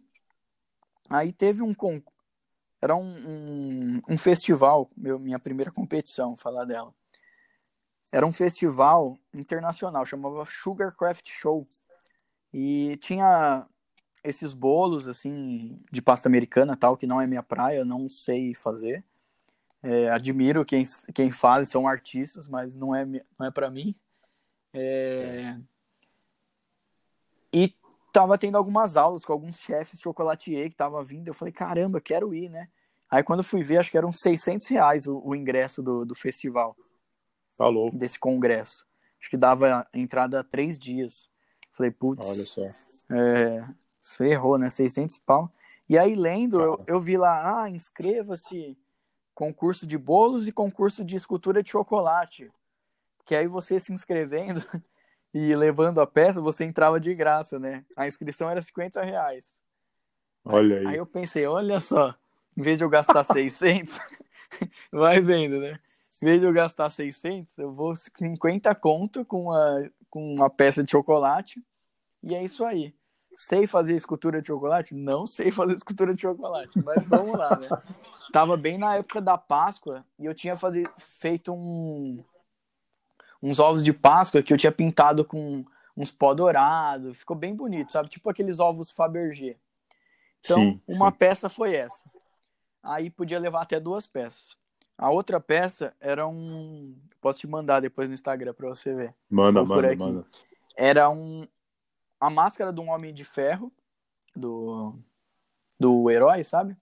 Aí 1.09 1.33
teve 1.33 1.61
um 1.61 1.73
concurso. 1.73 2.17
Era 2.81 2.95
um, 2.95 3.01
um, 3.01 4.01
um, 4.07 4.17
festival, 4.17 4.87
meu, 4.95 5.19
minha 5.19 5.37
primeira 5.37 5.69
competição, 5.69 6.37
falar 6.37 6.63
dela. 6.63 6.93
Era 8.11 8.25
um 8.25 8.31
festival 8.31 9.17
internacional, 9.33 10.05
chamava 10.05 10.43
Sugar 10.45 10.95
Craft 10.95 11.29
Show. 11.29 11.65
E 12.53 12.97
tinha 12.97 13.67
esses 14.23 14.53
bolos, 14.53 15.07
assim, 15.07 15.79
de 15.91 16.01
pasta 16.01 16.27
americana 16.27 16.75
tal, 16.75 16.97
que 16.97 17.07
não 17.07 17.21
é 17.21 17.27
minha 17.27 17.43
praia, 17.43 17.85
não 17.85 18.09
sei 18.09 18.53
fazer. 18.53 19.03
É, 19.81 20.09
admiro 20.09 20.65
quem, 20.65 20.83
quem 21.13 21.31
faz, 21.31 21.69
são 21.69 21.87
artistas, 21.87 22.49
mas 22.49 22.75
não 22.75 22.93
é, 22.93 23.05
não 23.05 23.45
é 23.45 23.51
para 23.51 23.69
mim. 23.69 23.95
É... 24.73 25.57
E 27.53 27.73
tava 28.11 28.37
tendo 28.37 28.57
algumas 28.57 28.97
aulas 28.97 29.23
com 29.23 29.31
alguns 29.31 29.59
chefes 29.59 29.99
chocolatier 29.99 30.69
que 30.69 30.75
tava 30.75 31.03
vindo. 31.03 31.27
Eu 31.27 31.33
falei, 31.33 31.53
caramba, 31.53 32.01
quero 32.01 32.33
ir, 32.33 32.49
né? 32.49 32.67
Aí 33.09 33.23
quando 33.23 33.43
fui 33.43 33.63
ver, 33.63 33.77
acho 33.77 33.89
que 33.89 33.97
eram 33.97 34.11
600 34.11 34.67
reais 34.67 35.07
o, 35.07 35.21
o 35.23 35.35
ingresso 35.35 35.81
do, 35.81 36.05
do 36.05 36.13
festival. 36.13 36.75
Falou. 37.59 37.91
Desse 37.91 38.17
congresso. 38.17 38.87
Acho 39.19 39.29
que 39.29 39.35
dava 39.35 39.85
entrada 39.93 40.41
três 40.45 40.79
dias. 40.79 41.29
Falei, 41.73 41.91
putz. 41.91 42.25
Olha 42.25 42.45
só. 42.45 42.63
É, 43.11 43.65
você 44.01 44.27
errou, 44.27 44.57
né? 44.57 44.69
600 44.69 45.19
pau. 45.19 45.51
E 45.89 45.97
aí, 45.97 46.15
lendo, 46.15 46.61
eu, 46.61 46.81
eu 46.87 47.01
vi 47.01 47.17
lá, 47.17 47.63
ah, 47.63 47.69
inscreva-se 47.69 48.77
concurso 49.35 49.85
de 49.85 49.97
bolos 49.97 50.47
e 50.47 50.53
concurso 50.53 51.03
de 51.03 51.17
escultura 51.17 51.61
de 51.61 51.69
chocolate. 51.69 52.49
Que 53.25 53.35
aí 53.35 53.47
você 53.47 53.77
se 53.77 53.91
inscrevendo 53.91 54.63
e 55.33 55.53
levando 55.53 55.99
a 55.99 56.07
peça, 56.07 56.39
você 56.39 56.63
entrava 56.63 56.97
de 56.97 57.13
graça, 57.13 57.59
né? 57.59 57.83
A 57.97 58.07
inscrição 58.07 58.49
era 58.49 58.61
50 58.61 59.03
reais. 59.03 59.59
Olha 60.45 60.77
aí. 60.77 60.87
Aí 60.87 60.95
eu 60.95 61.05
pensei, 61.05 61.45
olha 61.45 61.81
só, 61.81 62.15
em 62.55 62.61
vez 62.61 62.77
de 62.77 62.85
eu 62.85 62.89
gastar 62.89 63.23
600, 63.25 63.99
vai 64.93 65.19
vendo, 65.19 65.59
né? 65.59 65.77
Em 66.21 66.25
vez 66.25 66.39
de 66.39 66.45
eu 66.45 66.53
gastar 66.53 66.89
600, 66.89 67.57
eu 67.57 67.71
vou 67.71 67.95
50 67.95 68.73
conto 68.75 69.23
com 69.23 69.43
uma, 69.43 69.91
com 70.09 70.33
uma 70.33 70.49
peça 70.49 70.83
de 70.83 70.91
chocolate 70.91 71.63
e 72.21 72.35
é 72.35 72.43
isso 72.43 72.65
aí. 72.65 72.93
Sei 73.35 73.65
fazer 73.65 73.95
escultura 73.95 74.41
de 74.41 74.47
chocolate? 74.47 74.93
Não 74.93 75.25
sei 75.25 75.49
fazer 75.49 75.75
escultura 75.75 76.13
de 76.13 76.19
chocolate, 76.19 76.77
mas 76.83 77.07
vamos 77.07 77.33
lá, 77.33 77.57
né? 77.57 77.69
Tava 78.33 78.57
bem 78.57 78.77
na 78.77 78.95
época 78.97 79.21
da 79.21 79.37
Páscoa 79.37 80.05
e 80.17 80.25
eu 80.25 80.33
tinha 80.33 80.57
fazer, 80.57 80.91
feito 80.97 81.53
um, 81.53 82.23
uns 83.41 83.59
ovos 83.59 83.83
de 83.83 83.93
Páscoa 83.93 84.43
que 84.43 84.51
eu 84.51 84.57
tinha 84.57 84.71
pintado 84.71 85.23
com 85.23 85.63
uns 85.95 86.11
pó 86.11 86.33
dourado. 86.33 87.13
Ficou 87.13 87.35
bem 87.35 87.55
bonito, 87.55 87.93
sabe? 87.93 88.09
Tipo 88.09 88.29
aqueles 88.29 88.59
ovos 88.59 88.91
Fabergé. 88.91 89.55
Então, 90.41 90.57
sim, 90.57 90.81
uma 90.87 91.11
sim. 91.11 91.17
peça 91.17 91.49
foi 91.49 91.75
essa. 91.75 92.03
Aí 92.83 93.09
podia 93.09 93.39
levar 93.39 93.61
até 93.61 93.79
duas 93.79 94.05
peças. 94.05 94.58
A 94.99 95.09
outra 95.09 95.39
peça 95.39 95.93
era 95.99 96.27
um. 96.27 96.93
Posso 97.21 97.39
te 97.39 97.47
mandar 97.47 97.79
depois 97.79 98.09
no 98.09 98.13
Instagram 98.13 98.53
pra 98.53 98.67
você 98.67 98.93
ver. 98.93 99.15
Manda, 99.29 99.63
manda, 99.63 99.87
aqui. 99.87 99.97
manda. 99.97 100.25
Era 100.75 101.09
um 101.09 101.47
a 102.19 102.29
máscara 102.29 102.73
de 102.73 102.81
um 102.81 102.89
Homem 102.89 103.13
de 103.13 103.23
Ferro, 103.23 103.71
do, 104.35 104.93
do 105.79 106.09
herói, 106.11 106.43
sabe? 106.43 106.75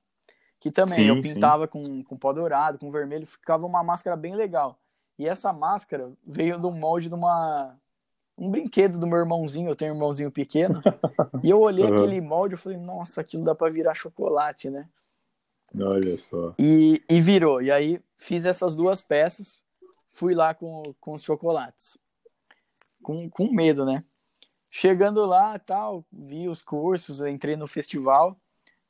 Que 0.59 0.71
também 0.71 0.95
sim, 0.95 1.05
eu 1.05 1.21
pintava 1.21 1.67
com, 1.67 2.03
com 2.03 2.17
pó 2.17 2.33
dourado, 2.33 2.79
com 2.79 2.91
vermelho, 2.91 3.27
ficava 3.27 3.65
uma 3.65 3.83
máscara 3.83 4.17
bem 4.17 4.35
legal. 4.35 4.79
E 5.19 5.27
essa 5.27 5.53
máscara 5.53 6.11
veio 6.25 6.59
do 6.59 6.71
molde 6.71 7.07
de 7.07 7.13
uma 7.13 7.77
um 8.35 8.51
brinquedo 8.51 8.99
do 8.99 9.07
meu 9.07 9.17
irmãozinho, 9.17 9.69
eu 9.69 9.75
tenho 9.75 9.93
um 9.93 9.95
irmãozinho 9.95 10.31
pequeno, 10.31 10.79
e 11.43 11.49
eu 11.49 11.59
olhei 11.59 11.85
uhum. 11.85 11.95
aquele 11.95 12.21
molde 12.21 12.53
e 12.53 12.57
falei, 12.57 12.77
nossa, 12.77 13.21
aquilo 13.21 13.43
dá 13.43 13.55
para 13.55 13.71
virar 13.71 13.95
chocolate, 13.95 14.69
né? 14.69 14.87
Olha 15.79 16.17
só. 16.17 16.53
E, 16.59 17.01
e 17.09 17.21
virou. 17.21 17.61
E 17.61 17.71
aí 17.71 18.01
fiz 18.15 18.45
essas 18.45 18.75
duas 18.75 19.01
peças, 19.01 19.63
fui 20.09 20.33
lá 20.33 20.53
com, 20.53 20.83
com 20.99 21.13
os 21.13 21.23
chocolates. 21.23 21.97
Com, 23.01 23.29
com 23.29 23.51
medo, 23.51 23.85
né? 23.85 24.03
Chegando 24.69 25.25
lá, 25.25 25.57
tal, 25.59 26.05
vi 26.11 26.49
os 26.49 26.61
cursos, 26.61 27.21
entrei 27.21 27.55
no 27.55 27.67
festival 27.67 28.37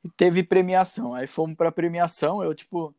e 0.04 0.08
teve 0.10 0.42
premiação. 0.42 1.14
Aí 1.14 1.26
fomos 1.26 1.56
para 1.56 1.72
premiação, 1.72 2.42
eu 2.42 2.54
tipo 2.54 2.92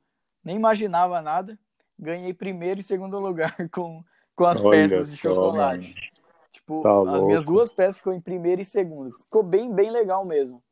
nem 0.44 0.56
imaginava 0.56 1.22
nada, 1.22 1.60
ganhei 1.98 2.34
primeiro 2.34 2.80
e 2.80 2.84
segundo 2.84 3.20
lugar 3.20 3.56
com, 3.72 4.04
com 4.36 4.46
as 4.46 4.62
Olha 4.62 4.72
peças 4.72 5.12
de 5.12 5.18
chocolate. 5.18 5.90
Mano. 5.90 6.10
Tipo, 6.52 6.82
tá 6.82 6.90
as 6.90 7.06
louco. 7.06 7.26
minhas 7.28 7.44
duas 7.44 7.72
peças 7.72 7.98
ficou 7.98 8.14
em 8.14 8.22
primeiro 8.22 8.62
e 8.62 8.66
segundo. 8.66 9.12
Ficou 9.20 9.44
bem, 9.44 9.74
bem 9.74 9.92
legal 9.92 10.26
mesmo. 10.26 10.64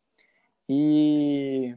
E 0.69 1.75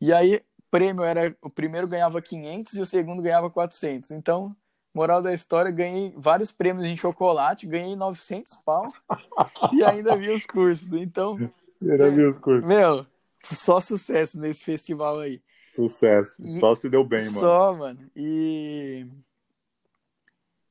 e 0.00 0.12
aí 0.12 0.42
prêmio 0.70 1.02
era 1.02 1.34
o 1.42 1.50
primeiro 1.50 1.88
ganhava 1.88 2.20
500 2.20 2.74
e 2.74 2.80
o 2.80 2.86
segundo 2.86 3.22
ganhava 3.22 3.50
400. 3.50 4.10
Então, 4.10 4.54
Moral 4.94 5.22
da 5.22 5.32
história, 5.32 5.70
ganhei 5.70 6.12
vários 6.16 6.50
prêmios 6.50 6.88
em 6.88 6.96
chocolate, 6.96 7.66
ganhei 7.66 7.94
900 7.94 8.56
pau 8.64 8.88
e 9.72 9.84
ainda 9.84 10.16
vi 10.16 10.30
os 10.30 10.46
cursos. 10.46 10.90
Então, 10.92 11.36
ainda 11.80 12.10
vi 12.10 12.24
os 12.24 12.38
cursos. 12.38 12.66
Meu, 12.66 13.06
só 13.44 13.80
sucesso 13.80 14.40
nesse 14.40 14.64
festival 14.64 15.20
aí. 15.20 15.40
Sucesso. 15.72 16.42
E 16.42 16.50
só 16.52 16.74
se 16.74 16.88
deu 16.88 17.04
bem, 17.04 17.24
mano. 17.26 17.38
Só, 17.38 17.74
mano. 17.74 18.10
E 18.16 19.06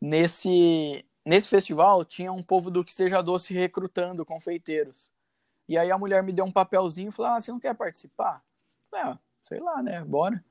nesse 0.02 1.06
nesse 1.26 1.48
festival 1.48 2.04
tinha 2.04 2.32
um 2.32 2.44
povo 2.44 2.70
do 2.70 2.84
que 2.84 2.94
seja 2.94 3.22
doce 3.22 3.54
recrutando 3.54 4.26
confeiteiros. 4.26 5.12
E 5.70 5.78
aí 5.78 5.92
a 5.92 5.98
mulher 5.98 6.24
me 6.24 6.34
deu 6.34 6.44
um 6.44 6.52
papelzinho 6.52 7.10
e 7.10 7.12
falou: 7.14 7.32
"Ah, 7.34 7.40
você 7.40 7.52
não 7.52 7.60
quer 7.60 7.76
participar?" 7.76 8.44
É, 8.94 9.18
sei 9.44 9.60
lá, 9.60 9.82
né? 9.82 10.04
Bora. 10.04 10.44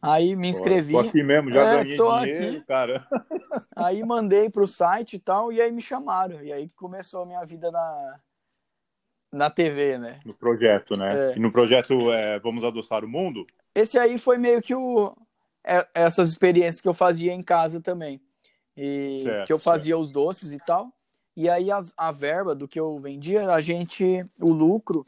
Aí 0.00 0.36
me 0.36 0.48
inscrevi. 0.48 0.92
Tô 0.92 1.00
aqui 1.00 1.22
mesmo, 1.22 1.50
já 1.50 1.62
é, 1.62 1.84
ganhei 1.84 1.96
dinheiro, 1.96 2.56
aqui. 2.58 2.66
cara. 2.66 3.04
Aí 3.74 4.04
mandei 4.04 4.48
pro 4.48 4.66
site 4.66 5.16
e 5.16 5.18
tal, 5.18 5.52
e 5.52 5.60
aí 5.60 5.72
me 5.72 5.82
chamaram. 5.82 6.40
E 6.40 6.52
aí 6.52 6.68
começou 6.70 7.22
a 7.22 7.26
minha 7.26 7.44
vida 7.44 7.70
na, 7.70 8.20
na 9.32 9.50
TV, 9.50 9.98
né? 9.98 10.20
No 10.24 10.34
projeto, 10.34 10.96
né? 10.96 11.32
É. 11.32 11.36
E 11.36 11.40
no 11.40 11.50
projeto 11.50 12.12
é, 12.12 12.38
Vamos 12.38 12.62
Adoçar 12.62 13.04
o 13.04 13.08
Mundo? 13.08 13.46
Esse 13.74 13.98
aí 13.98 14.18
foi 14.18 14.38
meio 14.38 14.62
que 14.62 14.74
o, 14.74 15.14
é, 15.64 15.86
essas 15.94 16.28
experiências 16.28 16.80
que 16.80 16.88
eu 16.88 16.94
fazia 16.94 17.32
em 17.32 17.42
casa 17.42 17.80
também. 17.80 18.20
E 18.76 19.22
certo, 19.24 19.46
que 19.46 19.52
eu 19.52 19.58
fazia 19.58 19.94
certo. 19.94 20.02
os 20.02 20.12
doces 20.12 20.52
e 20.52 20.58
tal. 20.58 20.92
E 21.36 21.48
aí 21.48 21.70
a, 21.70 21.80
a 21.96 22.10
verba 22.10 22.54
do 22.54 22.68
que 22.68 22.78
eu 22.78 22.98
vendia, 22.98 23.50
a 23.50 23.60
gente, 23.60 24.22
o 24.40 24.52
lucro, 24.52 25.04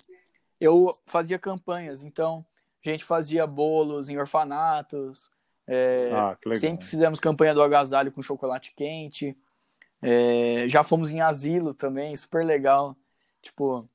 eu 0.60 0.92
fazia 1.06 1.38
campanhas. 1.38 2.02
Então, 2.02 2.44
a 2.89 2.93
gente 2.93 3.05
fazia 3.05 3.47
bolos 3.47 4.09
em 4.09 4.19
orfanatos. 4.19 5.31
É, 5.66 6.11
ah, 6.12 6.36
sempre 6.55 6.85
fizemos 6.85 7.20
campanha 7.20 7.55
do 7.55 7.62
agasalho 7.62 8.11
com 8.11 8.23
chocolate 8.23 8.73
quente. 8.74 9.36
É, 10.02 10.65
já 10.66 10.82
fomos 10.82 11.11
em 11.11 11.20
asilo 11.20 11.74
também, 11.74 12.16
super 12.16 12.44
legal. 12.44 12.97
Tipo, 13.43 13.89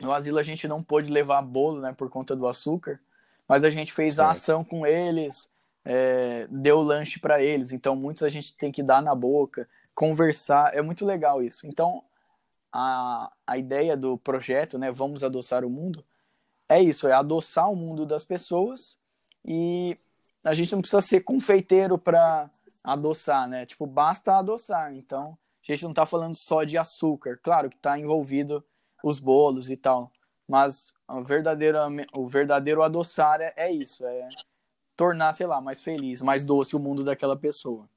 no 0.00 0.12
asilo 0.12 0.38
a 0.38 0.42
gente 0.42 0.66
não 0.68 0.82
pôde 0.82 1.10
levar 1.10 1.42
bolo, 1.42 1.80
né, 1.80 1.94
por 1.96 2.08
conta 2.08 2.34
do 2.34 2.46
açúcar, 2.46 3.00
mas 3.48 3.64
a 3.64 3.70
gente 3.70 3.92
fez 3.92 4.14
certo. 4.14 4.28
a 4.28 4.32
ação 4.32 4.64
com 4.64 4.86
eles, 4.86 5.50
é, 5.84 6.46
deu 6.50 6.80
lanche 6.80 7.18
para 7.18 7.42
eles. 7.42 7.72
Então, 7.72 7.94
muitos 7.94 8.22
a 8.22 8.28
gente 8.28 8.56
tem 8.56 8.72
que 8.72 8.82
dar 8.82 9.02
na 9.02 9.14
boca, 9.14 9.68
conversar. 9.94 10.74
É 10.74 10.80
muito 10.80 11.04
legal 11.04 11.42
isso. 11.42 11.66
Então, 11.66 12.02
a, 12.72 13.30
a 13.46 13.58
ideia 13.58 13.96
do 13.96 14.16
projeto, 14.18 14.78
né, 14.78 14.90
Vamos 14.90 15.22
Adoçar 15.22 15.64
o 15.64 15.70
Mundo, 15.70 16.04
é 16.68 16.82
isso, 16.82 17.06
é 17.06 17.12
adoçar 17.12 17.70
o 17.70 17.76
mundo 17.76 18.06
das 18.06 18.24
pessoas 18.24 18.96
e 19.44 19.98
a 20.42 20.54
gente 20.54 20.72
não 20.72 20.80
precisa 20.80 21.02
ser 21.02 21.20
confeiteiro 21.20 21.98
para 21.98 22.50
adoçar, 22.82 23.48
né? 23.48 23.64
Tipo, 23.66 23.86
basta 23.86 24.38
adoçar. 24.38 24.94
Então, 24.94 25.36
a 25.62 25.72
gente 25.72 25.82
não 25.82 25.90
está 25.90 26.04
falando 26.04 26.34
só 26.34 26.64
de 26.64 26.76
açúcar. 26.76 27.38
Claro 27.42 27.70
que 27.70 27.76
está 27.76 27.98
envolvido 27.98 28.64
os 29.02 29.18
bolos 29.18 29.68
e 29.70 29.76
tal, 29.76 30.10
mas 30.48 30.92
o 31.08 31.22
verdadeiro, 31.22 31.78
o 32.14 32.26
verdadeiro 32.26 32.82
adoçar 32.82 33.40
é, 33.40 33.52
é 33.56 33.70
isso, 33.70 34.04
é 34.06 34.28
tornar, 34.96 35.32
sei 35.32 35.46
lá, 35.46 35.60
mais 35.60 35.82
feliz, 35.82 36.22
mais 36.22 36.44
doce 36.44 36.74
o 36.74 36.78
mundo 36.78 37.04
daquela 37.04 37.36
pessoa. 37.36 37.88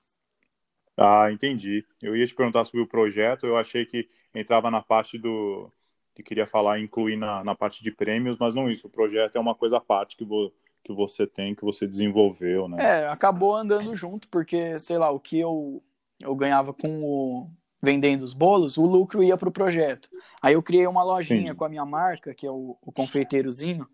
Ah, 0.98 1.32
entendi. 1.32 1.86
Eu 2.02 2.16
ia 2.16 2.26
te 2.26 2.34
perguntar 2.34 2.66
sobre 2.66 2.82
o 2.82 2.88
projeto, 2.88 3.46
eu 3.46 3.56
achei 3.56 3.86
que 3.86 4.10
entrava 4.34 4.72
na 4.72 4.82
parte 4.82 5.18
do, 5.18 5.72
que 6.18 6.24
queria 6.24 6.48
falar, 6.48 6.80
incluir 6.80 7.16
na, 7.16 7.44
na 7.44 7.54
parte 7.54 7.84
de 7.84 7.92
prêmios, 7.92 8.38
mas 8.40 8.56
não 8.56 8.70
isso. 8.70 8.88
O 8.88 8.90
projeto 8.90 9.36
é 9.36 9.40
uma 9.40 9.54
coisa 9.54 9.78
à 9.78 9.80
parte 9.80 10.18
que, 10.18 10.26
vo, 10.26 10.52
que 10.84 10.92
você 10.92 11.28
tem, 11.28 11.54
que 11.54 11.64
você 11.64 11.86
desenvolveu, 11.88 12.68
né? 12.68 12.78
É, 12.84 13.08
acabou 13.08 13.56
andando 13.56 13.96
junto, 13.96 14.28
porque, 14.28 14.80
sei 14.80 14.98
lá, 14.98 15.12
o 15.12 15.20
que 15.20 15.40
eu, 15.40 15.84
eu 16.20 16.36
ganhava 16.36 16.74
com 16.74 17.04
o 17.04 17.52
vendendo 17.80 18.24
os 18.24 18.34
bolos, 18.34 18.78
o 18.78 18.86
lucro 18.86 19.24
ia 19.24 19.38
para 19.38 19.48
o 19.48 19.52
projeto. 19.52 20.10
Aí 20.42 20.56
eu 20.56 20.64
criei 20.64 20.88
uma 20.88 21.04
lojinha 21.04 21.52
Sim. 21.52 21.56
com 21.56 21.64
a 21.64 21.70
minha 21.70 21.86
marca, 21.86 22.34
que 22.34 22.48
é 22.48 22.52
o, 22.52 22.76
o 22.82 22.92
confeiteirozinho, 22.92 23.88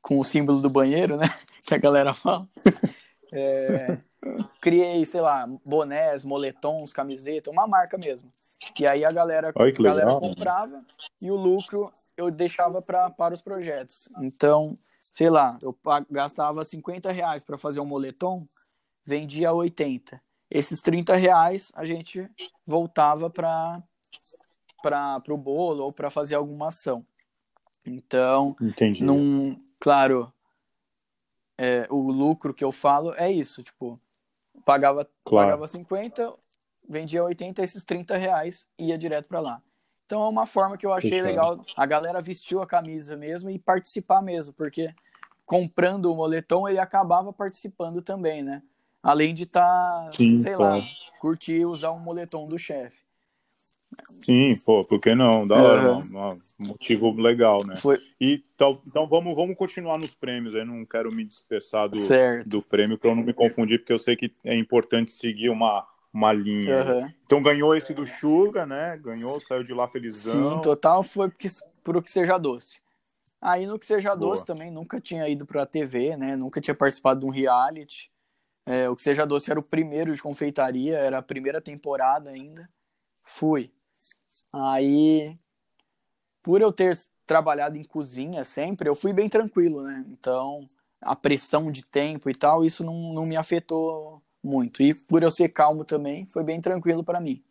com 0.00 0.18
o 0.18 0.24
símbolo 0.24 0.62
do 0.62 0.70
banheiro, 0.70 1.16
né? 1.16 1.26
Que 1.66 1.74
a 1.74 1.78
galera 1.78 2.14
fala. 2.14 2.48
É, 3.32 3.98
criei, 4.60 5.04
sei 5.06 5.20
lá, 5.20 5.46
bonés, 5.64 6.24
moletons, 6.24 6.92
camiseta, 6.92 7.50
uma 7.50 7.66
marca 7.66 7.96
mesmo. 7.96 8.30
E 8.78 8.86
aí 8.86 9.04
a 9.04 9.12
galera, 9.12 9.52
Oi, 9.54 9.74
a 9.78 9.82
galera 9.82 10.14
comprava 10.14 10.84
e 11.20 11.30
o 11.30 11.36
lucro 11.36 11.92
eu 12.16 12.30
deixava 12.30 12.80
pra, 12.80 13.10
para 13.10 13.34
os 13.34 13.42
projetos. 13.42 14.08
Então, 14.20 14.78
sei 14.98 15.30
lá, 15.30 15.58
eu 15.62 15.76
gastava 16.10 16.64
50 16.64 17.10
reais 17.12 17.44
para 17.44 17.58
fazer 17.58 17.80
um 17.80 17.86
moletom, 17.86 18.46
vendia 19.04 19.52
80. 19.52 20.20
Esses 20.50 20.80
30 20.80 21.16
reais 21.16 21.72
a 21.74 21.84
gente 21.84 22.28
voltava 22.66 23.28
para 23.28 23.82
o 25.28 25.36
bolo 25.36 25.84
ou 25.84 25.92
para 25.92 26.10
fazer 26.10 26.34
alguma 26.34 26.68
ação. 26.68 27.04
Então, 27.84 28.56
Entendi. 28.60 29.04
Num, 29.04 29.60
claro, 29.78 30.32
é, 31.58 31.86
o 31.90 32.10
lucro 32.10 32.52
que 32.52 32.64
eu 32.64 32.72
falo 32.72 33.14
é 33.14 33.30
isso, 33.30 33.62
tipo, 33.62 34.00
pagava, 34.66 35.08
claro. 35.24 35.46
pagava 35.46 35.68
50, 35.68 36.34
vendia 36.86 37.22
80, 37.24 37.62
esses 37.62 37.84
30 37.84 38.16
reais 38.16 38.66
ia 38.76 38.98
direto 38.98 39.28
para 39.28 39.40
lá. 39.40 39.62
Então 40.04 40.22
é 40.24 40.28
uma 40.28 40.44
forma 40.44 40.76
que 40.76 40.84
eu 40.84 40.92
achei 40.92 41.10
Fechado. 41.10 41.26
legal. 41.26 41.64
A 41.76 41.86
galera 41.86 42.20
vestiu 42.20 42.60
a 42.60 42.66
camisa 42.66 43.16
mesmo 43.16 43.48
e 43.48 43.58
participar 43.58 44.20
mesmo, 44.20 44.52
porque 44.52 44.92
comprando 45.44 46.06
o 46.06 46.16
moletom 46.16 46.68
ele 46.68 46.80
acabava 46.80 47.32
participando 47.32 48.02
também, 48.02 48.42
né? 48.42 48.62
Além 49.00 49.32
de 49.32 49.44
estar, 49.44 50.06
tá, 50.06 50.12
sei 50.12 50.54
claro. 50.54 50.78
lá, 50.78 50.82
curtir 51.20 51.64
usar 51.64 51.92
um 51.92 52.00
moletom 52.00 52.48
do 52.48 52.58
chefe. 52.58 53.05
Sim, 54.24 54.56
pô, 54.64 54.84
por 54.84 55.00
que 55.00 55.14
não? 55.14 55.46
Da 55.46 55.56
hora, 55.56 55.92
uhum. 55.92 56.40
um 56.60 56.66
motivo 56.66 57.12
legal, 57.12 57.64
né? 57.64 57.76
Foi... 57.76 57.98
E 58.20 58.42
então, 58.54 58.80
então 58.86 59.06
vamos, 59.06 59.34
vamos 59.36 59.56
continuar 59.56 59.98
nos 59.98 60.14
prêmios. 60.14 60.54
Eu 60.54 60.66
não 60.66 60.84
quero 60.84 61.14
me 61.14 61.24
dispersar 61.24 61.88
do, 61.88 61.98
do 62.44 62.62
prêmio 62.62 62.98
para 62.98 63.10
eu 63.10 63.16
não 63.16 63.22
me 63.22 63.32
confundir, 63.32 63.78
porque 63.78 63.92
eu 63.92 63.98
sei 63.98 64.16
que 64.16 64.32
é 64.44 64.56
importante 64.56 65.12
seguir 65.12 65.48
uma, 65.48 65.86
uma 66.12 66.32
linha. 66.32 66.84
Uhum. 66.84 67.12
Então 67.24 67.42
ganhou 67.42 67.76
esse 67.76 67.94
do 67.94 68.04
Suga, 68.04 68.66
né? 68.66 68.98
Ganhou, 69.02 69.40
saiu 69.40 69.62
de 69.62 69.72
lá 69.72 69.86
felizão. 69.86 70.56
Sim, 70.56 70.60
total 70.62 71.02
foi 71.02 71.28
porque, 71.28 71.48
por 71.84 71.96
o 71.96 72.02
que 72.02 72.10
seja 72.10 72.36
doce. 72.38 72.78
Aí 73.40 73.66
no 73.66 73.78
que 73.78 73.86
seja 73.86 74.16
Boa. 74.16 74.30
doce 74.30 74.44
também 74.44 74.70
nunca 74.70 75.00
tinha 75.00 75.28
ido 75.28 75.46
para 75.46 75.62
a 75.62 75.66
TV, 75.66 76.16
né? 76.16 76.34
Nunca 76.34 76.60
tinha 76.60 76.74
participado 76.74 77.20
de 77.20 77.26
um 77.26 77.30
reality. 77.30 78.10
É, 78.64 78.88
o 78.88 78.96
que 78.96 79.02
seja 79.02 79.24
doce 79.24 79.50
era 79.50 79.60
o 79.60 79.62
primeiro 79.62 80.12
de 80.12 80.20
confeitaria, 80.20 80.96
era 80.96 81.18
a 81.18 81.22
primeira 81.22 81.60
temporada 81.60 82.30
ainda. 82.30 82.68
Fui. 83.22 83.70
Aí, 84.52 85.36
por 86.42 86.60
eu 86.60 86.72
ter 86.72 86.96
trabalhado 87.26 87.76
em 87.76 87.84
cozinha 87.84 88.44
sempre, 88.44 88.88
eu 88.88 88.94
fui 88.94 89.12
bem 89.12 89.28
tranquilo, 89.28 89.82
né? 89.82 90.04
Então, 90.08 90.66
a 91.02 91.14
pressão 91.16 91.70
de 91.70 91.84
tempo 91.84 92.30
e 92.30 92.34
tal, 92.34 92.64
isso 92.64 92.84
não, 92.84 93.12
não 93.12 93.26
me 93.26 93.36
afetou 93.36 94.22
muito. 94.42 94.82
E 94.82 94.94
por 94.94 95.22
eu 95.22 95.30
ser 95.30 95.48
calmo 95.50 95.84
também, 95.84 96.26
foi 96.26 96.44
bem 96.44 96.60
tranquilo 96.60 97.04
para 97.04 97.20
mim. 97.20 97.42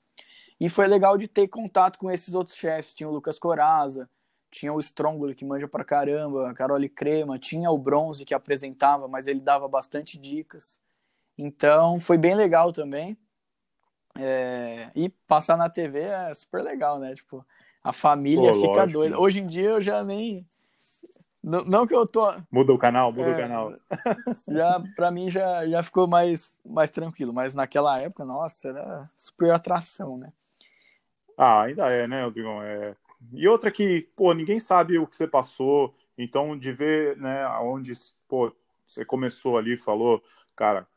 E 0.59 0.69
foi 0.69 0.88
legal 0.88 1.17
de 1.17 1.27
ter 1.27 1.47
contato 1.47 1.99
com 1.99 2.09
esses 2.09 2.34
outros 2.34 2.57
chefes. 2.57 2.93
Tinha 2.93 3.09
o 3.09 3.11
Lucas 3.11 3.38
Coraza, 3.38 4.09
tinha 4.49 4.72
o 4.73 4.80
Strongler, 4.80 5.35
que 5.35 5.43
manja 5.43 5.67
pra 5.67 5.84
caramba, 5.84 6.49
a 6.49 6.53
Carole 6.53 6.88
Crema, 6.88 7.38
tinha 7.38 7.69
o 7.69 7.77
Bronze, 7.77 8.23
que 8.23 8.34
apresentava, 8.34 9.07
mas 9.07 9.27
ele 9.27 9.41
dava 9.41 9.67
bastante 9.67 10.17
dicas. 10.17 10.80
Então, 11.38 11.99
foi 11.99 12.17
bem 12.17 12.34
legal 12.35 12.72
também. 12.72 13.17
É, 14.17 14.89
e 14.95 15.09
passar 15.09 15.57
na 15.57 15.69
TV 15.69 15.99
é 15.99 16.33
super 16.33 16.63
legal, 16.63 16.99
né? 16.99 17.13
Tipo, 17.13 17.45
a 17.83 17.91
família 17.91 18.51
Pô, 18.51 18.61
fica 18.61 18.67
lógico, 18.67 18.93
doida. 18.93 19.15
Né? 19.15 19.21
Hoje 19.21 19.39
em 19.39 19.47
dia 19.47 19.69
eu 19.69 19.81
já 19.81 20.03
nem. 20.03 20.45
Não, 21.43 21.63
não 21.65 21.85
que 21.85 21.93
eu 21.93 22.07
tô. 22.07 22.33
Muda 22.49 22.73
o 22.73 22.77
canal, 22.77 23.11
muda 23.11 23.29
é, 23.29 23.33
o 23.33 23.37
canal. 23.37 23.73
Já, 24.49 24.81
pra 24.95 25.11
mim 25.11 25.29
já, 25.29 25.63
já 25.67 25.83
ficou 25.83 26.07
mais, 26.07 26.55
mais 26.65 26.89
tranquilo, 26.89 27.31
mas 27.31 27.53
naquela 27.53 27.99
época, 27.99 28.25
nossa, 28.25 28.69
era 28.69 29.07
super 29.15 29.51
atração, 29.51 30.17
né? 30.17 30.33
Ah, 31.37 31.63
ainda 31.63 31.91
é, 31.91 32.07
né, 32.07 32.23
Rodrigão? 32.23 32.63
É... 32.63 32.95
E 33.31 33.47
outra 33.47 33.69
que, 33.69 34.09
pô, 34.15 34.33
ninguém 34.33 34.57
sabe 34.57 34.97
o 34.97 35.05
que 35.05 35.15
você 35.15 35.27
passou, 35.27 35.93
então 36.17 36.57
de 36.57 36.71
ver, 36.71 37.17
né, 37.17 37.47
onde, 37.59 37.91
pô, 38.27 38.51
você 38.87 39.03
começou 39.05 39.57
ali, 39.57 39.77
falou, 39.77 40.23
cara, 40.55 40.87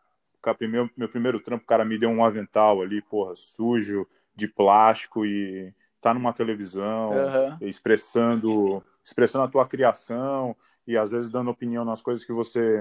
primeiro, 0.56 0.90
meu 0.96 1.08
primeiro 1.08 1.40
trampo, 1.40 1.64
o 1.64 1.66
cara 1.66 1.84
me 1.84 1.98
deu 1.98 2.10
um 2.10 2.24
avental 2.24 2.82
ali, 2.82 3.02
porra, 3.02 3.34
sujo, 3.36 4.06
de 4.34 4.46
plástico 4.46 5.26
e 5.26 5.72
tá 6.00 6.14
numa 6.14 6.32
televisão, 6.32 7.10
uhum. 7.10 7.56
expressando, 7.60 8.82
expressando 9.04 9.44
a 9.44 9.48
tua 9.48 9.66
criação 9.66 10.54
e 10.86 10.96
às 10.96 11.10
vezes 11.10 11.28
dando 11.28 11.50
opinião 11.50 11.84
nas 11.84 12.00
coisas 12.00 12.24
que 12.24 12.32
você, 12.32 12.78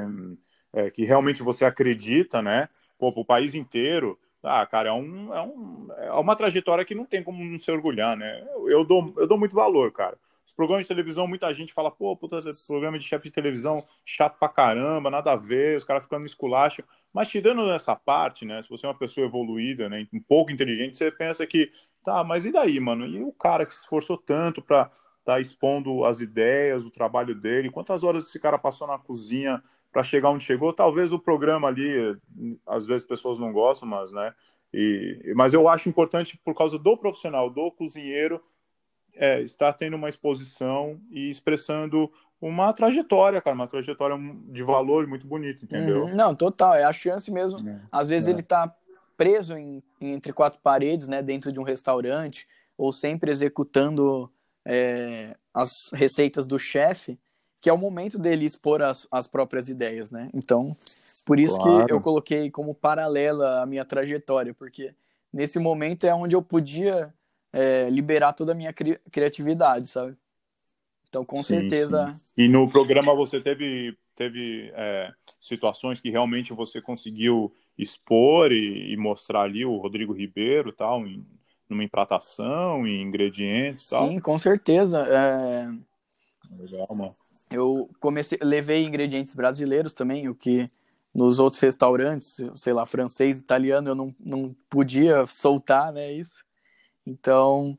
é, 0.74 0.90
que 0.92 1.04
realmente 1.04 1.42
você 1.42 1.66
acredita, 1.66 2.42
né? 2.42 2.64
Pô, 2.98 3.12
pro 3.12 3.26
país 3.26 3.56
inteiro, 3.56 4.18
ah, 4.44 4.66
cara, 4.66 4.90
é, 4.90 4.94
um, 4.94 5.34
é, 5.34 5.42
um, 5.42 5.88
é 5.98 6.12
uma 6.14 6.36
trajetória 6.36 6.86
que 6.86 6.96
não 6.96 7.06
tem 7.06 7.24
como 7.24 7.44
não 7.44 7.60
se 7.60 7.72
orgulhar, 7.72 8.16
né? 8.16 8.46
Eu 8.68 8.84
dou, 8.84 9.14
eu 9.18 9.28
dou 9.28 9.38
muito 9.38 9.56
valor, 9.56 9.92
cara. 9.92 10.18
Os 10.46 10.54
programas 10.54 10.86
de 10.86 10.88
televisão, 10.88 11.28
muita 11.28 11.54
gente 11.54 11.74
fala, 11.74 11.92
pô, 11.92 12.16
puta, 12.16 12.40
programa 12.66 12.98
de 12.98 13.04
chefe 13.04 13.26
de 13.26 13.32
televisão 13.32 13.84
chato 14.06 14.38
pra 14.40 14.48
caramba, 14.48 15.12
nada 15.12 15.34
a 15.34 15.36
ver, 15.36 15.76
os 15.76 15.84
caras 15.84 16.04
ficando 16.04 16.26
esculacho. 16.26 16.84
Mas 17.18 17.30
tirando 17.30 17.72
essa 17.72 17.96
parte, 17.96 18.46
né? 18.46 18.62
Se 18.62 18.70
você 18.70 18.86
é 18.86 18.90
uma 18.90 18.96
pessoa 18.96 19.26
evoluída, 19.26 19.90
né, 19.90 20.08
um 20.14 20.22
pouco 20.22 20.52
inteligente, 20.52 20.96
você 20.96 21.10
pensa 21.10 21.48
que, 21.48 21.72
tá, 22.06 22.24
mas 22.24 22.46
e 22.46 22.52
daí, 22.52 22.80
mano? 22.80 23.08
E 23.08 23.24
o 23.24 23.32
cara 23.32 23.66
que 23.66 23.74
se 23.74 23.82
esforçou 23.82 24.20
tanto 24.20 24.62
para 24.62 24.92
tá 25.26 25.40
expondo 25.40 26.06
as 26.06 26.22
ideias, 26.22 26.86
o 26.86 26.92
trabalho 26.92 27.34
dele, 27.34 27.72
quantas 27.72 28.04
horas 28.04 28.28
esse 28.28 28.40
cara 28.40 28.60
passou 28.60 28.86
na 28.86 29.00
cozinha 29.00 29.64
para 29.92 30.04
chegar 30.04 30.30
onde 30.30 30.44
chegou? 30.44 30.72
Talvez 30.72 31.12
o 31.12 31.18
programa 31.18 31.68
ali, 31.68 32.16
às 32.68 32.86
vezes 32.86 33.08
pessoas 33.08 33.40
não 33.40 33.52
gostam, 33.52 33.90
mas, 33.90 34.12
né? 34.12 34.32
E, 34.72 35.34
mas 35.36 35.56
eu 35.56 35.68
acho 35.68 35.90
importante 35.90 36.40
por 36.46 36.54
causa 36.54 36.78
do 36.78 36.96
profissional, 36.96 37.50
do 37.50 37.72
cozinheiro, 37.72 38.40
é, 39.16 39.42
estar 39.42 39.74
tendo 39.74 39.96
uma 39.96 40.08
exposição 40.08 41.02
e 41.10 41.32
expressando 41.32 42.12
uma 42.42 42.72
trajetória, 42.74 43.42
cara, 43.42 43.56
uma 43.56 43.68
trajetória 43.68 44.18
de 44.46 44.64
valor 44.64 45.08
muito 45.08 45.26
bonita, 45.26 45.64
entendeu? 45.64 46.04
Uhum, 46.04 46.16
não, 46.16 46.36
total, 46.36 46.76
é 46.76 46.84
a 46.84 46.94
chance 46.94 47.32
mesmo. 47.32 47.60
É, 47.68 47.80
Às 47.92 48.10
vezes 48.10 48.28
é. 48.28 48.32
ele 48.32 48.44
tá 48.44 48.74
preso 49.18 49.58
em, 49.58 49.84
entre 50.00 50.32
quatro 50.32 50.60
paredes, 50.62 51.08
né, 51.08 51.22
dentro 51.24 51.52
de 51.52 51.60
um 51.60 51.64
restaurante, 51.64 52.48
ou 52.78 52.94
sempre 52.94 53.32
executando 53.32 54.32
é, 54.64 55.36
as 55.54 55.90
receitas 55.92 56.46
do 56.46 56.60
chefe, 56.60 57.18
que 57.60 57.70
é 57.70 57.74
o 57.74 57.78
momento 57.78 58.20
dele 58.20 58.46
expor 58.46 58.84
as, 58.84 59.08
as 59.12 59.26
próprias 59.28 59.68
ideias, 59.68 60.12
né? 60.12 60.30
Então, 60.34 60.76
por 61.26 61.40
isso 61.40 61.58
claro. 61.58 61.88
que 61.88 61.94
eu 61.94 62.00
coloquei 62.00 62.52
como 62.52 62.76
paralela 62.76 63.64
a 63.64 63.66
minha 63.66 63.84
trajetória, 63.84 64.54
porque 64.54 64.94
nesse 65.34 65.58
momento 65.58 66.06
é 66.06 66.14
onde 66.14 66.36
eu 66.36 66.42
podia 66.42 67.12
é, 67.52 67.90
liberar 67.90 68.34
toda 68.34 68.52
a 68.52 68.56
minha 68.56 68.72
cri 68.72 69.00
criatividade, 69.12 69.88
sabe? 69.88 70.16
Então, 71.10 71.24
com 71.24 71.38
sim, 71.38 71.62
certeza. 71.62 72.14
Sim. 72.14 72.24
E 72.38 72.48
no 72.48 72.70
programa 72.70 73.16
você 73.16 73.40
teve, 73.40 73.98
teve 74.16 74.72
é, 74.76 75.12
situações 75.40 76.00
que 76.00 76.10
realmente 76.10 76.54
você 76.54 76.82
conseguiu 76.82 77.54
expor 77.78 78.52
e, 78.52 78.92
e, 78.92 78.98
mostrar 78.98 79.42
ali 79.42 79.66
o 79.66 79.78
Rodrigo 79.78 80.14
Ribeiro 80.14 80.72
tal, 80.72 81.06
em, 81.06 81.26
numa 81.70 81.84
empratação, 81.84 82.86
em 82.86 83.02
ingredientes 83.02 83.88
tal? 83.88 84.08
Sim, 84.08 84.20
com 84.20 84.38
certeza. 84.38 85.00
É... 85.08 85.68
Legal, 86.60 86.88
mano. 86.96 87.14
Eu 87.50 87.90
comecei, 88.00 88.38
levei 88.42 88.86
ingredientes 88.86 89.36
brasileiros 89.36 89.94
também, 89.94 90.28
o 90.28 90.36
que 90.36 90.70
nos 91.14 91.40
outros 91.40 91.62
restaurantes, 91.62 92.38
sei 92.56 92.74
lá, 92.74 92.86
francês, 92.86 93.40
italiano, 93.40 93.90
eu 93.90 93.96
não, 93.96 94.16
não 94.20 94.56
podia 94.70 95.26
soltar, 95.26 95.92
né, 95.92 96.12
isso. 96.12 96.44
Então, 97.06 97.78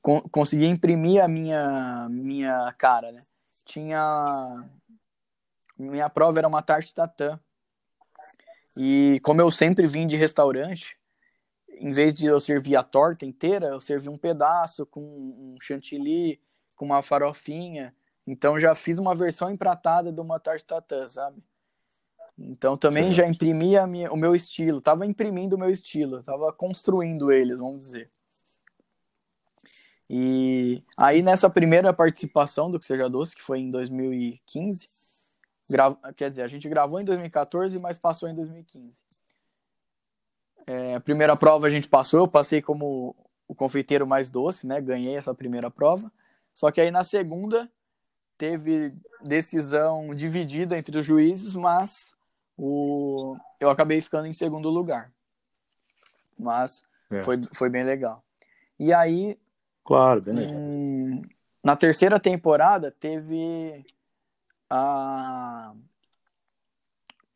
con 0.00 0.20
consegui 0.30 0.66
imprimir 0.66 1.22
a 1.22 1.28
minha, 1.28 2.08
minha 2.10 2.72
cara, 2.78 3.12
né? 3.12 3.22
Tinha... 3.64 4.68
Minha 5.78 6.10
prova 6.10 6.38
era 6.38 6.48
uma 6.48 6.62
tarte 6.62 6.94
tatã. 6.94 7.40
E 8.76 9.18
como 9.22 9.40
eu 9.40 9.50
sempre 9.50 9.86
vim 9.86 10.06
de 10.06 10.16
restaurante, 10.16 10.96
em 11.68 11.92
vez 11.92 12.14
de 12.14 12.26
eu 12.26 12.38
servir 12.38 12.76
a 12.76 12.82
torta 12.82 13.24
inteira, 13.24 13.66
eu 13.68 13.80
servi 13.80 14.08
um 14.08 14.18
pedaço 14.18 14.84
com 14.84 15.00
um 15.00 15.56
chantilly, 15.60 16.40
com 16.76 16.84
uma 16.84 17.02
farofinha. 17.02 17.94
Então 18.26 18.58
já 18.58 18.74
fiz 18.74 18.98
uma 18.98 19.14
versão 19.14 19.50
empratada 19.50 20.12
de 20.12 20.20
uma 20.20 20.38
tarte 20.38 20.64
tatã, 20.64 21.08
sabe? 21.08 21.42
Então 22.38 22.76
também 22.76 23.04
certo. 23.04 23.16
já 23.16 23.26
imprimi 23.26 23.74
minha, 23.86 24.12
o 24.12 24.16
meu 24.16 24.34
estilo, 24.34 24.80
tava 24.80 25.04
imprimindo 25.04 25.56
o 25.56 25.58
meu 25.58 25.70
estilo, 25.70 26.22
tava 26.22 26.52
construindo 26.52 27.32
eles, 27.32 27.58
vamos 27.58 27.78
dizer. 27.78 28.10
E 30.12 30.82
aí 30.96 31.22
nessa 31.22 31.48
primeira 31.48 31.92
participação 31.92 32.68
do 32.68 32.80
Que 32.80 32.84
Seja 32.84 33.08
Doce, 33.08 33.36
que 33.36 33.42
foi 33.42 33.60
em 33.60 33.70
2015, 33.70 34.88
grava, 35.70 35.96
quer 36.14 36.28
dizer, 36.28 36.42
a 36.42 36.48
gente 36.48 36.68
gravou 36.68 37.00
em 37.00 37.04
2014, 37.04 37.78
mas 37.78 37.96
passou 37.96 38.28
em 38.28 38.34
2015. 38.34 39.04
É, 40.66 40.96
a 40.96 41.00
primeira 41.00 41.36
prova 41.36 41.68
a 41.68 41.70
gente 41.70 41.86
passou, 41.86 42.18
eu 42.18 42.28
passei 42.28 42.60
como 42.60 43.14
o 43.46 43.54
confeiteiro 43.54 44.04
mais 44.04 44.28
doce, 44.28 44.66
né? 44.66 44.80
Ganhei 44.80 45.16
essa 45.16 45.32
primeira 45.32 45.70
prova. 45.70 46.10
Só 46.52 46.72
que 46.72 46.80
aí 46.80 46.90
na 46.90 47.04
segunda 47.04 47.70
teve 48.36 48.92
decisão 49.22 50.12
dividida 50.12 50.76
entre 50.76 50.98
os 50.98 51.06
juízes, 51.06 51.54
mas 51.54 52.16
o... 52.58 53.36
eu 53.60 53.70
acabei 53.70 54.00
ficando 54.00 54.26
em 54.26 54.32
segundo 54.32 54.68
lugar. 54.68 55.12
Mas 56.36 56.82
é. 57.12 57.20
foi, 57.20 57.40
foi 57.52 57.70
bem 57.70 57.84
legal. 57.84 58.24
E 58.76 58.92
aí 58.92 59.38
Claro, 59.84 60.22
legal. 60.26 60.54
Hum, 60.54 61.22
na 61.62 61.76
terceira 61.76 62.18
temporada 62.18 62.90
teve 62.90 63.84
a 64.68 65.74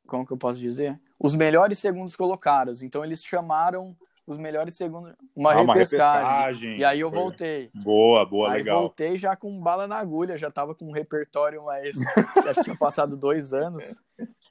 como 0.07 0.27
que 0.27 0.33
eu 0.33 0.37
posso 0.37 0.61
dizer? 0.61 1.01
Os 1.19 1.35
melhores 1.35 1.79
segundos 1.79 2.15
colocados. 2.15 2.83
Então 2.83 3.05
eles 3.05 3.25
chamaram 3.25 3.97
os 4.27 4.37
melhores 4.37 4.75
segundos, 4.75 5.15
uma, 5.37 5.53
ah, 5.53 5.62
uma 5.62 5.75
repescagem. 5.75 6.79
E 6.79 6.85
aí 6.85 7.01
eu 7.01 7.11
voltei. 7.11 7.71
Boa, 7.75 8.25
boa, 8.25 8.53
aí 8.53 8.62
legal. 8.62 8.81
voltei 8.81 9.19
já 9.19 9.37
com 9.37 9.61
bala 9.61 9.87
na 9.87 9.97
agulha, 9.97 10.39
já 10.39 10.51
tava 10.51 10.75
com 10.75 10.87
um 10.87 10.93
repertório 10.93 11.62
mais. 11.65 11.95
já 12.45 12.62
tinha 12.62 12.77
passado 12.77 13.16
dois 13.16 13.53
anos. 13.53 14.01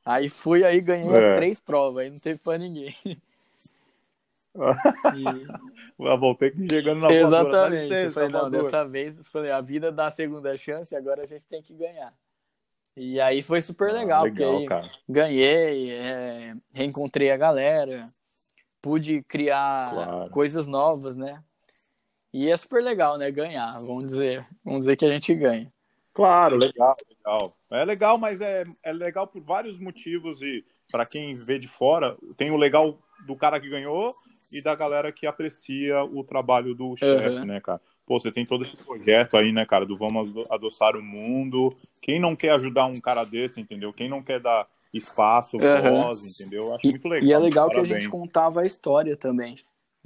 Aí 0.05 0.29
fui 0.29 0.63
aí 0.63 0.79
ganhei 0.81 1.09
é. 1.09 1.17
as 1.17 1.35
três 1.37 1.59
provas, 1.59 2.03
aí 2.03 2.09
não 2.09 2.19
teve 2.19 2.39
pra 2.39 2.57
ninguém. 2.57 2.93
E... 4.55 6.05
Eu 6.07 6.17
voltei 6.19 6.53
chegando 6.69 7.01
na 7.01 7.11
Exatamente. 7.11 8.11
Falei, 8.11 8.29
não, 8.29 8.49
dessa 8.49 8.83
vez 8.85 9.27
falei, 9.27 9.51
a 9.51 9.61
vida 9.61 9.91
dá 9.91 10.07
a 10.07 10.11
segunda 10.11 10.55
chance, 10.57 10.95
agora 10.95 11.23
a 11.23 11.27
gente 11.27 11.45
tem 11.47 11.61
que 11.61 11.73
ganhar. 11.73 12.13
E 12.95 13.19
aí 13.19 13.41
foi 13.41 13.59
super 13.59 13.91
legal, 13.91 14.21
ah, 14.21 14.23
legal 14.25 14.51
porque 14.51 14.67
cara. 14.67 14.91
ganhei, 15.09 15.91
é, 15.91 16.55
reencontrei 16.71 17.31
a 17.31 17.37
galera, 17.37 18.07
pude 18.81 19.23
criar 19.23 19.89
claro. 19.91 20.29
coisas 20.29 20.67
novas, 20.67 21.15
né? 21.15 21.39
E 22.31 22.49
é 22.49 22.57
super 22.57 22.83
legal, 22.83 23.17
né? 23.17 23.31
Ganhar, 23.31 23.79
vamos 23.79 24.05
dizer. 24.05 24.45
Vamos 24.63 24.81
dizer 24.81 24.95
que 24.95 25.05
a 25.05 25.09
gente 25.09 25.33
ganha. 25.33 25.71
Claro, 26.13 26.55
legal, 26.55 26.95
legal. 27.09 27.53
É 27.71 27.85
legal, 27.85 28.17
mas 28.19 28.41
é, 28.41 28.65
é 28.83 28.93
legal 28.93 29.27
por 29.27 29.41
vários 29.41 29.79
motivos 29.79 30.39
e 30.41 30.63
para 30.93 31.07
quem 31.07 31.31
vê 31.31 31.57
de 31.57 31.67
fora, 31.67 32.15
tem 32.37 32.51
o 32.51 32.55
legal 32.55 32.95
do 33.25 33.35
cara 33.35 33.59
que 33.59 33.67
ganhou 33.67 34.13
e 34.51 34.61
da 34.61 34.75
galera 34.75 35.11
que 35.11 35.25
aprecia 35.25 36.03
o 36.03 36.23
trabalho 36.23 36.75
do 36.75 36.95
chefe, 36.95 37.29
uhum. 37.29 37.45
né, 37.45 37.59
cara? 37.59 37.81
Pô, 38.05 38.19
você 38.19 38.31
tem 38.31 38.45
todo 38.45 38.63
esse 38.63 38.77
projeto 38.77 39.35
aí, 39.35 39.51
né, 39.51 39.65
cara, 39.65 39.87
do 39.87 39.97
Vamos 39.97 40.47
Adoçar 40.51 40.95
o 40.95 41.01
Mundo. 41.01 41.75
Quem 41.99 42.19
não 42.19 42.35
quer 42.35 42.51
ajudar 42.51 42.85
um 42.85 43.01
cara 43.01 43.23
desse, 43.23 43.59
entendeu? 43.59 43.91
Quem 43.91 44.07
não 44.07 44.21
quer 44.21 44.39
dar 44.39 44.67
espaço, 44.93 45.57
uhum. 45.57 46.03
voz, 46.03 46.39
entendeu? 46.39 46.67
Eu 46.67 46.75
acho 46.75 46.85
e, 46.85 46.89
muito 46.91 47.07
legal. 47.07 47.27
E 47.27 47.33
é 47.33 47.39
legal 47.39 47.69
que 47.71 47.79
a 47.79 47.83
gente 47.83 48.07
contava 48.07 48.61
a 48.61 48.65
história 48.65 49.17
também. 49.17 49.57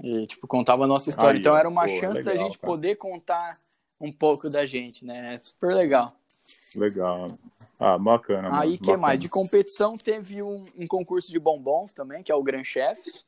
E, 0.02 0.26
tipo, 0.26 0.48
contava 0.48 0.86
a 0.86 0.88
nossa 0.88 1.10
história. 1.10 1.34
Aí, 1.34 1.40
então 1.42 1.58
era 1.58 1.68
uma 1.68 1.84
pô, 1.84 2.00
chance 2.00 2.24
legal, 2.24 2.34
da 2.34 2.44
gente 2.44 2.58
cara. 2.60 2.72
poder 2.72 2.96
contar 2.96 3.58
um 4.00 4.12
pouco 4.12 4.50
da 4.50 4.66
gente, 4.66 5.04
né? 5.04 5.36
É 5.36 5.40
super 5.40 5.76
legal. 5.76 6.16
Legal. 6.78 7.32
Ah, 7.80 7.98
bacana. 7.98 8.60
Aí, 8.60 8.78
que 8.78 8.96
mais? 8.98 9.20
De 9.20 9.30
competição, 9.30 9.98
teve 9.98 10.42
um, 10.42 10.72
um, 10.76 10.88
concurso 10.88 11.32
de 11.32 11.40
bombons 11.40 11.94
também, 11.94 12.24
que 12.24 12.32
é 12.32 12.36
o 12.36 12.44
Grand 12.44 12.64
Chefs. 12.64 13.26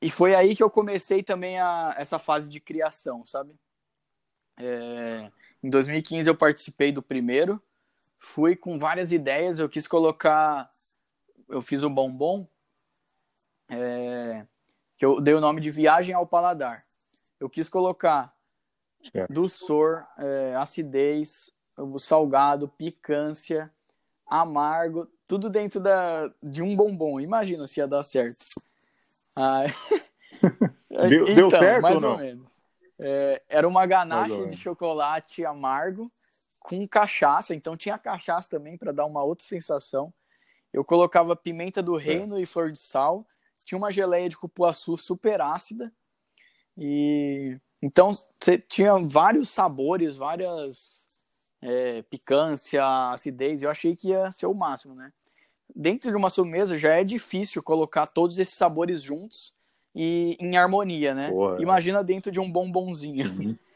E 0.00 0.10
foi 0.10 0.34
aí 0.34 0.54
que 0.54 0.62
eu 0.62 0.70
comecei 0.70 1.22
também 1.22 1.58
a, 1.58 1.94
essa 1.98 2.18
fase 2.18 2.48
de 2.48 2.60
criação, 2.60 3.26
sabe? 3.26 3.54
É, 4.56 5.30
em 5.62 5.70
2015 5.70 6.28
eu 6.28 6.36
participei 6.36 6.90
do 6.90 7.02
primeiro, 7.02 7.62
fui 8.16 8.56
com 8.56 8.78
várias 8.78 9.12
ideias, 9.12 9.58
eu 9.58 9.68
quis 9.68 9.86
colocar, 9.86 10.68
eu 11.48 11.62
fiz 11.62 11.82
o 11.82 11.90
bombom, 11.90 12.46
é, 13.68 14.46
que 14.96 15.04
eu 15.04 15.20
dei 15.20 15.34
o 15.34 15.40
nome 15.40 15.60
de 15.60 15.70
Viagem 15.70 16.14
ao 16.14 16.26
Paladar. 16.26 16.84
Eu 17.38 17.48
quis 17.48 17.68
colocar 17.68 18.34
certo. 19.00 19.32
doçor, 19.32 20.04
é, 20.18 20.54
acidez, 20.56 21.52
salgado, 21.98 22.68
picância, 22.68 23.70
amargo, 24.26 25.08
tudo 25.26 25.48
dentro 25.48 25.80
da, 25.80 26.28
de 26.42 26.62
um 26.62 26.74
bombom. 26.76 27.20
Imagina 27.20 27.66
se 27.66 27.80
ia 27.80 27.86
dar 27.86 28.02
certo. 28.02 28.44
Ah, 29.34 29.64
deu, 31.08 31.22
então, 31.22 31.34
deu, 31.34 31.50
certo 31.50 31.82
mais 31.82 32.02
ou, 32.02 32.12
ou 32.12 32.18
menos. 32.18 32.46
É, 32.98 33.42
era 33.48 33.68
uma 33.68 33.86
ganache 33.86 34.46
de 34.46 34.56
chocolate 34.56 35.44
amargo 35.44 36.10
com 36.60 36.86
cachaça, 36.86 37.54
então 37.54 37.76
tinha 37.76 37.96
cachaça 37.96 38.50
também 38.50 38.76
para 38.76 38.92
dar 38.92 39.06
uma 39.06 39.22
outra 39.22 39.46
sensação. 39.46 40.12
Eu 40.72 40.84
colocava 40.84 41.34
pimenta 41.34 41.82
do 41.82 41.96
reino 41.96 42.36
é. 42.36 42.42
e 42.42 42.46
flor 42.46 42.72
de 42.72 42.78
sal. 42.78 43.26
Tinha 43.64 43.78
uma 43.78 43.90
geleia 43.90 44.28
de 44.28 44.36
cupuaçu 44.36 44.96
super 44.96 45.40
ácida. 45.40 45.92
E 46.76 47.58
então 47.80 48.10
você 48.12 48.58
tinha 48.58 48.94
vários 48.96 49.48
sabores, 49.48 50.16
várias 50.16 51.07
é, 51.62 52.02
picância, 52.02 52.84
acidez. 53.10 53.62
Eu 53.62 53.70
achei 53.70 53.94
que 53.94 54.08
ia 54.08 54.30
ser 54.32 54.46
o 54.46 54.54
máximo, 54.54 54.94
né? 54.94 55.12
Dentro 55.74 56.10
de 56.10 56.16
uma 56.16 56.30
sobremesa 56.30 56.76
já 56.76 56.94
é 56.94 57.04
difícil 57.04 57.62
colocar 57.62 58.06
todos 58.06 58.38
esses 58.38 58.54
sabores 58.54 59.02
juntos 59.02 59.52
e 59.94 60.36
em 60.40 60.56
harmonia, 60.56 61.14
né? 61.14 61.30
Porra, 61.30 61.60
Imagina 61.60 62.02
dentro 62.02 62.30
de 62.30 62.40
um 62.40 62.50
bombonzinho. 62.50 63.58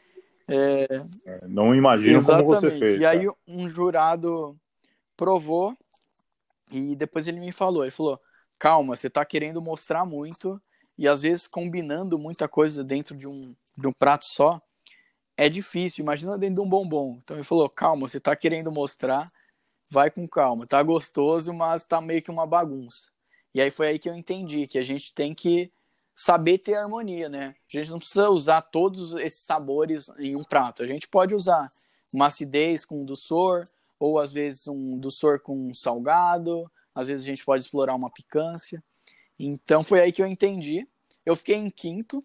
É... 0.45 0.87
É, 1.25 1.47
não 1.47 1.73
imagino 1.73 2.17
Exatamente. 2.17 2.45
como 2.45 2.59
você 2.59 2.71
fez. 2.71 3.01
E 3.01 3.05
aí 3.05 3.29
um 3.47 3.69
jurado 3.69 4.59
provou 5.15 5.73
e 6.69 6.97
depois 6.97 7.27
ele 7.27 7.39
me 7.39 7.53
falou, 7.53 7.85
ele 7.85 7.91
falou, 7.91 8.19
calma, 8.59 8.93
você 8.93 9.07
está 9.07 9.23
querendo 9.23 9.61
mostrar 9.61 10.05
muito 10.05 10.61
e 10.97 11.07
às 11.07 11.21
vezes 11.21 11.47
combinando 11.47 12.19
muita 12.19 12.45
coisa 12.45 12.83
dentro 12.83 13.15
de 13.15 13.25
um, 13.25 13.55
de 13.77 13.87
um 13.87 13.93
prato 13.93 14.25
só, 14.25 14.61
é 15.35 15.49
difícil, 15.49 16.03
imagina 16.03 16.37
dentro 16.37 16.55
de 16.55 16.61
um 16.61 16.69
bombom. 16.69 17.19
Então 17.23 17.37
ele 17.37 17.43
falou, 17.43 17.69
calma, 17.69 18.07
você 18.07 18.17
está 18.17 18.35
querendo 18.35 18.71
mostrar, 18.71 19.31
vai 19.89 20.09
com 20.09 20.27
calma, 20.27 20.67
tá 20.67 20.81
gostoso, 20.81 21.53
mas 21.53 21.85
tá 21.85 21.99
meio 22.01 22.21
que 22.21 22.31
uma 22.31 22.45
bagunça. 22.45 23.07
E 23.53 23.61
aí 23.61 23.69
foi 23.69 23.87
aí 23.87 23.99
que 23.99 24.09
eu 24.09 24.15
entendi 24.15 24.67
que 24.67 24.77
a 24.77 24.83
gente 24.83 25.13
tem 25.13 25.33
que 25.33 25.71
saber 26.15 26.59
ter 26.59 26.75
harmonia, 26.75 27.29
né? 27.29 27.55
A 27.73 27.77
gente 27.77 27.91
não 27.91 27.99
precisa 27.99 28.29
usar 28.29 28.61
todos 28.61 29.13
esses 29.15 29.43
sabores 29.43 30.09
em 30.19 30.35
um 30.35 30.43
prato. 30.43 30.83
A 30.83 30.87
gente 30.87 31.07
pode 31.07 31.33
usar 31.33 31.69
uma 32.13 32.27
acidez 32.27 32.85
com 32.85 33.01
um 33.01 33.05
doçor, 33.05 33.65
ou 33.99 34.19
às 34.19 34.31
vezes 34.31 34.67
um 34.67 34.99
doçor 34.99 35.39
com 35.39 35.69
um 35.69 35.73
salgado, 35.73 36.69
às 36.93 37.07
vezes 37.07 37.25
a 37.25 37.29
gente 37.29 37.45
pode 37.45 37.63
explorar 37.63 37.95
uma 37.95 38.11
picância. 38.11 38.83
Então 39.39 39.83
foi 39.83 40.01
aí 40.01 40.11
que 40.11 40.21
eu 40.21 40.27
entendi. 40.27 40.87
Eu 41.25 41.35
fiquei 41.35 41.55
em 41.55 41.69
quinto, 41.69 42.23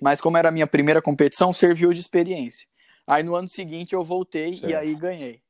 mas 0.00 0.20
como 0.20 0.36
era 0.36 0.48
a 0.48 0.52
minha 0.52 0.66
primeira 0.66 1.02
competição, 1.02 1.52
serviu 1.52 1.92
de 1.92 2.00
experiência. 2.00 2.66
Aí 3.06 3.22
no 3.22 3.34
ano 3.34 3.48
seguinte 3.48 3.94
eu 3.94 4.02
voltei 4.02 4.54
certo. 4.54 4.70
e 4.70 4.74
aí 4.74 4.94
ganhei. 4.94 5.42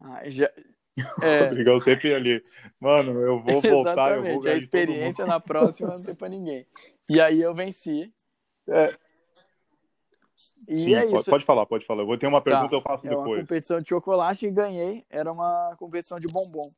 Aí 0.00 0.30
já, 0.30 0.50
é. 1.22 1.40
Rodrigão 1.40 1.78
sempre 1.80 2.14
ali. 2.14 2.42
Mano, 2.80 3.20
eu 3.20 3.42
vou 3.42 3.60
voltar, 3.60 4.16
eu 4.16 4.22
vou 4.22 4.40
ganhar. 4.40 4.54
A 4.54 4.58
experiência 4.58 5.26
na 5.26 5.40
próxima 5.40 5.92
não 5.92 6.02
tem 6.02 6.14
pra 6.14 6.28
ninguém. 6.28 6.66
E 7.08 7.20
aí 7.20 7.40
eu 7.40 7.54
venci. 7.54 8.12
É. 8.68 8.94
E 10.68 10.76
Sim, 10.76 10.94
é 10.94 11.04
isso. 11.04 11.30
Pode 11.30 11.44
falar, 11.44 11.66
pode 11.66 11.84
falar. 11.84 12.02
Eu 12.02 12.06
vou 12.06 12.18
ter 12.18 12.26
uma 12.26 12.40
tá. 12.40 12.50
pergunta, 12.50 12.70
tá. 12.70 12.76
eu 12.76 12.82
faço 12.82 13.06
é 13.06 13.10
depois. 13.10 13.28
Uma 13.28 13.40
competição 13.40 13.80
de 13.80 13.88
chocolate 13.88 14.46
e 14.46 14.50
ganhei. 14.50 15.04
Era 15.10 15.30
uma 15.30 15.76
competição 15.78 16.18
de 16.18 16.26
bombom. 16.26 16.70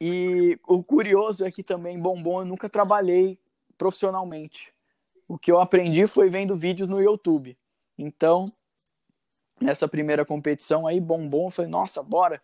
E 0.00 0.58
o 0.66 0.82
curioso 0.82 1.44
é 1.44 1.50
que 1.50 1.62
também 1.62 1.98
bombom 1.98 2.40
eu 2.40 2.44
nunca 2.44 2.68
trabalhei 2.68 3.38
profissionalmente. 3.78 4.71
O 5.28 5.38
que 5.38 5.50
eu 5.50 5.60
aprendi 5.60 6.06
foi 6.06 6.28
vendo 6.28 6.56
vídeos 6.56 6.88
no 6.88 7.00
YouTube. 7.00 7.56
Então, 7.96 8.52
nessa 9.60 9.86
primeira 9.86 10.24
competição 10.24 10.86
aí, 10.86 11.00
bombom, 11.00 11.46
eu 11.46 11.50
falei, 11.50 11.70
nossa, 11.70 12.02
bora 12.02 12.40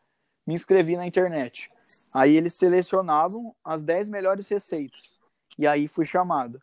me 0.48 0.54
inscrevi 0.54 0.96
na 0.96 1.06
internet. 1.06 1.68
Aí 2.10 2.34
eles 2.34 2.54
selecionavam 2.54 3.54
as 3.62 3.82
10 3.82 4.08
melhores 4.08 4.48
receitas. 4.48 5.20
E 5.58 5.66
aí 5.66 5.86
fui 5.86 6.06
chamado. 6.06 6.58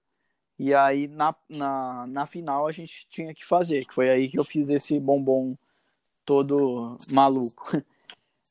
E 0.57 0.73
aí 0.73 1.07
na, 1.07 1.35
na, 1.47 2.07
na 2.07 2.25
final 2.25 2.65
a 2.65 2.71
gente 2.71 3.05
tinha 3.11 3.31
que 3.31 3.45
fazer, 3.45 3.85
que 3.85 3.93
foi 3.93 4.09
aí 4.09 4.27
que 4.27 4.39
eu 4.39 4.43
fiz 4.43 4.69
esse 4.69 4.99
bombom 4.99 5.55
todo 6.25 6.95
maluco. 7.11 7.71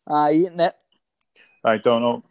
Aí, 0.06 0.50
né? 0.50 0.70
Ah, 1.62 1.76
então 1.76 1.98
não. 1.98 2.22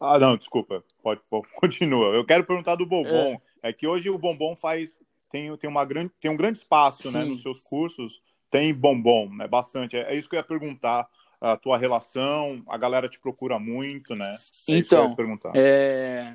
Ah, 0.00 0.18
não, 0.18 0.36
desculpa. 0.36 0.84
Pode, 1.02 1.20
pode 1.28 1.48
continua. 1.56 2.14
Eu 2.14 2.24
quero 2.24 2.44
perguntar 2.44 2.76
do 2.76 2.86
bombom. 2.86 3.40
É, 3.62 3.70
é 3.70 3.72
que 3.72 3.86
hoje 3.86 4.10
o 4.10 4.18
bombom 4.18 4.54
faz 4.54 4.94
tem, 5.30 5.54
tem, 5.56 5.68
uma 5.68 5.84
grande, 5.84 6.12
tem 6.20 6.30
um 6.30 6.36
grande 6.36 6.58
espaço, 6.58 7.10
né, 7.12 7.24
nos 7.24 7.42
seus 7.42 7.60
cursos. 7.60 8.22
Tem 8.50 8.72
bombom, 8.72 9.28
né? 9.34 9.46
Bastante. 9.46 9.96
É, 9.96 10.12
é 10.12 10.16
isso 10.16 10.28
que 10.28 10.36
eu 10.36 10.38
ia 10.38 10.44
perguntar 10.44 11.08
a 11.40 11.56
tua 11.56 11.76
relação? 11.76 12.62
A 12.68 12.76
galera 12.76 13.08
te 13.08 13.18
procura 13.18 13.58
muito, 13.58 14.14
né? 14.14 14.36
É 14.68 14.76
então, 14.76 15.14
é... 15.54 16.32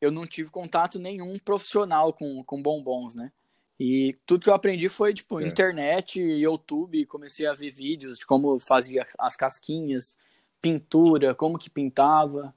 eu 0.00 0.10
não 0.10 0.26
tive 0.26 0.50
contato 0.50 0.98
nenhum 0.98 1.38
profissional 1.38 2.12
com, 2.12 2.42
com 2.44 2.62
bombons, 2.62 3.14
né? 3.14 3.30
E 3.78 4.16
tudo 4.24 4.44
que 4.44 4.48
eu 4.48 4.54
aprendi 4.54 4.88
foi, 4.88 5.12
tipo, 5.12 5.40
é. 5.40 5.46
internet, 5.46 6.20
YouTube, 6.20 7.04
comecei 7.06 7.46
a 7.46 7.54
ver 7.54 7.70
vídeos 7.70 8.18
de 8.18 8.26
como 8.26 8.58
fazia 8.60 9.06
as 9.18 9.36
casquinhas, 9.36 10.16
pintura, 10.62 11.34
como 11.34 11.58
que 11.58 11.68
pintava. 11.68 12.54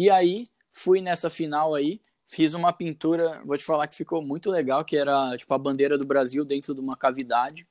E 0.00 0.08
aí, 0.08 0.46
fui 0.72 1.02
nessa 1.02 1.28
final 1.28 1.74
aí, 1.74 2.00
fiz 2.26 2.54
uma 2.54 2.72
pintura, 2.72 3.42
vou 3.44 3.58
te 3.58 3.62
falar 3.62 3.86
que 3.86 3.94
ficou 3.94 4.22
muito 4.22 4.50
legal, 4.50 4.82
que 4.82 4.96
era, 4.96 5.36
tipo, 5.36 5.52
a 5.52 5.58
bandeira 5.58 5.98
do 5.98 6.06
Brasil 6.06 6.42
dentro 6.42 6.74
de 6.74 6.80
uma 6.80 6.96
cavidade. 6.96 7.68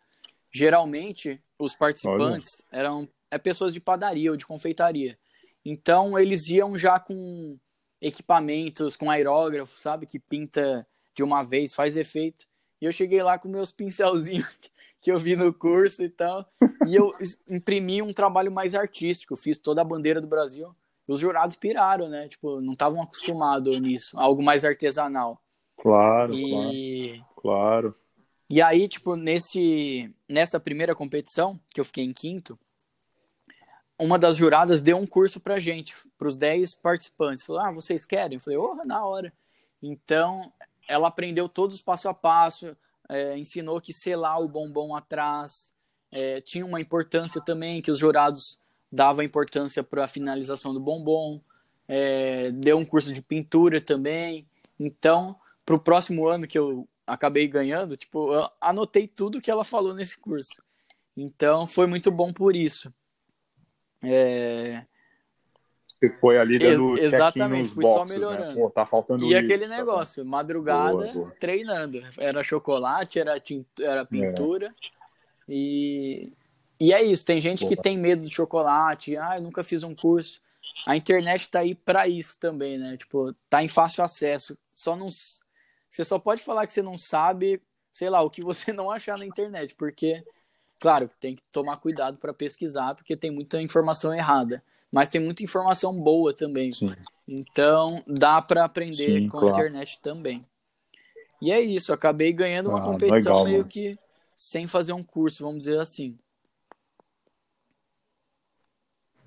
Geralmente, 0.51 1.41
os 1.57 1.75
participantes 1.75 2.61
Olha. 2.71 2.79
eram 2.81 3.09
é 3.31 3.39
pessoas 3.39 3.73
de 3.73 3.79
padaria 3.79 4.29
ou 4.29 4.37
de 4.37 4.45
confeitaria. 4.45 5.17
Então 5.65 6.19
eles 6.19 6.47
iam 6.49 6.77
já 6.77 6.99
com 6.99 7.57
equipamentos, 7.99 8.95
com 8.95 9.09
aerógrafo, 9.09 9.79
sabe, 9.79 10.05
que 10.05 10.19
pinta 10.19 10.85
de 11.15 11.23
uma 11.23 11.41
vez, 11.41 11.73
faz 11.73 11.97
efeito. 11.97 12.45
E 12.79 12.85
eu 12.85 12.91
cheguei 12.91 13.23
lá 13.23 13.39
com 13.39 13.49
meus 13.49 13.71
pincelzinhos 13.73 14.55
que 15.01 15.11
eu 15.11 15.17
vi 15.17 15.35
no 15.35 15.51
curso 15.51 16.03
e 16.03 16.09
tal. 16.09 16.47
E 16.85 16.95
eu 16.95 17.11
imprimi 17.49 18.03
um 18.03 18.13
trabalho 18.13 18.51
mais 18.51 18.75
artístico, 18.75 19.35
fiz 19.35 19.57
toda 19.57 19.81
a 19.81 19.83
bandeira 19.83 20.21
do 20.21 20.27
Brasil. 20.27 20.75
Os 21.11 21.19
jurados 21.19 21.55
piraram, 21.55 22.07
né? 22.07 22.27
Tipo, 22.27 22.61
não 22.61 22.73
estavam 22.73 23.01
acostumados 23.01 23.79
nisso, 23.79 24.19
algo 24.19 24.43
mais 24.43 24.63
artesanal. 24.63 25.41
Claro, 25.77 26.33
e... 26.33 27.21
claro. 27.35 27.35
Claro. 27.35 27.95
E 28.49 28.61
aí, 28.61 28.87
tipo, 28.87 29.15
nesse, 29.15 30.13
nessa 30.27 30.59
primeira 30.59 30.95
competição, 30.95 31.59
que 31.73 31.79
eu 31.79 31.85
fiquei 31.85 32.03
em 32.03 32.13
quinto, 32.13 32.59
uma 33.97 34.17
das 34.17 34.37
juradas 34.37 34.81
deu 34.81 34.97
um 34.97 35.05
curso 35.05 35.39
pra 35.39 35.59
gente, 35.59 35.95
pros 36.17 36.35
10 36.35 36.73
participantes. 36.75 37.43
Falou, 37.43 37.61
ah, 37.61 37.71
vocês 37.71 38.05
querem? 38.05 38.37
Eu 38.37 38.41
falei, 38.41 38.57
oh, 38.57 38.75
na 38.85 39.05
hora. 39.05 39.31
Então, 39.81 40.51
ela 40.87 41.07
aprendeu 41.07 41.47
todos 41.47 41.75
os 41.75 41.81
passo 41.81 42.09
a 42.09 42.13
passo, 42.13 42.75
é, 43.07 43.37
ensinou 43.37 43.79
que 43.79 43.93
selar 43.93 44.39
o 44.39 44.47
bombom 44.47 44.95
atrás 44.95 45.71
é, 46.11 46.41
tinha 46.41 46.65
uma 46.65 46.81
importância 46.81 47.41
também, 47.41 47.81
que 47.81 47.91
os 47.91 47.97
jurados 47.97 48.59
davam 48.91 49.23
importância 49.23 49.83
para 49.83 50.03
a 50.03 50.07
finalização 50.07 50.73
do 50.73 50.79
bombom, 50.79 51.39
é, 51.87 52.51
deu 52.51 52.77
um 52.77 52.85
curso 52.85 53.13
de 53.13 53.21
pintura 53.21 53.81
também. 53.81 54.47
Então, 54.79 55.35
para 55.65 55.75
o 55.75 55.79
próximo 55.79 56.27
ano 56.27 56.47
que 56.47 56.57
eu 56.57 56.87
acabei 57.05 57.47
ganhando, 57.47 57.97
tipo, 57.97 58.33
eu 58.33 58.49
anotei 58.61 59.07
tudo 59.07 59.41
que 59.41 59.51
ela 59.51 59.63
falou 59.63 59.93
nesse 59.93 60.17
curso. 60.17 60.63
Então 61.17 61.67
foi 61.67 61.87
muito 61.87 62.11
bom 62.11 62.31
por 62.31 62.55
isso. 62.55 62.93
É... 64.01 64.85
Você 65.87 66.09
foi 66.17 66.37
ali 66.37 66.57
dando 66.57 66.97
Ex 66.97 67.13
Exatamente, 67.13 67.69
fui 67.69 67.83
boxes, 67.83 68.11
só 68.11 68.15
melhorando. 68.15 68.55
Né? 68.55 68.55
Pô, 68.55 68.69
tá 68.69 68.85
faltando 68.85 69.25
e 69.25 69.29
isso, 69.29 69.37
aquele 69.37 69.67
negócio, 69.67 70.23
tá... 70.23 70.29
madrugada, 70.29 70.91
boa, 70.91 71.13
boa. 71.13 71.31
treinando. 71.39 72.01
Era 72.17 72.41
chocolate, 72.41 73.19
era, 73.19 73.41
era 73.79 74.05
pintura. 74.05 74.67
É. 74.67 74.71
E... 75.49 76.31
e 76.79 76.93
é 76.93 77.03
isso, 77.03 77.25
tem 77.25 77.41
gente 77.41 77.61
boa. 77.61 77.69
que 77.69 77.81
tem 77.81 77.97
medo 77.97 78.23
de 78.23 78.33
chocolate. 78.33 79.17
Ah, 79.17 79.37
eu 79.37 79.41
nunca 79.41 79.63
fiz 79.63 79.83
um 79.83 79.93
curso. 79.93 80.41
A 80.85 80.95
internet 80.95 81.49
tá 81.49 81.59
aí 81.59 81.75
para 81.75 82.07
isso 82.07 82.37
também, 82.39 82.77
né? 82.77 82.95
Tipo, 82.95 83.33
tá 83.49 83.61
em 83.61 83.67
fácil 83.67 84.03
acesso. 84.03 84.57
Só 84.73 84.95
não 84.95 85.09
você 85.89 86.05
só 86.05 86.19
pode 86.19 86.41
falar 86.41 86.67
que 86.67 86.73
você 86.73 86.81
não 86.81 86.97
sabe, 86.97 87.61
sei 87.91 88.09
lá, 88.09 88.21
o 88.21 88.29
que 88.29 88.43
você 88.43 88.71
não 88.73 88.91
achar 88.91 89.17
na 89.17 89.25
internet, 89.25 89.75
porque, 89.75 90.23
claro, 90.79 91.09
tem 91.19 91.35
que 91.35 91.43
tomar 91.51 91.77
cuidado 91.77 92.17
para 92.17 92.33
pesquisar, 92.33 92.95
porque 92.95 93.17
tem 93.17 93.31
muita 93.31 93.61
informação 93.61 94.13
errada. 94.13 94.63
Mas 94.91 95.09
tem 95.09 95.21
muita 95.21 95.43
informação 95.43 95.93
boa 95.93 96.33
também. 96.33 96.71
Sim. 96.71 96.95
Então, 97.27 98.03
dá 98.07 98.41
para 98.41 98.65
aprender 98.65 99.21
Sim, 99.21 99.27
com 99.27 99.37
claro. 99.37 99.47
a 99.47 99.51
internet 99.51 99.99
também. 100.01 100.43
E 101.39 101.51
é 101.51 101.61
isso, 101.61 101.93
acabei 101.93 102.33
ganhando 102.33 102.69
uma 102.69 102.79
ah, 102.79 102.83
competição 102.83 103.33
legal, 103.33 103.45
meio 103.45 103.57
mano. 103.59 103.69
que 103.69 103.99
sem 104.35 104.65
fazer 104.65 104.93
um 104.93 105.03
curso, 105.03 105.43
vamos 105.43 105.59
dizer 105.59 105.79
assim. 105.79 106.17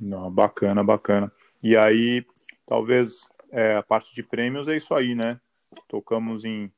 Não, 0.03 0.31
bacana, 0.31 0.83
bacana. 0.83 1.33
E 1.63 1.77
aí, 1.77 2.27
talvez 2.67 3.27
é, 3.51 3.77
a 3.77 3.83
parte 3.83 4.15
de 4.15 4.23
prêmios 4.23 4.67
é 4.67 4.77
isso 4.77 4.95
aí, 4.95 5.15
né? 5.15 5.41
tocamos 5.89 6.45
em 6.45 6.71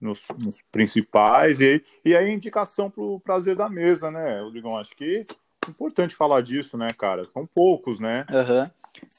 nos, 0.00 0.26
nos 0.38 0.60
principais, 0.70 1.60
e, 1.60 1.82
e 2.04 2.14
aí 2.14 2.30
indicação 2.30 2.90
para 2.90 3.02
o 3.02 3.18
prazer 3.18 3.56
da 3.56 3.70
mesa, 3.70 4.10
né, 4.10 4.40
Rodrigão? 4.40 4.76
Acho 4.76 4.94
que 4.94 5.24
é 5.66 5.70
importante 5.70 6.14
falar 6.14 6.42
disso, 6.42 6.76
né, 6.76 6.88
cara? 6.90 7.24
São 7.30 7.46
poucos, 7.46 7.98
né? 7.98 8.26
Uhum. 8.28 8.70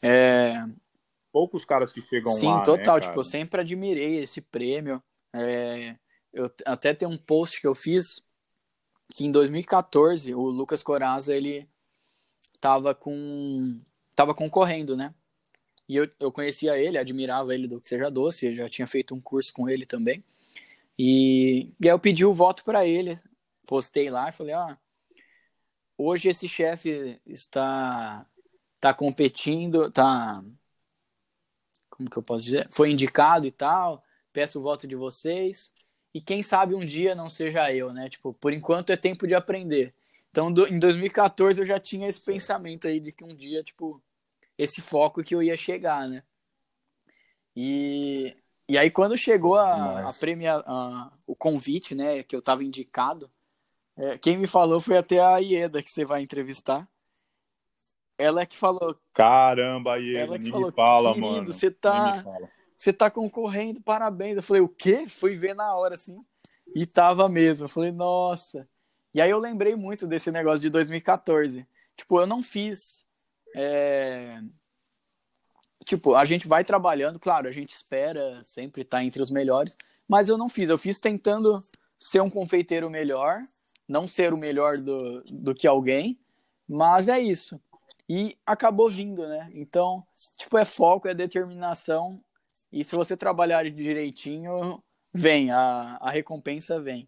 É... 0.03 0.53
Poucos 1.32 1.65
caras 1.65 1.91
que 1.91 2.02
chegam 2.02 2.32
Sim, 2.34 2.48
lá. 2.48 2.57
Sim, 2.57 2.64
total. 2.64 2.95
Né, 2.95 3.02
tipo, 3.02 3.19
eu 3.19 3.23
sempre 3.23 3.61
admirei 3.61 4.22
esse 4.22 4.41
prêmio. 4.41 5.02
É... 5.34 5.95
Eu 6.32 6.52
até 6.65 6.94
tem 6.94 7.07
um 7.07 7.18
post 7.18 7.60
que 7.60 7.65
eu 7.65 7.73
fiz 7.73 8.06
que 9.14 9.26
em 9.26 9.32
2014 9.32 10.36
o 10.36 10.41
Lucas 10.41 10.84
Coraza 10.84 11.34
ele 11.34 11.68
tava 12.66 12.96
com 12.96 13.80
tava 14.16 14.34
concorrendo, 14.34 14.98
né? 14.98 15.14
E 15.88 15.96
eu, 15.98 16.10
eu 16.20 16.32
conhecia 16.32 16.76
ele, 16.76 16.98
admirava 16.98 17.54
ele 17.54 17.68
do 17.68 17.80
Que 17.80 17.88
Seja 17.88 18.10
Doce, 18.10 18.48
eu 18.48 18.56
já 18.56 18.68
tinha 18.68 18.88
feito 18.88 19.14
um 19.14 19.22
curso 19.22 19.54
com 19.54 19.70
ele 19.70 19.86
também. 19.86 20.24
E, 20.98 21.70
e 21.80 21.88
aí 21.88 21.94
eu 21.94 22.00
pedi 22.00 22.26
o 22.26 22.34
voto 22.34 22.64
para 22.64 22.84
ele, 22.84 23.20
postei 23.68 24.10
lá 24.10 24.30
e 24.30 24.34
falei: 24.34 24.56
ah, 24.56 24.80
hoje 25.96 26.28
esse 26.28 26.50
chefe 26.50 27.22
está, 27.24 28.26
está 28.78 28.94
competindo, 28.96 29.92
tá. 29.92 30.44
Como 31.88 32.10
que 32.10 32.18
eu 32.18 32.24
posso 32.24 32.46
dizer? 32.46 32.68
Foi 32.72 32.92
indicado 32.92 33.46
e 33.46 33.52
tal, 33.52 34.04
peço 34.34 34.60
o 34.60 34.64
voto 34.64 34.88
de 34.88 34.96
vocês. 34.96 35.72
E 36.12 36.20
quem 36.20 36.42
sabe 36.42 36.74
um 36.74 36.86
dia 36.86 37.14
não 37.14 37.30
seja 37.30 37.72
eu, 37.72 37.94
né? 37.94 38.10
Tipo, 38.10 38.32
por 38.40 38.52
enquanto 38.54 38.90
é 38.90 38.98
tempo 38.98 39.28
de 39.28 39.36
aprender. 39.36 39.94
Então, 40.36 40.52
do, 40.52 40.68
em 40.68 40.78
2014 40.78 41.62
eu 41.62 41.66
já 41.66 41.80
tinha 41.80 42.10
esse 42.10 42.20
pensamento 42.20 42.90
aí 42.90 42.99
de 42.99 43.10
que 43.14 43.24
um 43.24 43.34
dia, 43.34 43.64
tipo, 43.64 44.03
esse 44.57 44.82
foco 44.82 45.24
que 45.24 45.34
eu 45.34 45.41
ia 45.41 45.56
chegar, 45.56 46.10
né? 46.10 46.24
E, 47.56 48.36
e 48.68 48.78
aí 48.78 48.91
quando 48.91 49.16
chegou 49.16 49.56
a, 49.56 50.10
a 50.10 50.12
premia, 50.12 50.56
a, 50.57 51.10
o 51.26 51.38
convite, 51.38 51.95
né, 51.95 52.22
que 52.22 52.36
eu 52.36 52.41
tava 52.41 52.66
indicado, 52.66 53.32
é, 53.95 54.18
quem 54.18 54.36
me 54.36 54.45
falou 54.45 54.82
foi 54.82 54.98
até 54.98 55.22
a 55.22 55.38
Ieda 55.38 55.82
que 55.82 55.90
você 55.90 56.03
vai 56.03 56.22
entrevistar. 56.22 56.86
Ela 58.18 58.41
é 58.41 58.45
que 58.45 58.57
falou. 58.57 58.99
Caramba, 59.14 59.98
Ieda, 59.98 60.20
ela 60.20 60.38
que 60.38 60.52
falou, 60.52 60.70
fala, 60.74 61.14
querido, 61.14 61.32
mano. 61.32 61.48
Você 61.48 61.72
tá, 61.72 62.26
você 62.78 62.91
tá 62.91 63.10
concorrendo, 63.10 63.82
parabéns. 63.82 64.36
Eu 64.36 64.44
falei, 64.44 64.62
o 64.62 64.68
quê? 64.68 65.07
Fui 65.07 65.38
ver 65.38 65.56
na 65.56 65.74
hora, 65.78 65.95
assim. 65.95 66.18
E 66.76 66.86
tava 66.86 67.30
mesmo. 67.30 67.68
Eu 67.68 67.70
falei, 67.70 67.94
nossa. 67.94 68.68
E 69.16 69.22
aí 69.22 69.30
eu 69.32 69.40
lembrei 69.40 69.78
muito 69.78 70.06
desse 70.06 70.30
negócio 70.30 70.60
de 70.60 70.70
2014. 70.70 71.66
Tipo, 71.96 72.20
eu 72.20 72.28
não 72.28 72.44
fiz 72.44 73.06
é... 73.56 74.42
Tipo, 75.86 76.16
a 76.16 76.26
gente 76.26 76.48
vai 76.48 76.66
trabalhando, 76.66 77.18
claro, 77.18 77.48
a 77.48 77.52
gente 77.52 77.74
espera 77.74 78.44
sempre 78.44 78.82
estar 78.82 79.04
entre 79.06 79.22
os 79.22 79.32
melhores, 79.32 79.78
mas 80.06 80.28
eu 80.28 80.38
não 80.38 80.50
fiz. 80.50 80.68
Eu 80.68 80.78
fiz 80.78 81.00
tentando 81.00 81.64
ser 81.98 82.22
um 82.22 82.30
confeiteiro 82.30 82.90
melhor, 82.90 83.40
não 83.88 84.06
ser 84.06 84.34
o 84.34 84.38
melhor 84.38 84.78
do, 84.78 85.24
do 85.24 85.54
que 85.54 85.66
alguém, 85.66 86.20
mas 86.68 87.08
é 87.08 87.20
isso. 87.20 87.58
E 88.10 88.38
acabou 88.46 88.90
vindo, 88.90 89.26
né? 89.28 89.50
Então, 89.54 90.06
tipo, 90.38 90.58
é 90.58 90.66
foco, 90.66 91.08
é 91.08 91.14
determinação, 91.14 92.22
e 92.70 92.84
se 92.84 92.94
você 92.94 93.16
trabalhar 93.16 93.64
direitinho, 93.72 94.84
vem, 95.14 95.52
a, 95.52 95.98
a 96.02 96.12
recompensa 96.12 96.82
vem. 96.82 97.08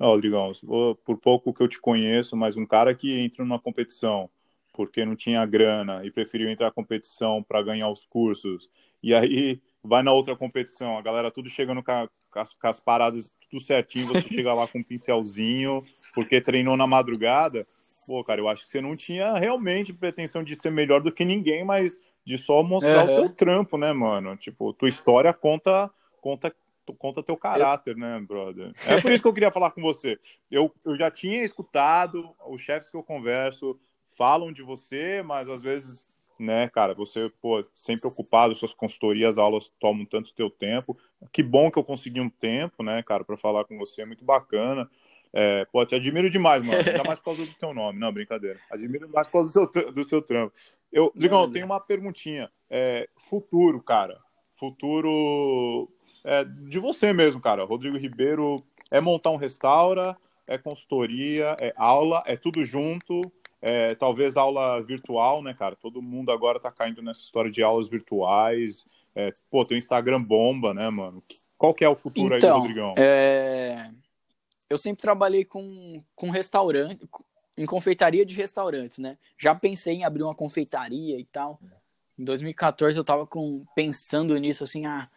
Ó, 0.00 0.06
Rodrigão, 0.06 0.50
por 1.04 1.18
pouco 1.18 1.52
que 1.52 1.62
eu 1.62 1.68
te 1.68 1.78
conheço, 1.78 2.34
mas 2.34 2.56
um 2.56 2.64
cara 2.64 2.94
que 2.94 3.20
entra 3.20 3.44
numa 3.44 3.60
competição 3.60 4.30
porque 4.72 5.04
não 5.04 5.14
tinha 5.14 5.44
grana 5.44 6.04
e 6.06 6.10
preferiu 6.10 6.48
entrar 6.48 6.68
na 6.68 6.72
competição 6.72 7.42
para 7.42 7.62
ganhar 7.62 7.90
os 7.90 8.06
cursos, 8.06 8.70
e 9.02 9.14
aí 9.14 9.60
vai 9.82 10.02
na 10.02 10.12
outra 10.12 10.34
competição, 10.34 10.96
a 10.96 11.02
galera 11.02 11.30
tudo 11.30 11.50
chegando 11.50 11.82
com, 11.82 12.08
com, 12.30 12.40
as, 12.40 12.54
com 12.54 12.66
as 12.66 12.80
paradas 12.80 13.30
tudo 13.50 13.62
certinho, 13.62 14.06
você 14.06 14.22
chega 14.34 14.54
lá 14.54 14.66
com 14.66 14.78
um 14.78 14.82
pincelzinho, 14.82 15.84
porque 16.14 16.40
treinou 16.40 16.76
na 16.76 16.86
madrugada. 16.86 17.66
Pô, 18.06 18.24
cara, 18.24 18.40
eu 18.40 18.48
acho 18.48 18.64
que 18.64 18.70
você 18.70 18.80
não 18.80 18.96
tinha 18.96 19.34
realmente 19.34 19.92
pretensão 19.92 20.42
de 20.42 20.54
ser 20.54 20.70
melhor 20.70 21.02
do 21.02 21.12
que 21.12 21.24
ninguém, 21.24 21.64
mas 21.64 21.98
de 22.24 22.38
só 22.38 22.62
mostrar 22.62 23.06
uhum. 23.06 23.12
o 23.12 23.16
teu 23.16 23.34
trampo, 23.34 23.76
né, 23.76 23.92
mano? 23.92 24.36
Tipo, 24.36 24.72
tua 24.72 24.88
história 24.88 25.32
conta 25.32 25.90
conta 26.20 26.54
conta 26.94 27.22
teu 27.22 27.36
caráter, 27.36 27.96
né, 27.96 28.20
brother? 28.20 28.72
É 28.86 29.00
por 29.00 29.10
isso 29.12 29.22
que 29.22 29.28
eu 29.28 29.34
queria 29.34 29.52
falar 29.52 29.70
com 29.70 29.80
você. 29.80 30.18
Eu, 30.50 30.72
eu 30.84 30.96
já 30.96 31.10
tinha 31.10 31.42
escutado 31.42 32.34
os 32.48 32.60
chefes 32.60 32.90
que 32.90 32.96
eu 32.96 33.02
converso 33.02 33.78
falam 34.20 34.52
de 34.52 34.62
você, 34.62 35.22
mas 35.22 35.48
às 35.48 35.62
vezes, 35.62 36.04
né, 36.38 36.68
cara, 36.68 36.92
você, 36.92 37.32
pô, 37.40 37.64
sempre 37.74 38.06
ocupado, 38.06 38.54
suas 38.54 38.74
consultorias, 38.74 39.38
aulas 39.38 39.72
tomam 39.80 40.04
tanto 40.04 40.34
teu 40.34 40.50
tempo. 40.50 40.94
Que 41.32 41.42
bom 41.42 41.70
que 41.70 41.78
eu 41.78 41.84
consegui 41.84 42.20
um 42.20 42.28
tempo, 42.28 42.82
né, 42.82 43.02
cara, 43.02 43.24
para 43.24 43.38
falar 43.38 43.64
com 43.64 43.78
você, 43.78 44.02
é 44.02 44.04
muito 44.04 44.22
bacana. 44.22 44.90
É, 45.32 45.64
pô, 45.66 45.86
te 45.86 45.94
admiro 45.94 46.28
demais, 46.28 46.62
mano. 46.62 46.78
Ainda 46.78 47.04
mais 47.04 47.18
por 47.18 47.26
causa 47.26 47.46
do 47.46 47.54
teu 47.54 47.72
nome. 47.72 47.98
Não, 47.98 48.12
brincadeira. 48.12 48.58
Admiro 48.70 49.08
mais 49.08 49.26
por 49.28 49.34
causa 49.34 49.48
do 49.48 49.72
seu, 49.72 49.92
do 49.92 50.04
seu 50.04 50.20
trampo. 50.20 50.52
Eu, 50.92 51.12
Ligão, 51.14 51.44
eu 51.44 51.50
tenho 51.50 51.66
uma 51.66 51.80
perguntinha. 51.80 52.50
É, 52.68 53.08
futuro, 53.28 53.80
cara. 53.80 54.18
Futuro 54.56 55.88
é, 56.24 56.44
de 56.44 56.78
você 56.78 57.12
mesmo, 57.12 57.40
cara. 57.40 57.64
Rodrigo 57.64 57.96
Ribeiro 57.96 58.64
é 58.90 59.00
montar 59.00 59.30
um 59.30 59.36
restaura, 59.36 60.16
é 60.46 60.58
consultoria, 60.58 61.56
é 61.60 61.72
aula, 61.76 62.22
é 62.26 62.36
tudo 62.36 62.64
junto. 62.64 63.20
É, 63.62 63.94
talvez 63.94 64.36
aula 64.36 64.82
virtual, 64.82 65.42
né, 65.42 65.52
cara? 65.52 65.76
Todo 65.76 66.00
mundo 66.00 66.32
agora 66.32 66.58
tá 66.58 66.70
caindo 66.70 67.02
nessa 67.02 67.20
história 67.20 67.50
de 67.50 67.62
aulas 67.62 67.88
virtuais. 67.88 68.86
É, 69.14 69.34
pô, 69.50 69.64
tem 69.64 69.76
o 69.76 69.78
Instagram 69.78 70.18
bomba, 70.18 70.72
né, 70.72 70.88
mano? 70.88 71.22
Qual 71.58 71.74
que 71.74 71.84
é 71.84 71.88
o 71.88 71.94
futuro 71.94 72.34
então, 72.34 72.54
aí, 72.54 72.60
Rodrigão? 72.60 72.94
É... 72.96 73.90
Eu 74.68 74.78
sempre 74.78 75.02
trabalhei 75.02 75.44
com, 75.44 76.02
com 76.14 76.30
restaurante, 76.30 77.06
em 77.58 77.66
confeitaria 77.66 78.24
de 78.24 78.34
restaurantes, 78.34 78.98
né? 78.98 79.18
Já 79.36 79.54
pensei 79.54 79.94
em 79.94 80.04
abrir 80.04 80.22
uma 80.22 80.34
confeitaria 80.34 81.18
e 81.18 81.24
tal. 81.24 81.60
Em 82.18 82.24
2014 82.24 82.96
eu 82.96 83.04
tava 83.04 83.26
com, 83.26 83.64
pensando 83.74 84.36
nisso, 84.38 84.64
assim, 84.64 84.86
ah, 84.86 85.08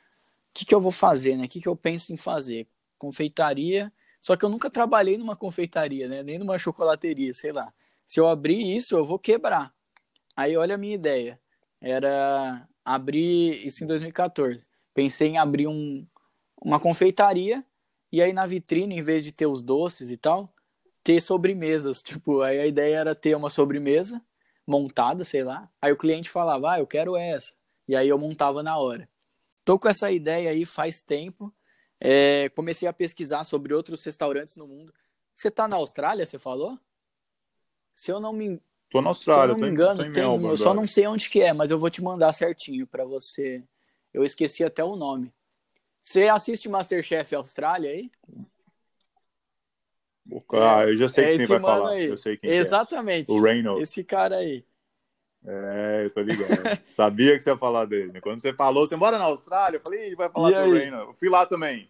que, 0.53 0.65
que 0.65 0.75
eu 0.75 0.79
vou 0.81 0.91
fazer, 0.91 1.35
né? 1.37 1.45
O 1.45 1.49
que, 1.49 1.61
que 1.61 1.67
eu 1.67 1.75
penso 1.75 2.13
em 2.13 2.17
fazer? 2.17 2.67
Confeitaria, 2.97 3.91
Só 4.21 4.37
que 4.37 4.45
eu 4.45 4.49
nunca 4.49 4.69
trabalhei 4.69 5.17
numa 5.17 5.35
confeitaria, 5.35 6.07
né? 6.07 6.23
Nem 6.23 6.39
numa 6.39 6.57
chocolateria, 6.57 7.33
sei 7.33 7.51
lá. 7.51 7.73
Se 8.07 8.19
eu 8.19 8.27
abrir 8.27 8.75
isso, 8.75 8.95
eu 8.95 9.05
vou 9.05 9.19
quebrar. 9.19 9.73
Aí 10.35 10.55
olha 10.57 10.75
a 10.75 10.77
minha 10.77 10.95
ideia. 10.95 11.39
Era 11.81 12.67
abrir 12.85 13.65
isso 13.65 13.83
em 13.83 13.87
2014. 13.87 14.61
Pensei 14.93 15.29
em 15.29 15.37
abrir 15.37 15.67
um, 15.67 16.07
uma 16.61 16.79
confeitaria 16.79 17.65
e 18.11 18.21
aí 18.21 18.31
na 18.33 18.45
vitrine, 18.45 18.97
em 18.97 19.01
vez 19.01 19.23
de 19.23 19.31
ter 19.31 19.47
os 19.47 19.61
doces 19.61 20.11
e 20.11 20.17
tal, 20.17 20.53
ter 21.03 21.21
sobremesas. 21.21 22.01
Tipo, 22.03 22.41
aí 22.41 22.59
a 22.59 22.67
ideia 22.67 22.97
era 22.97 23.15
ter 23.15 23.35
uma 23.35 23.49
sobremesa 23.49 24.21
montada, 24.67 25.25
sei 25.25 25.43
lá. 25.43 25.69
Aí 25.81 25.91
o 25.91 25.97
cliente 25.97 26.29
falava, 26.29 26.73
ah, 26.73 26.79
eu 26.79 26.87
quero 26.87 27.17
essa. 27.17 27.53
E 27.87 27.95
aí 27.95 28.07
eu 28.07 28.17
montava 28.17 28.63
na 28.63 28.77
hora. 28.77 29.09
Tô 29.63 29.79
com 29.79 29.87
essa 29.87 30.11
ideia 30.11 30.49
aí 30.49 30.65
faz 30.65 31.01
tempo. 31.01 31.53
É, 31.99 32.49
comecei 32.49 32.87
a 32.87 32.93
pesquisar 32.93 33.43
sobre 33.43 33.73
outros 33.73 34.03
restaurantes 34.03 34.57
no 34.57 34.67
mundo. 34.67 34.93
Você 35.35 35.49
tá 35.49 35.67
na 35.67 35.77
Austrália, 35.77 36.25
você 36.25 36.37
falou? 36.37 36.77
Se 37.95 38.11
eu 38.11 38.19
não 38.19 38.33
me, 38.33 38.61
tô 38.89 39.01
na 39.01 39.09
Austrália, 39.09 39.53
se 39.55 39.59
eu 39.59 39.61
não 39.61 39.67
me 39.67 39.73
engano, 39.73 40.01
tem, 40.01 40.11
Melbourne, 40.11 40.49
eu 40.49 40.57
só 40.57 40.73
não 40.73 40.85
sei 40.85 41.07
onde 41.07 41.29
que 41.29 41.41
é, 41.41 41.53
mas 41.53 41.71
eu 41.71 41.77
vou 41.77 41.89
te 41.89 42.01
mandar 42.01 42.33
certinho 42.33 42.85
para 42.85 43.05
você. 43.05 43.63
Eu 44.13 44.23
esqueci 44.23 44.63
até 44.63 44.83
o 44.83 44.95
nome. 44.95 45.33
Você 46.01 46.27
assiste 46.27 46.67
Masterchef 46.67 47.33
Austrália 47.33 47.91
aí? 47.91 48.11
Ah, 50.53 50.83
eu 50.85 50.97
já 50.97 51.09
sei 51.09 51.25
é 51.25 51.37
quem 51.37 51.45
vai 51.45 51.59
falar. 51.59 51.89
Aí. 51.91 52.05
Eu 52.05 52.17
sei 52.17 52.37
quem 52.37 52.49
é. 52.49 52.55
Exatamente. 52.55 53.31
É. 53.31 53.33
O 53.33 53.41
Reynolds. 53.41 53.89
Esse 53.89 54.03
cara 54.03 54.37
aí. 54.37 54.65
É, 55.45 56.05
eu 56.05 56.09
tô 56.09 56.21
ligado. 56.21 56.49
Sabia 56.89 57.33
que 57.33 57.41
você 57.41 57.49
ia 57.49 57.57
falar 57.57 57.85
dele. 57.85 58.21
Quando 58.21 58.39
você 58.39 58.53
falou, 58.53 58.87
você 58.87 58.95
mora 58.95 59.17
na 59.17 59.25
Austrália, 59.25 59.77
eu 59.77 59.81
falei, 59.81 60.15
vai 60.15 60.29
falar 60.29 60.51
e 60.51 60.63
do? 60.63 60.73
Reynolds. 60.73 61.07
Eu 61.07 61.13
fui 61.13 61.29
lá 61.29 61.45
também. 61.45 61.89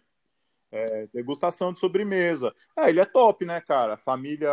É, 0.72 1.08
degustação 1.14 1.72
de 1.72 1.80
sobremesa. 1.80 2.54
É, 2.76 2.90
ele 2.90 3.00
é 3.00 3.06
top, 3.06 3.46
né, 3.46 3.62
cara? 3.62 3.96
Família. 3.96 4.50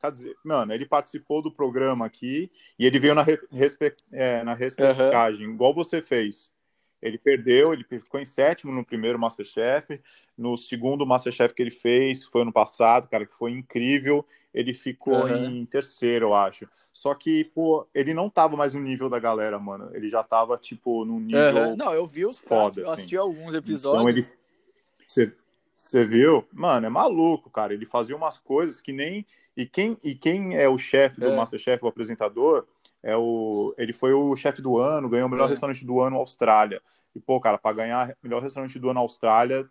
Quer 0.00 0.10
dizer, 0.10 0.36
mano, 0.44 0.72
ele 0.72 0.86
participou 0.86 1.40
do 1.40 1.52
programa 1.52 2.04
aqui 2.04 2.50
e 2.76 2.84
ele 2.84 2.98
veio 2.98 3.14
na, 3.14 3.22
respe... 3.22 3.94
é, 4.10 4.42
na 4.42 4.54
respectagem, 4.54 5.46
uhum. 5.46 5.54
igual 5.54 5.72
você 5.72 6.02
fez. 6.02 6.52
Ele 7.02 7.16
perdeu, 7.18 7.72
ele 7.72 7.84
ficou 7.84 8.20
em 8.20 8.24
sétimo 8.24 8.72
no 8.72 8.84
primeiro 8.84 9.18
Masterchef. 9.18 10.00
No 10.36 10.56
segundo 10.56 11.06
Masterchef 11.06 11.54
que 11.54 11.62
ele 11.62 11.70
fez, 11.70 12.24
foi 12.24 12.42
ano 12.42 12.52
passado, 12.52 13.08
cara, 13.08 13.26
que 13.26 13.34
foi 13.34 13.52
incrível. 13.52 14.26
Ele 14.52 14.74
ficou 14.74 15.24
uhum. 15.24 15.44
em 15.44 15.66
terceiro, 15.66 16.26
eu 16.26 16.34
acho. 16.34 16.68
Só 16.92 17.14
que, 17.14 17.44
pô, 17.44 17.86
ele 17.94 18.12
não 18.12 18.28
tava 18.28 18.56
mais 18.56 18.74
no 18.74 18.80
nível 18.80 19.08
da 19.08 19.18
galera, 19.18 19.58
mano. 19.58 19.90
Ele 19.94 20.08
já 20.08 20.22
tava, 20.24 20.58
tipo, 20.58 21.04
num 21.04 21.20
nível. 21.20 21.68
Uhum. 21.68 21.76
Não, 21.76 21.94
eu 21.94 22.04
vi 22.06 22.26
os 22.26 22.38
foda, 22.38 22.80
eu 22.80 22.84
assim. 22.86 22.94
assisti 22.94 23.16
alguns 23.16 23.54
episódios. 23.54 24.32
Então 25.10 25.24
ele. 25.24 25.40
Você 25.74 26.04
viu? 26.04 26.46
Mano, 26.52 26.86
é 26.86 26.90
maluco, 26.90 27.48
cara. 27.48 27.72
Ele 27.72 27.86
fazia 27.86 28.14
umas 28.14 28.38
coisas 28.38 28.82
que 28.82 28.92
nem. 28.92 29.24
E 29.56 29.64
quem, 29.64 29.96
e 30.04 30.14
quem 30.14 30.54
é 30.56 30.68
o 30.68 30.76
chefe 30.76 31.18
do 31.18 31.28
é. 31.28 31.34
Masterchef, 31.34 31.82
o 31.82 31.88
apresentador, 31.88 32.66
é 33.02 33.16
o, 33.16 33.74
ele 33.78 33.92
foi 33.92 34.12
o 34.12 34.34
chefe 34.36 34.60
do 34.60 34.78
ano, 34.78 35.08
ganhou 35.08 35.26
o 35.26 35.30
melhor 35.30 35.46
é. 35.46 35.50
restaurante 35.50 35.84
do 35.84 36.00
ano 36.00 36.16
Austrália. 36.16 36.82
E, 37.14 37.20
pô, 37.20 37.40
cara, 37.40 37.58
para 37.58 37.76
ganhar 37.76 38.10
o 38.10 38.16
melhor 38.22 38.42
restaurante 38.42 38.78
do 38.78 38.90
ano 38.90 39.00
Austrália, 39.00 39.68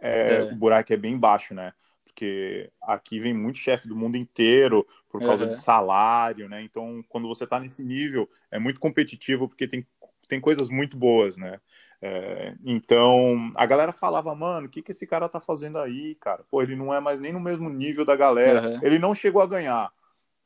é, 0.00 0.36
é. 0.36 0.42
o 0.44 0.54
buraco 0.54 0.92
é 0.92 0.96
bem 0.96 1.18
baixo, 1.18 1.54
né? 1.54 1.72
Porque 2.04 2.70
aqui 2.80 3.20
vem 3.20 3.34
muito 3.34 3.58
chefe 3.58 3.88
do 3.88 3.96
mundo 3.96 4.16
inteiro 4.16 4.86
por 5.10 5.20
causa 5.20 5.46
de 5.46 5.56
salário, 5.56 6.48
né? 6.48 6.62
Então, 6.62 7.04
quando 7.08 7.28
você 7.28 7.46
tá 7.46 7.58
nesse 7.58 7.82
nível, 7.82 8.28
é 8.50 8.58
muito 8.58 8.80
competitivo 8.80 9.48
porque 9.48 9.66
tem, 9.66 9.86
tem 10.28 10.40
coisas 10.40 10.70
muito 10.70 10.96
boas, 10.96 11.36
né? 11.36 11.60
É, 12.00 12.54
então, 12.64 13.52
a 13.54 13.66
galera 13.66 13.92
falava, 13.92 14.34
mano, 14.34 14.66
o 14.66 14.70
que, 14.70 14.82
que 14.82 14.92
esse 14.92 15.06
cara 15.06 15.28
tá 15.28 15.40
fazendo 15.40 15.78
aí, 15.78 16.14
cara? 16.16 16.44
Pô, 16.50 16.62
ele 16.62 16.76
não 16.76 16.92
é 16.92 17.00
mais 17.00 17.18
nem 17.18 17.32
no 17.32 17.40
mesmo 17.40 17.68
nível 17.68 18.04
da 18.04 18.14
galera. 18.14 18.68
Uhum. 18.68 18.80
Ele 18.82 18.98
não 18.98 19.14
chegou 19.14 19.42
a 19.42 19.46
ganhar 19.46 19.90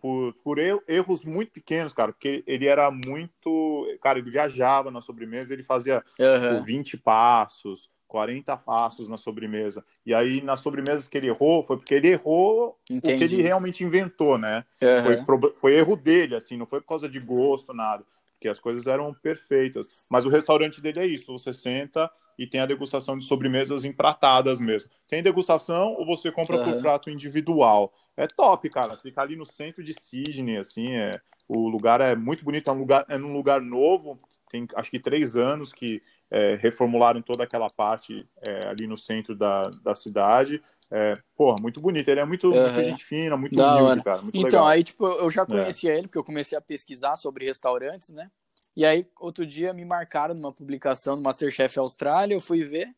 por, 0.00 0.32
por 0.42 0.58
erros 0.58 1.24
muito 1.24 1.52
pequenos, 1.52 1.92
cara, 1.92 2.12
porque 2.12 2.42
ele 2.46 2.66
era 2.66 2.90
muito. 2.90 3.86
Cara, 4.00 4.18
ele 4.18 4.30
viajava 4.30 4.90
na 4.90 5.00
sobremesa, 5.00 5.52
ele 5.52 5.62
fazia 5.62 6.02
uhum. 6.18 6.54
tipo, 6.54 6.64
20 6.64 6.96
passos, 6.98 7.90
40 8.08 8.56
passos 8.56 9.08
na 9.10 9.18
sobremesa. 9.18 9.84
E 10.04 10.14
aí, 10.14 10.40
nas 10.40 10.60
sobremesas 10.60 11.06
que 11.06 11.18
ele 11.18 11.28
errou, 11.28 11.62
foi 11.62 11.76
porque 11.76 11.94
ele 11.94 12.08
errou 12.08 12.78
Entendi. 12.90 13.14
o 13.14 13.18
que 13.18 13.24
ele 13.24 13.42
realmente 13.42 13.84
inventou, 13.84 14.38
né? 14.38 14.64
Uhum. 14.82 15.24
Foi, 15.24 15.52
foi 15.56 15.74
erro 15.74 15.96
dele, 15.96 16.34
assim, 16.34 16.56
não 16.56 16.66
foi 16.66 16.80
por 16.80 16.88
causa 16.88 17.08
de 17.08 17.20
gosto, 17.20 17.74
nada. 17.74 18.02
Porque 18.40 18.48
as 18.48 18.58
coisas 18.58 18.86
eram 18.86 19.12
perfeitas. 19.12 20.06
Mas 20.10 20.24
o 20.24 20.30
restaurante 20.30 20.80
dele 20.80 21.00
é 21.00 21.06
isso: 21.06 21.30
você 21.30 21.52
senta 21.52 22.10
e 22.38 22.46
tem 22.46 22.58
a 22.58 22.66
degustação 22.66 23.18
de 23.18 23.26
sobremesas 23.26 23.84
empratadas 23.84 24.58
mesmo. 24.58 24.88
Tem 25.06 25.22
degustação 25.22 25.92
ou 25.92 26.06
você 26.06 26.32
compra 26.32 26.56
uhum. 26.56 26.72
por 26.72 26.80
prato 26.80 27.10
individual. 27.10 27.92
É 28.16 28.26
top, 28.26 28.70
cara. 28.70 28.96
Fica 28.96 29.20
ali 29.20 29.36
no 29.36 29.44
centro 29.44 29.84
de 29.84 29.92
Sydney, 29.92 30.56
assim, 30.56 30.96
é, 30.96 31.20
o 31.46 31.68
lugar 31.68 32.00
é 32.00 32.16
muito 32.16 32.42
bonito, 32.42 32.70
é 32.70 32.72
um 32.72 32.78
lugar, 32.78 33.04
é 33.10 33.18
num 33.18 33.34
lugar 33.34 33.60
novo, 33.60 34.18
tem 34.50 34.66
acho 34.74 34.90
que 34.90 34.98
três 34.98 35.36
anos 35.36 35.70
que 35.70 36.02
é, 36.30 36.56
reformularam 36.56 37.20
toda 37.20 37.44
aquela 37.44 37.66
parte 37.68 38.26
é, 38.46 38.68
ali 38.68 38.86
no 38.86 38.96
centro 38.96 39.36
da, 39.36 39.62
da 39.82 39.94
cidade. 39.94 40.62
É, 40.92 41.16
porra, 41.36 41.56
muito 41.60 41.80
bonito. 41.80 42.08
Ele 42.08 42.20
é 42.20 42.24
muito, 42.24 42.50
uhum. 42.50 42.62
muito 42.62 42.82
gente 42.82 43.04
fina, 43.04 43.36
muito 43.36 43.54
da 43.54 43.76
humilde, 43.76 44.02
cara. 44.02 44.22
Muito 44.22 44.36
então, 44.36 44.48
legal. 44.48 44.66
aí, 44.66 44.82
tipo, 44.82 45.06
eu 45.06 45.30
já 45.30 45.46
conhecia 45.46 45.92
é. 45.92 45.98
ele, 45.98 46.08
porque 46.08 46.18
eu 46.18 46.24
comecei 46.24 46.58
a 46.58 46.60
pesquisar 46.60 47.16
sobre 47.16 47.46
restaurantes, 47.46 48.10
né? 48.10 48.30
E 48.76 48.84
aí, 48.84 49.06
outro 49.18 49.46
dia, 49.46 49.72
me 49.72 49.84
marcaram 49.84 50.34
numa 50.34 50.52
publicação 50.52 51.16
do 51.16 51.22
Masterchef 51.22 51.78
Austrália, 51.78 52.34
eu 52.34 52.40
fui 52.40 52.62
ver. 52.62 52.88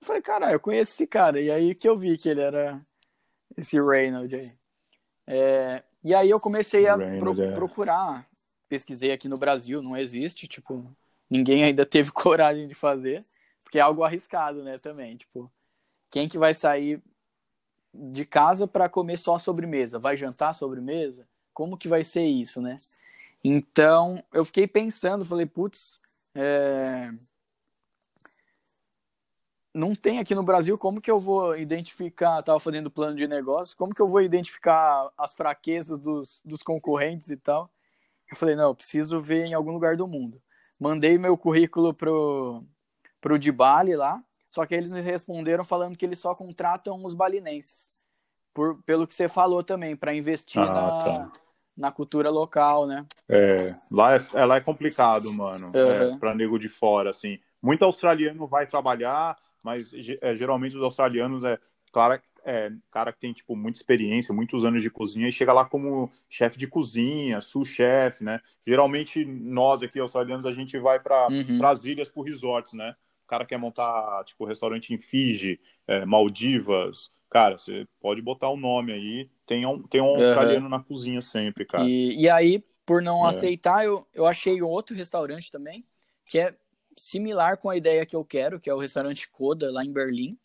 Eu 0.00 0.06
falei, 0.06 0.22
cara, 0.22 0.52
eu 0.52 0.60
conheço 0.60 0.92
esse 0.92 1.06
cara. 1.06 1.40
E 1.40 1.50
aí 1.50 1.74
que 1.74 1.88
eu 1.88 1.98
vi 1.98 2.16
que 2.16 2.28
ele 2.28 2.40
era 2.40 2.80
esse 3.56 3.80
Reynolds 3.80 4.32
aí. 4.32 4.50
É, 5.26 5.82
e 6.04 6.14
aí 6.14 6.30
eu 6.30 6.38
comecei 6.38 6.86
a 6.86 6.96
pro, 6.96 7.42
é. 7.42 7.52
procurar. 7.52 8.26
Pesquisei 8.68 9.12
aqui 9.12 9.28
no 9.28 9.36
Brasil, 9.36 9.80
não 9.80 9.96
existe, 9.96 10.48
tipo, 10.48 10.90
ninguém 11.30 11.64
ainda 11.64 11.84
teve 11.86 12.10
coragem 12.10 12.66
de 12.66 12.74
fazer, 12.74 13.24
porque 13.62 13.78
é 13.78 13.82
algo 13.82 14.02
arriscado, 14.02 14.62
né, 14.64 14.76
também, 14.76 15.16
tipo, 15.16 15.50
quem 16.10 16.28
que 16.28 16.36
vai 16.36 16.52
sair 16.52 17.00
de 18.12 18.24
casa 18.24 18.66
para 18.66 18.88
comer 18.88 19.16
só 19.16 19.38
sobremesa? 19.38 19.98
Vai 19.98 20.16
jantar 20.16 20.52
sobremesa? 20.52 21.26
Como 21.52 21.76
que 21.76 21.88
vai 21.88 22.04
ser 22.04 22.24
isso, 22.24 22.60
né? 22.60 22.76
Então, 23.42 24.22
eu 24.32 24.44
fiquei 24.44 24.66
pensando, 24.66 25.24
falei, 25.24 25.46
putz, 25.46 26.00
é... 26.34 27.10
não 29.72 29.94
tem 29.94 30.18
aqui 30.18 30.34
no 30.34 30.42
Brasil 30.42 30.76
como 30.76 31.00
que 31.00 31.10
eu 31.10 31.18
vou 31.18 31.56
identificar, 31.56 32.40
estava 32.40 32.58
fazendo 32.58 32.90
plano 32.90 33.16
de 33.16 33.26
negócio, 33.28 33.76
como 33.76 33.94
que 33.94 34.02
eu 34.02 34.08
vou 34.08 34.20
identificar 34.20 35.10
as 35.16 35.34
fraquezas 35.34 35.98
dos, 36.00 36.42
dos 36.44 36.62
concorrentes 36.62 37.30
e 37.30 37.36
tal. 37.36 37.70
Eu 38.30 38.36
falei, 38.36 38.56
não, 38.56 38.70
eu 38.70 38.74
preciso 38.74 39.20
ver 39.20 39.46
em 39.46 39.54
algum 39.54 39.70
lugar 39.72 39.96
do 39.96 40.06
mundo. 40.06 40.42
Mandei 40.78 41.16
meu 41.16 41.38
currículo 41.38 41.94
pro, 41.94 42.64
pro 43.20 43.38
de 43.38 43.52
Bali 43.52 43.94
lá, 43.94 44.22
só 44.56 44.64
que 44.64 44.74
eles 44.74 44.90
me 44.90 45.02
responderam 45.02 45.62
falando 45.62 45.98
que 45.98 46.06
eles 46.06 46.18
só 46.18 46.34
contratam 46.34 47.04
os 47.04 47.12
balinenses. 47.12 48.06
Por, 48.54 48.82
pelo 48.84 49.06
que 49.06 49.12
você 49.12 49.28
falou 49.28 49.62
também, 49.62 49.94
para 49.94 50.14
investir 50.14 50.62
ah, 50.62 50.64
na, 50.64 50.98
tá 50.98 51.32
na 51.76 51.92
cultura 51.92 52.30
local, 52.30 52.86
né? 52.86 53.04
É, 53.28 53.74
lá 53.92 54.16
é, 54.16 54.20
é 54.32 54.44
lá 54.46 54.56
é 54.56 54.60
complicado, 54.62 55.30
mano, 55.30 55.66
uhum. 55.66 56.14
é, 56.14 56.18
para 56.18 56.34
nego 56.34 56.58
de 56.58 56.70
fora, 56.70 57.10
assim. 57.10 57.38
Muito 57.62 57.84
australiano 57.84 58.46
vai 58.46 58.66
trabalhar, 58.66 59.36
mas 59.62 59.92
é, 60.22 60.34
geralmente 60.34 60.74
os 60.74 60.82
australianos 60.82 61.44
é, 61.44 61.58
claro, 61.92 62.18
é 62.42 62.72
cara 62.90 63.12
que 63.12 63.20
tem 63.20 63.34
tipo 63.34 63.54
muita 63.54 63.78
experiência, 63.78 64.34
muitos 64.34 64.64
anos 64.64 64.80
de 64.80 64.88
cozinha 64.88 65.28
e 65.28 65.32
chega 65.32 65.52
lá 65.52 65.66
como 65.66 66.10
chefe 66.30 66.56
de 66.56 66.66
cozinha, 66.66 67.42
sous-chefe, 67.42 68.24
né? 68.24 68.40
Geralmente 68.66 69.22
nós 69.22 69.82
aqui 69.82 70.00
australianos 70.00 70.46
a 70.46 70.52
gente 70.54 70.78
vai 70.78 70.98
para 70.98 71.28
uhum. 71.28 71.66
as 71.66 71.84
ilhas 71.84 72.08
por 72.08 72.22
resorts, 72.22 72.72
né? 72.72 72.96
O 73.26 73.28
cara 73.28 73.44
quer 73.44 73.58
montar 73.58 74.22
tipo 74.24 74.44
restaurante 74.44 74.94
em 74.94 74.98
Fiji, 74.98 75.60
é, 75.86 76.06
Maldivas, 76.06 77.10
cara, 77.28 77.58
você 77.58 77.86
pode 78.00 78.22
botar 78.22 78.48
o 78.48 78.54
um 78.54 78.56
nome 78.56 78.92
aí, 78.92 79.28
tem 79.44 79.66
um, 79.66 79.82
tem 79.82 80.00
um 80.00 80.04
uhum. 80.04 80.24
australiano 80.24 80.68
na 80.68 80.80
cozinha 80.80 81.20
sempre, 81.20 81.64
cara. 81.64 81.84
E, 81.84 82.22
e 82.22 82.30
aí, 82.30 82.62
por 82.84 83.02
não 83.02 83.26
é. 83.26 83.28
aceitar, 83.28 83.84
eu, 83.84 84.06
eu 84.14 84.26
achei 84.26 84.62
outro 84.62 84.96
restaurante 84.96 85.50
também, 85.50 85.84
que 86.24 86.38
é 86.38 86.54
similar 86.96 87.58
com 87.58 87.68
a 87.68 87.76
ideia 87.76 88.06
que 88.06 88.14
eu 88.14 88.24
quero, 88.24 88.60
que 88.60 88.70
é 88.70 88.74
o 88.74 88.78
restaurante 88.78 89.28
Coda, 89.28 89.70
lá 89.72 89.84
em 89.84 89.92
Berlim. 89.92 90.38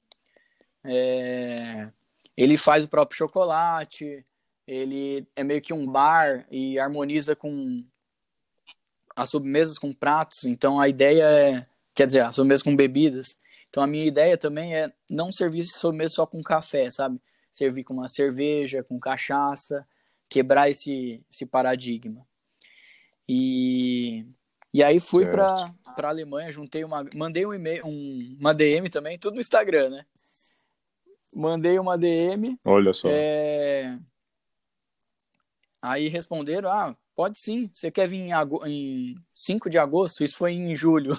É... 0.84 1.90
Ele 2.36 2.58
faz 2.58 2.86
o 2.86 2.90
próprio 2.90 3.18
chocolate, 3.18 4.26
ele 4.66 5.28
é 5.36 5.44
meio 5.44 5.62
que 5.62 5.74
um 5.74 5.86
bar 5.86 6.48
e 6.50 6.80
harmoniza 6.80 7.36
com 7.36 7.86
as 9.16 9.30
sobremesas 9.30 9.78
com 9.78 9.94
pratos, 9.94 10.46
então 10.46 10.80
a 10.80 10.88
ideia 10.88 11.24
é, 11.24 11.68
quer 11.94 12.08
dizer, 12.08 12.22
as 12.22 12.36
sobremesas 12.36 12.64
com 12.64 12.76
bebidas. 12.76 13.38
Então 13.70 13.82
a 13.84 13.88
minha 13.88 14.06
ideia 14.06 14.38
também 14.38 14.76
é 14.76 14.92
não 15.10 15.32
servir 15.32 15.64
sobremesa 15.64 16.16
só 16.16 16.26
com 16.26 16.42
café, 16.42 16.90
sabe? 16.90 17.20
Servir 17.54 17.84
com 17.84 17.94
uma 17.94 18.08
cerveja, 18.08 18.84
com 18.84 19.00
cachaça, 19.00 19.88
quebrar 20.30 20.70
esse, 20.70 21.24
esse 21.32 21.46
paradigma. 21.46 22.26
E, 23.28 24.26
e 24.74 24.84
aí 24.84 25.00
fui 25.00 25.26
para 25.26 25.72
para 25.96 26.08
Alemanha, 26.08 26.52
juntei 26.52 26.86
uma, 26.86 27.04
mandei 27.14 27.46
um 27.46 27.54
e-mail, 27.54 27.86
um, 27.86 28.38
uma 28.40 28.54
DM 28.54 28.90
também, 28.90 29.20
tudo 29.20 29.34
no 29.34 29.42
Instagram, 29.42 29.90
né? 29.90 30.06
mandei 31.36 31.80
uma 31.80 31.98
DM. 31.98 32.60
Olha 32.64 32.94
só. 32.94 33.08
É... 33.10 33.98
Aí 35.82 36.08
responderam: 36.08 36.70
ah, 36.70 36.96
pode 37.16 37.40
sim, 37.40 37.70
você 37.74 37.90
quer 37.92 38.08
vir 38.08 38.20
em, 38.20 38.34
ag... 38.34 38.52
em 38.66 39.16
5 39.34 39.70
de 39.70 39.78
agosto? 39.78 40.24
Isso 40.24 40.38
foi 40.38 40.54
em 40.54 40.76
julho. 40.76 41.14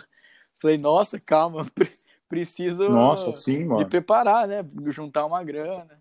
Falei, 0.63 0.79
nossa, 0.79 1.19
calma, 1.19 1.67
preciso 2.29 2.89
nossa, 2.89 3.33
sim, 3.33 3.65
mano. 3.65 3.81
me 3.81 3.85
preparar, 3.85 4.47
né? 4.47 4.65
Juntar 4.87 5.27
uma 5.27 5.43
grana. 5.43 6.01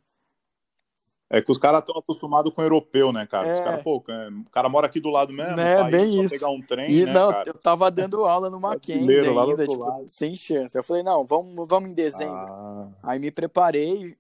É 1.28 1.42
que 1.42 1.52
os 1.52 1.58
caras 1.58 1.80
estão 1.80 1.98
acostumados 1.98 2.54
com 2.54 2.62
o 2.62 2.64
europeu, 2.64 3.12
né, 3.12 3.26
cara? 3.26 3.48
É. 3.48 3.54
Os 3.54 3.60
cara, 3.62 3.78
pô, 3.80 3.96
o 3.98 4.50
cara 4.52 4.70
mora 4.70 4.86
aqui 4.86 5.00
do 5.00 5.10
lado 5.10 5.34
mesmo, 5.34 5.60
é, 5.60 5.78
país, 5.78 5.92
bem 5.92 6.24
isso. 6.24 6.36
pegar 6.36 6.52
um 6.52 6.62
trem, 6.62 6.92
e, 6.92 7.06
né, 7.08 7.12
não, 7.12 7.32
cara? 7.32 7.50
eu 7.50 7.54
tava 7.56 7.90
dando 7.90 8.24
aula 8.24 8.52
no 8.52 8.60
Mackenzie 8.62 9.30
ainda, 9.30 9.66
tipo, 9.66 10.04
sem 10.08 10.36
chance. 10.36 10.78
Eu 10.78 10.84
falei, 10.84 11.02
não, 11.02 11.26
vamos, 11.26 11.56
vamos 11.68 11.90
em 11.90 11.94
dezembro. 11.96 12.36
Ah. 12.36 12.90
Aí 13.02 13.20
me 13.20 13.32
preparei, 13.32 14.14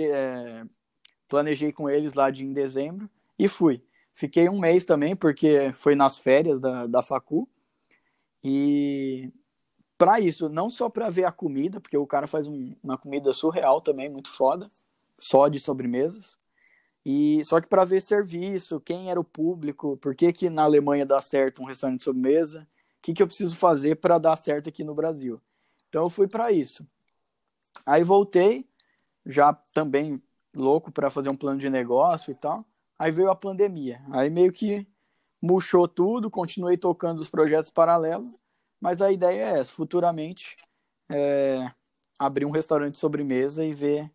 é, 0.00 0.64
planejei 1.28 1.70
com 1.70 1.88
eles 1.88 2.14
lá 2.14 2.30
de 2.30 2.44
em 2.44 2.52
dezembro 2.52 3.08
e 3.38 3.46
fui. 3.46 3.80
Fiquei 4.12 4.48
um 4.48 4.58
mês 4.58 4.84
também, 4.84 5.14
porque 5.14 5.70
foi 5.72 5.94
nas 5.94 6.18
férias 6.18 6.58
da, 6.58 6.88
da 6.88 7.00
facu. 7.00 7.48
E 8.42 9.30
para 10.02 10.18
isso, 10.18 10.48
não 10.48 10.68
só 10.68 10.88
para 10.88 11.08
ver 11.08 11.26
a 11.26 11.30
comida, 11.30 11.80
porque 11.80 11.96
o 11.96 12.04
cara 12.04 12.26
faz 12.26 12.48
um, 12.48 12.74
uma 12.82 12.98
comida 12.98 13.32
surreal 13.32 13.80
também, 13.80 14.08
muito 14.08 14.30
foda, 14.30 14.68
só 15.14 15.46
de 15.46 15.60
sobremesas. 15.60 16.40
E 17.06 17.40
só 17.44 17.60
que 17.60 17.68
para 17.68 17.84
ver 17.84 18.00
serviço, 18.00 18.80
quem 18.80 19.12
era 19.12 19.20
o 19.20 19.22
público, 19.22 19.96
por 19.98 20.12
que, 20.16 20.32
que 20.32 20.50
na 20.50 20.64
Alemanha 20.64 21.06
dá 21.06 21.20
certo 21.20 21.62
um 21.62 21.66
restaurante 21.66 21.98
de 21.98 22.04
sobremesa, 22.04 22.62
o 22.62 22.66
que, 23.00 23.12
que 23.12 23.22
eu 23.22 23.28
preciso 23.28 23.54
fazer 23.54 23.94
para 23.94 24.18
dar 24.18 24.34
certo 24.34 24.68
aqui 24.68 24.82
no 24.82 24.92
Brasil. 24.92 25.40
Então 25.88 26.02
eu 26.02 26.10
fui 26.10 26.26
para 26.26 26.50
isso. 26.50 26.84
Aí 27.86 28.02
voltei, 28.02 28.68
já 29.24 29.52
também 29.72 30.20
louco 30.52 30.90
para 30.90 31.10
fazer 31.10 31.28
um 31.28 31.36
plano 31.36 31.60
de 31.60 31.70
negócio 31.70 32.32
e 32.32 32.34
tal. 32.34 32.64
Aí 32.98 33.12
veio 33.12 33.30
a 33.30 33.36
pandemia. 33.36 34.02
Aí 34.10 34.28
meio 34.28 34.50
que 34.50 34.84
murchou 35.40 35.86
tudo, 35.86 36.28
continuei 36.28 36.76
tocando 36.76 37.20
os 37.20 37.30
projetos 37.30 37.70
paralelos, 37.70 38.34
mas 38.82 39.00
a 39.00 39.12
ideia 39.12 39.44
é 39.44 39.60
essa, 39.60 39.72
futuramente 39.72 40.56
é, 41.08 41.70
abrir 42.18 42.44
um 42.44 42.50
restaurante 42.50 42.94
de 42.94 42.98
sobremesa 42.98 43.64
e 43.64 43.72
ver 43.72 44.10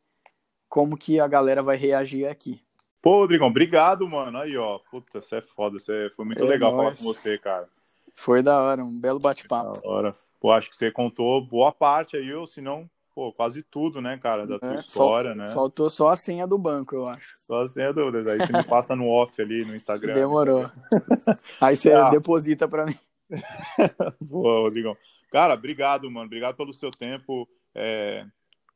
como 0.67 0.97
que 0.97 1.21
a 1.21 1.27
galera 1.27 1.63
vai 1.63 1.77
reagir 1.77 2.27
aqui. 2.27 2.61
Pô, 3.01 3.21
Rodrigão, 3.21 3.47
obrigado, 3.47 4.05
mano. 4.09 4.37
Aí, 4.39 4.57
ó. 4.57 4.79
Puta, 4.91 5.21
você 5.21 5.37
é 5.37 5.41
foda. 5.41 5.79
Você... 5.79 6.09
Foi 6.13 6.25
muito 6.25 6.43
é 6.43 6.45
legal 6.45 6.75
nóis. 6.75 6.83
falar 6.83 6.97
com 6.97 7.13
você, 7.13 7.37
cara. 7.37 7.69
Foi 8.13 8.43
da 8.43 8.61
hora, 8.61 8.83
um 8.83 8.99
belo 8.99 9.19
bate-papo. 9.19 9.79
Da 9.79 9.87
hora. 9.87 10.15
Pô, 10.37 10.51
acho 10.51 10.69
que 10.69 10.75
você 10.75 10.91
contou 10.91 11.41
boa 11.41 11.71
parte 11.71 12.17
aí, 12.17 12.33
ou 12.33 12.45
se 12.45 12.59
não, 12.59 12.89
pô, 13.15 13.31
quase 13.31 13.63
tudo, 13.63 14.01
né, 14.01 14.17
cara, 14.17 14.45
da 14.45 14.59
tua 14.59 14.75
é, 14.75 14.79
história, 14.79 15.29
fal 15.29 15.37
né? 15.37 15.47
Faltou 15.47 15.89
só 15.89 16.09
a 16.09 16.15
senha 16.17 16.45
do 16.45 16.57
banco, 16.57 16.93
eu 16.93 17.07
acho. 17.07 17.37
Só 17.37 17.61
a 17.61 17.67
senha 17.67 17.93
do. 17.93 18.07
Aí 18.29 18.37
você 18.37 18.51
me 18.51 18.63
passa 18.63 18.95
no 18.95 19.07
off 19.07 19.41
ali 19.41 19.63
no 19.63 19.75
Instagram. 19.75 20.13
Demorou. 20.13 20.63
Instagram. 20.63 21.35
aí 21.61 21.77
você 21.77 21.93
ah. 21.93 22.09
deposita 22.09 22.67
pra 22.67 22.85
mim. 22.85 22.97
Boa, 24.21 24.61
Rodrigão. 24.61 24.95
Cara, 25.31 25.53
obrigado, 25.53 26.09
mano. 26.09 26.25
Obrigado 26.25 26.55
pelo 26.55 26.73
seu 26.73 26.89
tempo. 26.89 27.47
É... 27.75 28.25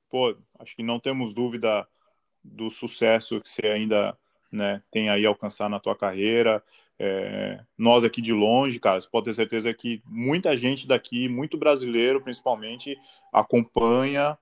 Pô, 0.10 0.36
acho 0.60 0.76
que 0.76 0.84
não 0.84 1.00
temos 1.00 1.34
dúvida 1.34 1.88
do 2.44 2.70
sucesso 2.70 3.40
que 3.40 3.48
você 3.48 3.68
ainda 3.68 4.18
né, 4.52 4.84
tem 4.92 5.10
aí 5.10 5.26
alcançar 5.26 5.70
na 5.70 5.80
tua 5.80 5.96
carreira. 5.96 6.62
É, 7.00 7.60
nós 7.78 8.04
aqui 8.04 8.22
de 8.22 8.32
longe, 8.32 8.80
cara, 8.80 9.02
você 9.02 9.10
pode 9.10 9.26
ter 9.26 9.34
certeza 9.34 9.74
que 9.74 10.04
muita 10.06 10.56
gente 10.56 10.88
daqui, 10.88 11.28
muito 11.28 11.58
brasileiro 11.58 12.22
principalmente, 12.22 12.96
acompanha, 13.34 14.38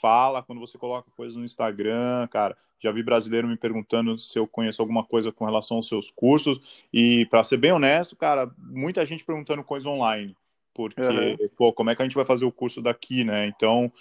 fala 0.00 0.42
quando 0.42 0.60
você 0.60 0.76
coloca 0.76 1.10
coisas 1.12 1.36
no 1.36 1.44
Instagram, 1.44 2.28
cara. 2.28 2.56
Já 2.82 2.90
vi 2.90 3.02
brasileiro 3.02 3.46
me 3.46 3.56
perguntando 3.56 4.18
se 4.18 4.36
eu 4.36 4.46
conheço 4.46 4.82
alguma 4.82 5.04
coisa 5.04 5.30
com 5.30 5.44
relação 5.44 5.76
aos 5.76 5.88
seus 5.88 6.10
cursos. 6.10 6.60
E, 6.92 7.26
para 7.26 7.44
ser 7.44 7.56
bem 7.56 7.70
honesto, 7.70 8.16
cara, 8.16 8.50
muita 8.58 9.06
gente 9.06 9.24
perguntando 9.24 9.62
coisa 9.62 9.88
online. 9.88 10.36
Porque, 10.74 11.00
uhum. 11.00 11.36
pô, 11.56 11.72
como 11.72 11.90
é 11.90 11.94
que 11.94 12.02
a 12.02 12.04
gente 12.04 12.16
vai 12.16 12.24
fazer 12.24 12.44
o 12.44 12.50
curso 12.50 12.82
daqui, 12.82 13.24
né? 13.24 13.46
Então, 13.46 13.92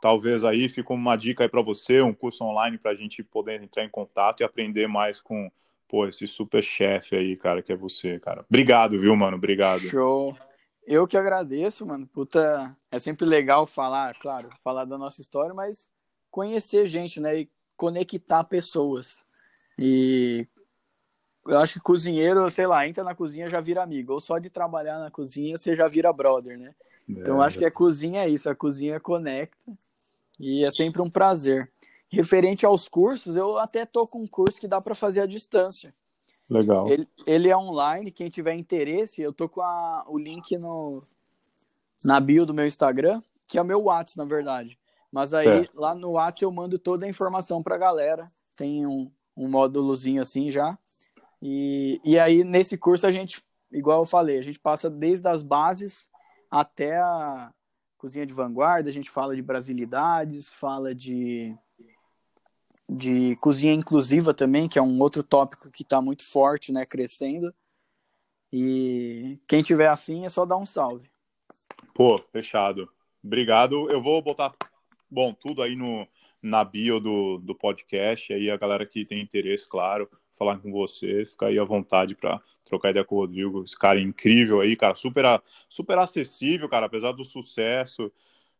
talvez 0.00 0.44
aí 0.44 0.68
fica 0.68 0.92
uma 0.92 1.16
dica 1.16 1.42
aí 1.42 1.48
para 1.48 1.62
você, 1.62 2.00
um 2.00 2.14
curso 2.14 2.44
online 2.44 2.78
para 2.78 2.92
a 2.92 2.94
gente 2.94 3.22
poder 3.22 3.60
entrar 3.60 3.84
em 3.84 3.90
contato 3.90 4.40
e 4.40 4.44
aprender 4.44 4.86
mais 4.86 5.20
com 5.20 5.50
pô, 5.88 6.06
esse 6.06 6.28
super 6.28 6.62
chefe 6.62 7.16
aí, 7.16 7.36
cara, 7.36 7.62
que 7.62 7.72
é 7.72 7.76
você, 7.76 8.20
cara. 8.20 8.44
Obrigado, 8.48 8.96
viu, 8.96 9.16
mano? 9.16 9.36
Obrigado. 9.36 9.80
Show. 9.80 10.36
Eu 10.86 11.06
que 11.06 11.16
agradeço, 11.16 11.84
mano. 11.84 12.06
Puta, 12.06 12.76
é 12.90 12.98
sempre 12.98 13.26
legal 13.26 13.66
falar, 13.66 14.14
claro, 14.20 14.48
falar 14.62 14.84
da 14.84 14.96
nossa 14.96 15.20
história, 15.20 15.52
mas 15.52 15.90
conhecer 16.30 16.86
gente, 16.86 17.18
né? 17.18 17.40
E 17.40 17.50
conectar 17.80 18.44
pessoas. 18.44 19.24
E 19.78 20.46
eu 21.46 21.56
acho 21.56 21.72
que 21.72 21.80
cozinheiro, 21.80 22.50
sei 22.50 22.66
lá, 22.66 22.86
entra 22.86 23.02
na 23.02 23.14
cozinha 23.14 23.48
já 23.48 23.58
vira 23.58 23.82
amigo. 23.82 24.12
Ou 24.12 24.20
só 24.20 24.36
de 24.38 24.50
trabalhar 24.50 24.98
na 24.98 25.10
cozinha 25.10 25.56
você 25.56 25.74
já 25.74 25.88
vira 25.88 26.12
brother, 26.12 26.58
né? 26.58 26.74
Então 27.08 27.36
eu 27.36 27.42
acho 27.42 27.56
que 27.56 27.64
a 27.64 27.70
cozinha 27.70 28.22
é 28.24 28.28
isso, 28.28 28.50
a 28.50 28.54
cozinha 28.54 29.00
conecta. 29.00 29.72
E 30.38 30.62
é 30.62 30.70
sempre 30.70 31.00
um 31.00 31.08
prazer. 31.08 31.72
Referente 32.10 32.66
aos 32.66 32.86
cursos, 32.86 33.34
eu 33.34 33.56
até 33.56 33.86
tô 33.86 34.06
com 34.06 34.20
um 34.20 34.28
curso 34.28 34.60
que 34.60 34.68
dá 34.68 34.78
para 34.78 34.94
fazer 34.94 35.22
à 35.22 35.26
distância. 35.26 35.94
Legal. 36.50 36.86
Ele, 36.86 37.08
ele, 37.26 37.48
é 37.48 37.56
online, 37.56 38.10
quem 38.10 38.28
tiver 38.28 38.54
interesse, 38.54 39.22
eu 39.22 39.32
tô 39.32 39.48
com 39.48 39.62
a, 39.62 40.04
o 40.06 40.18
link 40.18 40.58
no, 40.58 41.02
na 42.04 42.20
bio 42.20 42.44
do 42.44 42.52
meu 42.52 42.66
Instagram, 42.66 43.22
que 43.48 43.56
é 43.56 43.62
o 43.62 43.64
meu 43.64 43.80
WhatsApp, 43.84 44.18
na 44.18 44.24
verdade. 44.24 44.79
Mas 45.12 45.34
aí, 45.34 45.64
é. 45.64 45.68
lá 45.74 45.94
no 45.94 46.12
WhatsApp, 46.12 46.44
eu 46.44 46.50
mando 46.50 46.78
toda 46.78 47.06
a 47.06 47.08
informação 47.08 47.62
pra 47.62 47.78
galera. 47.78 48.26
Tem 48.56 48.86
um, 48.86 49.10
um 49.36 49.48
módulozinho 49.48 50.22
assim 50.22 50.50
já. 50.50 50.78
E, 51.42 52.00
e 52.04 52.18
aí, 52.18 52.44
nesse 52.44 52.76
curso, 52.76 53.06
a 53.06 53.12
gente, 53.12 53.42
igual 53.72 54.02
eu 54.02 54.06
falei, 54.06 54.38
a 54.38 54.42
gente 54.42 54.58
passa 54.58 54.88
desde 54.88 55.26
as 55.26 55.42
bases 55.42 56.08
até 56.50 56.98
a, 56.98 57.52
cozinha 58.00 58.24
de 58.24 58.32
vanguarda, 58.32 58.88
a 58.88 58.92
gente 58.92 59.10
fala 59.10 59.36
de 59.36 59.42
brasilidades, 59.42 60.54
fala 60.54 60.94
de, 60.94 61.54
de 62.88 63.36
cozinha 63.36 63.74
inclusiva 63.74 64.32
também, 64.32 64.68
que 64.68 64.78
é 64.78 64.82
um 64.82 64.98
outro 65.00 65.22
tópico 65.22 65.70
que 65.70 65.82
está 65.82 66.00
muito 66.00 66.24
forte, 66.24 66.72
né, 66.72 66.86
crescendo. 66.86 67.54
E 68.50 69.38
quem 69.46 69.62
tiver 69.62 69.86
afim 69.86 70.24
é 70.24 70.30
só 70.30 70.46
dar 70.46 70.56
um 70.56 70.64
salve. 70.64 71.10
Pô, 71.94 72.18
fechado. 72.32 72.90
Obrigado. 73.22 73.90
Eu 73.90 74.02
vou 74.02 74.22
botar, 74.22 74.54
bom, 75.10 75.34
tudo 75.34 75.62
aí 75.62 75.74
no, 75.76 76.06
na 76.42 76.64
bio 76.64 77.00
do, 77.00 77.38
do 77.38 77.54
podcast. 77.54 78.32
Aí 78.32 78.50
a 78.50 78.56
galera 78.56 78.86
que 78.86 79.04
tem 79.04 79.20
interesse, 79.20 79.68
claro, 79.68 80.08
falar 80.38 80.58
com 80.58 80.70
você, 80.70 81.24
fica 81.24 81.46
aí 81.46 81.58
à 81.58 81.64
vontade 81.64 82.14
para 82.14 82.40
trocar 82.64 82.90
ideia 82.90 83.04
com 83.04 83.16
o 83.16 83.18
Rodrigo, 83.18 83.64
esse 83.64 83.76
cara 83.76 84.00
incrível 84.00 84.60
aí, 84.60 84.76
cara, 84.76 84.94
super, 84.94 85.24
super 85.68 85.98
acessível, 85.98 86.68
cara, 86.68 86.86
apesar 86.86 87.12
do 87.12 87.24
sucesso. 87.24 88.10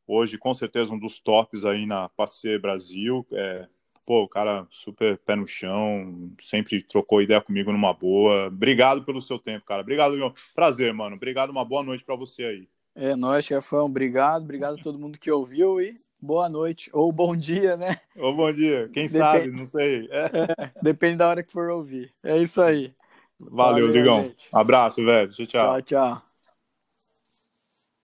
Hoje, 0.07 0.37
com 0.37 0.53
certeza, 0.53 0.93
um 0.93 0.99
dos 0.99 1.21
tops 1.21 1.65
aí 1.65 1.87
na 1.87 2.09
Passeio 2.09 2.61
Brasil. 2.61 3.25
É, 3.33 3.69
pô, 4.05 4.25
o 4.25 4.29
cara 4.29 4.67
super 4.71 5.17
pé 5.19 5.37
no 5.37 5.47
chão, 5.47 6.33
sempre 6.41 6.83
trocou 6.83 7.23
ideia 7.23 7.41
comigo 7.41 7.71
numa 7.71 7.95
boa. 7.95 8.49
Obrigado 8.49 9.05
pelo 9.05 9.23
seu 9.23 9.39
tempo, 9.39 9.65
cara. 9.67 9.83
Obrigado, 9.83 10.17
meu. 10.17 10.35
Prazer, 10.55 10.93
mano. 10.93 11.17
Obrigado, 11.17 11.51
uma 11.51 11.65
boa 11.65 11.83
noite 11.83 12.05
para 12.05 12.17
você 12.17 12.43
aí. 12.45 12.80
É 13.03 13.17
nóis, 13.17 13.47
chefão. 13.47 13.87
Obrigado, 13.87 14.43
obrigado 14.43 14.75
a 14.75 14.83
todo 14.83 14.99
mundo 14.99 15.19
que 15.19 15.31
ouviu 15.31 15.81
e 15.81 15.97
boa 16.21 16.51
noite. 16.51 16.91
Ou 16.93 17.11
bom 17.11 17.35
dia, 17.35 17.75
né? 17.75 17.97
Ou 18.15 18.37
bom 18.37 18.53
dia, 18.53 18.91
quem 18.93 19.07
depende... 19.07 19.19
sabe, 19.19 19.51
não 19.51 19.65
sei. 19.65 20.07
É. 20.11 20.25
É, 20.25 20.71
depende 20.83 21.17
da 21.17 21.29
hora 21.29 21.43
que 21.43 21.51
for 21.51 21.71
ouvir. 21.71 22.13
É 22.23 22.37
isso 22.37 22.61
aí. 22.61 22.93
Valeu, 23.39 23.87
Valeu 23.87 23.93
Digão. 23.93 24.31
Abraço, 24.53 25.03
velho. 25.03 25.31
Tchau, 25.31 25.47
tchau. 25.47 25.67
Tchau, 25.67 25.83
tchau. 25.83 26.23